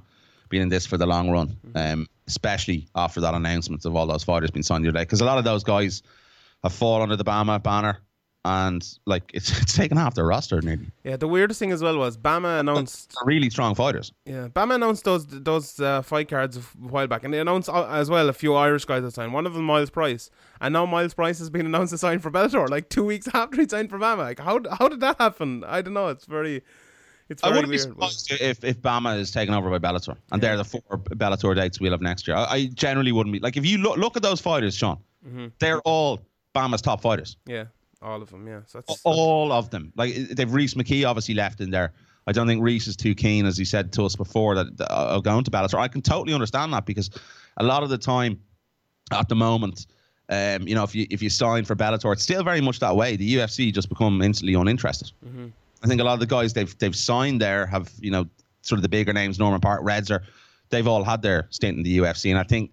being 0.49 0.63
in 0.63 0.69
this 0.69 0.85
for 0.85 0.97
the 0.97 1.07
long 1.07 1.31
run, 1.31 1.57
um, 1.73 2.07
especially 2.27 2.87
after 2.95 3.19
that 3.21 3.33
announcement 3.33 3.85
of 3.85 3.95
all 3.95 4.05
those 4.05 4.23
fighters 4.23 4.51
being 4.51 4.63
signed 4.63 4.85
today. 4.85 5.01
Because 5.01 5.21
a 5.21 5.25
lot 5.25 5.39
of 5.39 5.43
those 5.43 5.63
guys 5.63 6.03
have 6.61 6.73
fallen 6.73 7.01
under 7.01 7.15
the 7.15 7.25
BAMMA 7.25 7.63
banner, 7.63 7.97
and 8.45 8.85
like 9.05 9.31
it's 9.33 9.57
it's 9.61 9.73
taken 9.75 9.97
half 9.97 10.15
their 10.15 10.25
roster 10.25 10.61
nearly. 10.61 10.87
Yeah, 11.03 11.15
the 11.17 11.27
weirdest 11.27 11.59
thing 11.59 11.71
as 11.71 11.81
well 11.81 11.97
was 11.97 12.17
BAMMA 12.17 12.59
announced. 12.59 13.13
Really 13.23 13.49
strong 13.49 13.73
fighters. 13.75 14.11
Yeah, 14.25 14.47
BAMMA 14.49 14.75
announced 14.75 15.05
those 15.05 15.25
those 15.27 15.79
uh, 15.79 16.01
fight 16.01 16.29
cards 16.29 16.57
a 16.57 16.61
while 16.61 17.07
back, 17.07 17.23
and 17.23 17.33
they 17.33 17.39
announced 17.39 17.69
uh, 17.69 17.87
as 17.89 18.09
well 18.09 18.27
a 18.29 18.33
few 18.33 18.53
Irish 18.55 18.85
guys 18.85 19.03
that 19.03 19.13
signed. 19.13 19.33
One 19.33 19.45
of 19.47 19.53
them, 19.53 19.63
Myles 19.63 19.89
Price, 19.89 20.29
and 20.61 20.73
now 20.73 20.85
Myles 20.85 21.13
Price 21.13 21.39
has 21.39 21.49
been 21.49 21.65
announced 21.71 21.91
to 21.91 21.97
sign 21.97 22.19
for 22.19 22.31
Bellator, 22.31 22.69
like 22.69 22.89
two 22.89 23.05
weeks 23.05 23.27
after 23.33 23.61
he 23.61 23.67
signed 23.67 23.89
for 23.89 23.97
BAMMA. 23.99 24.17
Like, 24.17 24.39
how 24.39 24.59
how 24.77 24.87
did 24.89 24.99
that 24.99 25.17
happen? 25.19 25.63
I 25.65 25.81
don't 25.81 25.93
know. 25.93 26.09
It's 26.09 26.25
very, 26.25 26.63
it's 27.29 27.41
I 27.43 27.47
very 27.47 27.61
wouldn't 27.61 27.71
be 27.71 27.77
weird. 27.77 27.97
but- 27.97 28.09
surprised 28.11 28.41
if, 28.41 28.63
if 28.63 28.81
BAMMA 28.81 29.19
is 29.19 29.31
taken 29.31 29.53
over 29.53 29.69
by 29.69 29.79
Bellator, 29.79 30.17
and 30.33 30.41
they're 30.41 30.57
the 30.57 30.65
four 30.65 30.81
Bellator 30.81 31.55
dates 31.55 31.79
we'll 31.79 31.91
have 31.91 32.01
next 32.01 32.27
year. 32.27 32.35
I, 32.35 32.43
I 32.43 32.65
generally 32.73 33.13
wouldn't 33.13 33.31
be 33.33 33.39
like 33.39 33.55
if 33.55 33.65
you 33.65 33.77
look 33.77 33.97
look 33.97 34.17
at 34.17 34.21
those 34.21 34.41
fighters, 34.41 34.75
Sean. 34.75 34.97
Mm-hmm. 35.25 35.47
They're 35.59 35.79
all 35.81 36.19
BAMMA's 36.53 36.81
top 36.81 37.01
fighters, 37.01 37.37
Yeah, 37.47 37.63
all 38.03 38.21
of 38.21 38.29
them. 38.29 38.47
Yeah, 38.47 38.61
so 38.65 38.81
that's, 38.85 39.01
all 39.03 39.51
of 39.51 39.69
them. 39.69 39.91
Like 39.95 40.13
they've 40.13 40.51
Rhys 40.51 40.73
McKee 40.73 41.07
obviously 41.07 41.35
left 41.35 41.61
in 41.61 41.71
there. 41.71 41.93
I 42.27 42.31
don't 42.31 42.47
think 42.47 42.61
Rhys 42.63 42.87
is 42.87 42.95
too 42.95 43.15
keen, 43.15 43.45
as 43.45 43.57
he 43.57 43.65
said 43.65 43.91
to 43.93 44.05
us 44.05 44.15
before, 44.15 44.55
that 44.55 44.67
uh, 44.79 45.19
going 45.19 45.43
to 45.43 45.51
Bellator. 45.51 45.77
I 45.79 45.87
can 45.87 46.01
totally 46.01 46.33
understand 46.33 46.73
that 46.73 46.85
because 46.85 47.09
a 47.57 47.63
lot 47.63 47.83
of 47.83 47.89
the 47.89 47.97
time, 47.97 48.39
at 49.11 49.27
the 49.27 49.35
moment, 49.35 49.87
um, 50.29 50.67
you 50.67 50.75
know, 50.75 50.83
if 50.83 50.95
you 50.95 51.05
if 51.09 51.21
you 51.21 51.29
sign 51.29 51.65
for 51.65 51.75
Bellator, 51.75 52.13
it's 52.13 52.23
still 52.23 52.43
very 52.43 52.61
much 52.61 52.79
that 52.79 52.95
way. 52.95 53.15
The 53.15 53.35
UFC 53.35 53.73
just 53.73 53.89
become 53.89 54.21
instantly 54.21 54.53
uninterested. 54.53 55.11
I 55.83 55.87
think 55.87 55.99
a 55.99 56.03
lot 56.03 56.13
of 56.13 56.19
the 56.19 56.25
guys 56.25 56.53
they've 56.53 56.77
they've 56.77 56.95
signed 56.95 57.41
there 57.41 57.65
have 57.65 57.91
you 57.99 58.11
know 58.11 58.25
sort 58.61 58.79
of 58.79 58.83
the 58.83 58.89
bigger 58.89 59.11
names, 59.11 59.37
Norman 59.37 59.59
Parke, 59.59 59.81
Reds, 59.83 60.09
are 60.09 60.23
they've 60.69 60.87
all 60.87 61.03
had 61.03 61.21
their 61.21 61.47
stint 61.49 61.77
in 61.77 61.83
the 61.83 61.97
UFC, 61.97 62.29
and 62.29 62.39
I 62.39 62.43
think 62.43 62.71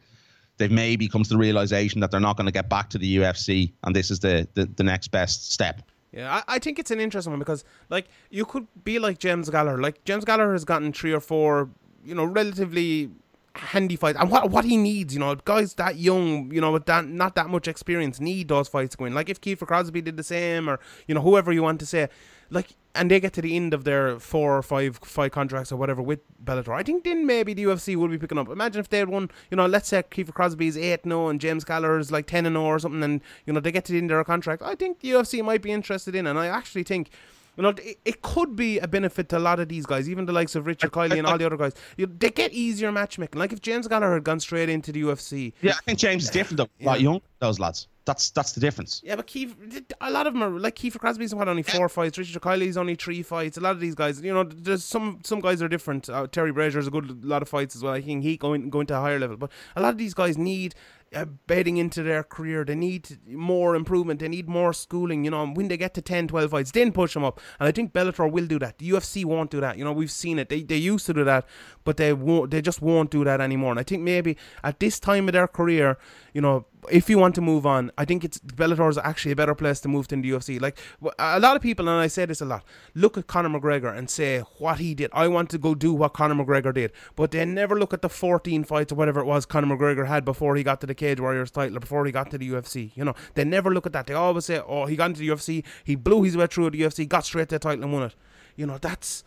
they've 0.60 0.70
maybe 0.70 1.08
come 1.08 1.24
to 1.24 1.28
the 1.28 1.38
realization 1.38 2.00
that 2.00 2.12
they're 2.12 2.20
not 2.20 2.36
going 2.36 2.46
to 2.46 2.52
get 2.52 2.68
back 2.68 2.90
to 2.90 2.98
the 2.98 3.16
UFC, 3.16 3.72
and 3.82 3.96
this 3.96 4.10
is 4.10 4.20
the 4.20 4.46
the, 4.54 4.66
the 4.66 4.84
next 4.84 5.08
best 5.08 5.52
step. 5.52 5.82
Yeah, 6.12 6.36
I, 6.36 6.56
I 6.56 6.58
think 6.58 6.78
it's 6.78 6.90
an 6.90 7.00
interesting 7.00 7.32
one 7.32 7.40
because 7.40 7.64
like 7.88 8.06
you 8.30 8.44
could 8.44 8.68
be 8.84 8.98
like 8.98 9.18
James 9.18 9.50
Gallagher. 9.50 9.80
Like 9.80 10.04
James 10.04 10.24
Gallagher 10.24 10.52
has 10.52 10.64
gotten 10.64 10.92
three 10.92 11.12
or 11.12 11.20
four, 11.20 11.70
you 12.04 12.14
know, 12.14 12.24
relatively 12.24 13.10
handy 13.56 13.96
fights, 13.96 14.18
and 14.20 14.30
what 14.30 14.50
what 14.50 14.64
he 14.64 14.76
needs, 14.76 15.14
you 15.14 15.20
know, 15.20 15.34
guys 15.34 15.74
that 15.74 15.96
young, 15.96 16.52
you 16.52 16.60
know, 16.60 16.72
with 16.72 16.86
that 16.86 17.06
not 17.06 17.34
that 17.34 17.48
much 17.48 17.66
experience, 17.66 18.20
need 18.20 18.48
those 18.48 18.68
fights 18.68 18.94
to 18.96 19.02
win. 19.02 19.14
Like 19.14 19.28
if 19.28 19.40
Kiefer 19.40 19.66
Crosbie 19.66 20.04
did 20.04 20.16
the 20.16 20.22
same, 20.22 20.68
or 20.68 20.78
you 21.08 21.14
know, 21.14 21.22
whoever 21.22 21.52
you 21.52 21.62
want 21.62 21.80
to 21.80 21.86
say, 21.86 22.08
like, 22.50 22.68
and 22.94 23.10
they 23.10 23.20
get 23.20 23.32
to 23.34 23.42
the 23.42 23.56
end 23.56 23.72
of 23.72 23.84
their 23.84 24.18
four 24.18 24.56
or 24.56 24.62
five 24.62 24.98
fight 25.02 25.32
contracts 25.32 25.70
or 25.70 25.76
whatever 25.76 26.02
with 26.02 26.20
Bellator, 26.44 26.74
I 26.74 26.82
think 26.82 27.04
then 27.04 27.26
maybe 27.26 27.54
the 27.54 27.64
UFC 27.64 27.96
will 27.96 28.08
be 28.08 28.18
picking 28.18 28.38
up. 28.38 28.48
Imagine 28.48 28.80
if 28.80 28.88
they 28.88 28.98
had 28.98 29.08
won, 29.08 29.30
you 29.50 29.56
know, 29.56 29.66
let's 29.66 29.88
say 29.88 30.02
Kiefer 30.02 30.32
Crosbie 30.32 30.66
is 30.66 30.76
eight 30.76 31.04
0 31.04 31.28
and 31.28 31.40
James 31.40 31.64
Gallagher 31.64 31.98
is 31.98 32.10
like 32.10 32.26
ten 32.26 32.46
and 32.46 32.54
0 32.54 32.64
or 32.64 32.78
something, 32.78 33.02
and 33.02 33.20
you 33.46 33.52
know 33.52 33.60
they 33.60 33.72
get 33.72 33.84
to 33.86 33.92
the 33.92 33.98
end 33.98 34.10
of 34.10 34.16
their 34.16 34.24
contract. 34.24 34.62
I 34.62 34.74
think 34.74 35.00
the 35.00 35.10
UFC 35.10 35.44
might 35.44 35.62
be 35.62 35.70
interested 35.70 36.14
in, 36.14 36.26
and 36.26 36.38
I 36.38 36.46
actually 36.46 36.82
think. 36.84 37.10
You 37.56 37.64
know, 37.64 37.70
it, 37.70 37.98
it 38.06 38.22
could 38.22 38.56
be 38.56 38.78
a 38.78 38.88
benefit 38.88 39.28
to 39.30 39.36
a 39.36 39.40
lot 39.40 39.60
of 39.60 39.68
these 39.68 39.84
guys, 39.84 40.08
even 40.08 40.24
the 40.24 40.32
likes 40.32 40.54
of 40.54 40.66
Richard 40.66 40.92
Kiely 40.92 41.18
and 41.18 41.26
all 41.26 41.36
the 41.36 41.44
other 41.44 41.58
guys. 41.58 41.74
You, 41.98 42.06
they 42.06 42.30
get 42.30 42.52
easier 42.52 42.90
matchmaking. 42.90 43.38
Like 43.38 43.52
if 43.52 43.60
James 43.60 43.86
Gallagher 43.86 44.14
had 44.14 44.24
gone 44.24 44.40
straight 44.40 44.70
into 44.70 44.92
the 44.92 45.02
UFC, 45.02 45.52
Yeah, 45.60 45.72
I 45.72 45.80
think 45.84 45.98
James 45.98 46.24
is 46.24 46.30
different 46.30 46.58
though. 46.58 46.68
A 46.80 46.84
lot 46.86 47.00
young, 47.02 47.20
those 47.40 47.58
lads. 47.58 47.88
That's 48.06 48.30
that's 48.30 48.52
the 48.52 48.60
difference. 48.60 49.02
yeah, 49.04 49.16
but 49.16 49.26
Keith, 49.26 49.54
a 50.00 50.10
lot 50.10 50.26
of 50.26 50.32
them 50.32 50.42
are 50.42 50.58
like 50.58 50.74
Kiefer 50.74 50.98
Crosbie's 50.98 51.32
had 51.32 51.48
only 51.48 51.62
four 51.62 51.88
fights. 51.88 52.16
Richard 52.16 52.40
Kiely's 52.40 52.76
only 52.76 52.94
three 52.94 53.22
fights. 53.22 53.58
A 53.58 53.60
lot 53.60 53.72
of 53.72 53.80
these 53.80 53.94
guys, 53.94 54.20
you 54.22 54.32
know, 54.32 54.42
there's 54.42 54.82
some 54.82 55.20
some 55.22 55.40
guys 55.40 55.62
are 55.62 55.68
different. 55.68 56.08
Uh, 56.08 56.26
Terry 56.26 56.50
Brazier's 56.52 56.86
a 56.86 56.90
good 56.90 57.24
lot 57.24 57.42
of 57.42 57.48
fights 57.48 57.76
as 57.76 57.82
well. 57.82 57.92
I 57.92 58.00
think 58.00 58.22
he 58.22 58.36
going 58.36 58.70
going 58.70 58.86
to 58.86 58.96
a 58.96 59.00
higher 59.00 59.18
level, 59.18 59.36
but 59.36 59.50
a 59.76 59.82
lot 59.82 59.90
of 59.90 59.98
these 59.98 60.14
guys 60.14 60.38
need 60.38 60.74
uh, 61.14 61.24
betting 61.46 61.76
into 61.76 62.02
their 62.02 62.22
career. 62.22 62.64
They 62.64 62.74
need 62.74 63.18
more 63.26 63.74
improvement. 63.74 64.20
They 64.20 64.28
need 64.28 64.48
more 64.48 64.72
schooling. 64.72 65.24
You 65.24 65.30
know, 65.30 65.46
when 65.46 65.68
they 65.68 65.76
get 65.76 65.94
to 65.94 66.02
10, 66.02 66.28
12 66.28 66.50
fights, 66.50 66.70
then 66.70 66.92
push 66.92 67.14
them 67.14 67.24
up. 67.24 67.40
And 67.58 67.68
I 67.68 67.72
think 67.72 67.92
Bellator 67.92 68.30
will 68.30 68.46
do 68.46 68.58
that. 68.60 68.78
The 68.78 68.90
UFC 68.90 69.24
won't 69.24 69.50
do 69.50 69.60
that. 69.60 69.76
You 69.76 69.84
know, 69.84 69.92
we've 69.92 70.10
seen 70.10 70.38
it. 70.38 70.48
They, 70.48 70.62
they 70.62 70.76
used 70.76 71.06
to 71.06 71.14
do 71.14 71.24
that, 71.24 71.46
but 71.84 71.96
they 71.96 72.12
won't. 72.12 72.50
They 72.50 72.62
just 72.62 72.80
won't 72.80 73.10
do 73.10 73.24
that 73.24 73.40
anymore. 73.40 73.72
And 73.72 73.80
I 73.80 73.82
think 73.82 74.02
maybe 74.02 74.36
at 74.62 74.80
this 74.80 75.00
time 75.00 75.28
of 75.28 75.32
their 75.32 75.48
career, 75.48 75.98
you 76.32 76.40
know, 76.40 76.66
if 76.90 77.10
you 77.10 77.18
want 77.18 77.34
to 77.34 77.40
move 77.40 77.66
on, 77.66 77.90
I 77.98 78.04
think 78.04 78.24
it's 78.24 78.38
Bellator 78.38 78.88
is 78.88 78.98
actually 78.98 79.32
a 79.32 79.36
better 79.36 79.54
place 79.54 79.80
to 79.80 79.88
move 79.88 80.08
than 80.08 80.22
the 80.22 80.30
UFC. 80.30 80.60
Like 80.60 80.78
a 81.18 81.40
lot 81.40 81.56
of 81.56 81.62
people, 81.62 81.88
and 81.88 82.00
I 82.00 82.06
say 82.06 82.24
this 82.24 82.40
a 82.40 82.44
lot, 82.44 82.64
look 82.94 83.18
at 83.18 83.26
Conor 83.26 83.60
McGregor 83.60 83.96
and 83.96 84.08
say 84.08 84.40
what 84.58 84.78
he 84.78 84.94
did. 84.94 85.10
I 85.12 85.28
want 85.28 85.50
to 85.50 85.58
go 85.58 85.74
do 85.74 85.92
what 85.92 86.14
Conor 86.14 86.42
McGregor 86.42 86.72
did, 86.72 86.92
but 87.16 87.32
they 87.32 87.44
never 87.44 87.78
look 87.78 87.92
at 87.92 88.02
the 88.02 88.08
14 88.08 88.64
fights 88.64 88.92
or 88.92 88.96
whatever 88.96 89.20
it 89.20 89.26
was 89.26 89.46
Conor 89.46 89.76
McGregor 89.76 90.06
had 90.06 90.24
before 90.24 90.56
he 90.56 90.62
got 90.62 90.80
to 90.80 90.86
the 90.86 90.94
Cage 91.00 91.20
Warriors 91.20 91.50
title 91.50 91.80
before 91.80 92.04
he 92.06 92.12
got 92.12 92.30
to 92.30 92.38
the 92.38 92.48
UFC. 92.50 92.92
You 92.94 93.04
know, 93.04 93.14
they 93.34 93.44
never 93.44 93.72
look 93.74 93.86
at 93.86 93.92
that. 93.94 94.06
They 94.06 94.14
always 94.14 94.44
say, 94.44 94.60
"Oh, 94.74 94.86
he 94.86 94.96
got 94.96 95.10
into 95.10 95.20
the 95.20 95.28
UFC, 95.28 95.64
he 95.84 95.94
blew 95.96 96.22
his 96.22 96.36
way 96.36 96.46
through 96.46 96.70
the 96.70 96.80
UFC, 96.82 97.08
got 97.08 97.24
straight 97.24 97.48
to 97.48 97.56
the 97.56 97.58
title 97.58 97.84
and 97.84 97.92
won 97.92 98.04
it." 98.04 98.14
You 98.56 98.66
know, 98.66 98.78
that's 98.78 99.24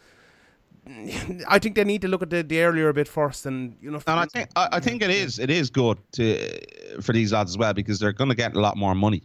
I 1.47 1.59
think 1.59 1.76
they 1.76 1.84
need 1.84 2.01
to 2.01 2.07
look 2.07 2.21
at 2.21 2.30
the, 2.30 2.43
the 2.43 2.61
earlier 2.61 2.91
bit 2.93 3.07
first, 3.07 3.45
and 3.45 3.76
you 3.82 3.89
know. 3.89 4.01
And 4.05 4.19
I 4.19 4.26
think 4.26 4.49
I, 4.55 4.69
I 4.74 4.80
think 4.80 5.01
it 5.01 5.09
is 5.09 5.39
it 5.39 5.49
is 5.49 5.69
good 5.69 5.97
to 6.13 7.01
for 7.01 7.13
these 7.13 7.32
lads 7.32 7.51
as 7.51 7.57
well 7.57 7.74
because 7.74 7.99
they're 7.99 8.11
going 8.11 8.30
to 8.30 8.36
get 8.36 8.55
a 8.55 8.59
lot 8.59 8.78
more 8.78 8.95
money. 8.95 9.24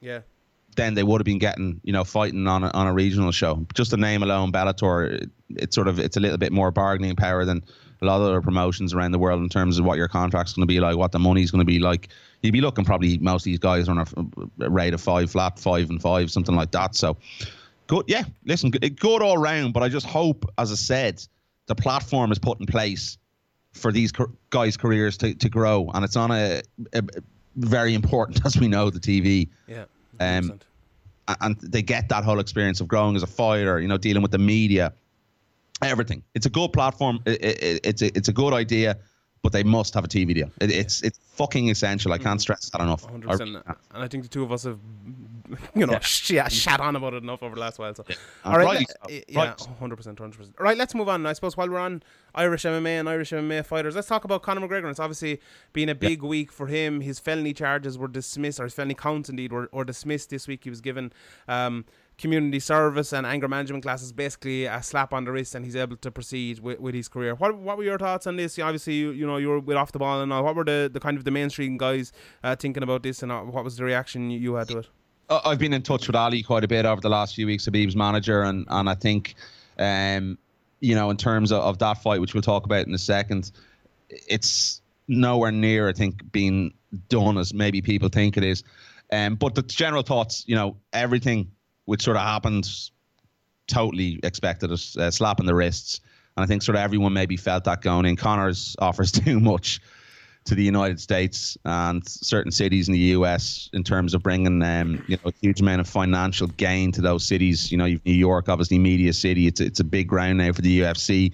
Yeah. 0.00 0.20
Than 0.76 0.94
they 0.94 1.02
would 1.02 1.20
have 1.20 1.24
been 1.24 1.38
getting, 1.38 1.80
you 1.82 1.92
know, 1.92 2.04
fighting 2.04 2.46
on 2.46 2.62
a, 2.62 2.70
on 2.70 2.86
a 2.86 2.92
regional 2.92 3.32
show. 3.32 3.66
Just 3.74 3.90
the 3.90 3.96
name 3.96 4.22
alone, 4.22 4.52
Bellator, 4.52 5.10
it, 5.10 5.30
it's 5.56 5.74
sort 5.74 5.88
of 5.88 5.98
it's 5.98 6.16
a 6.16 6.20
little 6.20 6.38
bit 6.38 6.52
more 6.52 6.70
bargaining 6.70 7.16
power 7.16 7.44
than 7.44 7.64
a 8.00 8.04
lot 8.04 8.20
of 8.20 8.22
other 8.22 8.40
promotions 8.40 8.94
around 8.94 9.12
the 9.12 9.18
world 9.18 9.42
in 9.42 9.48
terms 9.48 9.78
of 9.78 9.84
what 9.84 9.98
your 9.98 10.08
contract's 10.08 10.52
going 10.52 10.62
to 10.62 10.66
be 10.66 10.80
like, 10.80 10.96
what 10.96 11.12
the 11.12 11.18
money's 11.18 11.50
going 11.50 11.60
to 11.60 11.64
be 11.64 11.78
like. 11.78 12.08
You'd 12.42 12.52
be 12.52 12.60
looking 12.60 12.84
probably 12.84 13.18
most 13.18 13.42
of 13.42 13.44
these 13.44 13.58
guys 13.58 13.88
on 13.88 13.98
a, 13.98 14.70
rate 14.70 14.94
of 14.94 15.00
five 15.00 15.30
flat, 15.30 15.58
five 15.58 15.90
and 15.90 16.00
five, 16.00 16.30
something 16.30 16.54
like 16.54 16.70
that. 16.72 16.94
So 16.94 17.16
good. 17.88 18.04
Yeah, 18.06 18.24
listen, 18.44 18.70
good, 18.70 18.98
good 19.00 19.22
all 19.22 19.38
round. 19.38 19.72
But 19.72 19.82
I 19.82 19.88
just 19.88 20.06
hope, 20.06 20.44
as 20.58 20.70
I 20.70 20.76
said, 20.76 21.26
the 21.66 21.74
platform 21.74 22.30
is 22.30 22.38
put 22.38 22.60
in 22.60 22.66
place 22.66 23.18
for 23.72 23.92
these 23.92 24.12
guys' 24.50 24.76
careers 24.76 25.16
to, 25.18 25.34
to 25.34 25.48
grow, 25.48 25.90
and 25.94 26.04
it's 26.04 26.16
on 26.16 26.30
a, 26.30 26.62
a 26.92 27.02
very 27.56 27.94
important, 27.94 28.40
as 28.46 28.56
we 28.56 28.68
know, 28.68 28.90
the 28.90 29.00
TV. 29.00 29.48
Yeah. 29.66 29.84
Um, 30.20 30.60
and 31.40 31.56
they 31.60 31.82
get 31.82 32.08
that 32.08 32.24
whole 32.24 32.40
experience 32.40 32.80
of 32.80 32.88
growing 32.88 33.14
as 33.14 33.22
a 33.22 33.26
fighter, 33.26 33.80
you 33.80 33.88
know, 33.88 33.98
dealing 33.98 34.22
with 34.22 34.30
the 34.30 34.38
media, 34.38 34.94
everything. 35.82 36.22
It's 36.34 36.46
a 36.46 36.50
good 36.50 36.72
platform. 36.72 37.20
It, 37.26 37.44
it, 37.44 37.80
it's 37.84 38.02
a, 38.02 38.16
it's 38.16 38.28
a 38.28 38.32
good 38.32 38.52
idea, 38.52 38.98
but 39.42 39.52
they 39.52 39.62
must 39.62 39.94
have 39.94 40.04
a 40.04 40.08
TV 40.08 40.34
deal. 40.34 40.50
It, 40.60 40.70
it's 40.70 41.02
it's 41.02 41.18
fucking 41.18 41.70
essential. 41.70 42.12
I 42.12 42.18
can't 42.18 42.40
stress 42.40 42.70
that 42.70 42.80
enough. 42.80 43.06
100%. 43.06 43.62
I, 43.66 43.74
and 43.94 44.04
I 44.04 44.08
think 44.08 44.24
the 44.24 44.28
two 44.28 44.42
of 44.42 44.52
us 44.52 44.64
have 44.64 44.78
you 45.74 45.86
know, 45.86 45.92
yeah. 45.92 45.98
sh- 46.48 46.52
shat 46.52 46.80
on 46.80 46.96
about 46.96 47.14
it 47.14 47.22
enough 47.22 47.42
over 47.42 47.54
the 47.54 47.60
last 47.60 47.78
while. 47.78 47.94
So, 47.94 48.04
yeah. 48.08 48.16
all 48.44 48.58
right, 48.58 48.86
le- 49.08 49.22
yeah, 49.28 49.54
hundred 49.78 49.96
percent, 49.96 50.18
hundred 50.18 50.38
percent. 50.38 50.56
All 50.58 50.64
right, 50.64 50.76
let's 50.76 50.94
move 50.94 51.08
on. 51.08 51.26
I 51.26 51.32
suppose 51.32 51.56
while 51.56 51.68
we're 51.68 51.78
on 51.78 52.02
Irish 52.34 52.64
MMA 52.64 53.00
and 53.00 53.08
Irish 53.08 53.30
MMA 53.30 53.64
fighters, 53.64 53.94
let's 53.94 54.08
talk 54.08 54.24
about 54.24 54.42
Conor 54.42 54.66
McGregor. 54.66 54.90
It's 54.90 55.00
obviously 55.00 55.40
been 55.72 55.88
a 55.88 55.94
big 55.94 56.22
yeah. 56.22 56.28
week 56.28 56.52
for 56.52 56.66
him. 56.66 57.00
His 57.00 57.18
felony 57.18 57.52
charges 57.52 57.98
were 57.98 58.08
dismissed, 58.08 58.60
or 58.60 58.64
his 58.64 58.74
felony 58.74 58.94
counts 58.94 59.28
indeed 59.28 59.52
were, 59.52 59.68
were 59.72 59.84
dismissed 59.84 60.30
this 60.30 60.46
week. 60.46 60.64
He 60.64 60.70
was 60.70 60.80
given. 60.80 61.12
Um, 61.46 61.84
community 62.18 62.58
service 62.58 63.12
and 63.12 63.24
anger 63.24 63.48
management 63.48 63.84
classes 63.84 64.12
basically 64.12 64.66
a 64.66 64.82
slap 64.82 65.12
on 65.12 65.24
the 65.24 65.30
wrist 65.30 65.54
and 65.54 65.64
he's 65.64 65.76
able 65.76 65.96
to 65.96 66.10
proceed 66.10 66.58
with, 66.58 66.80
with 66.80 66.94
his 66.94 67.08
career. 67.08 67.34
What 67.36 67.56
what 67.56 67.78
were 67.78 67.84
your 67.84 67.98
thoughts 67.98 68.26
on 68.26 68.36
this? 68.36 68.58
Obviously 68.58 68.94
you, 68.94 69.10
you 69.12 69.26
know 69.26 69.36
you 69.36 69.48
were 69.48 69.60
with 69.60 69.76
off 69.76 69.92
the 69.92 70.00
ball 70.00 70.20
and 70.20 70.32
all. 70.32 70.44
What 70.44 70.56
were 70.56 70.64
the, 70.64 70.90
the 70.92 71.00
kind 71.00 71.16
of 71.16 71.24
the 71.24 71.30
mainstream 71.30 71.78
guys 71.78 72.12
uh, 72.42 72.56
thinking 72.56 72.82
about 72.82 73.02
this 73.04 73.22
and 73.22 73.30
uh, 73.30 73.42
what 73.42 73.64
was 73.64 73.76
the 73.76 73.84
reaction 73.84 74.30
you 74.30 74.54
had 74.54 74.68
to 74.68 74.78
it? 74.78 74.88
I've 75.30 75.58
been 75.58 75.74
in 75.74 75.82
touch 75.82 76.06
with 76.06 76.16
Ali 76.16 76.42
quite 76.42 76.64
a 76.64 76.68
bit 76.68 76.86
over 76.86 77.00
the 77.00 77.10
last 77.10 77.34
few 77.34 77.46
weeks, 77.46 77.68
Khabib's 77.68 77.94
manager, 77.94 78.42
and 78.42 78.66
and 78.68 78.88
I 78.88 78.94
think, 78.94 79.34
um, 79.78 80.38
you 80.80 80.94
know, 80.94 81.10
in 81.10 81.18
terms 81.18 81.52
of, 81.52 81.62
of 81.62 81.78
that 81.78 82.02
fight, 82.02 82.20
which 82.20 82.32
we'll 82.32 82.42
talk 82.42 82.64
about 82.64 82.86
in 82.86 82.94
a 82.94 82.98
second, 82.98 83.52
it's 84.08 84.80
nowhere 85.06 85.52
near, 85.52 85.88
I 85.88 85.92
think, 85.92 86.32
being 86.32 86.72
done 87.08 87.36
as 87.36 87.52
maybe 87.52 87.82
people 87.82 88.08
think 88.08 88.36
it 88.38 88.44
is. 88.44 88.64
Um, 89.12 89.34
but 89.34 89.54
the 89.54 89.62
general 89.62 90.02
thoughts, 90.02 90.44
you 90.46 90.54
know, 90.54 90.76
everything 90.92 91.50
which 91.88 92.02
sort 92.02 92.18
of 92.18 92.22
happened, 92.22 92.68
totally 93.66 94.20
expected 94.22 94.70
us, 94.70 94.94
uh, 94.98 95.10
slapping 95.10 95.46
the 95.46 95.54
wrists. 95.54 96.02
And 96.36 96.44
I 96.44 96.46
think 96.46 96.62
sort 96.62 96.76
of 96.76 96.82
everyone 96.82 97.14
maybe 97.14 97.38
felt 97.38 97.64
that 97.64 97.80
going 97.80 98.04
in. 98.04 98.14
Conor's 98.14 98.76
offers 98.78 99.10
too 99.24 99.40
much 99.40 99.80
to 100.44 100.54
the 100.54 100.62
United 100.62 101.00
States 101.00 101.56
and 101.64 102.06
certain 102.06 102.52
cities 102.52 102.88
in 102.88 102.92
the 102.92 103.16
US 103.16 103.70
in 103.72 103.84
terms 103.84 104.12
of 104.12 104.22
bringing 104.22 104.62
um, 104.62 105.02
you 105.08 105.16
know 105.16 105.30
a 105.30 105.32
huge 105.40 105.62
amount 105.62 105.80
of 105.80 105.88
financial 105.88 106.48
gain 106.48 106.92
to 106.92 107.00
those 107.00 107.24
cities. 107.24 107.72
You 107.72 107.78
know, 107.78 107.86
New 107.86 108.12
York, 108.12 108.50
obviously 108.50 108.78
media 108.78 109.14
city. 109.14 109.46
It's 109.46 109.60
it's 109.60 109.80
a 109.80 109.84
big 109.84 110.08
ground 110.08 110.36
now 110.36 110.52
for 110.52 110.60
the 110.60 110.80
UFC. 110.80 111.32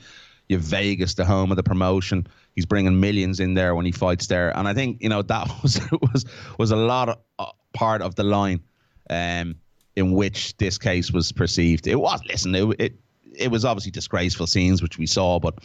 You 0.48 0.56
have 0.58 0.64
Vegas, 0.64 1.14
the 1.14 1.24
home 1.24 1.50
of 1.50 1.56
the 1.56 1.64
promotion. 1.64 2.28
He's 2.54 2.66
bringing 2.66 3.00
millions 3.00 3.40
in 3.40 3.54
there 3.54 3.74
when 3.74 3.86
he 3.86 3.90
fights 3.92 4.28
there, 4.28 4.56
and 4.56 4.68
I 4.68 4.74
think 4.74 5.02
you 5.02 5.08
know 5.08 5.22
that 5.34 5.50
was 5.64 5.80
was 6.12 6.24
was 6.58 6.70
a 6.70 6.76
lot 6.76 7.08
of 7.08 7.18
uh, 7.40 7.46
part 7.72 8.02
of 8.02 8.14
the 8.14 8.22
line 8.22 8.60
um, 9.10 9.56
in 9.96 10.12
which 10.12 10.56
this 10.56 10.78
case 10.78 11.12
was 11.12 11.32
perceived. 11.32 11.86
It 11.86 11.96
was 11.96 12.20
listen, 12.26 12.54
it, 12.54 12.80
it 12.80 12.94
it 13.36 13.50
was 13.50 13.64
obviously 13.64 13.90
disgraceful 13.90 14.46
scenes 14.46 14.82
which 14.82 14.98
we 14.98 15.06
saw, 15.06 15.38
but 15.38 15.58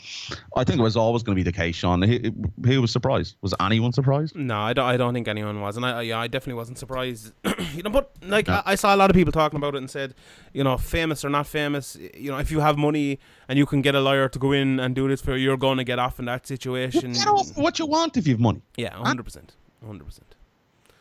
I 0.56 0.64
think 0.64 0.80
it 0.80 0.84
was 0.84 0.98
always 0.98 1.24
going 1.24 1.36
to 1.36 1.40
be 1.40 1.44
the 1.44 1.56
case. 1.56 1.76
Sean, 1.76 2.02
who, 2.02 2.20
who 2.66 2.82
was 2.82 2.92
surprised? 2.92 3.36
Was 3.42 3.54
anyone 3.60 3.94
surprised? 3.94 4.36
No, 4.36 4.60
I 4.60 4.74
don't. 4.74 4.86
I 4.86 4.98
don't 4.98 5.14
think 5.14 5.28
anyone 5.28 5.62
was, 5.62 5.78
and 5.78 5.86
I 5.86 6.02
yeah, 6.02 6.20
I 6.20 6.28
definitely 6.28 6.56
wasn't 6.56 6.78
surprised. 6.78 7.34
you 7.74 7.84
know, 7.84 7.90
but 7.90 8.12
like 8.24 8.48
no. 8.48 8.56
I, 8.56 8.64
I, 8.74 8.76
saw 8.76 8.96
a 8.96 8.98
lot 8.98 9.10
of 9.10 9.16
people 9.16 9.32
talking 9.32 9.58
about 9.58 9.76
it 9.76 9.80
and 9.80 9.90
said, 9.90 10.16
you 10.54 10.64
know, 10.64 10.78
famous 10.78 11.24
or 11.24 11.30
not 11.30 11.48
famous, 11.48 11.98
you 12.14 12.32
know, 12.32 12.38
if 12.38 12.52
you 12.52 12.60
have 12.60 12.78
money 12.78 13.20
and 13.48 13.58
you 13.58 13.66
can 13.66 13.82
get 13.82 13.96
a 13.96 14.02
lawyer 14.02 14.30
to 14.30 14.40
go 14.40 14.52
in 14.52 14.80
and 14.80 14.96
do 14.96 15.08
this 15.08 15.22
for 15.22 15.36
you, 15.36 15.44
you're 15.44 15.58
going 15.58 15.78
to 15.78 15.84
get 15.84 16.00
off 16.00 16.20
in 16.20 16.26
that 16.26 16.48
situation. 16.48 17.14
get 17.14 17.28
off 17.28 17.56
what 17.58 17.80
you 17.80 17.86
want 17.86 18.18
if 18.18 18.28
you 18.28 18.34
have 18.34 18.42
money. 18.42 18.62
Yeah, 18.78 18.96
hundred 18.96 19.24
percent, 19.24 19.54
hundred 19.86 20.06
percent. 20.06 20.36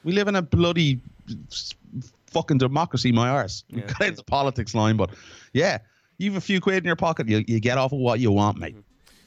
We 0.04 0.12
live 0.12 0.28
in 0.28 0.36
a 0.36 0.42
bloody 0.42 1.00
fucking 2.30 2.58
democracy, 2.58 3.12
my 3.12 3.28
arse. 3.28 3.64
Yeah, 3.68 3.86
got 3.98 4.08
into 4.08 4.22
politics 4.22 4.74
line, 4.74 4.96
but 4.96 5.10
yeah 5.52 5.78
you 6.18 6.32
have 6.32 6.36
a 6.36 6.44
few 6.44 6.60
quid 6.60 6.78
in 6.78 6.84
your 6.84 6.96
pocket, 6.96 7.28
you, 7.28 7.44
you 7.46 7.60
get 7.60 7.78
off 7.78 7.92
of 7.92 8.00
what 8.00 8.20
you 8.20 8.30
want, 8.30 8.58
mate. 8.58 8.76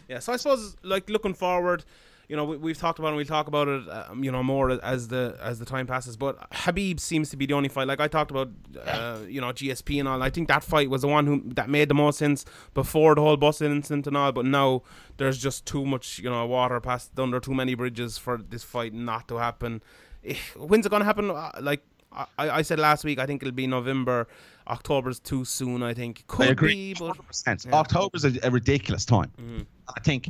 Yeah, 0.07 0.19
so 0.19 0.33
I 0.33 0.35
suppose 0.35 0.75
like 0.83 1.09
looking 1.09 1.33
forward, 1.33 1.85
you 2.27 2.35
know, 2.35 2.45
we, 2.45 2.71
have 2.71 2.77
talked 2.77 2.99
about 2.99 3.09
it. 3.09 3.11
and 3.11 3.17
We'll 3.17 3.25
talk 3.25 3.47
about 3.47 3.67
it, 3.67 3.89
um, 3.89 4.23
you 4.23 4.31
know, 4.31 4.43
more 4.43 4.71
as 4.83 5.07
the 5.07 5.37
as 5.41 5.59
the 5.59 5.65
time 5.65 5.87
passes. 5.87 6.15
But 6.15 6.49
Khabib 6.51 6.99
seems 6.99 7.29
to 7.29 7.37
be 7.37 7.45
the 7.45 7.53
only 7.53 7.67
fight. 7.67 7.87
Like 7.87 7.99
I 7.99 8.07
talked 8.07 8.31
about, 8.31 8.49
uh, 8.85 9.19
you 9.27 9.41
know, 9.41 9.47
GSP 9.47 9.99
and 9.99 10.07
all. 10.07 10.21
I 10.21 10.29
think 10.29 10.47
that 10.47 10.63
fight 10.63 10.89
was 10.89 11.01
the 11.01 11.09
one 11.09 11.27
who 11.27 11.41
that 11.55 11.69
made 11.69 11.89
the 11.89 11.93
most 11.93 12.19
sense 12.19 12.45
before 12.73 13.15
the 13.15 13.21
whole 13.21 13.37
bus 13.37 13.61
incident 13.61 14.07
and 14.07 14.15
all. 14.15 14.31
But 14.31 14.45
now 14.45 14.83
there's 15.17 15.37
just 15.37 15.65
too 15.65 15.85
much, 15.85 16.19
you 16.19 16.29
know, 16.29 16.45
water 16.45 16.79
passed 16.79 17.17
under 17.17 17.39
too 17.39 17.53
many 17.53 17.75
bridges 17.75 18.17
for 18.17 18.37
this 18.37 18.63
fight 18.63 18.93
not 18.93 19.27
to 19.29 19.37
happen. 19.37 19.81
Eh, 20.23 20.35
when's 20.55 20.85
it 20.85 20.89
gonna 20.89 21.05
happen? 21.05 21.31
Uh, 21.31 21.51
like 21.59 21.83
I, 22.11 22.27
I 22.37 22.61
said 22.61 22.79
last 22.79 23.03
week, 23.03 23.19
I 23.19 23.25
think 23.25 23.41
it'll 23.41 23.53
be 23.53 23.67
November. 23.67 24.27
October's 24.67 25.19
too 25.19 25.45
soon. 25.45 25.83
I 25.83 25.93
think 25.93 26.25
could 26.27 26.47
I 26.47 26.51
agree. 26.51 26.93
Be, 26.93 26.99
but 26.99 27.17
yeah. 27.45 27.73
October's 27.73 28.25
a, 28.25 28.33
a 28.43 28.51
ridiculous 28.51 29.05
time. 29.05 29.31
Mm-hmm. 29.39 29.61
I 29.95 29.99
think 30.01 30.29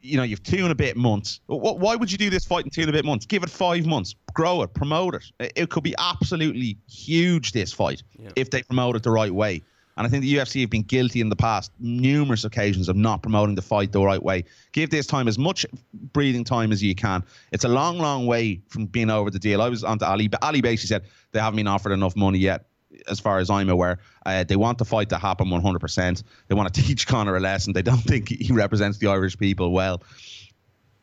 you 0.00 0.16
know 0.16 0.22
you've 0.22 0.42
two 0.42 0.62
and 0.62 0.72
a 0.72 0.74
bit 0.74 0.96
months. 0.96 1.40
Why 1.46 1.96
would 1.96 2.10
you 2.10 2.18
do 2.18 2.30
this 2.30 2.44
fight 2.44 2.64
in 2.64 2.70
two 2.70 2.82
and 2.82 2.90
a 2.90 2.92
bit 2.92 3.04
months? 3.04 3.26
Give 3.26 3.42
it 3.42 3.50
five 3.50 3.86
months, 3.86 4.14
grow 4.34 4.62
it, 4.62 4.74
promote 4.74 5.14
it. 5.14 5.52
It 5.56 5.70
could 5.70 5.82
be 5.82 5.94
absolutely 5.98 6.76
huge 6.88 7.52
this 7.52 7.72
fight 7.72 8.02
yeah. 8.18 8.30
if 8.36 8.50
they 8.50 8.62
promote 8.62 8.96
it 8.96 9.02
the 9.02 9.10
right 9.10 9.32
way. 9.32 9.62
And 9.96 10.06
I 10.06 10.10
think 10.10 10.22
the 10.22 10.34
UFC 10.34 10.62
have 10.62 10.70
been 10.70 10.82
guilty 10.82 11.20
in 11.20 11.28
the 11.28 11.36
past 11.36 11.70
numerous 11.78 12.44
occasions 12.44 12.88
of 12.88 12.96
not 12.96 13.22
promoting 13.22 13.54
the 13.54 13.62
fight 13.62 13.92
the 13.92 14.02
right 14.02 14.22
way. 14.22 14.44
Give 14.72 14.88
this 14.88 15.06
time 15.06 15.28
as 15.28 15.38
much 15.38 15.66
breathing 16.12 16.44
time 16.44 16.72
as 16.72 16.82
you 16.82 16.94
can. 16.94 17.22
It's 17.52 17.64
a 17.64 17.68
long, 17.68 17.98
long 17.98 18.26
way 18.26 18.62
from 18.68 18.86
being 18.86 19.10
over 19.10 19.30
the 19.30 19.38
deal. 19.38 19.60
I 19.60 19.68
was 19.68 19.84
on 19.84 19.98
to 19.98 20.08
Ali, 20.08 20.28
but 20.28 20.42
Ali 20.42 20.62
basically 20.62 20.88
said 20.88 21.02
they 21.32 21.40
haven't 21.40 21.56
been 21.56 21.66
offered 21.66 21.92
enough 21.92 22.16
money 22.16 22.38
yet 22.38 22.66
as 23.08 23.20
far 23.20 23.38
as 23.38 23.50
I'm 23.50 23.68
aware. 23.68 23.98
Uh, 24.24 24.44
they 24.44 24.56
want 24.56 24.78
the 24.78 24.84
fight 24.84 25.08
to 25.10 25.18
happen 25.18 25.48
100%. 25.48 26.22
They 26.48 26.54
want 26.54 26.72
to 26.72 26.82
teach 26.86 27.06
Conor 27.06 27.36
a 27.36 27.40
lesson. 27.40 27.72
They 27.72 27.82
don't 27.82 27.98
think 27.98 28.28
he 28.28 28.52
represents 28.52 28.98
the 28.98 29.08
Irish 29.08 29.38
people 29.38 29.72
well. 29.72 30.02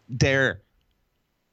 They're 0.09 0.61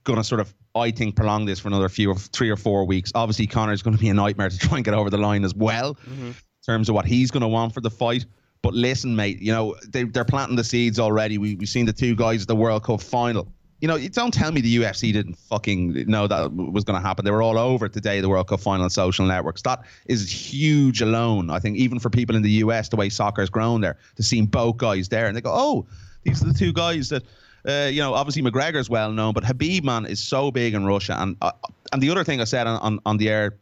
going 0.05 0.19
to 0.19 0.25
sort 0.25 0.41
of, 0.41 0.55
I 0.75 0.91
think, 0.91 1.17
prolong 1.17 1.45
this 1.45 1.59
for 1.61 1.69
another 1.69 1.89
few, 1.89 2.15
three 2.15 2.49
or 2.49 2.57
four 2.57 2.85
weeks. 2.87 3.13
Obviously, 3.15 3.47
Conor 3.47 3.73
is 3.73 3.83
going 3.83 3.97
to 3.97 4.01
be 4.01 4.09
a 4.09 4.15
nightmare 4.15 4.49
to 4.49 4.59
try 4.59 4.79
and 4.79 4.85
get 4.85 4.95
over 4.95 5.11
the 5.11 5.19
line 5.19 5.45
as 5.45 5.55
well, 5.55 5.95
mm-hmm. 5.95 6.31
Terms 6.67 6.89
of 6.89 6.95
what 6.95 7.07
he's 7.07 7.31
going 7.31 7.43
to 7.43 7.49
want 7.49 7.73
for 7.73 7.81
the 7.81 7.91
fight. 7.91 8.27
But 8.63 8.75
listen, 8.75 9.15
mate, 9.15 9.41
you 9.41 9.53
know, 9.53 9.77
they, 9.87 10.03
they're 10.05 10.25
planting 10.25 10.57
the 10.57 10.65
seeds 10.65 10.99
already. 10.99 11.39
We, 11.39 11.55
we've 11.55 11.69
seen 11.69 11.87
the 11.87 11.93
two 11.93 12.17
guys 12.17 12.43
at 12.43 12.49
the 12.49 12.57
World 12.57 12.83
Cup 12.83 13.01
final 13.01 13.49
you 13.81 13.89
know, 13.89 13.99
don't 14.09 14.33
tell 14.33 14.53
me 14.53 14.61
the 14.61 14.77
UFC 14.77 15.13
didn't 15.13 15.35
fucking 15.35 16.09
know 16.09 16.27
that 16.27 16.53
was 16.53 16.85
going 16.85 17.01
to 17.01 17.07
happen. 17.07 17.25
They 17.25 17.31
were 17.31 17.43
all 17.43 17.59
over 17.59 17.89
today, 17.89 18.21
the 18.21 18.29
World 18.29 18.49
Cup 18.49 18.61
final 18.61 18.85
on 18.85 18.91
social 18.91 19.27
networks. 19.27 19.63
That 19.63 19.85
is 20.07 20.31
huge 20.31 21.03
alone. 21.03 21.51
I 21.51 21.59
think 21.59 21.77
even 21.77 21.99
for 21.99 22.09
people 22.09 22.37
in 22.37 22.43
the 22.43 22.51
US, 22.51 22.89
the 22.89 22.97
way 22.97 23.11
soccer 23.11 23.43
has 23.43 23.51
grown 23.51 23.83
there, 23.83 23.99
to 24.17 24.23
see 24.23 24.41
both 24.43 24.79
guys 24.79 25.09
there, 25.09 25.27
and 25.27 25.37
they 25.37 25.43
go, 25.43 25.53
oh, 25.53 25.87
these 26.23 26.43
are 26.43 26.47
the 26.47 26.59
two 26.59 26.73
guys 26.73 27.09
that 27.11 27.23
Uh, 27.67 27.89
you 27.91 28.01
know, 28.01 28.15
obviously 28.15 28.43
McGregor's 28.43 28.89
well 28.89 29.11
known, 29.11 29.33
but 29.35 29.43
Khabib 29.43 29.83
man 29.83 30.07
is 30.07 30.23
so 30.23 30.53
big 30.53 30.75
in 30.75 30.87
Russia. 30.87 31.17
And 31.19 31.37
uh, 31.43 31.51
and 31.93 32.01
the 32.01 32.11
other 32.11 32.23
thing 32.23 32.41
I 32.41 32.45
said 32.45 32.69
on, 32.69 32.79
on, 32.81 33.01
on 33.05 33.17
the 33.17 33.29
air 33.29 33.57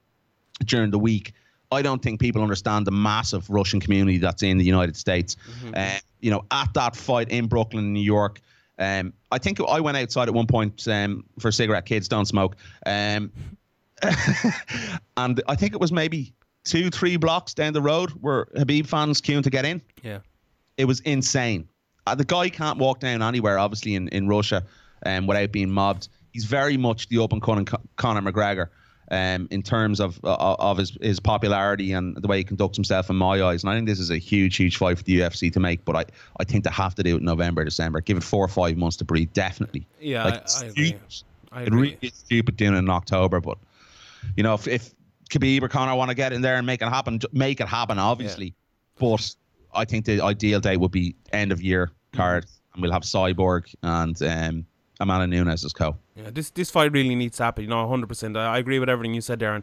during 0.67 0.91
the 0.91 0.99
week, 0.99 1.33
I 1.71 1.83
don't 1.83 2.03
think 2.03 2.21
people 2.21 2.43
understand 2.43 2.87
the 2.87 2.93
massive 2.93 3.49
Russian 3.51 3.81
community 3.81 4.19
that's 4.19 4.43
in 4.43 4.59
the 4.59 4.65
United 4.65 4.97
States. 4.97 5.37
Uh, 5.75 5.99
you 6.21 6.31
know, 6.31 6.45
at 6.51 6.73
that 6.75 6.97
fight 6.97 7.31
in 7.31 7.47
Brooklyn, 7.47 7.93
New 7.93 8.01
York, 8.01 8.41
um, 8.79 9.13
I 9.31 9.39
think 9.39 9.61
I 9.61 9.81
went 9.81 9.97
outside 9.97 10.29
at 10.29 10.35
one 10.35 10.47
point 10.47 10.87
um, 10.89 11.25
for 11.39 11.49
a 11.49 11.53
cigarette. 11.53 11.87
Kids 11.87 12.09
don't 12.09 12.27
smoke. 12.27 12.57
Um, 12.87 13.33
and 15.17 15.43
I 15.47 15.55
think 15.55 15.73
it 15.73 15.81
was 15.81 15.93
maybe 15.93 16.33
two, 16.65 16.91
three 16.91 17.17
blocks 17.17 17.55
down 17.55 17.73
the 17.73 17.83
road 17.83 18.11
where 18.11 18.47
Khabib 18.47 18.87
fans 18.87 19.21
queuing 19.21 19.43
to 19.45 19.51
get 19.51 19.65
in. 19.65 19.81
Yeah. 20.03 20.21
It 20.77 20.87
was 20.87 21.01
insane. 21.01 21.69
Uh, 22.07 22.15
the 22.15 22.25
guy 22.25 22.49
can't 22.49 22.79
walk 22.79 23.01
down 23.01 23.23
anywhere, 23.23 23.59
obviously, 23.59 23.95
in, 23.95 24.09
in 24.09 24.29
Russia 24.29 24.65
um, 25.07 25.27
without 25.27 25.53
being 25.53 25.71
mobbed. 25.71 26.09
He's 26.33 26.45
very 26.45 26.77
much 26.77 27.09
the 27.09 27.19
open 27.19 27.41
Conor 27.41 27.65
McGregor 27.97 28.69
um, 29.11 29.49
in 29.51 29.63
terms 29.63 30.01
of 30.01 30.19
uh, 30.25 30.57
of 30.59 30.79
his, 30.79 30.97
his 31.01 31.21
popularity 31.21 31.93
and 31.93 32.17
the 32.17 32.27
way 32.29 32.39
he 32.39 32.45
conducts 32.45 32.77
himself 32.77 33.11
in 33.11 33.17
my 33.17 33.43
eyes. 33.43 33.63
And 33.63 33.71
I 33.71 33.75
think 33.75 33.87
this 33.87 34.01
is 34.01 34.11
a 34.11 34.19
huge, 34.19 34.57
huge 34.57 34.77
fight 34.77 34.99
for 34.99 35.05
the 35.05 35.21
UFC 35.21 35.53
to 35.53 35.61
make. 35.61 35.85
But 35.85 35.97
I, 35.97 36.05
I 36.41 36.45
think 36.45 36.65
they 36.65 36.71
have 36.71 36.95
to 36.97 37.03
do 37.03 37.17
it 37.17 37.19
in 37.19 37.25
November, 37.25 37.65
December. 37.65 38.01
Give 38.01 38.17
it 38.17 38.23
four 38.23 38.45
or 38.45 38.49
five 38.49 38.77
months 38.77 38.97
to 38.99 39.05
breathe, 39.05 39.33
definitely. 39.33 39.87
Yeah, 40.01 40.25
Like, 40.25 40.35
I, 40.35 40.65
I 40.65 40.69
agree. 40.69 40.97
I 41.53 41.63
It 41.63 41.69
agree. 41.69 41.81
really 41.81 41.99
is 42.03 42.15
stupid 42.15 42.57
doing 42.57 42.75
it 42.75 42.79
in 42.79 42.91
October, 42.91 43.41
but 43.41 43.59
you 44.37 44.43
know, 44.43 44.55
if, 44.55 44.67
if 44.67 44.95
Khabib 45.31 45.63
or 45.63 45.69
Conor 45.69 45.95
want 45.95 46.09
to 46.11 46.15
get 46.15 46.33
in 46.33 46.41
there 46.41 46.57
and 46.57 46.67
make 46.67 46.83
it 46.83 46.89
happen, 46.89 47.21
make 47.33 47.61
it 47.61 47.69
happen, 47.69 47.99
obviously. 47.99 48.55
But 48.99 49.35
I 49.75 49.85
think 49.85 50.05
the 50.05 50.21
ideal 50.21 50.61
date 50.61 50.79
would 50.79 50.91
be 50.93 51.15
end 51.33 51.53
of 51.53 51.61
year 51.63 51.91
card, 52.13 52.47
and 52.73 52.83
we'll 52.83 52.93
have 52.93 53.03
Cyborg 53.03 53.75
and 53.83 54.21
um, 54.23 54.67
Amanda 55.05 55.27
Nunes 55.27 55.65
as 55.65 55.73
co. 55.73 55.97
Yeah, 56.17 56.31
this 56.33 56.51
this 56.51 56.71
fight 56.71 56.93
really 56.93 57.15
needs 57.15 57.37
to 57.37 57.45
happen. 57.45 57.65
You 57.65 57.71
know, 57.71 57.87
hundred 57.89 58.09
percent. 58.09 58.37
I 58.37 58.59
agree 58.59 58.79
with 58.79 58.89
everything 58.89 59.15
you 59.15 59.21
said, 59.21 59.41
Darren. 59.41 59.63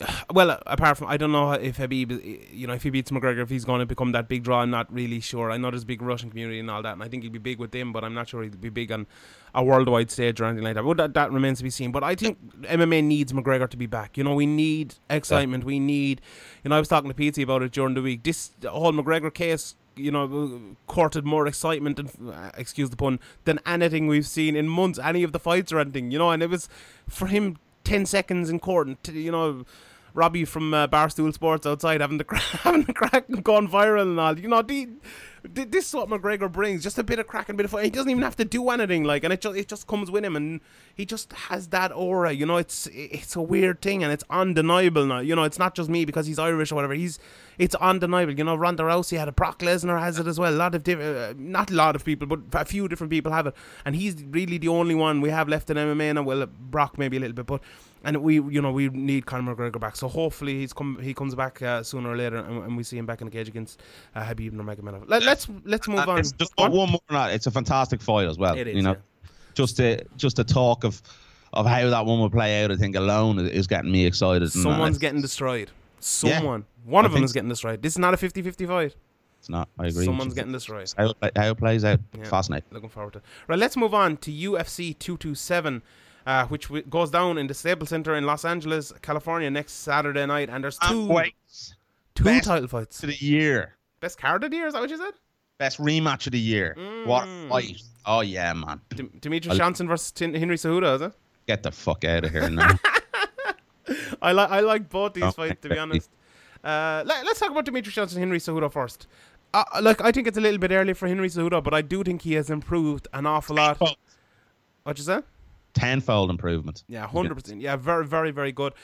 Well, 0.32 0.58
apart 0.66 0.96
from 0.98 1.08
I 1.08 1.16
don't 1.16 1.32
know 1.32 1.52
if 1.52 1.76
Khabib, 1.78 2.10
you 2.50 2.66
know, 2.66 2.72
if 2.72 2.82
he 2.82 2.90
beats 2.90 3.10
McGregor, 3.10 3.42
if 3.42 3.50
he's 3.50 3.64
going 3.64 3.80
to 3.80 3.86
become 3.86 4.12
that 4.12 4.26
big 4.26 4.42
draw, 4.42 4.62
I'm 4.62 4.70
not 4.70 4.92
really 4.92 5.20
sure. 5.20 5.50
I 5.50 5.58
know 5.58 5.70
there's 5.70 5.82
a 5.82 5.86
big 5.86 6.02
Russian 6.02 6.30
community 6.30 6.58
and 6.58 6.70
all 6.70 6.82
that, 6.82 6.94
and 6.94 7.02
I 7.02 7.08
think 7.08 7.22
he'd 7.22 7.32
be 7.32 7.38
big 7.38 7.58
with 7.58 7.72
them, 7.72 7.92
but 7.92 8.02
I'm 8.02 8.14
not 8.14 8.28
sure 8.28 8.42
he'd 8.42 8.60
be 8.60 8.70
big 8.70 8.90
on 8.90 9.06
a 9.54 9.62
worldwide 9.62 10.10
stage 10.10 10.40
or 10.40 10.46
anything 10.46 10.64
like 10.64 10.74
that. 10.74 10.82
But 10.82 10.96
that, 10.96 11.14
that 11.14 11.30
remains 11.30 11.58
to 11.58 11.64
be 11.64 11.70
seen. 11.70 11.92
But 11.92 12.02
I 12.02 12.14
think 12.14 12.38
MMA 12.62 13.04
needs 13.04 13.32
McGregor 13.32 13.68
to 13.68 13.76
be 13.76 13.86
back. 13.86 14.16
You 14.16 14.24
know, 14.24 14.34
we 14.34 14.46
need 14.46 14.94
excitement. 15.10 15.64
We 15.64 15.78
need, 15.78 16.22
you 16.64 16.70
know, 16.70 16.76
I 16.76 16.78
was 16.78 16.88
talking 16.88 17.10
to 17.10 17.14
Pete 17.14 17.38
about 17.38 17.62
it 17.62 17.72
during 17.72 17.94
the 17.94 18.02
week. 18.02 18.22
This 18.22 18.52
whole 18.64 18.92
McGregor 18.92 19.32
case 19.32 19.76
you 19.96 20.10
know, 20.10 20.60
courted 20.86 21.24
more 21.24 21.46
excitement 21.46 21.98
and, 21.98 22.10
excuse 22.56 22.90
the 22.90 22.96
pun, 22.96 23.20
than 23.44 23.58
anything 23.66 24.06
we've 24.06 24.26
seen 24.26 24.56
in 24.56 24.68
months, 24.68 24.98
any 24.98 25.22
of 25.22 25.32
the 25.32 25.38
fights 25.38 25.72
or 25.72 25.78
anything, 25.78 26.10
you 26.10 26.18
know. 26.18 26.30
And 26.30 26.42
it 26.42 26.50
was 26.50 26.68
for 27.08 27.26
him, 27.26 27.58
ten 27.84 28.06
seconds 28.06 28.50
in 28.50 28.58
court, 28.58 28.86
and 28.86 29.02
t- 29.02 29.20
you 29.20 29.32
know, 29.32 29.64
Robbie 30.14 30.44
from 30.44 30.74
uh, 30.74 30.88
Barstool 30.88 31.32
Sports 31.32 31.66
outside 31.66 32.00
having 32.00 32.18
the 32.18 32.24
cra- 32.32 32.38
having 32.38 32.82
the 32.82 32.92
crack 32.92 33.24
gone 33.42 33.68
viral 33.68 34.02
and 34.02 34.20
all. 34.20 34.38
You 34.38 34.48
know, 34.48 34.62
the, 34.62 34.88
the, 35.42 35.64
this 35.64 35.88
is 35.88 35.94
what 35.94 36.08
McGregor 36.08 36.50
brings, 36.50 36.82
just 36.82 36.98
a 36.98 37.02
bit 37.02 37.18
of 37.18 37.26
crack 37.26 37.48
and 37.48 37.56
a 37.56 37.58
bit 37.58 37.64
of 37.64 37.70
fight. 37.70 37.84
He 37.84 37.90
doesn't 37.90 38.10
even 38.10 38.22
have 38.22 38.36
to 38.36 38.44
do 38.44 38.68
anything, 38.70 39.04
like, 39.04 39.24
and 39.24 39.32
it 39.32 39.40
just 39.40 39.56
it 39.56 39.68
just 39.68 39.86
comes 39.86 40.10
with 40.10 40.24
him, 40.24 40.36
and 40.36 40.60
he 40.94 41.04
just 41.04 41.32
has 41.32 41.68
that 41.68 41.92
aura. 41.92 42.32
You 42.32 42.46
know, 42.46 42.58
it's 42.58 42.88
it's 42.92 43.34
a 43.36 43.42
weird 43.42 43.80
thing, 43.80 44.02
and 44.02 44.12
it's 44.12 44.24
undeniable 44.30 45.06
now. 45.06 45.20
You 45.20 45.34
know, 45.34 45.44
it's 45.44 45.58
not 45.58 45.74
just 45.74 45.88
me 45.88 46.04
because 46.04 46.26
he's 46.26 46.38
Irish 46.38 46.70
or 46.70 46.74
whatever. 46.74 46.94
He's 46.94 47.18
it's 47.58 47.74
undeniable. 47.76 48.34
You 48.34 48.44
know, 48.44 48.54
Ronda 48.54 48.82
Rousey 48.82 49.18
had 49.18 49.28
it, 49.28 49.36
Brock 49.36 49.60
Lesnar 49.60 50.00
has 50.00 50.18
it 50.18 50.26
as 50.26 50.38
well. 50.38 50.52
A 50.52 50.56
lot 50.56 50.74
of 50.74 50.84
diff- 50.84 51.00
uh, 51.00 51.34
not 51.36 51.70
a 51.70 51.74
lot 51.74 51.96
of 51.96 52.04
people, 52.04 52.26
but 52.28 52.40
a 52.60 52.64
few 52.64 52.86
different 52.88 53.10
people 53.10 53.32
have 53.32 53.46
it, 53.46 53.54
and 53.84 53.96
he's 53.96 54.22
really 54.24 54.58
the 54.58 54.68
only 54.68 54.94
one 54.94 55.20
we 55.20 55.30
have 55.30 55.48
left 55.48 55.70
in 55.70 55.76
MMA. 55.76 56.10
And 56.10 56.26
well, 56.26 56.46
Brock 56.46 56.98
maybe 56.98 57.16
a 57.16 57.20
little 57.20 57.34
bit, 57.34 57.46
but 57.46 57.62
and 58.04 58.16
we 58.22 58.34
you 58.34 58.60
know 58.62 58.72
we 58.72 58.88
need 58.88 59.26
Conor 59.26 59.54
McGregor 59.54 59.80
back. 59.80 59.96
So 59.96 60.08
hopefully 60.08 60.58
he's 60.58 60.72
come 60.72 60.98
he 61.02 61.14
comes 61.14 61.34
back 61.34 61.60
uh, 61.62 61.82
sooner 61.82 62.10
or 62.10 62.16
later, 62.16 62.36
and, 62.36 62.64
and 62.64 62.76
we 62.76 62.82
see 62.82 62.98
him 62.98 63.06
back 63.06 63.20
in 63.20 63.26
the 63.26 63.30
cage 63.30 63.48
against 63.48 63.80
uh, 64.14 64.22
Khabib 64.22 64.52
Nurmagomedov. 64.52 65.04
Let, 65.08 65.22
let's 65.22 65.48
let's 65.64 65.88
move 65.88 66.00
And 66.00 66.10
on. 66.10 66.18
it's 66.18 66.32
just 66.32 66.52
on. 66.58 66.72
one 66.72 66.90
more 66.90 67.00
than 67.08 67.16
that. 67.16 67.32
It's 67.32 67.46
a 67.46 67.50
fantastic 67.50 68.00
fight 68.02 68.26
as 68.28 68.38
well. 68.38 68.56
It 68.56 68.68
is, 68.68 68.76
you 68.76 68.82
know, 68.82 68.92
yeah. 68.92 69.28
just 69.54 69.76
the 69.76 70.00
just 70.16 70.36
the 70.36 70.44
talk 70.44 70.84
of 70.84 71.00
of 71.52 71.66
how 71.66 71.88
that 71.90 72.06
one 72.06 72.18
will 72.18 72.30
play 72.30 72.64
out. 72.64 72.70
I 72.72 72.76
think 72.76 72.96
alone 72.96 73.38
is- 73.38 73.50
is 73.50 73.66
getting 73.66 73.92
me 73.92 74.06
excited. 74.06 74.42
uh, 74.44 74.48
Someone's 74.48 74.98
getting 74.98 75.20
destroyed. 75.20 75.68
Yeah. 75.68 76.38
Someone. 76.38 76.64
One 76.84 77.04
I 77.04 77.08
of 77.08 77.12
them 77.14 77.22
is 77.24 77.32
getting 77.32 77.48
destroyed. 77.50 77.80
This 77.82 77.92
is 77.92 77.98
not 77.98 78.12
a 78.14 78.16
50-50 78.16 78.66
fight. 78.66 78.96
It's 79.38 79.48
not. 79.48 79.68
I 79.78 79.86
agree. 79.88 80.04
Someone's 80.04 80.34
getting 80.34 80.50
destroyed. 80.52 80.92
how, 80.96 81.12
it- 81.22 81.36
how 81.36 81.50
it 81.50 81.58
plays 81.58 81.84
out. 81.84 82.00
Yeah. 82.16 82.24
Fascinating. 82.24 82.68
Looking 82.72 82.88
forward 82.88 83.12
to 83.12 83.18
it. 83.18 83.24
Right, 83.48 83.58
let's 83.58 83.76
move 83.76 83.92
on 83.92 84.16
to 84.18 84.30
UFC 84.32 84.98
227, 84.98 85.82
uh, 86.26 86.46
which 86.46 86.64
w- 86.68 86.84
goes 86.84 87.10
down 87.10 87.38
in 87.38 87.46
the 87.46 87.54
Staples 87.54 87.88
Center 87.90 88.14
in 88.14 88.24
Los 88.26 88.44
Angeles, 88.44 88.92
California 89.02 89.50
next 89.50 89.72
Saturday 89.72 90.24
night. 90.26 90.48
And 90.50 90.62
there's 90.64 90.78
two, 90.78 91.08
two 92.14 92.24
best 92.24 92.44
title 92.46 92.68
fights. 92.68 92.98
to 93.00 93.06
the 93.06 93.14
year. 93.16 93.76
Best 94.00 94.18
card 94.18 94.42
of 94.44 94.50
the 94.50 94.56
year, 94.56 94.66
is 94.66 94.74
that 94.74 94.80
what 94.80 94.90
you 94.90 94.96
said? 94.96 95.14
Best 95.58 95.78
rematch 95.78 96.26
of 96.26 96.32
the 96.32 96.40
year. 96.40 96.74
What 97.06 97.26
Mm. 97.28 97.48
fight. 97.48 97.82
Oh 98.04 98.20
yeah, 98.20 98.52
man. 98.52 98.80
D- 98.94 99.08
Demetrius 99.20 99.56
Johnson 99.56 99.86
versus 99.86 100.10
Tin- 100.10 100.34
Henry 100.34 100.56
Cejudo, 100.56 100.96
is 100.96 101.02
it? 101.02 101.12
Get 101.46 101.62
the 101.62 101.70
fuck 101.70 102.04
out 102.04 102.24
of 102.24 102.30
here 102.32 102.50
now. 102.50 102.76
I 104.22 104.32
like 104.32 104.50
I 104.50 104.60
like 104.60 104.88
both 104.88 105.14
these 105.14 105.24
Oh, 105.24 105.30
fights 105.32 105.60
to 105.62 105.68
be 105.68 105.78
honest. 105.78 106.10
Uh, 106.64 107.02
let, 107.04 107.26
us 107.26 107.38
talk 107.40 107.50
about 107.50 107.64
Demetrius 107.64 107.94
Johnson 107.94 108.18
and 108.18 108.24
Henry 108.30 108.38
Cejudo 108.38 108.72
first. 108.72 109.08
Uh, 109.52 109.64
like 109.82 110.00
I 110.00 110.12
think 110.12 110.28
it's 110.28 110.38
a 110.38 110.40
little 110.40 110.58
bit 110.58 110.70
early 110.70 110.94
for 110.94 111.08
Henry 111.08 111.28
Cejudo, 111.28 111.62
but 111.62 111.74
I 111.74 111.82
do 111.82 112.02
think 112.04 112.22
he 112.22 112.34
has 112.34 112.48
improved 112.50 113.08
an 113.12 113.26
awful 113.26 113.56
lot. 113.56 113.80
What 114.84 114.96
you 114.98 115.04
say? 115.04 115.20
Tenfold 115.74 116.30
improvement. 116.30 116.84
Yeah, 116.88 117.06
hundred 117.06 117.34
percent. 117.34 117.60
Yeah, 117.60 117.76
very, 117.76 118.06
very, 118.06 118.30
very 118.30 118.52
good. 118.52 118.74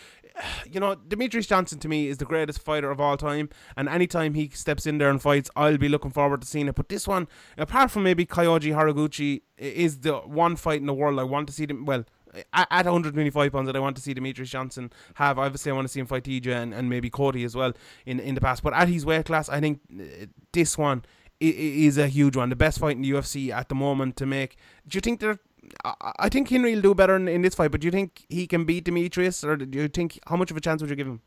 You 0.70 0.78
know, 0.78 0.94
Demetrius 0.94 1.46
Johnson 1.48 1.80
to 1.80 1.88
me 1.88 2.06
is 2.06 2.18
the 2.18 2.24
greatest 2.24 2.60
fighter 2.60 2.92
of 2.92 3.00
all 3.00 3.16
time, 3.16 3.48
and 3.76 3.88
anytime 3.88 4.34
he 4.34 4.48
steps 4.50 4.86
in 4.86 4.98
there 4.98 5.10
and 5.10 5.20
fights, 5.20 5.50
I'll 5.56 5.78
be 5.78 5.88
looking 5.88 6.12
forward 6.12 6.42
to 6.42 6.46
seeing 6.46 6.68
it. 6.68 6.76
But 6.76 6.88
this 6.88 7.08
one, 7.08 7.26
apart 7.56 7.90
from 7.90 8.04
maybe 8.04 8.24
Kyoji 8.24 8.72
Horiguchi, 8.72 9.42
is 9.56 10.00
the 10.00 10.18
one 10.18 10.54
fight 10.54 10.80
in 10.80 10.86
the 10.86 10.94
world 10.94 11.18
I 11.18 11.24
want 11.24 11.48
to 11.48 11.52
see 11.52 11.66
them. 11.66 11.84
Well, 11.86 12.04
at, 12.52 12.68
at 12.70 12.84
125 12.86 13.52
pounds 13.52 13.66
that 13.66 13.76
I 13.76 13.80
want 13.80 13.96
to 13.96 14.02
see 14.02 14.14
Demetrius 14.14 14.50
Johnson 14.50 14.92
have. 15.14 15.38
Obviously, 15.38 15.72
I 15.72 15.74
want 15.74 15.86
to 15.86 15.92
see 15.92 16.00
him 16.00 16.06
fight 16.06 16.24
TJ 16.24 16.46
and, 16.46 16.74
and 16.74 16.88
maybe 16.88 17.10
Cody 17.10 17.44
as 17.44 17.56
well 17.56 17.72
in 18.06 18.20
in 18.20 18.34
the 18.34 18.40
past. 18.40 18.62
But 18.62 18.74
at 18.74 18.88
his 18.88 19.04
weight 19.04 19.26
class, 19.26 19.48
I 19.48 19.60
think 19.60 19.80
uh, 19.92 20.26
this 20.52 20.78
one 20.78 21.04
is 21.40 21.98
a 21.98 22.08
huge 22.08 22.36
one. 22.36 22.48
The 22.48 22.56
best 22.56 22.78
fight 22.78 22.96
in 22.96 23.02
the 23.02 23.10
UFC 23.10 23.50
at 23.50 23.68
the 23.68 23.74
moment 23.74 24.16
to 24.16 24.26
make. 24.26 24.56
Do 24.86 24.96
you 24.96 25.00
think 25.00 25.20
they're 25.20 25.38
I 25.84 26.28
think 26.28 26.48
Henry 26.48 26.74
will 26.74 26.82
do 26.82 26.94
better 26.94 27.16
in, 27.16 27.28
in 27.28 27.42
this 27.42 27.54
fight, 27.54 27.70
but 27.70 27.80
do 27.80 27.86
you 27.86 27.90
think 27.90 28.24
he 28.28 28.46
can 28.46 28.64
beat 28.64 28.84
Demetrius, 28.84 29.44
or 29.44 29.56
do 29.56 29.78
you 29.78 29.88
think 29.88 30.18
how 30.26 30.36
much 30.36 30.50
of 30.50 30.56
a 30.56 30.60
chance 30.60 30.80
would 30.80 30.90
you 30.90 30.96
give 30.96 31.06
him? 31.06 31.20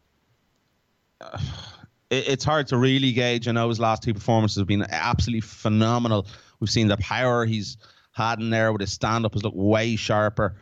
Uh, 1.19 1.37
it, 2.09 2.27
it's 2.27 2.43
hard 2.43 2.67
to 2.67 2.77
really 2.77 3.11
gauge. 3.11 3.47
I 3.47 3.51
know 3.51 3.69
his 3.69 3.79
last 3.79 4.03
two 4.03 4.13
performances 4.13 4.57
have 4.57 4.67
been 4.67 4.85
absolutely 4.89 5.41
phenomenal. 5.41 6.27
We've 6.59 6.69
seen 6.69 6.87
the 6.87 6.97
power 6.97 7.45
he's 7.45 7.77
had 8.13 8.39
in 8.39 8.49
there 8.49 8.71
with 8.71 8.81
his 8.81 8.91
stand 8.91 9.25
up 9.25 9.33
has 9.33 9.43
looked 9.43 9.57
way 9.57 9.95
sharper. 9.95 10.55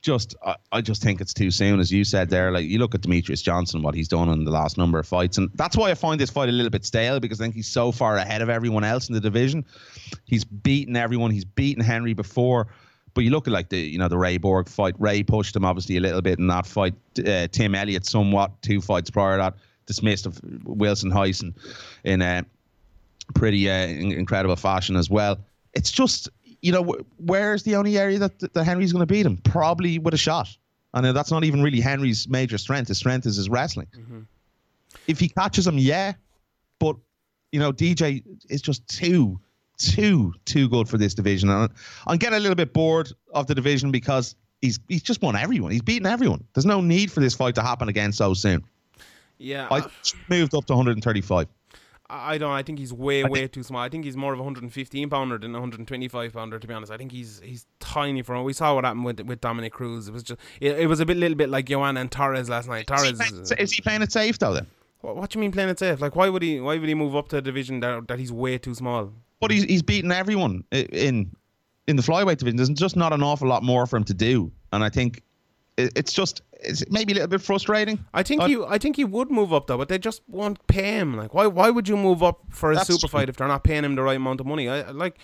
Just, 0.00 0.36
I, 0.44 0.56
I 0.70 0.80
just 0.80 1.02
think 1.02 1.20
it's 1.20 1.34
too 1.34 1.50
soon, 1.50 1.80
as 1.80 1.90
you 1.90 2.04
said 2.04 2.30
there. 2.30 2.52
Like 2.52 2.66
you 2.66 2.78
look 2.78 2.94
at 2.94 3.00
Demetrius 3.00 3.42
Johnson, 3.42 3.82
what 3.82 3.94
he's 3.94 4.08
done 4.08 4.28
in 4.28 4.44
the 4.44 4.50
last 4.50 4.78
number 4.78 4.98
of 4.98 5.06
fights, 5.06 5.38
and 5.38 5.50
that's 5.54 5.76
why 5.76 5.90
I 5.90 5.94
find 5.94 6.20
this 6.20 6.30
fight 6.30 6.48
a 6.48 6.52
little 6.52 6.70
bit 6.70 6.84
stale 6.84 7.18
because 7.18 7.40
I 7.40 7.44
think 7.44 7.54
he's 7.54 7.68
so 7.68 7.90
far 7.90 8.16
ahead 8.16 8.40
of 8.40 8.48
everyone 8.48 8.84
else 8.84 9.08
in 9.08 9.14
the 9.14 9.20
division. 9.20 9.64
He's 10.24 10.44
beaten 10.44 10.94
everyone. 10.94 11.32
He's 11.32 11.44
beaten 11.44 11.82
Henry 11.82 12.14
before. 12.14 12.68
But 13.18 13.24
you 13.24 13.32
look 13.32 13.48
at 13.48 13.52
like 13.52 13.68
the 13.68 13.80
you 13.80 13.98
know 13.98 14.06
the 14.06 14.16
Ray 14.16 14.38
Borg 14.38 14.68
fight. 14.68 14.94
Ray 15.00 15.24
pushed 15.24 15.56
him 15.56 15.64
obviously 15.64 15.96
a 15.96 16.00
little 16.00 16.22
bit 16.22 16.38
in 16.38 16.46
that 16.46 16.64
fight. 16.64 16.94
Uh, 17.18 17.48
Tim 17.48 17.74
Elliott 17.74 18.06
somewhat 18.06 18.62
two 18.62 18.80
fights 18.80 19.10
prior 19.10 19.38
to 19.38 19.42
that 19.42 19.54
dismissed 19.86 20.24
of 20.24 20.40
Wilson 20.62 21.10
Reis 21.10 21.42
in 22.04 22.22
a 22.22 22.44
pretty 23.34 23.68
uh, 23.68 23.88
in- 23.88 24.12
incredible 24.12 24.54
fashion 24.54 24.94
as 24.94 25.10
well. 25.10 25.36
It's 25.74 25.90
just 25.90 26.28
you 26.62 26.70
know 26.70 26.84
wh- 26.84 27.20
where's 27.20 27.64
the 27.64 27.74
only 27.74 27.98
area 27.98 28.20
that 28.20 28.38
that 28.38 28.62
Henry's 28.62 28.92
going 28.92 29.02
to 29.02 29.12
beat 29.12 29.26
him? 29.26 29.38
Probably 29.38 29.98
with 29.98 30.14
a 30.14 30.16
shot. 30.16 30.56
And 30.94 31.04
uh, 31.04 31.10
that's 31.10 31.32
not 31.32 31.42
even 31.42 31.60
really 31.60 31.80
Henry's 31.80 32.28
major 32.28 32.56
strength. 32.56 32.86
His 32.86 32.98
strength 32.98 33.26
is 33.26 33.34
his 33.34 33.48
wrestling. 33.48 33.88
If 35.08 35.18
he 35.18 35.28
catches 35.28 35.66
him, 35.66 35.76
yeah. 35.76 36.12
But 36.78 36.94
you 37.50 37.58
know, 37.58 37.72
DJ 37.72 38.22
is 38.48 38.62
just 38.62 38.86
too, 38.86 39.40
too, 39.78 40.34
too 40.44 40.68
good 40.68 40.88
for 40.88 40.98
this 40.98 41.14
division. 41.14 41.48
And 41.48 41.70
I'm 42.06 42.18
getting 42.18 42.36
a 42.36 42.40
little 42.40 42.56
bit 42.56 42.72
bored 42.72 43.12
of 43.32 43.46
the 43.46 43.54
division 43.54 43.90
because 43.90 44.34
he's 44.60 44.78
he's 44.88 45.02
just 45.02 45.22
won 45.22 45.36
everyone. 45.36 45.72
He's 45.72 45.82
beaten 45.82 46.06
everyone. 46.06 46.44
There's 46.54 46.66
no 46.66 46.80
need 46.80 47.10
for 47.10 47.20
this 47.20 47.34
fight 47.34 47.54
to 47.56 47.62
happen 47.62 47.88
again 47.88 48.12
so 48.12 48.34
soon. 48.34 48.64
Yeah, 49.38 49.68
I 49.70 49.84
moved 50.28 50.54
up 50.54 50.64
to 50.66 50.74
135. 50.74 51.46
I, 52.10 52.38
don't. 52.38 52.50
I 52.50 52.62
think 52.62 52.78
he's 52.78 52.92
way, 52.92 53.22
I 53.22 53.28
way 53.28 53.40
think- 53.40 53.52
too 53.52 53.62
small. 53.62 53.82
I 53.82 53.90
think 53.90 54.04
he's 54.04 54.16
more 54.16 54.32
of 54.32 54.38
a 54.38 54.42
115 54.42 55.10
pounder 55.10 55.36
than 55.36 55.50
a 55.50 55.58
125 55.60 56.32
pounder. 56.32 56.58
To 56.58 56.66
be 56.66 56.72
honest, 56.72 56.90
I 56.90 56.96
think 56.96 57.12
he's 57.12 57.40
he's 57.44 57.66
tiny 57.80 58.22
for 58.22 58.34
him. 58.34 58.44
We 58.44 58.54
saw 58.54 58.74
what 58.74 58.84
happened 58.84 59.04
with 59.04 59.20
with 59.20 59.40
Dominick 59.40 59.72
Cruz. 59.74 60.08
It 60.08 60.12
was 60.12 60.22
just 60.22 60.40
it, 60.60 60.78
it 60.78 60.86
was 60.86 61.00
a 61.00 61.06
bit 61.06 61.18
little 61.18 61.36
bit 61.36 61.50
like 61.50 61.66
Joanna 61.66 62.00
and 62.00 62.10
Torres 62.10 62.48
last 62.48 62.66
night. 62.68 62.90
Is 62.90 63.02
he, 63.02 63.12
Torres. 63.12 63.48
playing, 63.48 63.62
is 63.62 63.72
he 63.72 63.82
playing 63.82 64.02
it 64.02 64.10
safe 64.10 64.38
though? 64.38 64.54
Then, 64.54 64.66
what, 65.02 65.16
what 65.16 65.30
do 65.30 65.38
you 65.38 65.42
mean 65.42 65.52
playing 65.52 65.68
it 65.68 65.78
safe? 65.78 66.00
Like 66.00 66.16
why 66.16 66.30
would 66.30 66.42
he 66.42 66.58
why 66.60 66.78
would 66.78 66.88
he 66.88 66.94
move 66.94 67.14
up 67.14 67.28
to 67.28 67.36
a 67.36 67.42
division 67.42 67.80
that 67.80 68.08
that 68.08 68.18
he's 68.18 68.32
way 68.32 68.56
too 68.56 68.74
small? 68.74 69.12
But 69.40 69.50
he's 69.50 69.64
he's 69.64 69.82
beaten 69.82 70.12
everyone 70.12 70.64
in 70.72 71.30
in 71.86 71.96
the 71.96 72.02
flyweight 72.02 72.38
division. 72.38 72.56
There's 72.56 72.68
just 72.70 72.96
not 72.96 73.12
an 73.12 73.22
awful 73.22 73.48
lot 73.48 73.62
more 73.62 73.86
for 73.86 73.96
him 73.96 74.04
to 74.04 74.14
do, 74.14 74.52
and 74.72 74.84
I 74.84 74.88
think 74.90 75.22
it's 75.78 76.12
just 76.12 76.42
it's 76.52 76.82
maybe 76.90 77.12
a 77.12 77.14
little 77.14 77.28
bit 77.28 77.40
frustrating. 77.40 78.04
I 78.12 78.22
think 78.24 78.42
he, 78.42 78.60
I 78.66 78.78
think 78.78 78.96
he 78.96 79.04
would 79.04 79.30
move 79.30 79.52
up 79.52 79.68
though, 79.68 79.78
but 79.78 79.88
they 79.88 79.98
just 79.98 80.22
won't 80.28 80.64
pay 80.66 80.98
him. 80.98 81.16
Like, 81.16 81.32
why, 81.34 81.46
why 81.46 81.70
would 81.70 81.88
you 81.88 81.96
move 81.96 82.22
up 82.22 82.40
for 82.50 82.72
a 82.72 82.84
super 82.84 83.00
true. 83.06 83.08
fight 83.08 83.28
if 83.28 83.36
they're 83.36 83.46
not 83.48 83.62
paying 83.62 83.84
him 83.84 83.94
the 83.94 84.02
right 84.02 84.16
amount 84.16 84.40
of 84.40 84.46
money? 84.46 84.68
I 84.68 84.80
I- 84.80 84.90
like, 84.90 85.18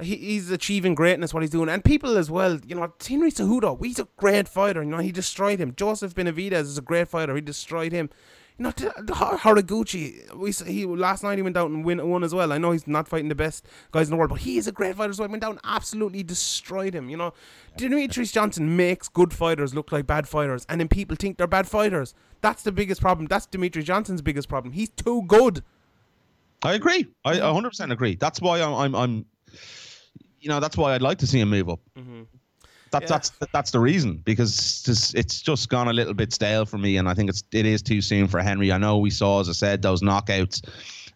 he, 0.00 0.16
he's 0.16 0.50
achieving 0.50 0.94
greatness 0.94 1.32
what 1.32 1.42
he's 1.42 1.50
doing, 1.50 1.70
and 1.70 1.82
people 1.82 2.18
as 2.18 2.30
well. 2.30 2.60
You 2.66 2.74
know, 2.74 2.92
Henry 3.08 3.30
Cejudo, 3.30 3.82
he's 3.82 3.98
a 3.98 4.06
great 4.18 4.48
fighter. 4.48 4.82
You 4.82 4.90
know, 4.90 4.98
he 4.98 5.12
destroyed 5.12 5.58
him. 5.58 5.74
Joseph 5.74 6.14
Benavidez 6.14 6.60
is 6.62 6.76
a 6.76 6.82
great 6.82 7.08
fighter. 7.08 7.34
He 7.34 7.40
destroyed 7.40 7.92
him. 7.92 8.10
You 8.58 8.62
know, 8.62 8.70
Horiguchi, 8.72 10.34
we 10.34 10.50
he 10.50 10.86
last 10.86 11.22
night 11.22 11.36
he 11.36 11.42
went 11.42 11.58
out 11.58 11.70
and 11.70 11.84
win 11.84 12.08
won 12.08 12.24
as 12.24 12.34
well. 12.34 12.52
I 12.52 12.58
know 12.58 12.72
he's 12.72 12.86
not 12.86 13.06
fighting 13.06 13.28
the 13.28 13.34
best 13.34 13.66
guys 13.92 14.06
in 14.06 14.12
the 14.12 14.16
world, 14.16 14.30
but 14.30 14.40
he 14.40 14.56
is 14.56 14.66
a 14.66 14.72
great 14.72 14.96
fighter. 14.96 15.12
So 15.12 15.24
I 15.24 15.26
went 15.26 15.42
down, 15.42 15.60
absolutely 15.62 16.22
destroyed 16.22 16.94
him. 16.94 17.10
You 17.10 17.18
know, 17.18 17.34
Demetrius 17.76 18.32
Johnson 18.32 18.74
makes 18.74 19.08
good 19.08 19.34
fighters 19.34 19.74
look 19.74 19.92
like 19.92 20.06
bad 20.06 20.26
fighters, 20.26 20.64
and 20.70 20.80
then 20.80 20.88
people 20.88 21.16
think 21.16 21.36
they're 21.36 21.46
bad 21.46 21.68
fighters. 21.68 22.14
That's 22.40 22.62
the 22.62 22.72
biggest 22.72 23.02
problem. 23.02 23.26
That's 23.26 23.44
Demetrius 23.44 23.86
Johnson's 23.86 24.22
biggest 24.22 24.48
problem. 24.48 24.72
He's 24.72 24.88
too 24.88 25.22
good. 25.26 25.62
I 26.62 26.74
agree. 26.74 27.06
I 27.26 27.38
100 27.38 27.68
percent 27.68 27.92
agree. 27.92 28.16
That's 28.16 28.40
why 28.40 28.62
I'm, 28.62 28.72
I'm, 28.72 28.94
I'm, 28.94 29.26
you 30.40 30.48
know, 30.48 30.60
that's 30.60 30.78
why 30.78 30.94
I'd 30.94 31.02
like 31.02 31.18
to 31.18 31.26
see 31.26 31.40
him 31.40 31.50
move 31.50 31.68
up. 31.68 31.80
Mm-hmm. 31.98 32.22
That, 32.90 33.02
Yeah. 33.02 33.08
That's 33.08 33.32
that's 33.52 33.70
the 33.70 33.80
reason 33.80 34.22
because 34.24 34.56
it's 34.56 34.82
just, 34.82 35.14
it's 35.14 35.42
just 35.42 35.68
gone 35.68 35.88
a 35.88 35.92
little 35.92 36.14
bit 36.14 36.32
stale 36.32 36.64
for 36.64 36.78
me, 36.78 36.96
and 36.96 37.08
I 37.08 37.14
think 37.14 37.30
it's 37.30 37.42
it 37.52 37.66
is 37.66 37.82
too 37.82 38.00
soon 38.00 38.28
for 38.28 38.40
Henry. 38.40 38.70
I 38.72 38.78
know 38.78 38.98
we 38.98 39.10
saw, 39.10 39.40
as 39.40 39.48
I 39.48 39.52
said, 39.52 39.82
those 39.82 40.02
knockouts, 40.02 40.62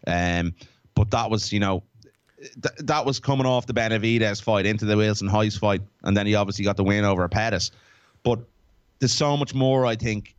um, 0.07 0.53
but 0.95 1.11
that 1.11 1.29
was 1.29 1.51
you 1.51 1.59
know. 1.59 1.83
Th- 2.63 2.73
that 2.87 3.05
was 3.05 3.19
coming 3.19 3.45
off 3.45 3.67
the 3.67 3.73
Benavidez 3.73 4.41
fight 4.41 4.65
into 4.65 4.83
the 4.83 4.97
Wilson 4.97 5.27
Reis 5.27 5.55
fight, 5.55 5.81
and 6.01 6.17
then 6.17 6.25
he 6.25 6.33
obviously 6.33 6.65
got 6.65 6.75
the 6.75 6.83
win 6.83 7.05
over 7.05 7.27
Pettis. 7.29 7.69
But 8.23 8.39
there's 8.97 9.11
so 9.11 9.37
much 9.37 9.53
more, 9.53 9.85
I 9.85 9.95
think, 9.95 10.33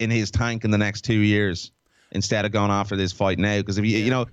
in 0.00 0.10
his 0.10 0.32
tank 0.32 0.64
in 0.64 0.72
the 0.72 0.78
next 0.78 1.02
two 1.02 1.18
years 1.18 1.70
instead 2.10 2.44
of 2.44 2.52
going 2.52 2.72
after 2.72 2.96
this 2.96 3.12
fight 3.12 3.38
now. 3.38 3.58
Because 3.58 3.78
if 3.78 3.84
you, 3.84 3.98
you 3.98 4.10
know, 4.10 4.26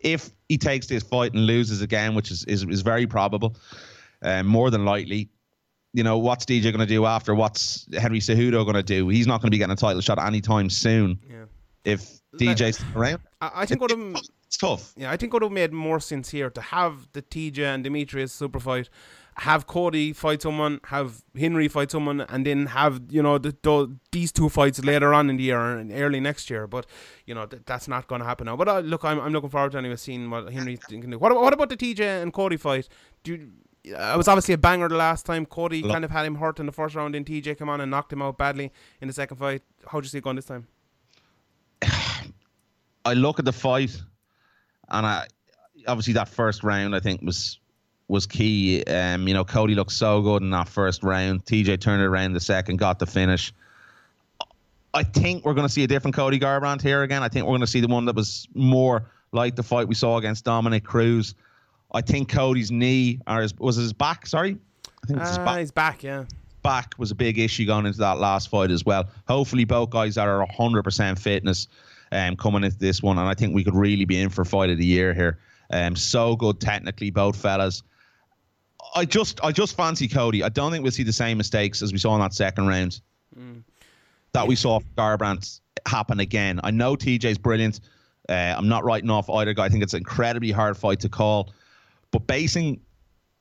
if 0.00 0.30
he 0.48 0.58
takes 0.58 0.86
this 0.86 1.02
fight 1.02 1.34
and 1.34 1.46
loses 1.46 1.82
again, 1.82 2.14
which 2.14 2.30
is 2.30 2.44
is, 2.44 2.62
is 2.64 2.82
very 2.82 3.06
probable, 3.06 3.56
um, 4.22 4.46
more 4.46 4.70
than 4.70 4.84
likely, 4.84 5.28
you 5.94 6.02
know, 6.02 6.18
what's 6.18 6.44
DJ 6.44 6.64
going 6.64 6.78
to 6.78 6.86
do 6.86 7.06
after? 7.06 7.34
What's 7.34 7.86
Henry 7.94 8.20
Cejudo 8.20 8.64
going 8.64 8.74
to 8.74 8.82
do? 8.82 9.08
He's 9.08 9.26
not 9.26 9.40
going 9.40 9.48
to 9.48 9.50
be 9.50 9.58
getting 9.58 9.72
a 9.72 9.76
title 9.76 10.00
shot 10.02 10.18
anytime 10.18 10.68
soon 10.70 11.18
Yeah. 11.30 11.44
if 11.84 12.20
DJ's 12.36 12.82
around. 12.94 13.20
I, 13.40 13.50
I 13.62 13.66
think 13.66 13.80
what 13.80 13.90
I'm. 13.92 14.16
It's 14.46 14.56
tough. 14.56 14.94
Yeah, 14.96 15.10
I 15.10 15.16
think 15.18 15.30
it 15.30 15.34
would 15.34 15.42
have 15.42 15.52
made 15.52 15.72
more 15.74 16.00
sense 16.00 16.30
here 16.30 16.48
to 16.48 16.60
have 16.62 17.06
the 17.12 17.20
TJ 17.20 17.58
and 17.58 17.84
Demetrius 17.84 18.32
super 18.32 18.58
fight, 18.58 18.88
have 19.34 19.66
Cody 19.66 20.14
fight 20.14 20.40
someone, 20.40 20.80
have 20.84 21.22
Henry 21.38 21.68
fight 21.68 21.90
someone, 21.90 22.22
and 22.22 22.46
then 22.46 22.64
have 22.64 23.02
you 23.10 23.22
know 23.22 23.36
the, 23.36 23.54
the, 23.62 23.94
these 24.10 24.32
two 24.32 24.48
fights 24.48 24.82
later 24.82 25.12
on 25.12 25.28
in 25.28 25.36
the 25.36 25.42
year 25.44 25.76
and 25.76 25.92
early 25.92 26.18
next 26.18 26.48
year. 26.48 26.66
But 26.66 26.86
you 27.26 27.34
know 27.34 27.44
th- 27.44 27.62
that's 27.66 27.88
not 27.88 28.06
going 28.08 28.20
to 28.22 28.26
happen 28.26 28.46
now. 28.46 28.56
But 28.56 28.68
uh, 28.68 28.78
look, 28.80 29.04
I'm, 29.04 29.20
I'm 29.20 29.32
looking 29.34 29.50
forward 29.50 29.72
to 29.72 29.78
anyway 29.78 29.96
seeing 29.96 30.30
what 30.30 30.50
Henry 30.50 30.78
can 30.88 31.10
do. 31.10 31.18
What 31.18 31.30
about, 31.32 31.42
what 31.44 31.52
about 31.52 31.68
the 31.68 31.76
TJ 31.76 32.22
and 32.22 32.32
Cody 32.32 32.56
fight? 32.56 32.88
Do 33.24 33.32
you, 33.32 33.50
it 33.92 34.16
was 34.16 34.28
obviously 34.28 34.54
a 34.54 34.58
banger 34.58 34.88
the 34.88 34.96
last 34.96 35.26
time. 35.26 35.46
Cody 35.46 35.82
kind 35.82 36.04
of 36.04 36.10
had 36.10 36.26
him 36.26 36.36
hurt 36.36 36.60
in 36.60 36.66
the 36.66 36.72
first 36.72 36.94
round, 36.94 37.14
and 37.14 37.24
TJ 37.24 37.58
came 37.58 37.68
on 37.68 37.80
and 37.80 37.90
knocked 37.90 38.12
him 38.12 38.22
out 38.22 38.38
badly 38.38 38.72
in 39.00 39.08
the 39.08 39.14
second 39.14 39.36
fight. 39.36 39.62
How'd 39.86 40.04
you 40.04 40.08
see 40.08 40.18
it 40.18 40.24
going 40.24 40.36
this 40.36 40.46
time? 40.46 40.66
I 43.04 43.14
look 43.14 43.38
at 43.38 43.44
the 43.44 43.52
fight, 43.52 44.00
and 44.88 45.06
I 45.06 45.26
obviously 45.86 46.14
that 46.14 46.28
first 46.28 46.62
round 46.62 46.94
I 46.94 47.00
think 47.00 47.22
was 47.22 47.58
was 48.08 48.26
key. 48.26 48.82
Um, 48.84 49.28
you 49.28 49.34
know, 49.34 49.44
Cody 49.44 49.74
looked 49.74 49.92
so 49.92 50.22
good 50.22 50.42
in 50.42 50.50
that 50.50 50.68
first 50.68 51.02
round. 51.02 51.44
TJ 51.44 51.80
turned 51.80 52.02
it 52.02 52.06
around 52.06 52.32
the 52.32 52.40
second, 52.40 52.78
got 52.78 52.98
the 52.98 53.06
finish. 53.06 53.52
I 54.94 55.02
think 55.02 55.44
we're 55.44 55.54
going 55.54 55.66
to 55.66 55.72
see 55.72 55.84
a 55.84 55.86
different 55.86 56.16
Cody 56.16 56.38
Garbrandt 56.38 56.80
here 56.80 57.02
again. 57.02 57.22
I 57.22 57.28
think 57.28 57.44
we're 57.44 57.52
going 57.52 57.60
to 57.60 57.66
see 57.66 57.80
the 57.80 57.88
one 57.88 58.06
that 58.06 58.16
was 58.16 58.48
more 58.54 59.10
like 59.32 59.54
the 59.54 59.62
fight 59.62 59.86
we 59.86 59.94
saw 59.94 60.16
against 60.16 60.44
Dominick 60.44 60.84
Cruz. 60.84 61.34
I 61.92 62.00
think 62.00 62.28
Cody's 62.28 62.70
knee 62.70 63.20
or 63.26 63.40
his, 63.40 63.56
was 63.58 63.76
his 63.76 63.92
back. 63.92 64.26
Sorry, 64.26 64.56
I 65.02 65.06
think 65.06 65.20
it's 65.20 65.30
his 65.30 65.38
Uh, 65.38 65.44
back 65.44 65.58
he's 65.58 65.70
back, 65.70 66.02
yeah. 66.02 66.24
back 66.62 66.94
was 66.98 67.10
a 67.10 67.14
big 67.14 67.38
issue 67.38 67.64
going 67.66 67.86
into 67.86 67.98
that 67.98 68.18
last 68.18 68.48
fight 68.48 68.70
as 68.70 68.84
well. 68.84 69.08
Hopefully, 69.26 69.64
both 69.64 69.90
guys 69.90 70.18
are 70.18 70.46
100% 70.46 71.18
fitness 71.18 71.68
um, 72.12 72.36
coming 72.36 72.64
into 72.64 72.78
this 72.78 73.02
one, 73.02 73.18
and 73.18 73.28
I 73.28 73.34
think 73.34 73.54
we 73.54 73.64
could 73.64 73.74
really 73.74 74.04
be 74.04 74.20
in 74.20 74.28
for 74.28 74.44
fight 74.44 74.70
of 74.70 74.78
the 74.78 74.86
year 74.86 75.14
here. 75.14 75.38
Um, 75.70 75.96
so 75.96 76.36
good 76.36 76.60
technically, 76.60 77.10
both 77.10 77.36
fellas. 77.36 77.82
I 78.94 79.04
just, 79.04 79.42
I 79.44 79.52
just 79.52 79.76
fancy 79.76 80.08
Cody. 80.08 80.42
I 80.42 80.48
don't 80.48 80.70
think 80.72 80.82
we'll 80.82 80.92
see 80.92 81.02
the 81.02 81.12
same 81.12 81.36
mistakes 81.36 81.82
as 81.82 81.92
we 81.92 81.98
saw 81.98 82.14
in 82.14 82.20
that 82.20 82.32
second 82.32 82.66
round 82.66 83.00
that 84.32 84.46
we 84.46 84.56
saw 84.56 84.80
Garbrandt 84.96 85.60
happen 85.86 86.20
again. 86.20 86.60
I 86.64 86.70
know 86.70 86.96
TJ's 86.96 87.38
brilliant. 87.38 87.80
Uh, 88.28 88.54
I'm 88.56 88.68
not 88.68 88.84
writing 88.84 89.10
off 89.10 89.28
either 89.30 89.54
guy. 89.54 89.66
I 89.66 89.68
think 89.68 89.82
it's 89.82 89.94
an 89.94 89.98
incredibly 89.98 90.50
hard 90.50 90.76
fight 90.76 91.00
to 91.00 91.08
call, 91.08 91.52
but 92.10 92.26
basing 92.26 92.80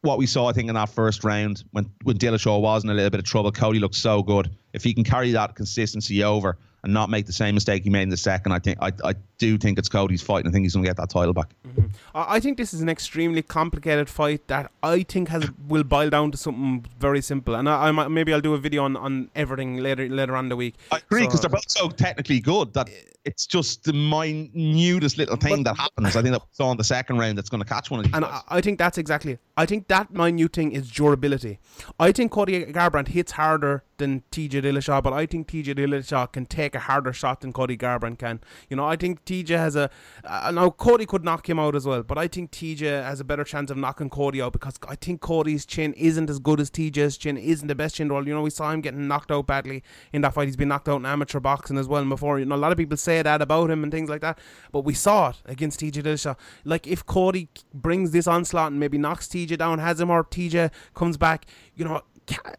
what 0.02 0.18
we 0.18 0.26
saw, 0.26 0.48
I 0.48 0.54
think, 0.54 0.70
in 0.70 0.76
that 0.76 0.90
first 0.90 1.24
round 1.24 1.64
when 1.72 1.90
when 2.04 2.18
Dillashaw 2.18 2.62
was 2.62 2.84
in 2.84 2.90
a 2.90 2.94
little 2.94 3.10
bit 3.10 3.20
of 3.20 3.26
trouble, 3.26 3.52
Cody 3.52 3.80
looked 3.80 3.96
so 3.96 4.24
good. 4.24 4.50
If 4.74 4.84
he 4.84 4.94
can 4.94 5.04
carry 5.04 5.32
that 5.32 5.56
consistency 5.56 6.24
over 6.24 6.58
and 6.84 6.94
not 6.94 7.10
make 7.10 7.26
the 7.26 7.34
same 7.34 7.56
mistake 7.56 7.84
he 7.84 7.90
made 7.90 8.04
in 8.04 8.10
the 8.10 8.18
second, 8.18 8.52
I 8.52 8.60
think 8.60 8.78
I, 8.82 8.92
I 9.04 9.16
do 9.38 9.58
think 9.58 9.78
it's 9.78 9.90
Cody's 9.90 10.22
fight, 10.22 10.46
and 10.46 10.50
I 10.50 10.52
think 10.52 10.66
he's 10.66 10.74
going 10.74 10.84
to 10.84 10.90
get 10.90 10.98
that 10.98 11.10
title 11.10 11.34
back. 11.34 11.54
Mm-hmm. 11.68 11.88
I 12.16 12.38
I 12.38 12.40
think 12.40 12.58
this 12.58 12.74
is 12.74 12.82
an 12.82 12.90
extremely 12.90 13.42
complicated 13.42 14.10
fight 14.10 14.48
that 14.48 14.72
I 14.84 15.04
think 15.04 15.30
has 15.30 15.50
will 15.68 15.84
boil 15.84 16.10
down 16.10 16.32
to 16.32 16.38
something 16.38 16.86
very 17.00 17.22
simple. 17.22 17.56
And 17.56 17.68
I, 17.68 17.88
I 17.88 17.92
might, 17.92 18.10
maybe 18.10 18.34
I'll 18.34 18.42
do 18.42 18.54
a 18.54 18.58
video 18.58 18.84
on, 18.84 18.96
on 18.96 19.30
everything 19.36 19.78
later 19.78 20.08
later 20.08 20.36
on 20.36 20.46
in 20.46 20.50
the 20.50 20.56
week. 20.56 20.76
I 20.92 20.98
agree 20.98 21.22
because 21.22 21.42
So- 21.42 21.48
they're 21.48 21.58
both 21.58 21.70
so 21.70 21.90
technically 21.90 22.40
good 22.40 22.74
that 22.74 22.90
it's 23.28 23.46
just 23.46 23.84
the 23.84 23.92
minutest 23.92 25.18
little 25.18 25.36
thing 25.36 25.64
that 25.64 25.76
happens. 25.76 26.16
I 26.16 26.22
think 26.22 26.34
that 26.34 26.44
saw 26.52 26.72
in 26.72 26.78
the 26.78 26.84
second 26.86 27.18
round 27.18 27.38
that's 27.38 27.50
going 27.50 27.62
to 27.62 27.68
catch 27.68 27.92
one 27.92 28.00
of 28.00 28.06
these. 28.06 28.14
And. 28.14 28.24
I, 28.24 28.42
I 28.48 28.62
think 28.62 28.80
that's 28.80 28.98
exactly 28.98 29.34
it. 29.34 29.40
I 29.58 29.66
think 29.66 29.90
that 29.90 30.14
minute 30.14 30.54
thing 30.54 30.72
is 30.72 30.90
durability. 30.90 31.60
I 32.00 32.14
think 32.14 32.32
Cody 32.32 32.66
Garbrandt 32.66 33.10
hits 33.10 33.34
harder 33.34 33.84
than 33.98 34.24
TJ 34.32 34.62
Dillashaw, 34.64 35.04
but 35.04 35.12
I 35.12 35.26
think 35.26 35.50
TJ 35.50 35.76
Dillashaw 35.76 36.32
can 36.32 36.46
take 36.46 36.74
a 36.74 36.80
harder 36.80 37.12
shot 37.12 37.42
than 37.42 37.52
Cody 37.52 37.76
Garbrandt 37.76 38.20
can. 38.20 38.40
You 38.70 38.78
know, 38.78 38.86
I 38.86 38.96
think 38.96 39.26
TJ 39.28 39.50
has 39.50 39.76
a. 39.76 39.90
Uh, 40.24 40.52
now, 40.52 40.70
Cody 40.70 41.06
could 41.06 41.24
knock 41.24 41.48
him 41.48 41.60
out 41.60 41.76
as 41.76 41.86
well, 41.86 42.02
but 42.02 42.18
I 42.18 42.28
think 42.28 42.52
TJ 42.52 43.04
has 43.04 43.20
a 43.20 43.24
better 43.24 43.44
chance 43.44 43.70
of 43.70 43.78
knocking 43.78 44.10
Cody 44.10 44.42
out 44.42 44.54
because 44.54 44.80
I 44.88 44.96
think 44.96 45.22
Cody's 45.22 45.66
chin 45.66 45.94
isn't 45.94 46.30
as 46.30 46.40
good 46.40 46.60
as 46.60 46.72
TJ's 46.72 47.18
chin, 47.18 47.38
isn't 47.38 47.68
the 47.68 47.76
best 47.76 47.96
chin 47.96 48.08
world. 48.10 48.28
You 48.28 48.34
know, 48.34 48.42
we 48.42 48.50
saw 48.50 48.72
him 48.72 48.82
getting 48.82 49.08
knocked 49.08 49.32
out 49.32 49.46
badly 49.46 49.84
in 50.14 50.22
that 50.22 50.34
fight. 50.34 50.48
He's 50.48 50.56
been 50.56 50.70
knocked 50.70 50.90
out 50.90 50.98
in 50.98 51.06
amateur 51.06 51.40
boxing 51.40 51.78
as 51.78 51.88
well 51.88 52.04
before. 52.06 52.40
You 52.40 52.46
know, 52.46 52.56
a 52.56 52.58
lot 52.58 52.72
of 52.72 52.78
people 52.78 52.98
say 52.98 53.22
that 53.22 53.42
about 53.42 53.70
him 53.70 53.84
and 53.84 53.92
things 53.92 54.10
like 54.10 54.22
that, 54.22 54.40
but 54.72 54.82
we 54.82 54.94
saw 54.94 55.30
it 55.30 55.38
against 55.46 55.82
TJ 55.82 56.04
Dillashaw. 56.04 56.38
Like, 56.64 56.88
if 56.88 57.06
Cody 57.06 57.50
brings 57.74 58.12
this 58.12 58.28
onslaught 58.28 58.72
and 58.72 58.80
maybe 58.80 58.98
knocks 58.98 59.28
TJ 59.28 59.58
down, 59.58 59.80
has 59.80 60.00
him, 60.00 60.10
or 60.10 60.24
TJ 60.24 60.72
comes 60.94 61.18
back, 61.18 61.46
you 61.76 61.86
know, 61.86 62.02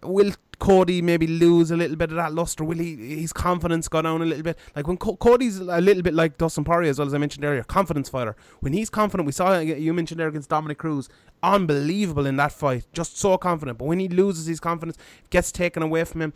will 0.02 0.32
Cody 0.58 1.00
maybe 1.02 1.26
lose 1.26 1.70
a 1.70 1.76
little 1.76 1.96
bit 1.96 2.10
of 2.10 2.16
that 2.16 2.34
luster? 2.34 2.64
Will 2.64 2.78
he 2.78 3.20
his 3.20 3.32
confidence 3.32 3.88
go 3.88 4.02
down 4.02 4.22
a 4.22 4.24
little 4.24 4.42
bit? 4.42 4.58
Like 4.74 4.86
when 4.86 4.96
Co- 4.96 5.16
Cody's 5.16 5.58
a 5.58 5.80
little 5.80 6.02
bit 6.02 6.14
like 6.14 6.36
Dustin 6.36 6.64
Poirier, 6.64 6.90
as 6.90 6.98
well 6.98 7.06
as 7.06 7.14
I 7.14 7.18
mentioned 7.18 7.44
earlier, 7.44 7.62
confidence 7.62 8.08
fighter. 8.08 8.36
When 8.60 8.72
he's 8.72 8.90
confident, 8.90 9.26
we 9.26 9.32
saw 9.32 9.54
uh, 9.54 9.60
you 9.60 9.94
mentioned 9.94 10.18
there 10.18 10.28
against 10.28 10.50
Dominick 10.50 10.78
Cruz, 10.78 11.08
unbelievable 11.42 12.26
in 12.26 12.36
that 12.36 12.52
fight, 12.52 12.86
just 12.92 13.18
so 13.18 13.36
confident. 13.38 13.78
But 13.78 13.84
when 13.84 14.00
he 14.00 14.08
loses 14.08 14.46
his 14.46 14.58
confidence, 14.58 14.98
gets 15.30 15.52
taken 15.52 15.82
away 15.82 16.04
from 16.04 16.22
him. 16.22 16.32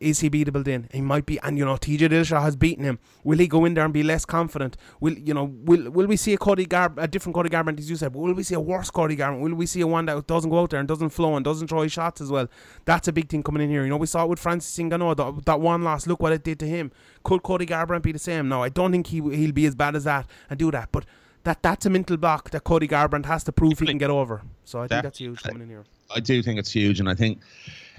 Is 0.00 0.20
he 0.20 0.30
beatable 0.30 0.64
then? 0.64 0.88
He 0.92 1.02
might 1.02 1.26
be, 1.26 1.38
and 1.40 1.58
you 1.58 1.64
know 1.64 1.74
TJ 1.74 2.08
Dillashaw 2.08 2.40
has 2.42 2.56
beaten 2.56 2.82
him. 2.82 2.98
Will 3.24 3.38
he 3.38 3.46
go 3.46 3.66
in 3.66 3.74
there 3.74 3.84
and 3.84 3.92
be 3.92 4.02
less 4.02 4.24
confident? 4.24 4.76
Will 5.00 5.12
you 5.12 5.34
know? 5.34 5.44
Will 5.44 5.90
will 5.90 6.06
we 6.06 6.16
see 6.16 6.32
a 6.32 6.38
Cody 6.38 6.64
Garb, 6.64 6.98
a 6.98 7.06
different 7.06 7.34
Cody 7.34 7.50
Garbrandt 7.50 7.78
as 7.78 7.90
you 7.90 7.96
said? 7.96 8.14
Will 8.14 8.32
we 8.32 8.42
see 8.42 8.54
a 8.54 8.60
worse 8.60 8.90
Cody 8.90 9.16
Garbrandt? 9.16 9.40
Will 9.40 9.54
we 9.54 9.66
see 9.66 9.82
a 9.82 9.86
one 9.86 10.06
that 10.06 10.26
doesn't 10.26 10.48
go 10.50 10.60
out 10.60 10.70
there 10.70 10.80
and 10.80 10.88
doesn't 10.88 11.10
flow 11.10 11.36
and 11.36 11.44
doesn't 11.44 11.68
throw 11.68 11.82
his 11.82 11.92
shots 11.92 12.22
as 12.22 12.30
well? 12.30 12.48
That's 12.86 13.08
a 13.08 13.12
big 13.12 13.28
thing 13.28 13.42
coming 13.42 13.62
in 13.62 13.68
here. 13.68 13.82
You 13.82 13.90
know, 13.90 13.98
we 13.98 14.06
saw 14.06 14.24
it 14.24 14.30
with 14.30 14.38
Francis 14.38 14.74
Ngannou. 14.78 15.16
That, 15.16 15.44
that 15.44 15.60
one 15.60 15.82
loss. 15.82 16.06
Look 16.06 16.20
what 16.20 16.32
it 16.32 16.42
did 16.42 16.58
to 16.60 16.66
him. 16.66 16.90
Could 17.22 17.42
Cody 17.42 17.66
Garbrandt 17.66 18.02
be 18.02 18.12
the 18.12 18.18
same? 18.18 18.48
No, 18.48 18.62
I 18.62 18.70
don't 18.70 18.92
think 18.92 19.08
he 19.08 19.20
he'll 19.20 19.52
be 19.52 19.66
as 19.66 19.74
bad 19.74 19.94
as 19.94 20.04
that 20.04 20.26
and 20.48 20.58
do 20.58 20.70
that. 20.70 20.88
But 20.90 21.04
that 21.44 21.62
that's 21.62 21.84
a 21.84 21.90
mental 21.90 22.16
block 22.16 22.50
that 22.50 22.64
Cody 22.64 22.88
Garbrandt 22.88 23.26
has 23.26 23.44
to 23.44 23.52
prove 23.52 23.78
he 23.78 23.86
can 23.86 23.98
get 23.98 24.10
over. 24.10 24.42
So 24.64 24.80
I 24.80 24.88
think 24.88 25.02
that's 25.02 25.18
huge 25.18 25.42
coming 25.42 25.62
in 25.62 25.68
here. 25.68 25.84
I 26.14 26.20
do 26.20 26.42
think 26.42 26.58
it's 26.58 26.72
huge, 26.72 26.98
and 26.98 27.08
I 27.08 27.14
think 27.14 27.40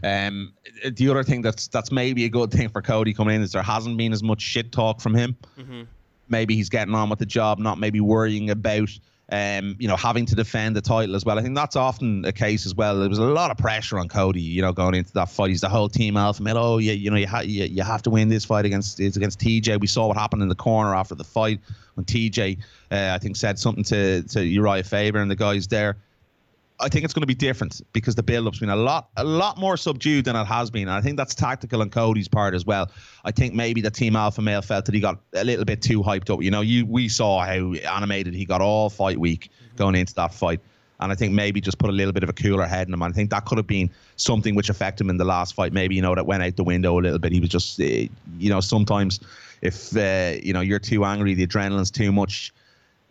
um, 0.04 0.54
the 0.96 1.10
other 1.10 1.24
thing 1.24 1.42
that's 1.42 1.68
that's 1.68 1.92
maybe 1.92 2.26
a 2.26 2.30
good 2.30 2.52
thing 2.52 2.70
for 2.70 2.82
Cody 2.82 3.14
coming 3.14 3.36
in 3.36 3.42
is 3.42 3.52
there 3.52 3.62
hasn't 3.62 3.98
been 3.98 4.14
as 4.14 4.24
much 4.24 4.42
shit 4.42 4.72
talk 4.72 5.00
from 5.02 5.14
him. 5.14 5.36
Maybe 6.30 6.56
he's 6.56 6.70
getting 6.70 6.96
on 6.96 7.10
with 7.10 7.20
the 7.20 7.26
job, 7.26 7.60
not 7.60 7.78
maybe 7.78 8.00
worrying 8.00 8.50
about. 8.50 8.90
Um, 9.34 9.78
you 9.80 9.88
know, 9.88 9.96
having 9.96 10.26
to 10.26 10.36
defend 10.36 10.76
the 10.76 10.82
title 10.82 11.16
as 11.16 11.24
well. 11.24 11.40
I 11.40 11.42
think 11.42 11.56
that's 11.56 11.78
often 11.78 12.26
a 12.26 12.34
case 12.34 12.66
as 12.66 12.76
well. 12.76 13.00
There 13.00 13.08
was 13.08 13.18
a 13.18 13.24
lot 13.24 13.50
of 13.50 13.58
pressure 13.58 13.98
on 13.98 14.10
Cody, 14.10 14.42
you 14.42 14.62
know, 14.62 14.74
going 14.74 14.94
into 14.94 15.14
that 15.14 15.30
fight. 15.30 15.52
He's 15.52 15.62
the 15.62 15.70
whole 15.70 15.88
team 15.88 16.18
alpha 16.18 16.44
male. 16.44 16.58
Oh, 16.58 16.78
yeah, 16.80 16.92
you 16.92 17.10
know, 17.10 17.16
you, 17.16 17.28
ha- 17.28 17.40
you, 17.40 17.64
you 17.64 17.82
have 17.82 18.02
to 18.02 18.10
win 18.10 18.28
this 18.28 18.44
fight 18.44 18.66
against 18.66 19.00
it's 19.00 19.16
against 19.16 19.40
TJ. 19.40 19.80
We 19.80 19.88
saw 19.88 20.08
what 20.08 20.18
happened 20.18 20.42
in 20.42 20.50
the 20.50 20.56
corner 20.56 20.94
after 20.94 21.16
the 21.16 21.24
fight 21.24 21.62
when 21.94 22.04
TJ, 22.04 22.58
uh, 22.92 23.12
I 23.16 23.20
think, 23.20 23.38
said 23.38 23.58
something 23.58 23.86
to 23.86 24.22
to 24.24 24.40
Urijah 24.40 24.86
Faber 24.86 25.20
and 25.20 25.32
the 25.32 25.38
guys 25.38 25.66
there. 25.66 25.96
I 26.82 26.90
think 26.90 27.06
it's 27.06 27.14
going 27.14 27.22
to 27.22 27.28
be 27.28 27.36
different 27.36 27.82
because 27.94 28.16
the 28.16 28.24
build-up's 28.24 28.60
been 28.60 28.70
a 28.70 28.76
lot, 28.76 29.10
a 29.18 29.24
lot 29.24 29.58
more 29.58 29.78
subdued 29.78 30.26
than 30.26 30.36
it 30.36 30.46
has 30.46 30.70
been. 30.72 30.84
And 30.84 30.92
I 30.92 31.02
think 31.02 31.18
that's 31.18 31.36
tactical 31.36 31.82
on 31.82 31.90
Cody's 31.90 32.28
part 32.28 32.54
as 32.54 32.66
well. 32.66 32.90
I 33.24 33.32
think 33.32 33.54
maybe 33.54 33.82
the 33.82 33.92
team 33.92 34.16
Alpha 34.16 34.42
Male 34.42 34.62
felt 34.62 34.86
that 34.86 34.96
he 34.96 35.00
got 35.00 35.20
a 35.34 35.44
little 35.44 35.66
bit 35.66 35.82
too 35.82 36.02
hyped 36.02 36.34
up. 36.34 36.42
You 36.42 36.52
know, 36.52 36.62
you 36.62 36.86
we 36.86 37.08
saw 37.08 37.42
how 37.42 37.74
animated 37.74 38.34
he 38.34 38.46
got 38.46 38.62
all 38.62 38.90
fight 38.90 39.20
week 39.20 39.50
going 39.76 39.96
into 39.96 40.14
that 40.16 40.34
fight. 40.34 40.60
And 41.00 41.12
I 41.12 41.16
think 41.16 41.34
maybe 41.34 41.62
just 41.62 41.80
put 41.80 41.90
a 41.90 41.94
little 41.94 42.14
bit 42.14 42.24
of 42.24 42.30
a 42.30 42.34
cooler 42.34 42.66
head 42.66 42.88
in 42.88 42.94
him. 42.94 43.02
And 43.02 43.12
I 43.12 43.16
think 43.16 43.32
that 43.32 43.46
could 43.46 43.58
have 43.58 43.68
been 43.68 43.90
something 44.18 44.54
which 44.54 44.70
affected 44.70 45.04
him 45.04 45.10
in 45.10 45.18
the 45.18 45.26
last 45.26 45.56
fight. 45.56 45.74
Maybe 45.74 45.96
you 45.96 46.02
know 46.02 46.14
that 46.14 46.26
went 46.26 46.44
out 46.44 46.56
the 46.56 46.64
window 46.64 47.00
a 47.00 47.02
little 47.02 47.20
bit. 47.20 47.32
He 47.32 47.40
was 47.40 47.50
just, 47.50 47.80
uh, 47.80 47.84
you 47.84 48.50
know, 48.50 48.60
sometimes 48.60 49.20
if 49.62 49.96
uh, 49.96 50.38
you 50.44 50.54
know 50.54 50.62
you're 50.62 50.80
too 50.80 51.06
angry, 51.06 51.34
the 51.34 51.46
adrenaline's 51.46 51.92
too 51.92 52.12
much 52.12 52.54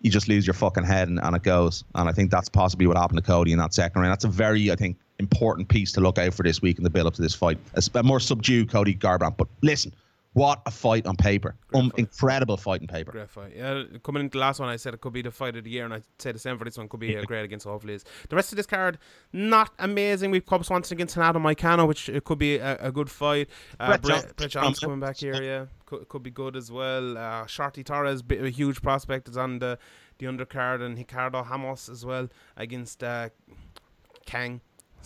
you 0.01 0.11
just 0.11 0.29
lose 0.29 0.47
your 0.47 0.55
fucking 0.55 0.85
head 0.85 1.09
and, 1.09 1.21
and 1.21 1.37
it 1.37 1.43
goes. 1.43 1.85
And 1.95 2.09
I 2.09 2.13
think 2.13 2.31
that's 2.31 2.49
possibly 2.49 2.87
what 2.87 2.97
happened 2.97 3.19
to 3.19 3.23
Cody 3.23 3.53
in 3.53 3.59
that 3.59 3.75
second 3.75 4.01
round. 4.01 4.13
That's 4.13 4.25
a 4.25 4.29
very, 4.29 4.71
I 4.71 4.77
think, 4.77 4.97
important 5.19 5.69
piece 5.69 5.93
to 5.93 6.01
look 6.01 6.19
out 6.19 6.33
for 6.33 6.43
this 6.43 6.63
week 6.63 6.79
in 6.79 6.85
the 6.85 6.91
build 6.91 7.07
up 7.07 7.15
to 7.15 7.23
this 7.23 7.35
fight. 7.35 7.59
A 7.95 8.03
more 8.03 8.21
subdued 8.21 8.71
Cody 8.71 8.95
Garbrandt. 8.95 9.37
But 9.37 9.49
listen, 9.63 9.93
what 10.33 10.63
a 10.65 10.71
fight 10.71 11.07
on 11.07 11.17
paper. 11.17 11.57
Um, 11.75 11.91
fight. 11.91 11.99
Incredible 11.99 12.57
fight 12.57 12.81
on 12.83 12.87
paper. 12.87 13.13
Great 13.13 13.31
fight. 13.31 13.53
Yeah, 13.57 13.83
coming 14.05 14.23
into 14.23 14.39
the 14.39 14.41
last 14.41 14.61
one, 14.61 14.69
I 14.69 14.77
said 14.77 14.95
it 14.95 15.01
could 15.01 15.13
be 15.13 15.23
the 15.23 15.31
fight 15.31 15.57
of 15.57 15.65
the 15.65 15.71
year, 15.71 15.85
and 15.85 15.93
I 15.93 16.03
say 16.19 16.33
the 16.33 16.39
same 16.39 16.57
for 16.57 16.65
this 16.65 16.79
one. 16.79 16.89
Could 16.89 17.01
be 17.01 17.15
a 17.15 17.25
great 17.25 17.45
against 17.45 17.67
hopefully 17.67 17.95
is. 17.95 18.05
The 18.29 18.37
rest 18.37 18.53
of 18.53 18.57
this 18.57 18.67
card, 18.67 18.99
not 19.33 19.73
amazing. 19.79 20.31
We've 20.31 20.47
Cub 20.47 20.65
Swanson 20.65 20.97
against 20.97 21.17
Renato 21.17 21.39
Moicano, 21.41 21.89
which 21.89 22.09
it 22.09 22.25
could 22.25 22.39
be 22.39 22.57
a, 22.57 22.77
a 22.77 22.93
good 22.93 23.11
fight. 23.11 23.49
Uh, 23.79 23.99
Brett, 23.99 24.37
Brett 24.37 24.51
Johnson 24.51 24.89
coming 24.89 25.01
back 25.01 25.17
here, 25.17 25.43
yeah. 25.43 25.67
Could, 25.87 26.09
could 26.09 26.23
be 26.23 26.31
good 26.31 26.57
as 26.57 26.71
well. 26.71 27.19
Uh, 27.19 27.47
Shorty 27.47 27.83
Torres, 27.83 28.23
a 28.31 28.49
huge 28.49 28.83
prospect, 28.83 29.29
is 29.29 29.37
on 29.37 29.59
the 29.59 29.79
the 30.19 30.27
undercard, 30.27 30.83
and 30.83 30.97
Ricardo 30.97 31.43
Ramos 31.43 31.89
as 31.89 32.05
well 32.05 32.29
against 32.57 33.03
uh, 33.03 33.31
Kang, 34.27 34.61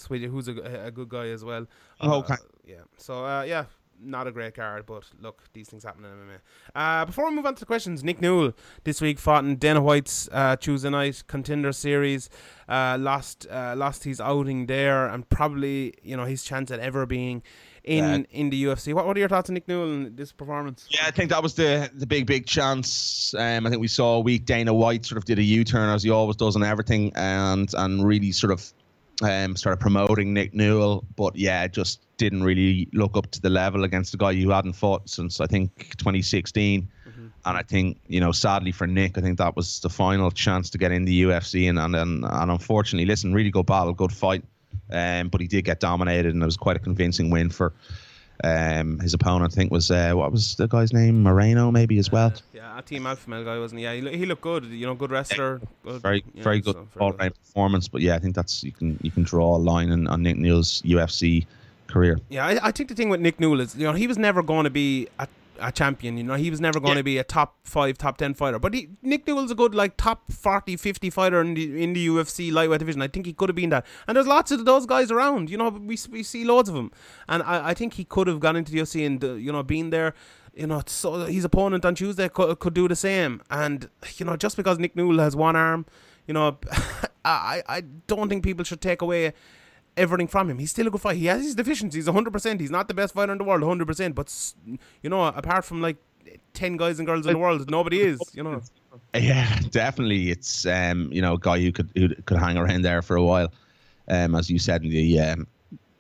who's 0.09 0.49
a, 0.49 0.87
a 0.87 0.91
good 0.91 1.09
guy 1.09 1.29
as 1.29 1.45
well. 1.45 1.67
Oh, 2.01 2.19
okay. 2.19 2.35
Uh, 2.35 2.37
yeah. 2.67 2.75
So 2.99 3.25
uh, 3.25 3.43
yeah, 3.43 3.67
not 4.05 4.27
a 4.27 4.33
great 4.33 4.55
card, 4.55 4.87
but 4.87 5.05
look, 5.21 5.43
these 5.53 5.69
things 5.69 5.85
happen 5.85 6.05
in 6.05 6.11
MMA. 6.11 6.39
Uh, 6.75 7.05
before 7.05 7.29
we 7.29 7.35
move 7.35 7.47
on 7.47 7.55
to 7.55 7.61
the 7.61 7.67
questions, 7.67 8.05
Nick 8.05 8.21
Newell 8.21 8.53
this 8.85 9.01
week 9.01 9.19
fought 9.19 9.45
in 9.45 9.57
Dana 9.57 9.81
White's 9.81 10.29
uh, 10.33 10.57
Tuesday 10.57 10.91
night 10.91 11.25
contender 11.27 11.73
series. 11.73 12.29
Uh, 12.69 12.97
lost 12.99 13.47
uh, 13.51 13.75
lost 13.77 14.05
his 14.05 14.21
outing 14.21 14.67
there, 14.67 15.07
and 15.07 15.29
probably 15.29 15.95
you 16.03 16.17
know 16.17 16.25
his 16.25 16.45
chance 16.45 16.71
at 16.71 16.81
ever 16.81 17.07
being 17.07 17.43
in 17.85 18.27
in 18.31 18.51
the 18.51 18.65
UFC. 18.65 18.95
What, 18.95 19.07
what 19.07 19.17
are 19.17 19.21
your 19.21 19.29
thoughts 19.29 19.51
on 19.51 19.55
Nick 19.55 19.69
Newell 19.69 19.93
and 19.93 20.17
this 20.17 20.33
performance? 20.33 20.87
Yeah, 20.91 21.05
I 21.07 21.11
think 21.11 21.31
that 21.31 21.43
was 21.43 21.55
the 21.55 21.91
the 21.95 22.07
big 22.07 22.27
big 22.27 22.47
chance. 22.47 23.35
Um, 23.35 23.67
I 23.67 23.71
think 23.71 23.81
we 23.81 23.89
saw 23.89 24.17
a 24.17 24.21
week 24.21 24.47
Dana 24.47 24.73
White 24.73 25.05
sort 25.05 25.19
of 25.19 25.25
did 25.25 25.39
a 25.39 25.43
U 25.43 25.65
turn 25.65 25.91
as 25.91 26.03
he 26.03 26.11
always 26.11 26.37
does 26.37 26.57
on 26.57 26.63
everything, 26.63 27.13
and 27.15 27.73
and 27.75 28.07
really 28.07 28.33
sort 28.33 28.53
of 28.53 28.73
um, 29.23 29.57
started 29.57 29.81
promoting 29.81 30.33
Nick 30.33 30.55
Newell, 30.55 31.05
but 31.17 31.37
yeah, 31.37 31.67
just 31.67 32.04
didn't 32.17 32.43
really 32.43 32.89
look 32.93 33.17
up 33.17 33.31
to 33.33 33.41
the 33.41 33.51
level 33.51 33.85
against 33.85 34.15
a 34.15 34.17
guy 34.17 34.35
who 34.35 34.51
hadn't 34.51 34.75
fought 34.75 35.09
since 35.09 35.41
I 35.41 35.47
think 35.47 35.97
2016. 35.99 36.89
Mm-hmm. 37.09 37.27
And 37.47 37.57
I 37.59 37.63
think 37.63 37.99
you 38.07 38.21
know, 38.21 38.33
sadly 38.33 38.73
for 38.73 38.87
Nick, 38.87 39.19
I 39.19 39.21
think 39.21 39.39
that 39.39 39.57
was 39.57 39.81
the 39.81 39.91
final 39.91 40.31
chance 40.31 40.71
to 40.71 40.79
get 40.79 40.93
in 40.93 41.05
the 41.05 41.25
UFC, 41.25 41.69
and 41.69 41.79
and 41.79 41.95
and, 41.95 42.25
and 42.25 42.51
unfortunately, 42.51 43.07
listen, 43.07 43.33
really 43.33 43.51
good 43.51 43.67
battle, 43.67 43.93
good 43.93 44.13
fight. 44.13 44.45
Um, 44.91 45.29
but 45.29 45.41
he 45.41 45.47
did 45.47 45.65
get 45.65 45.81
dominated, 45.81 46.35
and 46.35 46.43
it 46.43 46.47
was 46.47 46.57
quite 46.57 46.77
a 46.77 46.81
convincing 46.81 47.31
win 47.31 47.51
for 47.51 47.73
um, 48.43 48.99
his 48.99 49.15
opponent. 49.15 49.53
I 49.53 49.55
think 49.55 49.71
was 49.71 49.91
uh, 49.91 50.13
what 50.15 50.33
was 50.33 50.57
the 50.57 50.67
guy's 50.67 50.93
name? 50.93 51.23
Moreno, 51.23 51.71
maybe 51.71 51.99
as 51.99 52.11
well. 52.11 52.29
Uh, 52.29 52.41
yeah, 52.53 52.79
a 52.79 52.83
team 52.83 53.07
alpha 53.07 53.29
male 53.31 53.45
guy, 53.45 53.59
wasn't 53.59 53.79
he? 53.79 53.85
Yeah, 53.85 53.95
he, 53.95 54.19
he 54.19 54.27
looked 54.27 54.43
good. 54.43 54.65
You 54.67 54.87
know, 54.87 54.95
good 54.95 55.11
wrestler. 55.11 55.61
Good, 55.85 56.03
very, 56.03 56.25
very 56.35 56.61
good 56.61 56.75
so, 56.75 56.89
all 56.99 57.13
round 57.13 57.35
performance. 57.35 57.89
But 57.89 58.03
yeah, 58.03 58.17
I 58.17 58.19
think 58.19 58.35
that's 58.35 58.65
you 58.65 58.73
can 58.73 58.99
you 59.03 59.11
can 59.11 59.23
draw 59.23 59.57
a 59.57 59.59
line 59.59 59.91
on, 59.91 60.07
on 60.09 60.23
Nick 60.23 60.37
Newell's 60.37 60.83
UFC 60.83 61.47
career. 61.95 62.19
Yeah, 62.29 62.47
I, 62.47 62.69
I 62.69 62.71
think 62.73 62.89
the 62.91 62.95
thing 62.95 63.09
with 63.09 63.21
Nick 63.21 63.41
Newell 63.41 63.61
is 63.61 63.75
you 63.77 63.87
know 63.87 63.93
he 63.93 64.07
was 64.07 64.19
never 64.19 64.43
going 64.43 64.65
to 64.65 64.71
be 64.71 65.09
a 65.19 65.27
a 65.59 65.73
champion. 65.73 66.17
You 66.17 66.25
know, 66.25 66.35
he 66.35 66.51
was 66.51 66.61
never 66.61 66.81
going 66.81 66.95
yeah. 66.95 67.01
to 67.01 67.05
be 67.05 67.19
a 67.19 67.25
top 67.25 67.57
five, 67.65 67.99
top 67.99 68.17
ten 68.17 68.35
fighter. 68.35 68.59
But 68.59 68.75
he, 68.75 68.89
Nick 69.03 69.27
Newell's 69.27 69.51
a 69.51 69.55
good 69.55 69.75
like 69.75 69.97
top 69.97 70.31
40, 70.31 70.77
50 70.77 71.11
fighter 71.11 71.41
in 71.41 71.55
the 71.55 71.83
in 71.83 71.93
the 71.93 72.07
UFC 72.07 72.53
lightweight 72.53 72.81
division. 72.81 73.03
I 73.03 73.09
think 73.09 73.27
he 73.27 73.33
could 73.33 73.49
have 73.49 73.57
been 73.57 73.71
that. 73.71 73.87
And 74.07 74.17
there's 74.17 74.27
lots 74.27 74.51
of 74.51 74.65
those 74.65 74.87
guys 74.87 75.11
around. 75.11 75.51
You 75.51 75.59
know, 75.59 75.69
we 75.69 75.99
we 76.11 76.23
see 76.23 76.45
loads 76.45 76.69
of 76.69 76.75
them. 76.75 76.91
And 77.29 77.43
I, 77.43 77.71
I 77.71 77.75
think 77.75 77.95
he 77.95 78.05
could 78.05 78.27
have 78.27 78.41
gone 78.41 78.57
into 78.57 78.73
the 78.73 78.79
UFC 78.79 79.07
and 79.07 79.23
uh, 79.25 79.35
you 79.35 79.53
know 79.53 79.63
been 79.63 79.91
there. 79.91 80.15
You 80.55 80.69
know, 80.69 80.83
so 80.87 81.25
his 81.27 81.45
opponent 81.45 81.85
on 81.85 81.97
Tuesday 81.97 82.29
could, 82.29 82.61
could 82.61 82.75
do 82.75 82.87
the 82.87 82.97
same. 82.97 83.43
And 83.51 83.89
you 84.17 84.27
know, 84.27 84.37
just 84.37 84.57
because 84.57 84.79
Nick 84.79 84.95
Newell 84.95 85.19
has 85.19 85.35
one 85.35 85.57
arm, 85.57 85.87
you 86.27 86.35
know, 86.35 86.59
I 87.25 87.63
I 87.69 87.83
don't 88.07 88.29
think 88.29 88.45
people 88.45 88.65
should 88.65 88.81
take 88.81 89.03
away 89.03 89.33
everything 89.97 90.27
from 90.27 90.51
him. 90.51 90.59
He's 90.59 90.71
still 90.71 90.87
a 90.87 90.91
good 90.91 91.01
fighter. 91.01 91.19
He 91.19 91.27
has 91.27 91.43
his 91.43 91.55
deficiencies 91.55 92.07
100%. 92.07 92.61
He's 92.61 92.71
not 92.71 92.89
the 92.89 92.95
best 92.95 93.15
fighter 93.15 93.33
in 93.33 93.39
the 93.39 93.45
world 93.45 93.63
100%. 93.63 94.15
But, 94.15 94.55
you 95.03 95.11
know, 95.11 95.25
apart 95.25 95.65
from 95.65 95.81
like 95.81 95.97
10 96.55 96.77
guys 96.77 96.99
and 96.99 97.07
girls 97.07 97.27
in 97.27 97.33
the 97.33 97.39
world, 97.39 97.71
nobody 97.71 98.01
is, 98.01 98.21
you 98.35 98.43
know. 98.43 98.61
Yeah, 99.15 99.59
definitely. 99.71 100.31
It's, 100.31 100.67
um, 100.67 101.13
you 101.13 101.23
know, 101.23 101.35
a 101.35 101.39
guy 101.39 101.61
who 101.61 101.73
could 101.73 101.91
who 101.95 102.09
could 102.27 102.39
hang 102.39 102.57
around 102.57 102.83
there 102.83 103.03
for 103.03 103.17
a 103.17 103.23
while. 103.23 103.53
Um, 104.09 104.35
as 104.35 104.51
you 104.51 104.59
said, 104.59 104.83
in 104.85 104.91
the, 104.91 105.21
um, 105.21 105.47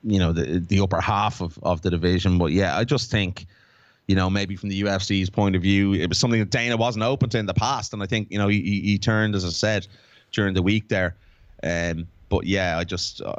you 0.02 0.18
know, 0.18 0.32
the 0.32 0.58
the 0.60 0.80
upper 0.80 1.00
half 1.00 1.40
of, 1.40 1.58
of 1.62 1.82
the 1.82 1.90
division. 1.90 2.38
But 2.38 2.52
yeah, 2.52 2.76
I 2.76 2.84
just 2.84 3.10
think, 3.10 3.46
you 4.06 4.14
know, 4.14 4.28
maybe 4.28 4.56
from 4.56 4.68
the 4.68 4.82
UFC's 4.82 5.30
point 5.30 5.56
of 5.56 5.62
view, 5.62 5.94
it 5.94 6.08
was 6.08 6.18
something 6.18 6.40
that 6.40 6.50
Dana 6.50 6.76
wasn't 6.76 7.04
open 7.04 7.30
to 7.30 7.38
in 7.38 7.46
the 7.46 7.54
past. 7.54 7.92
And 7.92 8.02
I 8.02 8.06
think, 8.06 8.30
you 8.30 8.38
know, 8.38 8.48
he, 8.48 8.60
he 8.60 8.98
turned, 8.98 9.34
as 9.34 9.44
I 9.44 9.48
said, 9.48 9.86
during 10.32 10.54
the 10.54 10.62
week 10.62 10.88
there. 10.88 11.16
Um, 11.62 12.06
but 12.34 12.46
yeah, 12.46 12.76
I 12.76 12.82
just, 12.82 13.20
uh, 13.22 13.36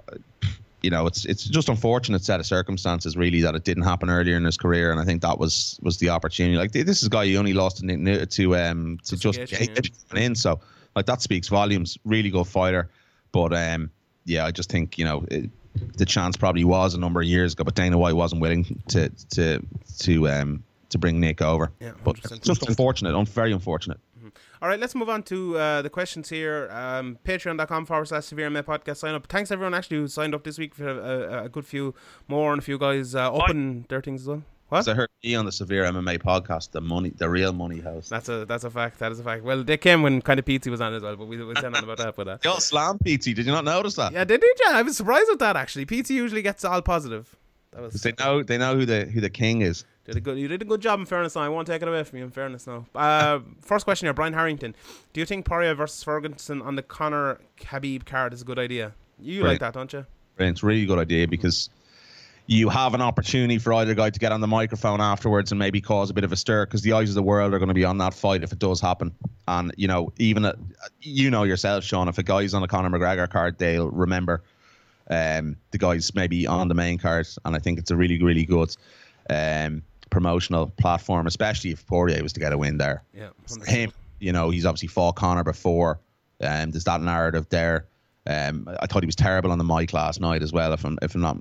you 0.81 0.89
know, 0.89 1.05
it's 1.05 1.25
it's 1.25 1.43
just 1.43 1.67
unfortunate 1.67 2.23
set 2.23 2.39
of 2.39 2.45
circumstances 2.45 3.17
really 3.17 3.41
that 3.41 3.53
it 3.53 3.65
didn't 3.65 3.83
happen 3.83 4.09
earlier 4.09 4.37
in 4.37 4.45
his 4.45 4.55
career, 4.55 4.89
and 4.89 5.01
I 5.01 5.03
think 5.03 5.21
that 5.23 5.37
was 5.37 5.77
was 5.81 5.97
the 5.97 6.11
opportunity. 6.11 6.55
Like 6.55 6.71
this 6.71 7.01
is 7.01 7.07
a 7.07 7.09
guy 7.09 7.27
who 7.27 7.35
only 7.35 7.53
lost 7.53 7.79
to 7.79 8.25
to 8.25 8.55
um 8.55 8.99
to 9.03 9.17
just 9.17 9.37
get 9.47 9.89
yeah. 10.13 10.19
in, 10.21 10.33
so 10.33 10.61
like 10.95 11.07
that 11.07 11.21
speaks 11.21 11.49
volumes. 11.49 11.97
Really 12.05 12.29
good 12.29 12.47
fighter, 12.47 12.89
but 13.33 13.51
um 13.51 13.91
yeah, 14.23 14.45
I 14.45 14.51
just 14.51 14.69
think 14.69 14.97
you 14.97 15.03
know. 15.05 15.25
It, 15.29 15.49
the 15.97 16.05
chance 16.05 16.37
probably 16.37 16.63
was 16.63 16.93
a 16.93 16.97
number 16.97 17.19
of 17.19 17.27
years 17.27 17.51
ago, 17.51 17.65
but 17.65 17.75
Dana 17.75 17.97
White 17.97 18.15
wasn't 18.15 18.39
willing 18.39 18.81
to 18.87 19.09
to 19.31 19.61
to 19.99 20.29
um 20.29 20.63
to 20.87 20.97
bring 20.97 21.19
Nick 21.19 21.41
over. 21.41 21.69
Yeah, 21.81 21.91
but 22.05 22.15
just 22.15 22.65
unfortunate, 22.65 23.13
un- 23.13 23.25
very 23.25 23.51
unfortunate. 23.51 23.99
All 24.61 24.69
right, 24.69 24.79
let's 24.79 24.95
move 24.95 25.09
on 25.09 25.23
to 25.23 25.57
uh, 25.57 25.81
the 25.81 25.89
questions 25.89 26.29
here. 26.29 26.69
Um, 26.71 27.19
Patreon.com 27.25 27.85
forward 27.85 28.07
slash 28.07 28.25
Severe 28.25 28.49
MMA 28.49 28.63
podcast 28.63 28.97
sign 28.97 29.13
up. 29.13 29.27
Thanks 29.27 29.51
everyone 29.51 29.73
actually 29.73 29.97
who 29.97 30.07
signed 30.07 30.33
up 30.33 30.43
this 30.43 30.57
week 30.57 30.73
for 30.73 30.87
a, 30.87 31.45
a 31.45 31.49
good 31.49 31.65
few 31.65 31.93
more 32.27 32.51
and 32.53 32.59
a 32.59 32.63
few 32.63 32.77
guys 32.77 33.15
uh, 33.15 33.31
open 33.31 33.85
their 33.89 34.01
things 34.01 34.21
as 34.21 34.27
well. 34.27 34.43
What? 34.69 34.87
I 34.87 34.95
heard 34.95 35.09
me 35.23 35.35
on 35.35 35.45
the 35.45 35.51
Severe 35.51 35.83
MMA 35.83 36.23
podcast, 36.23 36.71
the 36.71 36.81
money, 36.81 37.11
the 37.15 37.29
real 37.29 37.53
money 37.53 37.79
house. 37.79 38.09
That's 38.09 38.29
a 38.29 38.45
that's 38.45 38.63
a 38.63 38.71
fact. 38.71 38.97
That 38.97 39.11
is 39.11 39.19
a 39.19 39.23
fact. 39.23 39.43
Well, 39.43 39.63
they 39.63 39.77
came 39.77 40.01
when 40.01 40.23
kind 40.23 40.39
of 40.39 40.45
Pizzi 40.45 40.69
was 40.69 40.81
on 40.81 40.91
as 40.93 41.03
well, 41.03 41.15
but 41.15 41.27
we 41.27 41.37
will 41.37 41.55
say 41.55 41.69
nothing 41.69 41.83
about 41.83 41.99
that. 41.99 42.15
But 42.15 42.27
uh, 42.27 42.37
you 42.43 42.59
slam 42.59 42.97
Pizzi. 42.97 43.35
Did 43.35 43.45
you 43.45 43.51
not 43.51 43.63
notice 43.63 43.95
that? 43.95 44.11
Yeah, 44.11 44.23
did 44.23 44.41
you? 44.41 44.55
I 44.69 44.81
was 44.81 44.97
surprised 44.97 45.27
with 45.29 45.39
that 45.39 45.55
actually. 45.55 45.85
Pizzi 45.85 46.11
usually 46.11 46.41
gets 46.41 46.65
all 46.65 46.81
positive. 46.81 47.35
That 47.73 47.83
was. 47.83 48.01
They 48.01 48.13
know 48.17 48.41
they 48.41 48.57
know 48.57 48.75
who 48.75 48.87
the 48.87 49.05
who 49.05 49.21
the 49.21 49.29
king 49.29 49.61
is. 49.61 49.85
Did 50.05 50.17
a 50.17 50.19
good. 50.19 50.37
You 50.37 50.47
did 50.47 50.61
a 50.61 50.65
good 50.65 50.81
job. 50.81 50.99
In 50.99 51.05
fairness, 51.05 51.35
now 51.35 51.41
I 51.41 51.49
won't 51.49 51.67
take 51.67 51.81
it 51.81 51.87
away 51.87 52.03
from 52.03 52.19
you. 52.19 52.25
In 52.25 52.31
fairness, 52.31 52.67
now. 52.67 52.85
Uh, 52.93 53.39
first 53.61 53.85
question 53.85 54.05
here, 54.05 54.13
Brian 54.13 54.33
Harrington. 54.33 54.75
Do 55.13 55.19
you 55.19 55.25
think 55.25 55.45
Poirier 55.45 55.73
versus 55.73 56.03
Ferguson 56.03 56.61
on 56.61 56.75
the 56.75 56.83
Conor 56.83 57.39
Khabib 57.59 58.05
card 58.05 58.33
is 58.33 58.43
a 58.43 58.45
good 58.45 58.59
idea? 58.59 58.93
You 59.19 59.41
Brilliant. 59.41 59.61
like 59.61 59.73
that, 59.73 59.77
don't 59.77 59.91
you? 59.91 60.05
Brilliant. 60.35 60.57
It's 60.57 60.63
a 60.63 60.67
really 60.67 60.85
good 60.85 60.99
idea 60.99 61.27
because 61.27 61.69
you 62.47 62.69
have 62.69 62.93
an 62.93 63.01
opportunity 63.01 63.57
for 63.57 63.73
either 63.73 63.95
guy 63.95 64.11
to 64.11 64.19
get 64.19 64.31
on 64.31 64.41
the 64.41 64.47
microphone 64.47 65.01
afterwards 65.01 65.51
and 65.51 65.57
maybe 65.57 65.81
cause 65.81 66.11
a 66.11 66.13
bit 66.13 66.23
of 66.23 66.31
a 66.31 66.35
stir 66.35 66.65
because 66.65 66.83
the 66.83 66.93
eyes 66.93 67.09
of 67.09 67.15
the 67.15 67.23
world 67.23 67.55
are 67.55 67.59
going 67.59 67.69
to 67.69 67.73
be 67.73 67.85
on 67.85 67.97
that 67.97 68.13
fight 68.13 68.43
if 68.43 68.51
it 68.51 68.59
does 68.59 68.79
happen. 68.79 69.11
And 69.47 69.73
you 69.77 69.87
know, 69.87 70.13
even 70.17 70.45
a, 70.45 70.55
you 71.01 71.31
know 71.31 71.43
yourself, 71.43 71.83
Sean, 71.83 72.07
if 72.07 72.19
a 72.19 72.23
guy's 72.23 72.53
on 72.53 72.61
a 72.61 72.67
Conor 72.67 72.89
McGregor 72.89 73.27
card, 73.27 73.57
they'll 73.57 73.89
remember 73.89 74.43
um, 75.09 75.55
the 75.71 75.79
guys 75.79 76.13
maybe 76.13 76.45
on 76.45 76.67
the 76.67 76.75
main 76.75 76.99
card, 76.99 77.27
and 77.43 77.55
I 77.55 77.59
think 77.59 77.79
it's 77.79 77.89
a 77.89 77.95
really, 77.95 78.21
really 78.21 78.45
good. 78.45 78.75
Um, 79.29 79.81
promotional 80.09 80.67
platform, 80.67 81.27
especially 81.27 81.71
if 81.71 81.85
Poirier 81.87 82.21
was 82.23 82.33
to 82.33 82.39
get 82.39 82.53
a 82.53 82.57
win 82.57 82.77
there. 82.77 83.03
Yeah, 83.13 83.29
him, 83.65 83.91
you 84.19 84.31
know, 84.31 84.49
he's 84.49 84.65
obviously 84.65 84.87
fought 84.87 85.15
Conor 85.15 85.43
before. 85.43 85.99
Um, 86.41 86.71
there's 86.71 86.83
that 86.85 87.01
narrative 87.01 87.47
there. 87.49 87.87
Um, 88.27 88.67
I 88.79 88.87
thought 88.87 89.03
he 89.03 89.07
was 89.07 89.15
terrible 89.15 89.51
on 89.51 89.57
the 89.57 89.63
mic 89.63 89.93
last 89.93 90.19
night 90.19 90.41
as 90.41 90.51
well. 90.51 90.73
If 90.73 90.83
I'm 90.83 90.97
if 91.01 91.15
I'm 91.15 91.21
not 91.21 91.37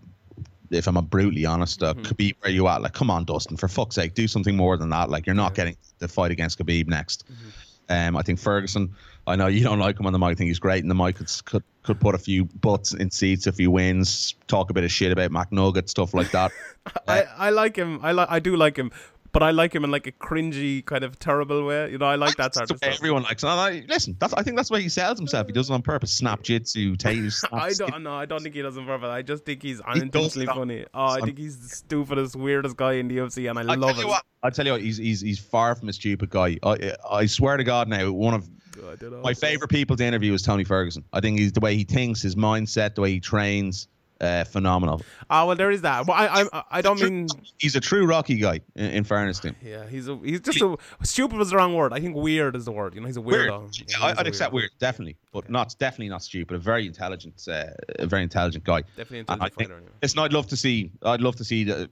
if 0.70 0.86
I'm 0.86 0.96
a 0.96 1.02
brutally 1.02 1.44
honest, 1.46 1.82
uh, 1.82 1.94
mm-hmm. 1.94 2.02
Khabib, 2.02 2.36
where 2.40 2.50
you 2.50 2.66
at? 2.68 2.82
Like, 2.82 2.92
come 2.92 3.10
on, 3.10 3.24
Dustin, 3.24 3.56
for 3.56 3.68
fuck's 3.68 3.94
sake, 3.94 4.14
do 4.14 4.26
something 4.26 4.56
more 4.56 4.76
than 4.76 4.90
that. 4.90 5.10
Like, 5.10 5.26
you're 5.26 5.34
not 5.34 5.52
yeah. 5.52 5.56
getting 5.56 5.76
the 5.98 6.08
fight 6.08 6.30
against 6.30 6.58
Khabib 6.58 6.88
next. 6.88 7.24
Mm-hmm. 7.26 7.48
Um, 7.88 8.16
I 8.16 8.22
think 8.22 8.38
Ferguson. 8.38 8.94
I 9.26 9.36
know 9.36 9.46
you 9.46 9.64
don't 9.64 9.78
like 9.78 9.98
him 9.98 10.06
on 10.06 10.12
the 10.12 10.18
mic. 10.18 10.30
I 10.30 10.34
think 10.34 10.48
he's 10.48 10.58
great, 10.58 10.82
and 10.82 10.90
the 10.90 10.94
mic 10.94 11.16
could 11.16 11.30
could, 11.44 11.62
could 11.82 12.00
put 12.00 12.14
a 12.14 12.18
few 12.18 12.44
butts 12.44 12.92
in 12.92 13.10
seats 13.10 13.46
if 13.46 13.56
he 13.56 13.66
wins. 13.66 14.34
Talk 14.48 14.70
a 14.70 14.74
bit 14.74 14.84
of 14.84 14.92
shit 14.92 15.12
about 15.12 15.30
McNugget 15.30 15.88
stuff 15.88 16.12
like 16.12 16.30
that. 16.32 16.52
I, 17.08 17.24
I 17.36 17.50
like 17.50 17.76
him. 17.76 18.00
I 18.02 18.12
like 18.12 18.28
I 18.30 18.38
do 18.38 18.56
like 18.56 18.76
him. 18.76 18.90
But 19.34 19.42
I 19.42 19.50
like 19.50 19.74
him 19.74 19.82
in 19.82 19.90
like 19.90 20.06
a 20.06 20.12
cringy 20.12 20.86
kind 20.86 21.02
of 21.02 21.18
terrible 21.18 21.66
way. 21.66 21.90
You 21.90 21.98
know, 21.98 22.06
I 22.06 22.14
like 22.14 22.36
that 22.36 22.54
sort 22.54 22.70
of 22.70 22.78
stuff. 22.78 22.94
everyone 22.94 23.24
likes. 23.24 23.42
it. 23.42 23.48
And 23.48 23.60
I, 23.60 23.84
listen, 23.88 24.16
that's 24.20 24.32
I 24.32 24.42
think 24.44 24.56
that's 24.56 24.70
why 24.70 24.80
he 24.80 24.88
sells 24.88 25.18
himself. 25.18 25.48
He 25.48 25.52
does 25.52 25.68
it 25.68 25.72
on 25.72 25.82
purpose. 25.82 26.12
Snap 26.12 26.42
jitsu, 26.42 26.94
tase. 26.94 27.44
I 27.52 27.72
don't 27.72 28.04
know. 28.04 28.14
I 28.14 28.26
don't 28.26 28.42
think 28.42 28.54
he 28.54 28.62
does 28.62 28.76
it 28.76 28.80
on 28.80 28.86
purpose. 28.86 29.08
I 29.08 29.22
just 29.22 29.44
think 29.44 29.60
he's 29.60 29.80
unintentionally 29.80 30.46
not. 30.46 30.56
funny. 30.56 30.86
Oh, 30.94 31.06
I 31.06 31.20
think 31.20 31.36
he's 31.36 31.60
the 31.60 31.68
stupidest, 31.68 32.36
weirdest 32.36 32.76
guy 32.76 32.92
in 32.92 33.08
the 33.08 33.18
UFC, 33.18 33.50
and 33.50 33.58
I 33.58 33.72
I 33.72 33.74
love 33.74 33.98
it. 33.98 34.06
what, 34.06 34.24
I 34.44 34.50
tell 34.50 34.64
you 34.64 34.72
what, 34.72 34.80
he's 34.80 34.98
he's 34.98 35.20
he's 35.20 35.40
far 35.40 35.74
from 35.74 35.88
a 35.88 35.92
stupid 35.92 36.30
guy. 36.30 36.56
I 36.62 36.94
I 37.10 37.26
swear 37.26 37.56
to 37.56 37.64
God, 37.64 37.88
now 37.88 38.12
one 38.12 38.34
of 38.34 38.48
I 38.78 39.04
my 39.22 39.34
favorite 39.34 39.68
people 39.68 39.96
to 39.96 40.04
interview 40.04 40.32
is 40.32 40.42
Tony 40.42 40.62
Ferguson. 40.62 41.04
I 41.12 41.20
think 41.20 41.40
he's 41.40 41.52
the 41.52 41.60
way 41.60 41.74
he 41.74 41.82
thinks, 41.82 42.22
his 42.22 42.36
mindset, 42.36 42.94
the 42.94 43.00
way 43.00 43.10
he 43.10 43.20
trains, 43.20 43.88
uh, 44.24 44.44
phenomenal. 44.44 45.02
Ah, 45.28 45.44
well, 45.46 45.56
there 45.56 45.70
is 45.70 45.82
that. 45.82 46.06
Well, 46.06 46.16
I, 46.16 46.46
I, 46.52 46.62
I 46.70 46.80
don't 46.82 47.00
mean. 47.00 47.28
He's 47.58 47.76
a 47.76 47.80
true 47.80 48.06
Rocky 48.06 48.36
guy. 48.36 48.60
In, 48.74 48.90
in 48.90 49.04
fairness 49.04 49.38
to 49.40 49.48
him. 49.48 49.56
Yeah, 49.62 49.86
he's 49.86 50.08
a, 50.08 50.16
he's 50.16 50.40
just 50.40 50.62
a 50.62 50.76
stupid 51.02 51.38
was 51.38 51.50
the 51.50 51.56
wrong 51.56 51.74
word. 51.74 51.92
I 51.92 52.00
think 52.00 52.16
weird 52.16 52.56
is 52.56 52.64
the 52.64 52.72
word. 52.72 52.94
You 52.94 53.00
know, 53.00 53.06
he's 53.06 53.16
a 53.16 53.20
Weird. 53.20 53.46
Yeah, 53.46 53.56
I, 53.56 54.08
he's 54.08 54.16
a 54.16 54.20
I'd 54.20 54.26
accept 54.26 54.52
weirdo. 54.52 54.54
weird, 54.54 54.70
definitely, 54.78 55.16
but 55.32 55.50
not 55.50 55.74
definitely 55.78 56.08
not 56.08 56.22
stupid. 56.22 56.54
A 56.56 56.58
very 56.58 56.86
intelligent, 56.86 57.42
uh, 57.48 57.66
a 57.98 58.06
very 58.06 58.22
intelligent 58.22 58.64
guy. 58.64 58.82
Definitely 58.96 59.18
I 59.18 59.20
intelligent 59.20 59.54
fighter. 59.54 59.74
Anyway. 59.74 59.90
listen, 60.02 60.18
I'd 60.20 60.32
love 60.32 60.46
to 60.48 60.56
see. 60.56 60.90
I'd 61.02 61.20
love 61.20 61.36
to 61.36 61.44
see 61.44 61.64
the, 61.64 61.88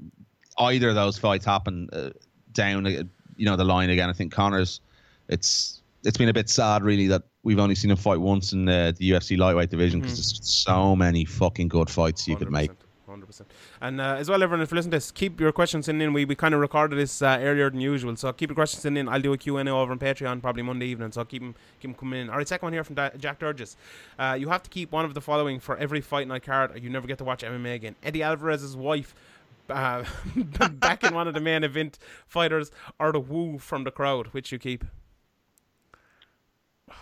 either 0.58 0.90
of 0.90 0.94
those 0.94 1.18
fights 1.18 1.44
happen 1.44 1.88
uh, 1.92 2.10
down, 2.52 2.86
uh, 2.86 3.02
you 3.36 3.46
know, 3.46 3.56
the 3.56 3.64
line 3.64 3.90
again. 3.90 4.08
I 4.08 4.12
think 4.12 4.32
Conor's. 4.32 4.80
It's 5.28 5.82
it's 6.04 6.18
been 6.18 6.28
a 6.28 6.32
bit 6.32 6.48
sad, 6.48 6.82
really, 6.82 7.06
that 7.08 7.22
we've 7.42 7.58
only 7.58 7.74
seen 7.74 7.90
him 7.90 7.96
fight 7.96 8.20
once 8.20 8.52
in 8.52 8.68
uh, 8.68 8.92
the 8.96 9.10
UFC 9.10 9.36
lightweight 9.36 9.70
division 9.70 10.00
because 10.00 10.16
there's 10.16 10.48
so 10.48 10.94
many 10.94 11.24
fucking 11.24 11.68
good 11.68 11.90
fights 11.90 12.26
you 12.28 12.36
could 12.36 12.50
make. 12.50 12.70
100%. 13.08 13.42
And 13.80 14.00
uh, 14.00 14.16
as 14.18 14.28
well, 14.30 14.42
everyone, 14.42 14.62
if 14.62 14.70
you 14.70 14.76
listen 14.76 14.90
to 14.90 14.96
this, 14.96 15.10
keep 15.10 15.40
your 15.40 15.52
questions 15.52 15.88
in. 15.88 16.12
We, 16.12 16.24
we 16.24 16.34
kind 16.34 16.54
of 16.54 16.60
recorded 16.60 16.98
this 16.98 17.20
uh, 17.20 17.38
earlier 17.42 17.68
than 17.70 17.80
usual, 17.80 18.16
so 18.16 18.32
keep 18.32 18.50
your 18.50 18.54
questions 18.54 18.84
in. 18.84 18.96
in. 18.96 19.08
I'll 19.08 19.20
do 19.20 19.32
a 19.32 19.38
Q&A 19.38 19.68
over 19.68 19.92
on 19.92 19.98
Patreon 19.98 20.40
probably 20.40 20.62
Monday 20.62 20.86
evening, 20.86 21.12
so 21.12 21.24
keep 21.24 21.42
them, 21.42 21.54
keep 21.80 21.96
coming 21.96 22.22
in. 22.22 22.30
All 22.30 22.38
right, 22.38 22.48
second 22.48 22.66
one 22.66 22.72
here 22.72 22.84
from 22.84 22.94
da- 22.94 23.10
Jack 23.18 23.38
Durgis. 23.40 23.76
Uh, 24.18 24.36
you 24.38 24.48
have 24.48 24.62
to 24.62 24.70
keep 24.70 24.92
one 24.92 25.04
of 25.04 25.14
the 25.14 25.20
following 25.20 25.60
for 25.60 25.76
every 25.76 26.00
fight 26.00 26.26
night 26.26 26.44
card, 26.44 26.74
or 26.74 26.78
you 26.78 26.88
never 26.88 27.06
get 27.06 27.18
to 27.18 27.24
watch 27.24 27.42
MMA 27.42 27.74
again. 27.74 27.96
Eddie 28.02 28.22
Alvarez's 28.22 28.76
wife. 28.76 29.14
Uh, 29.70 30.04
back 30.72 31.04
in 31.04 31.14
one 31.14 31.28
of 31.28 31.34
the 31.34 31.40
main 31.40 31.64
event 31.64 31.98
fighters, 32.26 32.70
or 32.98 33.12
the 33.12 33.20
woo 33.20 33.58
from 33.58 33.84
the 33.84 33.90
crowd, 33.90 34.26
which 34.28 34.52
you 34.52 34.58
keep. 34.58 34.84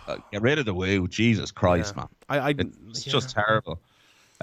Uh, 0.07 0.17
get 0.31 0.41
rid 0.41 0.59
of 0.59 0.65
the 0.65 0.73
woo, 0.73 1.07
Jesus 1.07 1.51
Christ, 1.51 1.93
Yeah. 1.95 2.01
man! 2.01 2.09
I, 2.29 2.39
I, 2.39 2.55
It's 2.89 3.05
yeah. 3.05 3.11
just 3.11 3.29
terrible. 3.29 3.79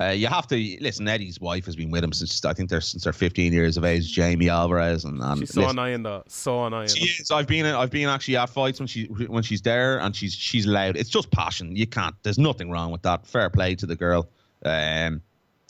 Uh, 0.01 0.11
you 0.11 0.29
have 0.29 0.47
to 0.47 0.77
listen. 0.81 1.09
Eddie's 1.09 1.41
wife 1.41 1.67
has 1.67 1.75
been 1.75 1.91
with 1.91 2.05
him 2.05 2.13
since 2.13 2.45
I 2.45 2.53
think 2.53 2.71
they're 2.71 2.81
since 2.81 3.03
they're 3.03 3.13
15 3.13 3.53
years 3.53 3.77
of 3.77 3.85
age. 3.85 4.13
Jamie 4.13 4.49
Alvarez 4.49 5.05
and, 5.05 5.21
and 5.21 5.41
She's 5.41 5.53
so 5.53 5.63
listen, 5.63 5.77
annoying 5.79 6.03
though. 6.05 6.23
So 6.29 6.67
annoying. 6.67 6.87
She 6.87 7.05
is. 7.21 7.33
I've 7.33 7.49
been. 7.49 7.67
I've 7.67 7.91
been 7.91 8.09
actually 8.09 8.37
at 8.37 8.49
fights 8.49 8.79
when 8.79 8.87
she 8.87 9.07
when 9.07 9.43
she's 9.43 9.61
there 9.63 9.99
and 9.99 10.15
she's 10.15 10.33
she's 10.35 10.67
loud. 10.67 10.97
It's 10.97 11.11
just 11.11 11.33
passion. 11.33 11.75
You 11.75 11.87
can't. 11.89 12.15
There's 12.23 12.39
nothing 12.39 12.71
wrong 12.71 12.93
with 12.93 13.03
that. 13.03 13.27
Fair 13.27 13.51
play 13.51 13.75
to 13.75 13.87
the 13.87 13.97
girl. 13.97 14.29
Um, 14.65 15.21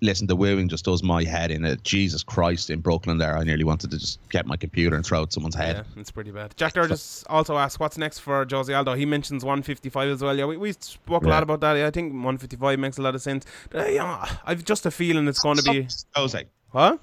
listen, 0.01 0.27
the 0.27 0.37
wooing 0.37 0.69
just 0.69 0.85
does 0.85 1.03
my 1.03 1.25
head 1.25 1.51
in. 1.51 1.65
It. 1.65 1.83
Jesus 1.83 2.23
Christ, 2.23 2.71
in 2.71 2.81
Brooklyn 2.81 3.19
there, 3.19 3.37
I 3.37 3.45
nearly 3.45 3.65
wanted 3.65 3.91
to 3.91 3.99
just 3.99 4.19
get 4.31 4.47
my 4.47 4.57
computer 4.57 4.97
and 4.97 5.05
throw 5.05 5.21
it 5.21 5.23
at 5.25 5.33
someone's 5.33 5.55
head. 5.55 5.77
Yeah, 5.77 6.01
it's 6.01 6.11
pretty 6.11 6.31
bad. 6.31 6.57
Jack 6.57 6.75
Durgis 6.75 7.25
also 7.29 7.57
asked, 7.57 7.81
"What's 7.81 7.99
next 7.99 8.21
for 8.21 8.47
Jose 8.51 8.73
Aldo?" 8.73 8.95
He 8.95 9.07
mentions 9.07 9.45
155 9.45 10.11
as 10.11 10.23
well. 10.23 10.37
Yeah, 10.37 10.47
we, 10.47 10.57
we 10.57 10.73
spoke 10.73 11.25
a 11.25 11.29
lot 11.29 11.43
about 11.43 11.61
that. 11.61 11.75
Yeah, 11.75 11.87
I 11.87 11.91
think 11.91 12.13
155 12.13 12.79
makes 12.79 12.99
a 12.99 13.03
lot 13.03 13.15
of 13.15 13.23
sense. 13.23 13.45
Uh, 13.75 13.85
yeah, 13.87 14.29
I've 14.45 14.65
just 14.65 14.87
a 14.87 14.91
feeling 14.91 15.27
it's 15.29 15.41
going 15.41 15.57
to 15.59 15.63
be. 15.63 15.89
Jose. 16.15 16.47
Huh? 16.73 16.99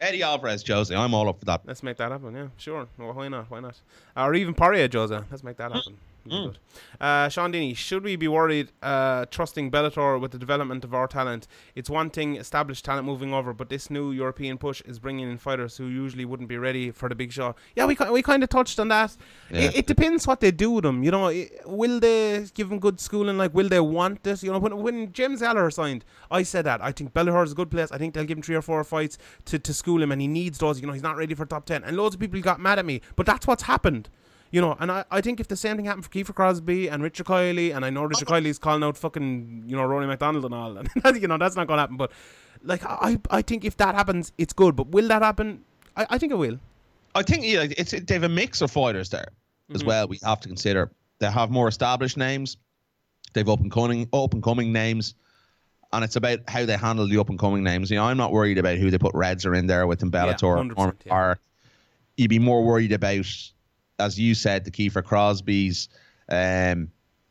Eddie 0.00 0.22
Alvarez, 0.22 0.66
Jose. 0.66 0.94
I'm 0.94 1.12
all 1.12 1.28
up 1.28 1.38
for 1.38 1.44
that. 1.44 1.60
Let's 1.66 1.82
make 1.82 1.98
that 1.98 2.10
happen. 2.10 2.34
Yeah, 2.34 2.48
sure. 2.56 2.88
Well, 2.96 3.12
why 3.12 3.28
not? 3.28 3.50
Why 3.50 3.60
not? 3.60 3.76
or 4.16 4.34
even 4.34 4.54
Poirier 4.54 4.88
Jose. 4.90 5.18
Let's 5.30 5.44
make 5.44 5.58
that 5.58 5.72
happen. 5.72 5.96
Be 6.30 6.36
Mm. 6.36 6.44
good. 6.46 6.58
Uh, 7.00 7.28
Sean 7.28 7.52
Dini, 7.52 7.76
should 7.76 8.04
we 8.04 8.14
be 8.16 8.28
worried 8.28 8.70
uh, 8.82 9.24
trusting 9.30 9.70
Bellator 9.70 10.20
with 10.20 10.30
the 10.30 10.38
development 10.38 10.84
of 10.84 10.94
our 10.94 11.06
talent? 11.08 11.46
It's 11.74 11.90
one 11.90 12.08
thing 12.10 12.36
established 12.36 12.84
talent 12.84 13.06
moving 13.06 13.34
over, 13.34 13.52
but 13.52 13.68
this 13.68 13.90
new 13.90 14.12
European 14.12 14.56
push 14.58 14.80
is 14.82 14.98
bringing 14.98 15.28
in 15.30 15.38
fighters 15.38 15.76
who 15.76 15.86
usually 15.86 16.24
wouldn't 16.24 16.48
be 16.48 16.56
ready 16.58 16.90
for 16.92 17.08
the 17.08 17.14
big 17.14 17.32
show. 17.32 17.56
Yeah, 17.74 17.86
we 17.86 17.96
we 18.12 18.22
kind 18.22 18.42
of 18.42 18.48
touched 18.48 18.78
on 18.78 18.88
that. 18.88 19.16
Yeah. 19.50 19.62
It, 19.62 19.76
it 19.78 19.86
depends 19.86 20.26
what 20.26 20.40
they 20.40 20.50
do 20.52 20.70
with 20.70 20.84
them. 20.84 21.02
You 21.02 21.10
know, 21.10 21.32
will 21.66 21.98
they 22.00 22.46
give 22.54 22.68
them 22.68 22.78
good 22.78 23.00
schooling? 23.00 23.36
Like, 23.38 23.52
will 23.52 23.68
they 23.68 23.80
want 23.80 24.22
this? 24.22 24.42
You 24.44 24.52
know, 24.52 24.58
when 24.58 24.76
when 24.76 25.12
James 25.12 25.40
Gallagher 25.40 25.70
signed, 25.70 26.04
I 26.30 26.44
said 26.44 26.64
that 26.66 26.80
I 26.82 26.92
think 26.92 27.12
Bellator 27.12 27.44
is 27.44 27.52
a 27.52 27.56
good 27.56 27.70
place. 27.70 27.90
I 27.90 27.98
think 27.98 28.14
they'll 28.14 28.24
give 28.24 28.38
him 28.38 28.42
three 28.42 28.56
or 28.56 28.62
four 28.62 28.84
fights 28.84 29.18
to 29.46 29.58
to 29.58 29.74
school 29.74 30.00
him, 30.02 30.12
and 30.12 30.20
he 30.22 30.28
needs 30.28 30.58
those. 30.58 30.80
You 30.80 30.86
know, 30.86 30.92
he's 30.92 31.02
not 31.02 31.16
ready 31.16 31.34
for 31.34 31.44
top 31.46 31.66
ten. 31.66 31.82
And 31.82 31.96
loads 31.96 32.14
of 32.14 32.20
people 32.20 32.40
got 32.40 32.60
mad 32.60 32.78
at 32.78 32.86
me, 32.86 33.00
but 33.16 33.26
that's 33.26 33.46
what's 33.48 33.64
happened. 33.64 34.08
You 34.50 34.60
know, 34.60 34.76
and 34.80 34.90
I, 34.90 35.04
I 35.10 35.20
think 35.20 35.38
if 35.38 35.46
the 35.46 35.56
same 35.56 35.76
thing 35.76 35.84
happened 35.84 36.04
for 36.04 36.10
Kiefer 36.10 36.34
Crosbie 36.34 36.88
and 36.88 37.02
Richard 37.02 37.26
Kiely, 37.26 37.74
and 37.74 37.84
I 37.84 37.90
know 37.90 38.02
Richard 38.02 38.26
Kiely's 38.26 38.58
calling 38.58 38.82
out 38.82 38.96
fucking, 38.96 39.64
you 39.66 39.76
know, 39.76 39.84
Rory 39.84 40.06
MacDonald 40.06 40.44
and 40.44 40.54
all, 40.54 40.76
and 41.04 41.22
you 41.22 41.28
know, 41.28 41.38
that's 41.38 41.54
not 41.54 41.68
going 41.68 41.78
to 41.78 41.82
happen. 41.82 41.96
But, 41.96 42.10
like, 42.64 42.84
I, 42.84 43.18
I 43.30 43.42
think 43.42 43.64
if 43.64 43.76
that 43.76 43.94
happens, 43.94 44.32
it's 44.38 44.52
good. 44.52 44.74
But 44.74 44.88
will 44.88 45.06
that 45.08 45.22
happen? 45.22 45.64
I, 45.96 46.06
I 46.10 46.18
think 46.18 46.32
it 46.32 46.36
will. 46.36 46.58
I 47.14 47.22
think 47.22 47.44
yeah, 47.44 47.66
it's 47.76 47.92
they 47.92 48.14
have 48.14 48.22
a 48.22 48.28
mix 48.28 48.60
of 48.60 48.70
fighters 48.70 49.10
there 49.10 49.28
as 49.72 49.80
mm-hmm. 49.80 49.88
well. 49.88 50.08
We 50.08 50.18
have 50.24 50.40
to 50.40 50.48
consider 50.48 50.90
they 51.18 51.30
have 51.30 51.50
more 51.50 51.68
established 51.68 52.16
names, 52.16 52.56
they've 53.32 53.48
up 53.48 53.60
and 53.60 53.70
coming 53.70 54.08
up 54.12 54.32
and 54.32 54.42
coming 54.42 54.72
names, 54.72 55.14
and 55.92 56.04
it's 56.04 56.16
about 56.16 56.40
how 56.48 56.64
they 56.64 56.76
handle 56.76 57.06
the 57.06 57.18
up 57.18 57.28
and 57.28 57.38
coming 57.38 57.62
names. 57.62 57.90
You 57.90 57.96
know, 57.96 58.04
I'm 58.04 58.16
not 58.16 58.32
worried 58.32 58.58
about 58.58 58.78
who 58.78 58.90
they 58.90 58.98
put 58.98 59.14
Redzer 59.14 59.56
in 59.56 59.66
there 59.66 59.86
with 59.86 60.02
in 60.02 60.10
Bellator 60.10 60.72
100%, 60.72 60.74
or, 60.76 60.96
yeah. 61.04 61.14
or 61.14 61.38
you'd 62.16 62.28
be 62.28 62.38
more 62.38 62.64
worried 62.64 62.92
about, 62.92 63.26
as 64.00 64.18
you 64.18 64.34
said, 64.34 64.64
the 64.64 64.70
Kiefer 64.70 65.04
Crosbie's. 65.04 65.88
Um, 66.28 66.90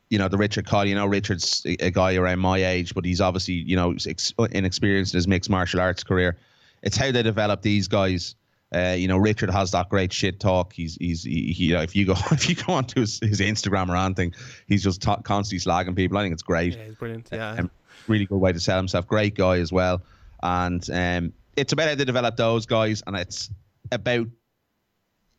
you 0.10 0.18
know 0.18 0.28
the 0.28 0.38
Richard 0.38 0.66
Cole. 0.66 0.86
You 0.86 0.96
know 0.96 1.06
Richard's 1.06 1.64
a, 1.66 1.92
guy 1.92 2.16
around 2.16 2.40
my 2.40 2.58
age, 2.58 2.96
but 2.96 3.06
he's 3.06 3.22
obviously 3.22 3.54
you 3.54 3.76
know 3.76 3.94
ex- 4.08 4.34
inexperienced 4.52 5.14
in 5.14 5.20
his 5.20 5.28
mixed 5.28 5.50
martial 5.50 5.80
arts 5.80 6.04
career. 6.04 6.36
It's 6.82 6.98
how 6.98 7.12
they 7.12 7.24
develop 7.24 7.62
these 7.62 7.88
guys. 7.88 8.36
Uh, 8.74 8.96
you 8.98 9.08
know, 9.08 9.18
Richard 9.18 9.50
has 9.50 9.72
that 9.72 9.90
great 9.90 10.12
shit 10.12 10.40
talk. 10.40 10.74
He's 10.74 10.96
he's 10.96 11.24
he, 11.24 11.54
he, 11.54 11.66
you 11.66 11.76
know, 11.76 11.82
if 11.82 11.96
you 11.96 12.06
go 12.06 12.16
if 12.32 12.50
you 12.50 12.56
go 12.56 12.74
onto 12.74 13.02
his, 13.02 13.20
his 13.20 13.40
Instagram 13.40 13.90
or 13.90 13.96
anything, 13.96 14.34
he's 14.68 14.84
just 14.84 15.02
ta- 15.02 15.22
constantly 15.22 15.64
slagging 15.64 15.96
people. 15.96 16.18
I 16.18 16.24
think 16.24 16.34
it's 16.34 16.44
great. 16.44 16.76
Yeah, 16.76 16.86
he's 16.86 16.96
brilliant. 16.96 17.30
Yeah. 17.32 17.52
Um, 17.52 17.72
really 18.08 18.26
good 18.26 18.38
way 18.38 18.52
to 18.52 18.60
sell 18.60 18.78
himself. 18.78 19.08
Great 19.08 19.36
guy 19.36 19.58
as 19.60 19.72
well. 19.72 20.02
And 20.42 20.88
um, 20.92 21.34
it's 21.56 21.74
about 21.74 21.90
how 21.90 21.96
they 21.96 22.06
develop 22.06 22.36
those 22.38 22.66
guys, 22.66 23.04
and 23.06 23.16
it's 23.16 23.50
about 23.92 24.28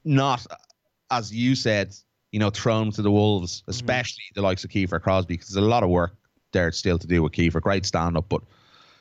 not, 0.04 0.46
as 1.10 1.32
you 1.32 1.54
said, 1.54 1.94
you 2.32 2.38
know, 2.38 2.50
thrown 2.50 2.90
to 2.92 3.02
the 3.02 3.10
wolves, 3.10 3.62
especially 3.66 4.22
the 4.34 4.42
likes 4.42 4.64
of 4.64 4.70
Kiefer 4.70 5.00
Crosbie, 5.00 5.28
because 5.28 5.48
there's 5.48 5.64
a 5.64 5.68
lot 5.68 5.82
of 5.82 5.90
work 5.90 6.14
there 6.52 6.70
still 6.72 6.98
to 6.98 7.06
do 7.06 7.22
with 7.22 7.32
Kiefer. 7.32 7.60
Great 7.60 7.84
stand 7.84 8.16
up, 8.16 8.28
but 8.28 8.42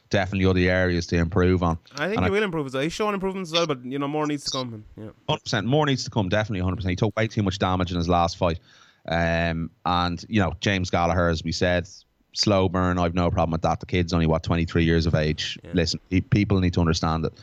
definitely 0.09 0.45
other 0.47 0.59
areas 0.71 1.05
to 1.07 1.17
improve 1.17 1.61
on. 1.61 1.77
I 1.95 2.07
think 2.07 2.17
And 2.17 2.25
he 2.25 2.31
will 2.31 2.43
improve 2.43 2.65
as 2.65 2.73
well. 2.73 2.83
He's 2.83 2.93
showing 2.93 3.13
improvements 3.13 3.51
as 3.51 3.53
well, 3.53 3.67
but, 3.67 3.85
you 3.85 3.99
know, 3.99 4.07
more 4.07 4.25
needs 4.25 4.45
to 4.45 4.51
come. 4.51 4.83
Yeah. 4.97 5.09
Hundred 5.27 5.43
percent 5.43 5.67
more 5.67 5.85
needs 5.85 6.03
to 6.03 6.09
come. 6.09 6.29
Definitely, 6.29 6.61
hundred 6.61 6.77
percent. 6.77 6.91
He 6.91 6.95
took 6.95 7.15
way 7.15 7.27
too 7.27 7.43
much 7.43 7.59
damage 7.59 7.91
in 7.91 7.97
his 7.97 8.09
last 8.09 8.37
fight, 8.37 8.59
um, 9.07 9.69
and 9.85 10.23
you 10.27 10.41
know 10.41 10.53
James 10.59 10.89
Gallagher, 10.89 11.29
as 11.29 11.43
we 11.43 11.51
said, 11.51 11.87
slow 12.33 12.67
burn. 12.69 12.97
I've 12.97 13.13
no 13.13 13.29
problem 13.29 13.51
with 13.51 13.61
that. 13.61 13.79
The 13.79 13.85
kid's 13.85 14.13
only 14.13 14.25
what 14.27 14.43
twenty 14.43 14.65
three 14.65 14.83
years 14.83 15.05
of 15.05 15.13
age. 15.13 15.59
Listen, 15.73 15.99
pe- 16.09 16.21
people 16.21 16.59
need 16.59 16.73
to 16.73 16.81
understand 16.81 17.25
it. 17.25 17.33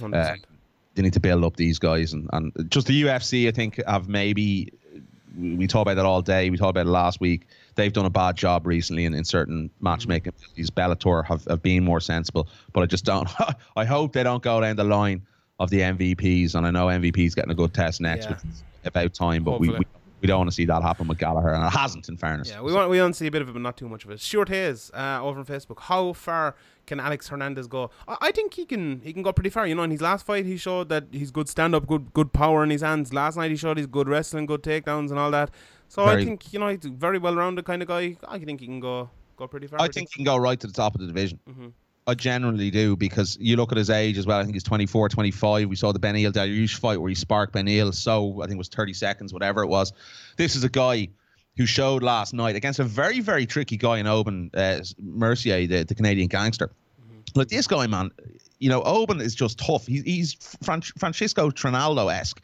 100%. 0.00 0.40
They 0.96 1.02
need 1.02 1.12
to 1.12 1.20
build 1.20 1.44
up 1.44 1.56
these 1.56 1.78
guys, 1.78 2.12
and, 2.12 2.28
and 2.32 2.52
just 2.68 2.86
the 2.86 3.02
UFC. 3.02 3.46
I 3.46 3.52
think 3.52 3.80
have 3.86 4.08
maybe 4.08 4.72
we 5.38 5.66
talk 5.66 5.82
about 5.82 5.94
that 5.96 6.06
all 6.06 6.22
day. 6.22 6.50
We 6.50 6.56
talked 6.56 6.70
about 6.70 6.86
it 6.86 6.90
last 6.90 7.20
week. 7.20 7.46
They've 7.74 7.92
done 7.92 8.06
a 8.06 8.10
bad 8.10 8.36
job 8.36 8.66
recently 8.66 9.04
in, 9.04 9.14
in 9.14 9.24
certain 9.24 9.70
matchmaking. 9.80 10.32
These 10.54 10.70
Bellator 10.70 11.24
have, 11.26 11.44
have 11.44 11.62
been 11.62 11.84
more 11.84 12.00
sensible, 12.00 12.48
but 12.72 12.82
I 12.82 12.86
just 12.86 13.04
don't. 13.04 13.28
I 13.76 13.84
hope 13.84 14.12
they 14.12 14.22
don't 14.22 14.42
go 14.42 14.60
down 14.60 14.76
the 14.76 14.84
line 14.84 15.22
of 15.58 15.70
the 15.70 15.80
MVPs, 15.80 16.54
and 16.54 16.66
I 16.66 16.70
know 16.70 16.86
MVP's 16.86 17.34
getting 17.34 17.50
a 17.50 17.54
good 17.54 17.74
test 17.74 18.00
next. 18.00 18.30
Yeah. 18.30 18.36
About 18.84 19.14
time, 19.14 19.42
but 19.42 19.58
we, 19.58 19.70
we. 19.70 19.84
We 20.20 20.26
don't 20.26 20.38
want 20.38 20.50
to 20.50 20.54
see 20.54 20.64
that 20.64 20.82
happen 20.82 21.08
with 21.08 21.18
Gallagher, 21.18 21.50
and 21.50 21.64
it 21.64 21.70
hasn't. 21.70 22.08
In 22.08 22.16
fairness, 22.16 22.50
Yeah, 22.50 22.62
we 22.62 22.72
want 22.72 22.90
we 22.90 23.00
want 23.00 23.14
to 23.14 23.18
see 23.18 23.26
a 23.26 23.30
bit 23.30 23.42
of 23.42 23.48
it, 23.48 23.52
but 23.52 23.62
not 23.62 23.76
too 23.76 23.88
much 23.88 24.04
of 24.04 24.10
it. 24.10 24.20
Stuart 24.20 24.48
Hayes 24.48 24.90
uh, 24.94 25.20
over 25.22 25.38
on 25.40 25.46
Facebook. 25.46 25.80
How 25.80 26.12
far 26.12 26.56
can 26.86 27.00
Alex 27.00 27.28
Hernandez 27.28 27.66
go? 27.66 27.90
I, 28.08 28.16
I 28.22 28.30
think 28.32 28.54
he 28.54 28.64
can 28.64 29.00
he 29.00 29.12
can 29.12 29.22
go 29.22 29.32
pretty 29.32 29.50
far. 29.50 29.66
You 29.66 29.74
know, 29.74 29.82
in 29.82 29.90
his 29.90 30.00
last 30.00 30.24
fight, 30.26 30.46
he 30.46 30.56
showed 30.56 30.88
that 30.88 31.04
he's 31.12 31.30
good 31.30 31.48
stand 31.48 31.74
up, 31.74 31.86
good 31.86 32.12
good 32.14 32.32
power 32.32 32.62
in 32.64 32.70
his 32.70 32.82
hands. 32.82 33.12
Last 33.12 33.36
night, 33.36 33.50
he 33.50 33.56
showed 33.56 33.76
he's 33.76 33.86
good 33.86 34.08
wrestling, 34.08 34.46
good 34.46 34.62
takedowns, 34.62 35.10
and 35.10 35.18
all 35.18 35.30
that. 35.32 35.50
So 35.88 36.04
I 36.04 36.16
think 36.24 36.52
you 36.52 36.58
know 36.58 36.68
he's 36.68 36.84
a 36.84 36.90
very 36.90 37.18
well 37.18 37.34
rounded 37.34 37.64
kind 37.64 37.82
of 37.82 37.88
guy. 37.88 38.16
I 38.26 38.38
think 38.38 38.60
he 38.60 38.66
can 38.66 38.80
go 38.80 39.10
go 39.36 39.46
pretty 39.46 39.66
far. 39.66 39.80
I 39.80 39.88
think 39.88 40.08
he 40.10 40.14
can 40.16 40.24
go 40.24 40.36
right 40.36 40.58
to 40.58 40.66
the 40.66 40.72
top 40.72 40.94
of 40.94 41.00
the 41.02 41.06
division. 41.06 41.38
Mhm. 41.48 41.72
I 42.06 42.14
generally 42.14 42.70
do 42.70 42.96
because 42.96 43.36
you 43.40 43.56
look 43.56 43.72
at 43.72 43.78
his 43.78 43.90
age 43.90 44.16
as 44.16 44.26
well. 44.26 44.38
I 44.38 44.42
think 44.44 44.54
he's 44.54 44.62
24, 44.62 45.08
25. 45.08 45.68
We 45.68 45.74
saw 45.76 45.92
the 45.92 45.98
Beneil 45.98 46.30
Dariush 46.32 46.76
fight 46.76 47.00
where 47.00 47.08
he 47.08 47.14
sparked 47.14 47.52
Beneil. 47.52 47.92
So 47.92 48.42
I 48.42 48.46
think 48.46 48.54
it 48.54 48.58
was 48.58 48.68
30 48.68 48.92
seconds, 48.94 49.32
whatever 49.32 49.62
it 49.62 49.66
was. 49.66 49.92
This 50.36 50.54
is 50.54 50.62
a 50.62 50.68
guy 50.68 51.08
who 51.56 51.66
showed 51.66 52.02
last 52.02 52.32
night 52.34 52.54
against 52.54 52.78
a 52.78 52.84
very, 52.84 53.20
very 53.20 53.46
tricky 53.46 53.76
guy 53.76 53.98
in 53.98 54.06
Aubin 54.06 54.50
uh, 54.54 54.80
Mercier, 55.00 55.66
the, 55.66 55.82
the 55.84 55.94
Canadian 55.94 56.28
gangster. 56.28 56.70
Like 57.34 57.48
this 57.48 57.66
guy, 57.66 57.86
man, 57.86 58.10
you 58.60 58.68
know, 58.68 58.82
Aubin 58.82 59.20
is 59.20 59.34
just 59.34 59.58
tough. 59.58 59.86
He, 59.86 60.00
he's 60.02 60.34
Fran- 60.62 60.82
Francisco 60.82 61.50
Trinaldo 61.50 62.08
esque. 62.08 62.40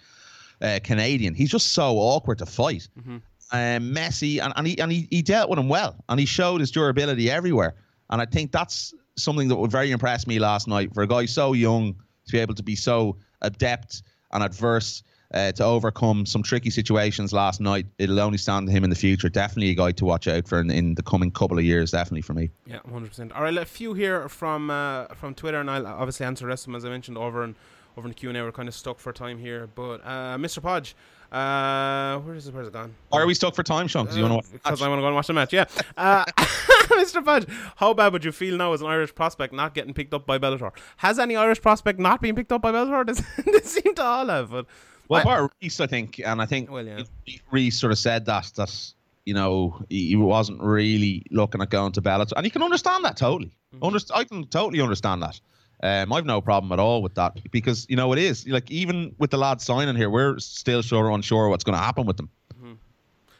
uh, 0.62 0.78
Canadian. 0.82 1.34
He's 1.34 1.50
just 1.50 1.72
so 1.72 1.98
awkward 1.98 2.38
to 2.38 2.46
fight. 2.46 2.88
Mm-hmm. 2.98 3.18
Um, 3.54 3.92
messy, 3.92 4.38
and, 4.38 4.52
and, 4.56 4.66
he, 4.66 4.78
and 4.78 4.90
he, 4.90 5.06
he 5.10 5.20
dealt 5.20 5.50
with 5.50 5.58
him 5.58 5.68
well, 5.68 5.94
and 6.08 6.18
he 6.18 6.24
showed 6.24 6.60
his 6.60 6.70
durability 6.70 7.30
everywhere. 7.30 7.74
And 8.08 8.22
I 8.22 8.24
think 8.24 8.50
that's 8.50 8.94
something 9.22 9.48
that 9.48 9.56
would 9.56 9.70
very 9.70 9.90
impress 9.90 10.26
me 10.26 10.38
last 10.38 10.68
night 10.68 10.92
for 10.94 11.02
a 11.02 11.06
guy 11.06 11.26
so 11.26 11.52
young 11.52 11.94
to 12.26 12.32
be 12.32 12.38
able 12.38 12.54
to 12.54 12.62
be 12.62 12.76
so 12.76 13.16
adept 13.40 14.02
and 14.32 14.42
adverse 14.42 15.02
uh, 15.34 15.52
to 15.52 15.64
overcome 15.64 16.26
some 16.26 16.42
tricky 16.42 16.70
situations 16.70 17.32
last 17.32 17.60
night. 17.60 17.86
It'll 17.98 18.20
only 18.20 18.38
stand 18.38 18.66
to 18.66 18.72
him 18.72 18.84
in 18.84 18.90
the 18.90 18.96
future. 18.96 19.28
Definitely 19.28 19.70
a 19.70 19.74
guy 19.74 19.92
to 19.92 20.04
watch 20.04 20.28
out 20.28 20.46
for 20.46 20.60
in, 20.60 20.70
in 20.70 20.94
the 20.94 21.02
coming 21.02 21.30
couple 21.30 21.58
of 21.58 21.64
years. 21.64 21.90
Definitely 21.90 22.22
for 22.22 22.34
me. 22.34 22.50
Yeah, 22.66 22.80
hundred 22.90 23.08
percent. 23.08 23.32
All 23.32 23.42
right, 23.42 23.56
a 23.56 23.64
few 23.64 23.94
here 23.94 24.28
from 24.28 24.70
uh, 24.70 25.06
from 25.14 25.34
Twitter, 25.34 25.60
and 25.60 25.70
I'll 25.70 25.86
obviously 25.86 26.26
answer 26.26 26.44
the 26.44 26.48
rest 26.48 26.62
of 26.62 26.66
them 26.66 26.76
as 26.76 26.84
I 26.84 26.90
mentioned 26.90 27.16
over 27.16 27.42
and 27.42 27.54
over 27.96 28.06
in 28.06 28.10
the 28.10 28.14
Q 28.14 28.28
and 28.28 28.38
A. 28.38 28.42
We're 28.42 28.52
kind 28.52 28.68
of 28.68 28.74
stuck 28.74 28.98
for 28.98 29.12
time 29.12 29.38
here, 29.38 29.68
but 29.74 30.04
uh, 30.04 30.36
Mr. 30.36 30.62
Podge, 30.62 30.94
uh, 31.30 32.18
where 32.20 32.34
is 32.34 32.46
it? 32.46 32.54
Where's 32.54 32.68
it 32.68 32.72
gone? 32.74 32.94
Why 33.08 33.20
are 33.20 33.26
we 33.26 33.34
stuck 33.34 33.54
for 33.54 33.62
time, 33.62 33.88
Sean? 33.88 34.04
Because 34.04 34.18
you 34.18 34.24
want 34.24 34.44
to 34.44 34.52
Because 34.52 34.82
I 34.82 34.88
want 34.88 34.98
to 34.98 35.02
go 35.02 35.06
and 35.06 35.16
watch 35.16 35.28
the 35.28 35.32
match. 35.32 35.52
Yeah, 35.52 35.64
uh, 35.96 36.24
Mr. 37.02 37.24
Podge, 37.24 37.46
how 37.76 37.92
bad 37.94 38.12
would 38.12 38.24
you 38.24 38.32
feel 38.32 38.56
now 38.56 38.72
as 38.72 38.80
an 38.80 38.86
Irish 38.86 39.14
prospect 39.14 39.52
not 39.52 39.74
getting 39.74 39.92
picked 39.94 40.14
up 40.14 40.26
by 40.26 40.38
Bellator? 40.38 40.70
Has 40.98 41.18
any 41.18 41.36
Irish 41.36 41.60
prospect 41.60 41.98
not 41.98 42.20
been 42.22 42.34
picked 42.36 42.52
up 42.52 42.62
by 42.62 42.70
Bellator? 42.72 43.06
Does 43.06 43.22
they 43.44 43.60
seem 43.60 43.94
to 43.96 44.02
all 44.02 44.26
have? 44.26 44.50
But 44.50 44.66
Well, 45.08 45.20
I- 45.20 45.24
bar 45.24 45.50
Rhys, 45.60 45.80
I 45.80 45.86
think, 45.86 46.20
and 46.24 46.40
I 46.40 46.46
think 46.46 46.70
Well, 46.70 46.86
yeah. 46.86 47.02
Rhys 47.50 47.78
sort 47.78 47.92
of 47.92 47.98
said 47.98 48.26
that 48.26 48.52
that 48.56 48.92
you 49.24 49.34
know 49.34 49.84
he, 49.88 50.08
he 50.08 50.16
wasn't 50.16 50.60
really 50.62 51.24
looking 51.30 51.60
at 51.60 51.70
going 51.70 51.92
to 51.92 52.02
Bellator, 52.02 52.32
and 52.36 52.44
you 52.44 52.50
can 52.50 52.62
understand 52.62 53.04
that 53.04 53.16
totally. 53.16 53.52
Mm-hmm. 53.74 53.84
Underst- 53.84 54.10
I 54.14 54.24
can 54.24 54.46
totally 54.46 54.80
understand 54.80 55.22
that. 55.22 55.40
Um, 55.84 56.12
I've 56.12 56.24
no 56.24 56.40
problem 56.40 56.70
at 56.70 56.78
all 56.78 57.02
with 57.02 57.16
that 57.16 57.50
because 57.50 57.86
you 57.88 57.96
know 57.96 58.12
it 58.12 58.18
is 58.20 58.46
like 58.46 58.70
even 58.70 59.16
with 59.18 59.30
the 59.32 59.36
lads 59.38 59.64
signing 59.64 59.96
here, 59.96 60.08
we're 60.08 60.38
still 60.38 60.80
sure 60.82 61.10
unsure 61.10 61.48
what's 61.48 61.64
going 61.64 61.76
to 61.76 61.82
happen 61.82 62.06
with 62.06 62.16
them. 62.16 62.30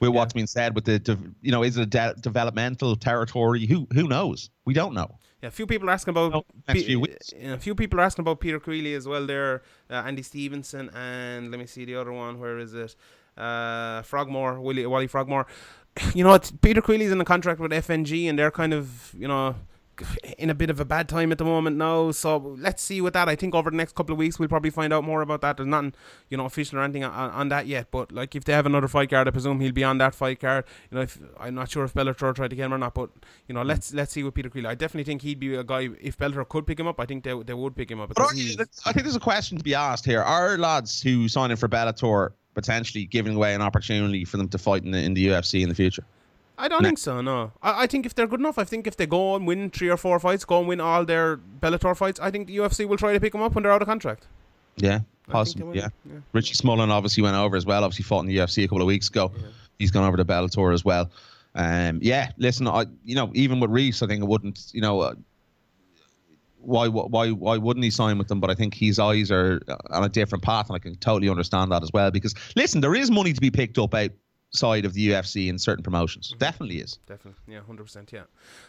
With 0.03 0.11
what's 0.11 0.33
been 0.33 0.49
said 0.49 0.75
with 0.75 0.85
the, 0.85 0.99
de- 0.99 1.17
you 1.43 1.53
know, 1.53 1.63
is 1.63 1.77
it 1.77 1.83
a 1.83 1.87
de- 1.87 2.15
developmental 2.21 2.97
territory? 2.97 3.67
Who 3.67 3.87
who 3.95 4.09
knows? 4.09 4.51
We 4.65 4.75
don't 4.75 4.95
know. 4.95 5.19
Yeah, 5.41 5.49
a 5.49 5.53
few 5.53 5.65
people 5.65 5.89
are 5.89 5.93
asking 5.93 6.11
about 6.11 6.35
Oh, 6.35 6.45
Pe- 6.67 6.83
few 6.83 7.07
a 7.41 7.57
few 7.59 7.77
people 7.77 8.01
are 8.01 8.03
asking 8.03 8.25
about 8.25 8.41
Peter 8.41 8.59
Queally 8.59 8.95
as 8.95 9.07
well. 9.07 9.25
There, 9.27 9.63
uh, 9.89 10.03
Andy 10.05 10.23
Stevenson, 10.23 10.91
and 10.93 11.53
let 11.53 11.61
me 11.61 11.67
see 11.67 11.85
the 11.85 11.95
other 11.95 12.13
one. 12.13 12.41
Where 12.41 12.59
is 12.59 12.75
it? 12.75 12.97
Uh, 13.37 14.03
Frogmore, 14.03 14.61
Willie, 14.61 14.87
Wally 14.87 15.07
Frogmore. 15.07 15.47
You 16.15 16.25
know, 16.25 16.33
it's, 16.35 16.51
Peter 16.51 16.81
Queally's 16.81 17.13
in 17.13 17.21
a 17.21 17.25
contract 17.25 17.61
with 17.61 17.71
FNG, 17.71 18.29
and 18.29 18.37
they're 18.39 18.51
kind 18.51 18.73
of 18.73 19.15
you 19.17 19.29
know 19.29 19.55
in 20.39 20.51
a 20.51 20.55
bit 20.55 20.71
of 20.71 20.81
a 20.81 20.85
bad 20.85 21.09
time 21.09 21.33
at 21.33 21.39
the 21.39 21.45
moment 21.45 21.77
now. 21.77 22.11
So 22.11 22.57
let's 22.59 22.83
see 22.83 23.01
with 23.01 23.15
that. 23.15 23.29
I 23.29 23.37
think 23.37 23.55
over 23.55 23.71
the 23.71 23.77
next 23.77 23.95
couple 23.95 24.13
of 24.13 24.19
weeks 24.19 24.39
we'll 24.39 24.49
probably 24.49 24.71
find 24.71 24.93
out 24.93 25.05
more 25.05 25.23
about 25.23 25.41
that. 25.43 25.57
There's 25.57 25.67
nothing 25.67 25.95
you 26.29 26.37
know 26.37 26.45
official 26.45 26.79
or 26.79 26.83
anything 26.83 27.05
on, 27.05 27.31
on 27.31 27.49
that 27.51 27.67
yet. 27.67 27.91
But 27.91 28.13
like 28.13 28.35
if 28.35 28.45
they 28.45 28.53
have 28.53 28.67
another 28.67 28.89
fight 28.89 29.11
card, 29.11 29.29
I 29.29 29.31
presume 29.31 29.61
he'll 29.61 29.73
be 29.73 29.85
on 29.85 29.99
that 29.99 30.15
fight 30.15 30.41
card. 30.41 30.65
You 30.91 30.97
know, 30.97 31.03
if 31.03 31.19
I'm 31.39 31.55
not 31.55 31.71
sure 31.71 31.85
if 31.85 31.95
Bellator 31.95 32.35
tried 32.35 32.51
to 32.51 32.57
get 32.57 32.67
him 32.67 32.75
or 32.75 32.79
not, 32.79 32.95
but 32.95 33.11
you 33.49 33.55
know, 33.55 33.63
hmm. 33.63 33.69
let's 33.69 33.93
let's 33.95 34.13
see 34.13 34.23
with 34.23 34.35
Peter 34.35 34.51
Queally. 34.51 34.69
I 34.69 34.75
definitely 34.75 35.05
think 35.05 35.23
he'd 35.23 35.41
be 35.41 35.55
a 35.55 35.65
guy 35.65 35.89
if 36.01 36.19
Bellator 36.19 36.49
could 36.49 36.67
pick 36.67 36.79
him 36.79 36.87
up. 36.87 37.01
I 37.01 37.07
think 37.07 37.25
they 37.25 37.41
they 37.43 37.55
would 37.55 37.77
pick 37.77 37.91
him 37.91 38.01
up 38.01 38.09
But 38.09 38.17
because 38.17 38.33
are, 38.33 38.35
he's 38.35 38.59
I 38.85 38.93
think 38.93 39.05
there's 39.05 39.17
a 39.17 39.21
question 39.21 39.59
to 39.59 39.65
be 39.65 39.75
asked 39.75 40.05
here. 40.05 40.23
Are 40.23 40.59
lads 40.59 41.03
who 41.03 41.29
sign 41.29 41.51
in 41.51 41.57
for 41.57 41.69
Bellator 41.69 42.31
potentially 42.55 43.07
giving 43.07 43.37
away 43.37 43.55
an 43.55 43.63
opportunity 43.63 44.25
for 44.25 44.37
them 44.37 44.49
to 44.49 44.59
fight 44.59 44.85
in 44.85 44.91
the, 44.91 44.99
in 44.99 45.15
the 45.15 45.29
UFC 45.29 45.63
in 45.63 45.69
the 45.69 45.75
future? 45.75 46.05
I 46.59 46.69
don't 46.69 46.83
No. 46.83 46.89
think 46.89 46.99
so. 46.99 47.21
No, 47.21 47.53
I, 47.63 47.85
I 47.85 47.87
think 47.87 48.07
if 48.07 48.15
they're 48.15 48.27
good 48.27 48.41
enough, 48.41 48.59
I 48.59 48.65
think 48.65 48.87
if 48.87 48.97
they 48.97 49.07
go 49.07 49.35
and 49.37 49.47
win 49.47 49.71
three 49.71 49.89
or 49.89 49.97
four 49.97 50.21
fights, 50.21 50.45
go 50.45 50.59
and 50.61 50.69
win 50.69 50.81
all 50.81 51.05
their 51.05 51.39
Bellator 51.61 51.97
fights, 51.97 52.21
I 52.21 52.31
think 52.31 52.47
the 52.47 52.57
UFC 52.59 52.87
will 52.87 52.97
try 52.99 53.13
to 53.13 53.21
pick 53.21 53.33
them 53.33 53.43
up 53.43 53.55
when 53.55 53.63
they're 53.65 53.73
out 53.73 53.83
of 53.83 53.89
contract. 53.89 54.27
Yeah, 54.77 54.89
I 54.89 54.93
think 54.95 55.07
they 55.27 55.33
possibly. 55.33 55.79
Yeah. 55.79 55.89
yeah. 56.05 56.19
Richie 56.33 56.55
Smullen 56.55 56.89
obviously 56.91 57.23
went 57.23 57.37
over 57.37 57.57
as 57.57 57.67
well. 57.67 57.85
Obviously 57.85 58.05
fought 58.05 58.21
in 58.21 58.27
the 58.27 58.37
UFC 58.37 58.65
a 58.65 58.69
couple 58.69 58.83
of 58.83 58.87
weeks 58.87 59.09
ago. 59.09 59.33
He's 59.79 59.91
gone 59.91 60.05
over 60.05 60.17
to 60.17 60.25
Bellator 60.25 60.73
as 60.73 60.85
well. 60.85 61.11
Um, 61.55 61.99
yeah, 62.03 62.31
listen, 62.39 62.67
I 62.69 62.87
you 63.05 63.15
know 63.15 63.31
even 63.35 63.61
with 63.61 63.71
Rhys, 63.71 64.03
I 64.03 64.07
think 64.07 64.23
it 64.23 64.27
wouldn't. 64.27 64.71
You 64.73 64.81
know, 64.81 65.01
uh, 65.01 65.15
why 66.61 66.87
why 66.89 67.31
why 67.33 67.57
wouldn't 67.59 67.83
he 67.85 67.91
sign 67.91 68.17
with 68.19 68.29
them? 68.29 68.41
But 68.41 68.51
I 68.51 68.55
think 68.55 68.75
his 68.75 68.99
eyes 68.99 69.31
are 69.31 69.61
on 69.91 70.05
a 70.05 70.09
different 70.09 70.45
path, 70.45 70.69
and 70.69 70.77
I 70.77 70.79
can 70.79 70.95
totally 70.97 71.29
understand 71.29 71.73
that 71.73 71.83
as 71.83 71.93
well. 71.93 72.11
Because 72.11 72.35
listen, 72.57 72.81
there 72.81 72.95
is 72.95 73.11
money 73.11 73.33
to 73.33 73.41
be 73.41 73.51
picked 73.51 73.79
up 73.79 73.95
outside 74.53 74.85
of 74.85 74.93
the 74.93 75.09
UFC 75.09 75.49
in 75.49 75.59
certain 75.59 75.83
promotions. 75.83 76.35
Definitely 76.39 76.79
is. 76.79 76.99
Definitely, 77.07 77.41
yeah, 77.55 77.61
hundred 77.61 77.85
percent, 77.85 78.13
yeah. 78.13 78.25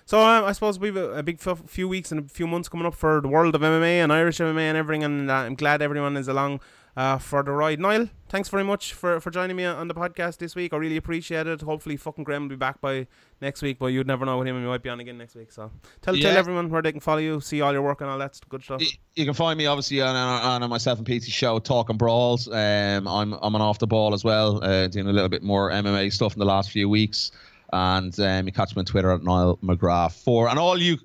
So 0.06 0.20
um, 0.20 0.46
I 0.46 0.54
suppose 0.54 0.80
we've 0.80 0.96
a, 0.96 1.18
a 1.18 1.24
big 1.24 1.40
f- 1.46 1.64
few 1.68 1.88
weeks 1.90 2.12
and 2.12 2.26
a 2.26 2.30
few 2.30 2.48
months 2.48 2.70
coming 2.70 2.86
up 2.86 2.94
for 2.96 3.20
the 3.20 3.28
world 3.28 3.54
of 3.54 3.62
MMA 3.62 4.02
and 4.02 4.12
Irish 4.14 4.38
MMA 4.38 4.62
and 4.62 4.78
everything, 4.78 5.04
and 5.04 5.30
uh, 5.30 5.34
I'm 5.34 5.56
glad 5.56 5.82
everyone 5.82 6.16
is 6.16 6.28
along 6.30 6.62
uh, 6.96 7.18
for 7.18 7.44
the 7.44 7.52
ride. 7.52 7.80
Niall, 7.80 8.10
thanks 8.30 8.50
very 8.50 8.64
much 8.64 8.94
for, 8.94 9.20
for 9.20 9.32
joining 9.32 9.56
me 9.56 9.66
on 9.66 9.88
the 9.88 9.94
podcast 9.94 10.38
this 10.38 10.56
week. 10.56 10.74
I 10.74 10.78
really 10.78 10.98
appreciate 10.98 11.48
it. 11.48 11.62
Hopefully, 11.62 11.98
fucking 11.98 12.24
Graham 12.24 12.44
will 12.44 12.50
be 12.50 12.56
back 12.56 12.80
by 12.82 13.08
next 13.42 13.62
week, 13.62 13.80
but 13.80 13.88
you'd 13.88 14.08
never 14.08 14.26
know 14.26 14.38
with 14.38 14.48
him, 14.48 14.56
and 14.56 14.66
he 14.66 14.70
might 14.70 14.84
be 14.84 14.90
on 14.90 15.00
again 15.00 15.18
next 15.18 15.36
week. 15.36 15.52
So 15.52 15.72
tell 16.02 16.16
tell 16.16 16.38
everyone 16.38 16.70
where 16.70 16.82
they 16.82 16.92
can 16.92 17.02
follow 17.02 17.20
you, 17.20 17.42
see 17.42 17.62
all 17.62 17.74
your 17.74 17.82
work 17.82 18.02
and 18.02 18.10
all 18.10 18.20
that 18.20 18.40
good 18.50 18.64
stuff. 18.64 18.82
You 19.16 19.26
can 19.26 19.34
find 19.34 19.58
me 19.58 19.66
obviously 19.66 20.02
on, 20.02 20.16
on, 20.16 20.64
on 20.64 20.70
myself 20.70 21.00
and 21.00 21.08
Pete's 21.08 21.28
show, 21.28 21.60
Talking 21.60 21.98
Brawls. 21.98 22.48
Um, 22.48 23.08
I'm 23.08 23.34
I'm 23.34 23.56
on 23.56 23.62
off 23.62 23.80
the 23.80 23.88
ball 23.88 24.14
as 24.14 24.24
well, 24.24 24.64
uh, 24.64 24.88
doing 24.88 25.08
a 25.08 25.14
little 25.14 25.30
bit 25.30 25.44
more 25.44 25.72
MMA 25.72 26.12
stuff 26.14 26.34
in 26.34 26.40
the 26.40 26.46
last 26.46 26.72
few 26.72 26.90
weeks. 26.90 27.32
And 27.72 28.18
um, 28.20 28.46
you 28.46 28.52
catch 28.52 28.76
me 28.76 28.82
on 28.82 28.86
Twitter 28.86 29.12
at 29.12 29.24
Niall 29.24 29.58
McGrath 29.64 30.24
four. 30.24 30.48
And 30.48 30.60
all 30.60 30.80
you 30.80 30.98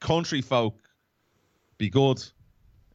country 0.00 0.40
folk, 0.40 0.78
be 1.76 1.90
good 1.90 2.22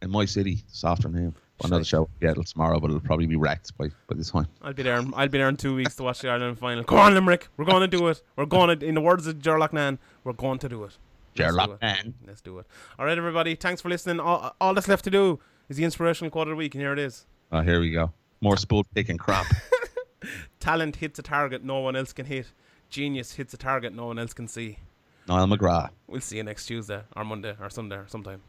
in 0.01 0.09
my 0.09 0.25
city 0.25 0.63
this 0.67 0.83
afternoon. 0.83 1.35
Another 1.63 1.83
show, 1.83 2.09
yeah, 2.21 2.31
it'll 2.31 2.43
tomorrow, 2.43 2.79
but 2.79 2.89
it'll 2.89 3.01
probably 3.01 3.27
be 3.27 3.35
wrecked 3.35 3.77
by 3.77 3.89
by 4.07 4.15
this 4.15 4.31
time. 4.31 4.47
I'll 4.61 4.73
be 4.73 4.83
there. 4.83 5.03
I'll 5.13 5.27
be 5.27 5.37
there 5.37 5.49
in 5.49 5.57
two 5.57 5.75
weeks 5.75 5.95
to 5.95 6.03
watch 6.03 6.21
the 6.21 6.29
Ireland 6.29 6.57
final. 6.57 6.83
Come 6.83 6.99
on, 6.99 7.13
Limerick. 7.13 7.47
We're 7.57 7.65
going 7.65 7.81
to 7.81 7.87
do 7.87 8.07
it. 8.07 8.21
We're 8.35 8.45
going 8.45 8.79
to, 8.79 8.85
in 8.85 8.95
the 8.95 9.01
words 9.01 9.27
of 9.27 9.41
Gerlach 9.41 9.73
Nan, 9.73 9.99
we're 10.23 10.33
going 10.33 10.59
to 10.59 10.69
do 10.69 10.83
it. 10.85 10.97
Gerlach. 11.35 11.81
Nan. 11.81 12.13
Let's 12.25 12.41
do 12.41 12.59
it. 12.59 12.67
All 12.97 13.05
right, 13.05 13.17
everybody. 13.17 13.55
Thanks 13.55 13.81
for 13.81 13.89
listening. 13.89 14.19
All, 14.19 14.55
all 14.61 14.73
that's 14.73 14.87
left 14.87 15.03
to 15.05 15.11
do 15.11 15.39
is 15.67 15.77
the 15.77 15.83
inspirational 15.83 16.31
quote 16.31 16.47
of 16.47 16.51
the 16.51 16.55
week, 16.55 16.75
and 16.75 16.81
here 16.81 16.93
it 16.93 16.99
is. 16.99 17.25
Oh, 17.51 17.61
here 17.61 17.79
we 17.79 17.91
go. 17.91 18.11
More 18.41 18.57
spool 18.57 18.85
picking 18.95 19.17
crap. 19.17 19.45
Talent 20.59 20.97
hits 20.97 21.19
a 21.19 21.21
target 21.21 21.63
no 21.63 21.79
one 21.79 21.95
else 21.95 22.13
can 22.13 22.25
hit. 22.25 22.47
Genius 22.89 23.33
hits 23.33 23.53
a 23.53 23.57
target 23.57 23.93
no 23.93 24.07
one 24.07 24.19
else 24.19 24.33
can 24.33 24.47
see. 24.47 24.79
Niall 25.27 25.47
McGrath. 25.47 25.91
We'll 26.07 26.21
see 26.21 26.37
you 26.37 26.43
next 26.43 26.65
Tuesday 26.65 27.01
or 27.15 27.23
Monday 27.23 27.55
or 27.59 27.69
Sunday 27.69 27.97
or 27.97 28.07
sometime. 28.07 28.41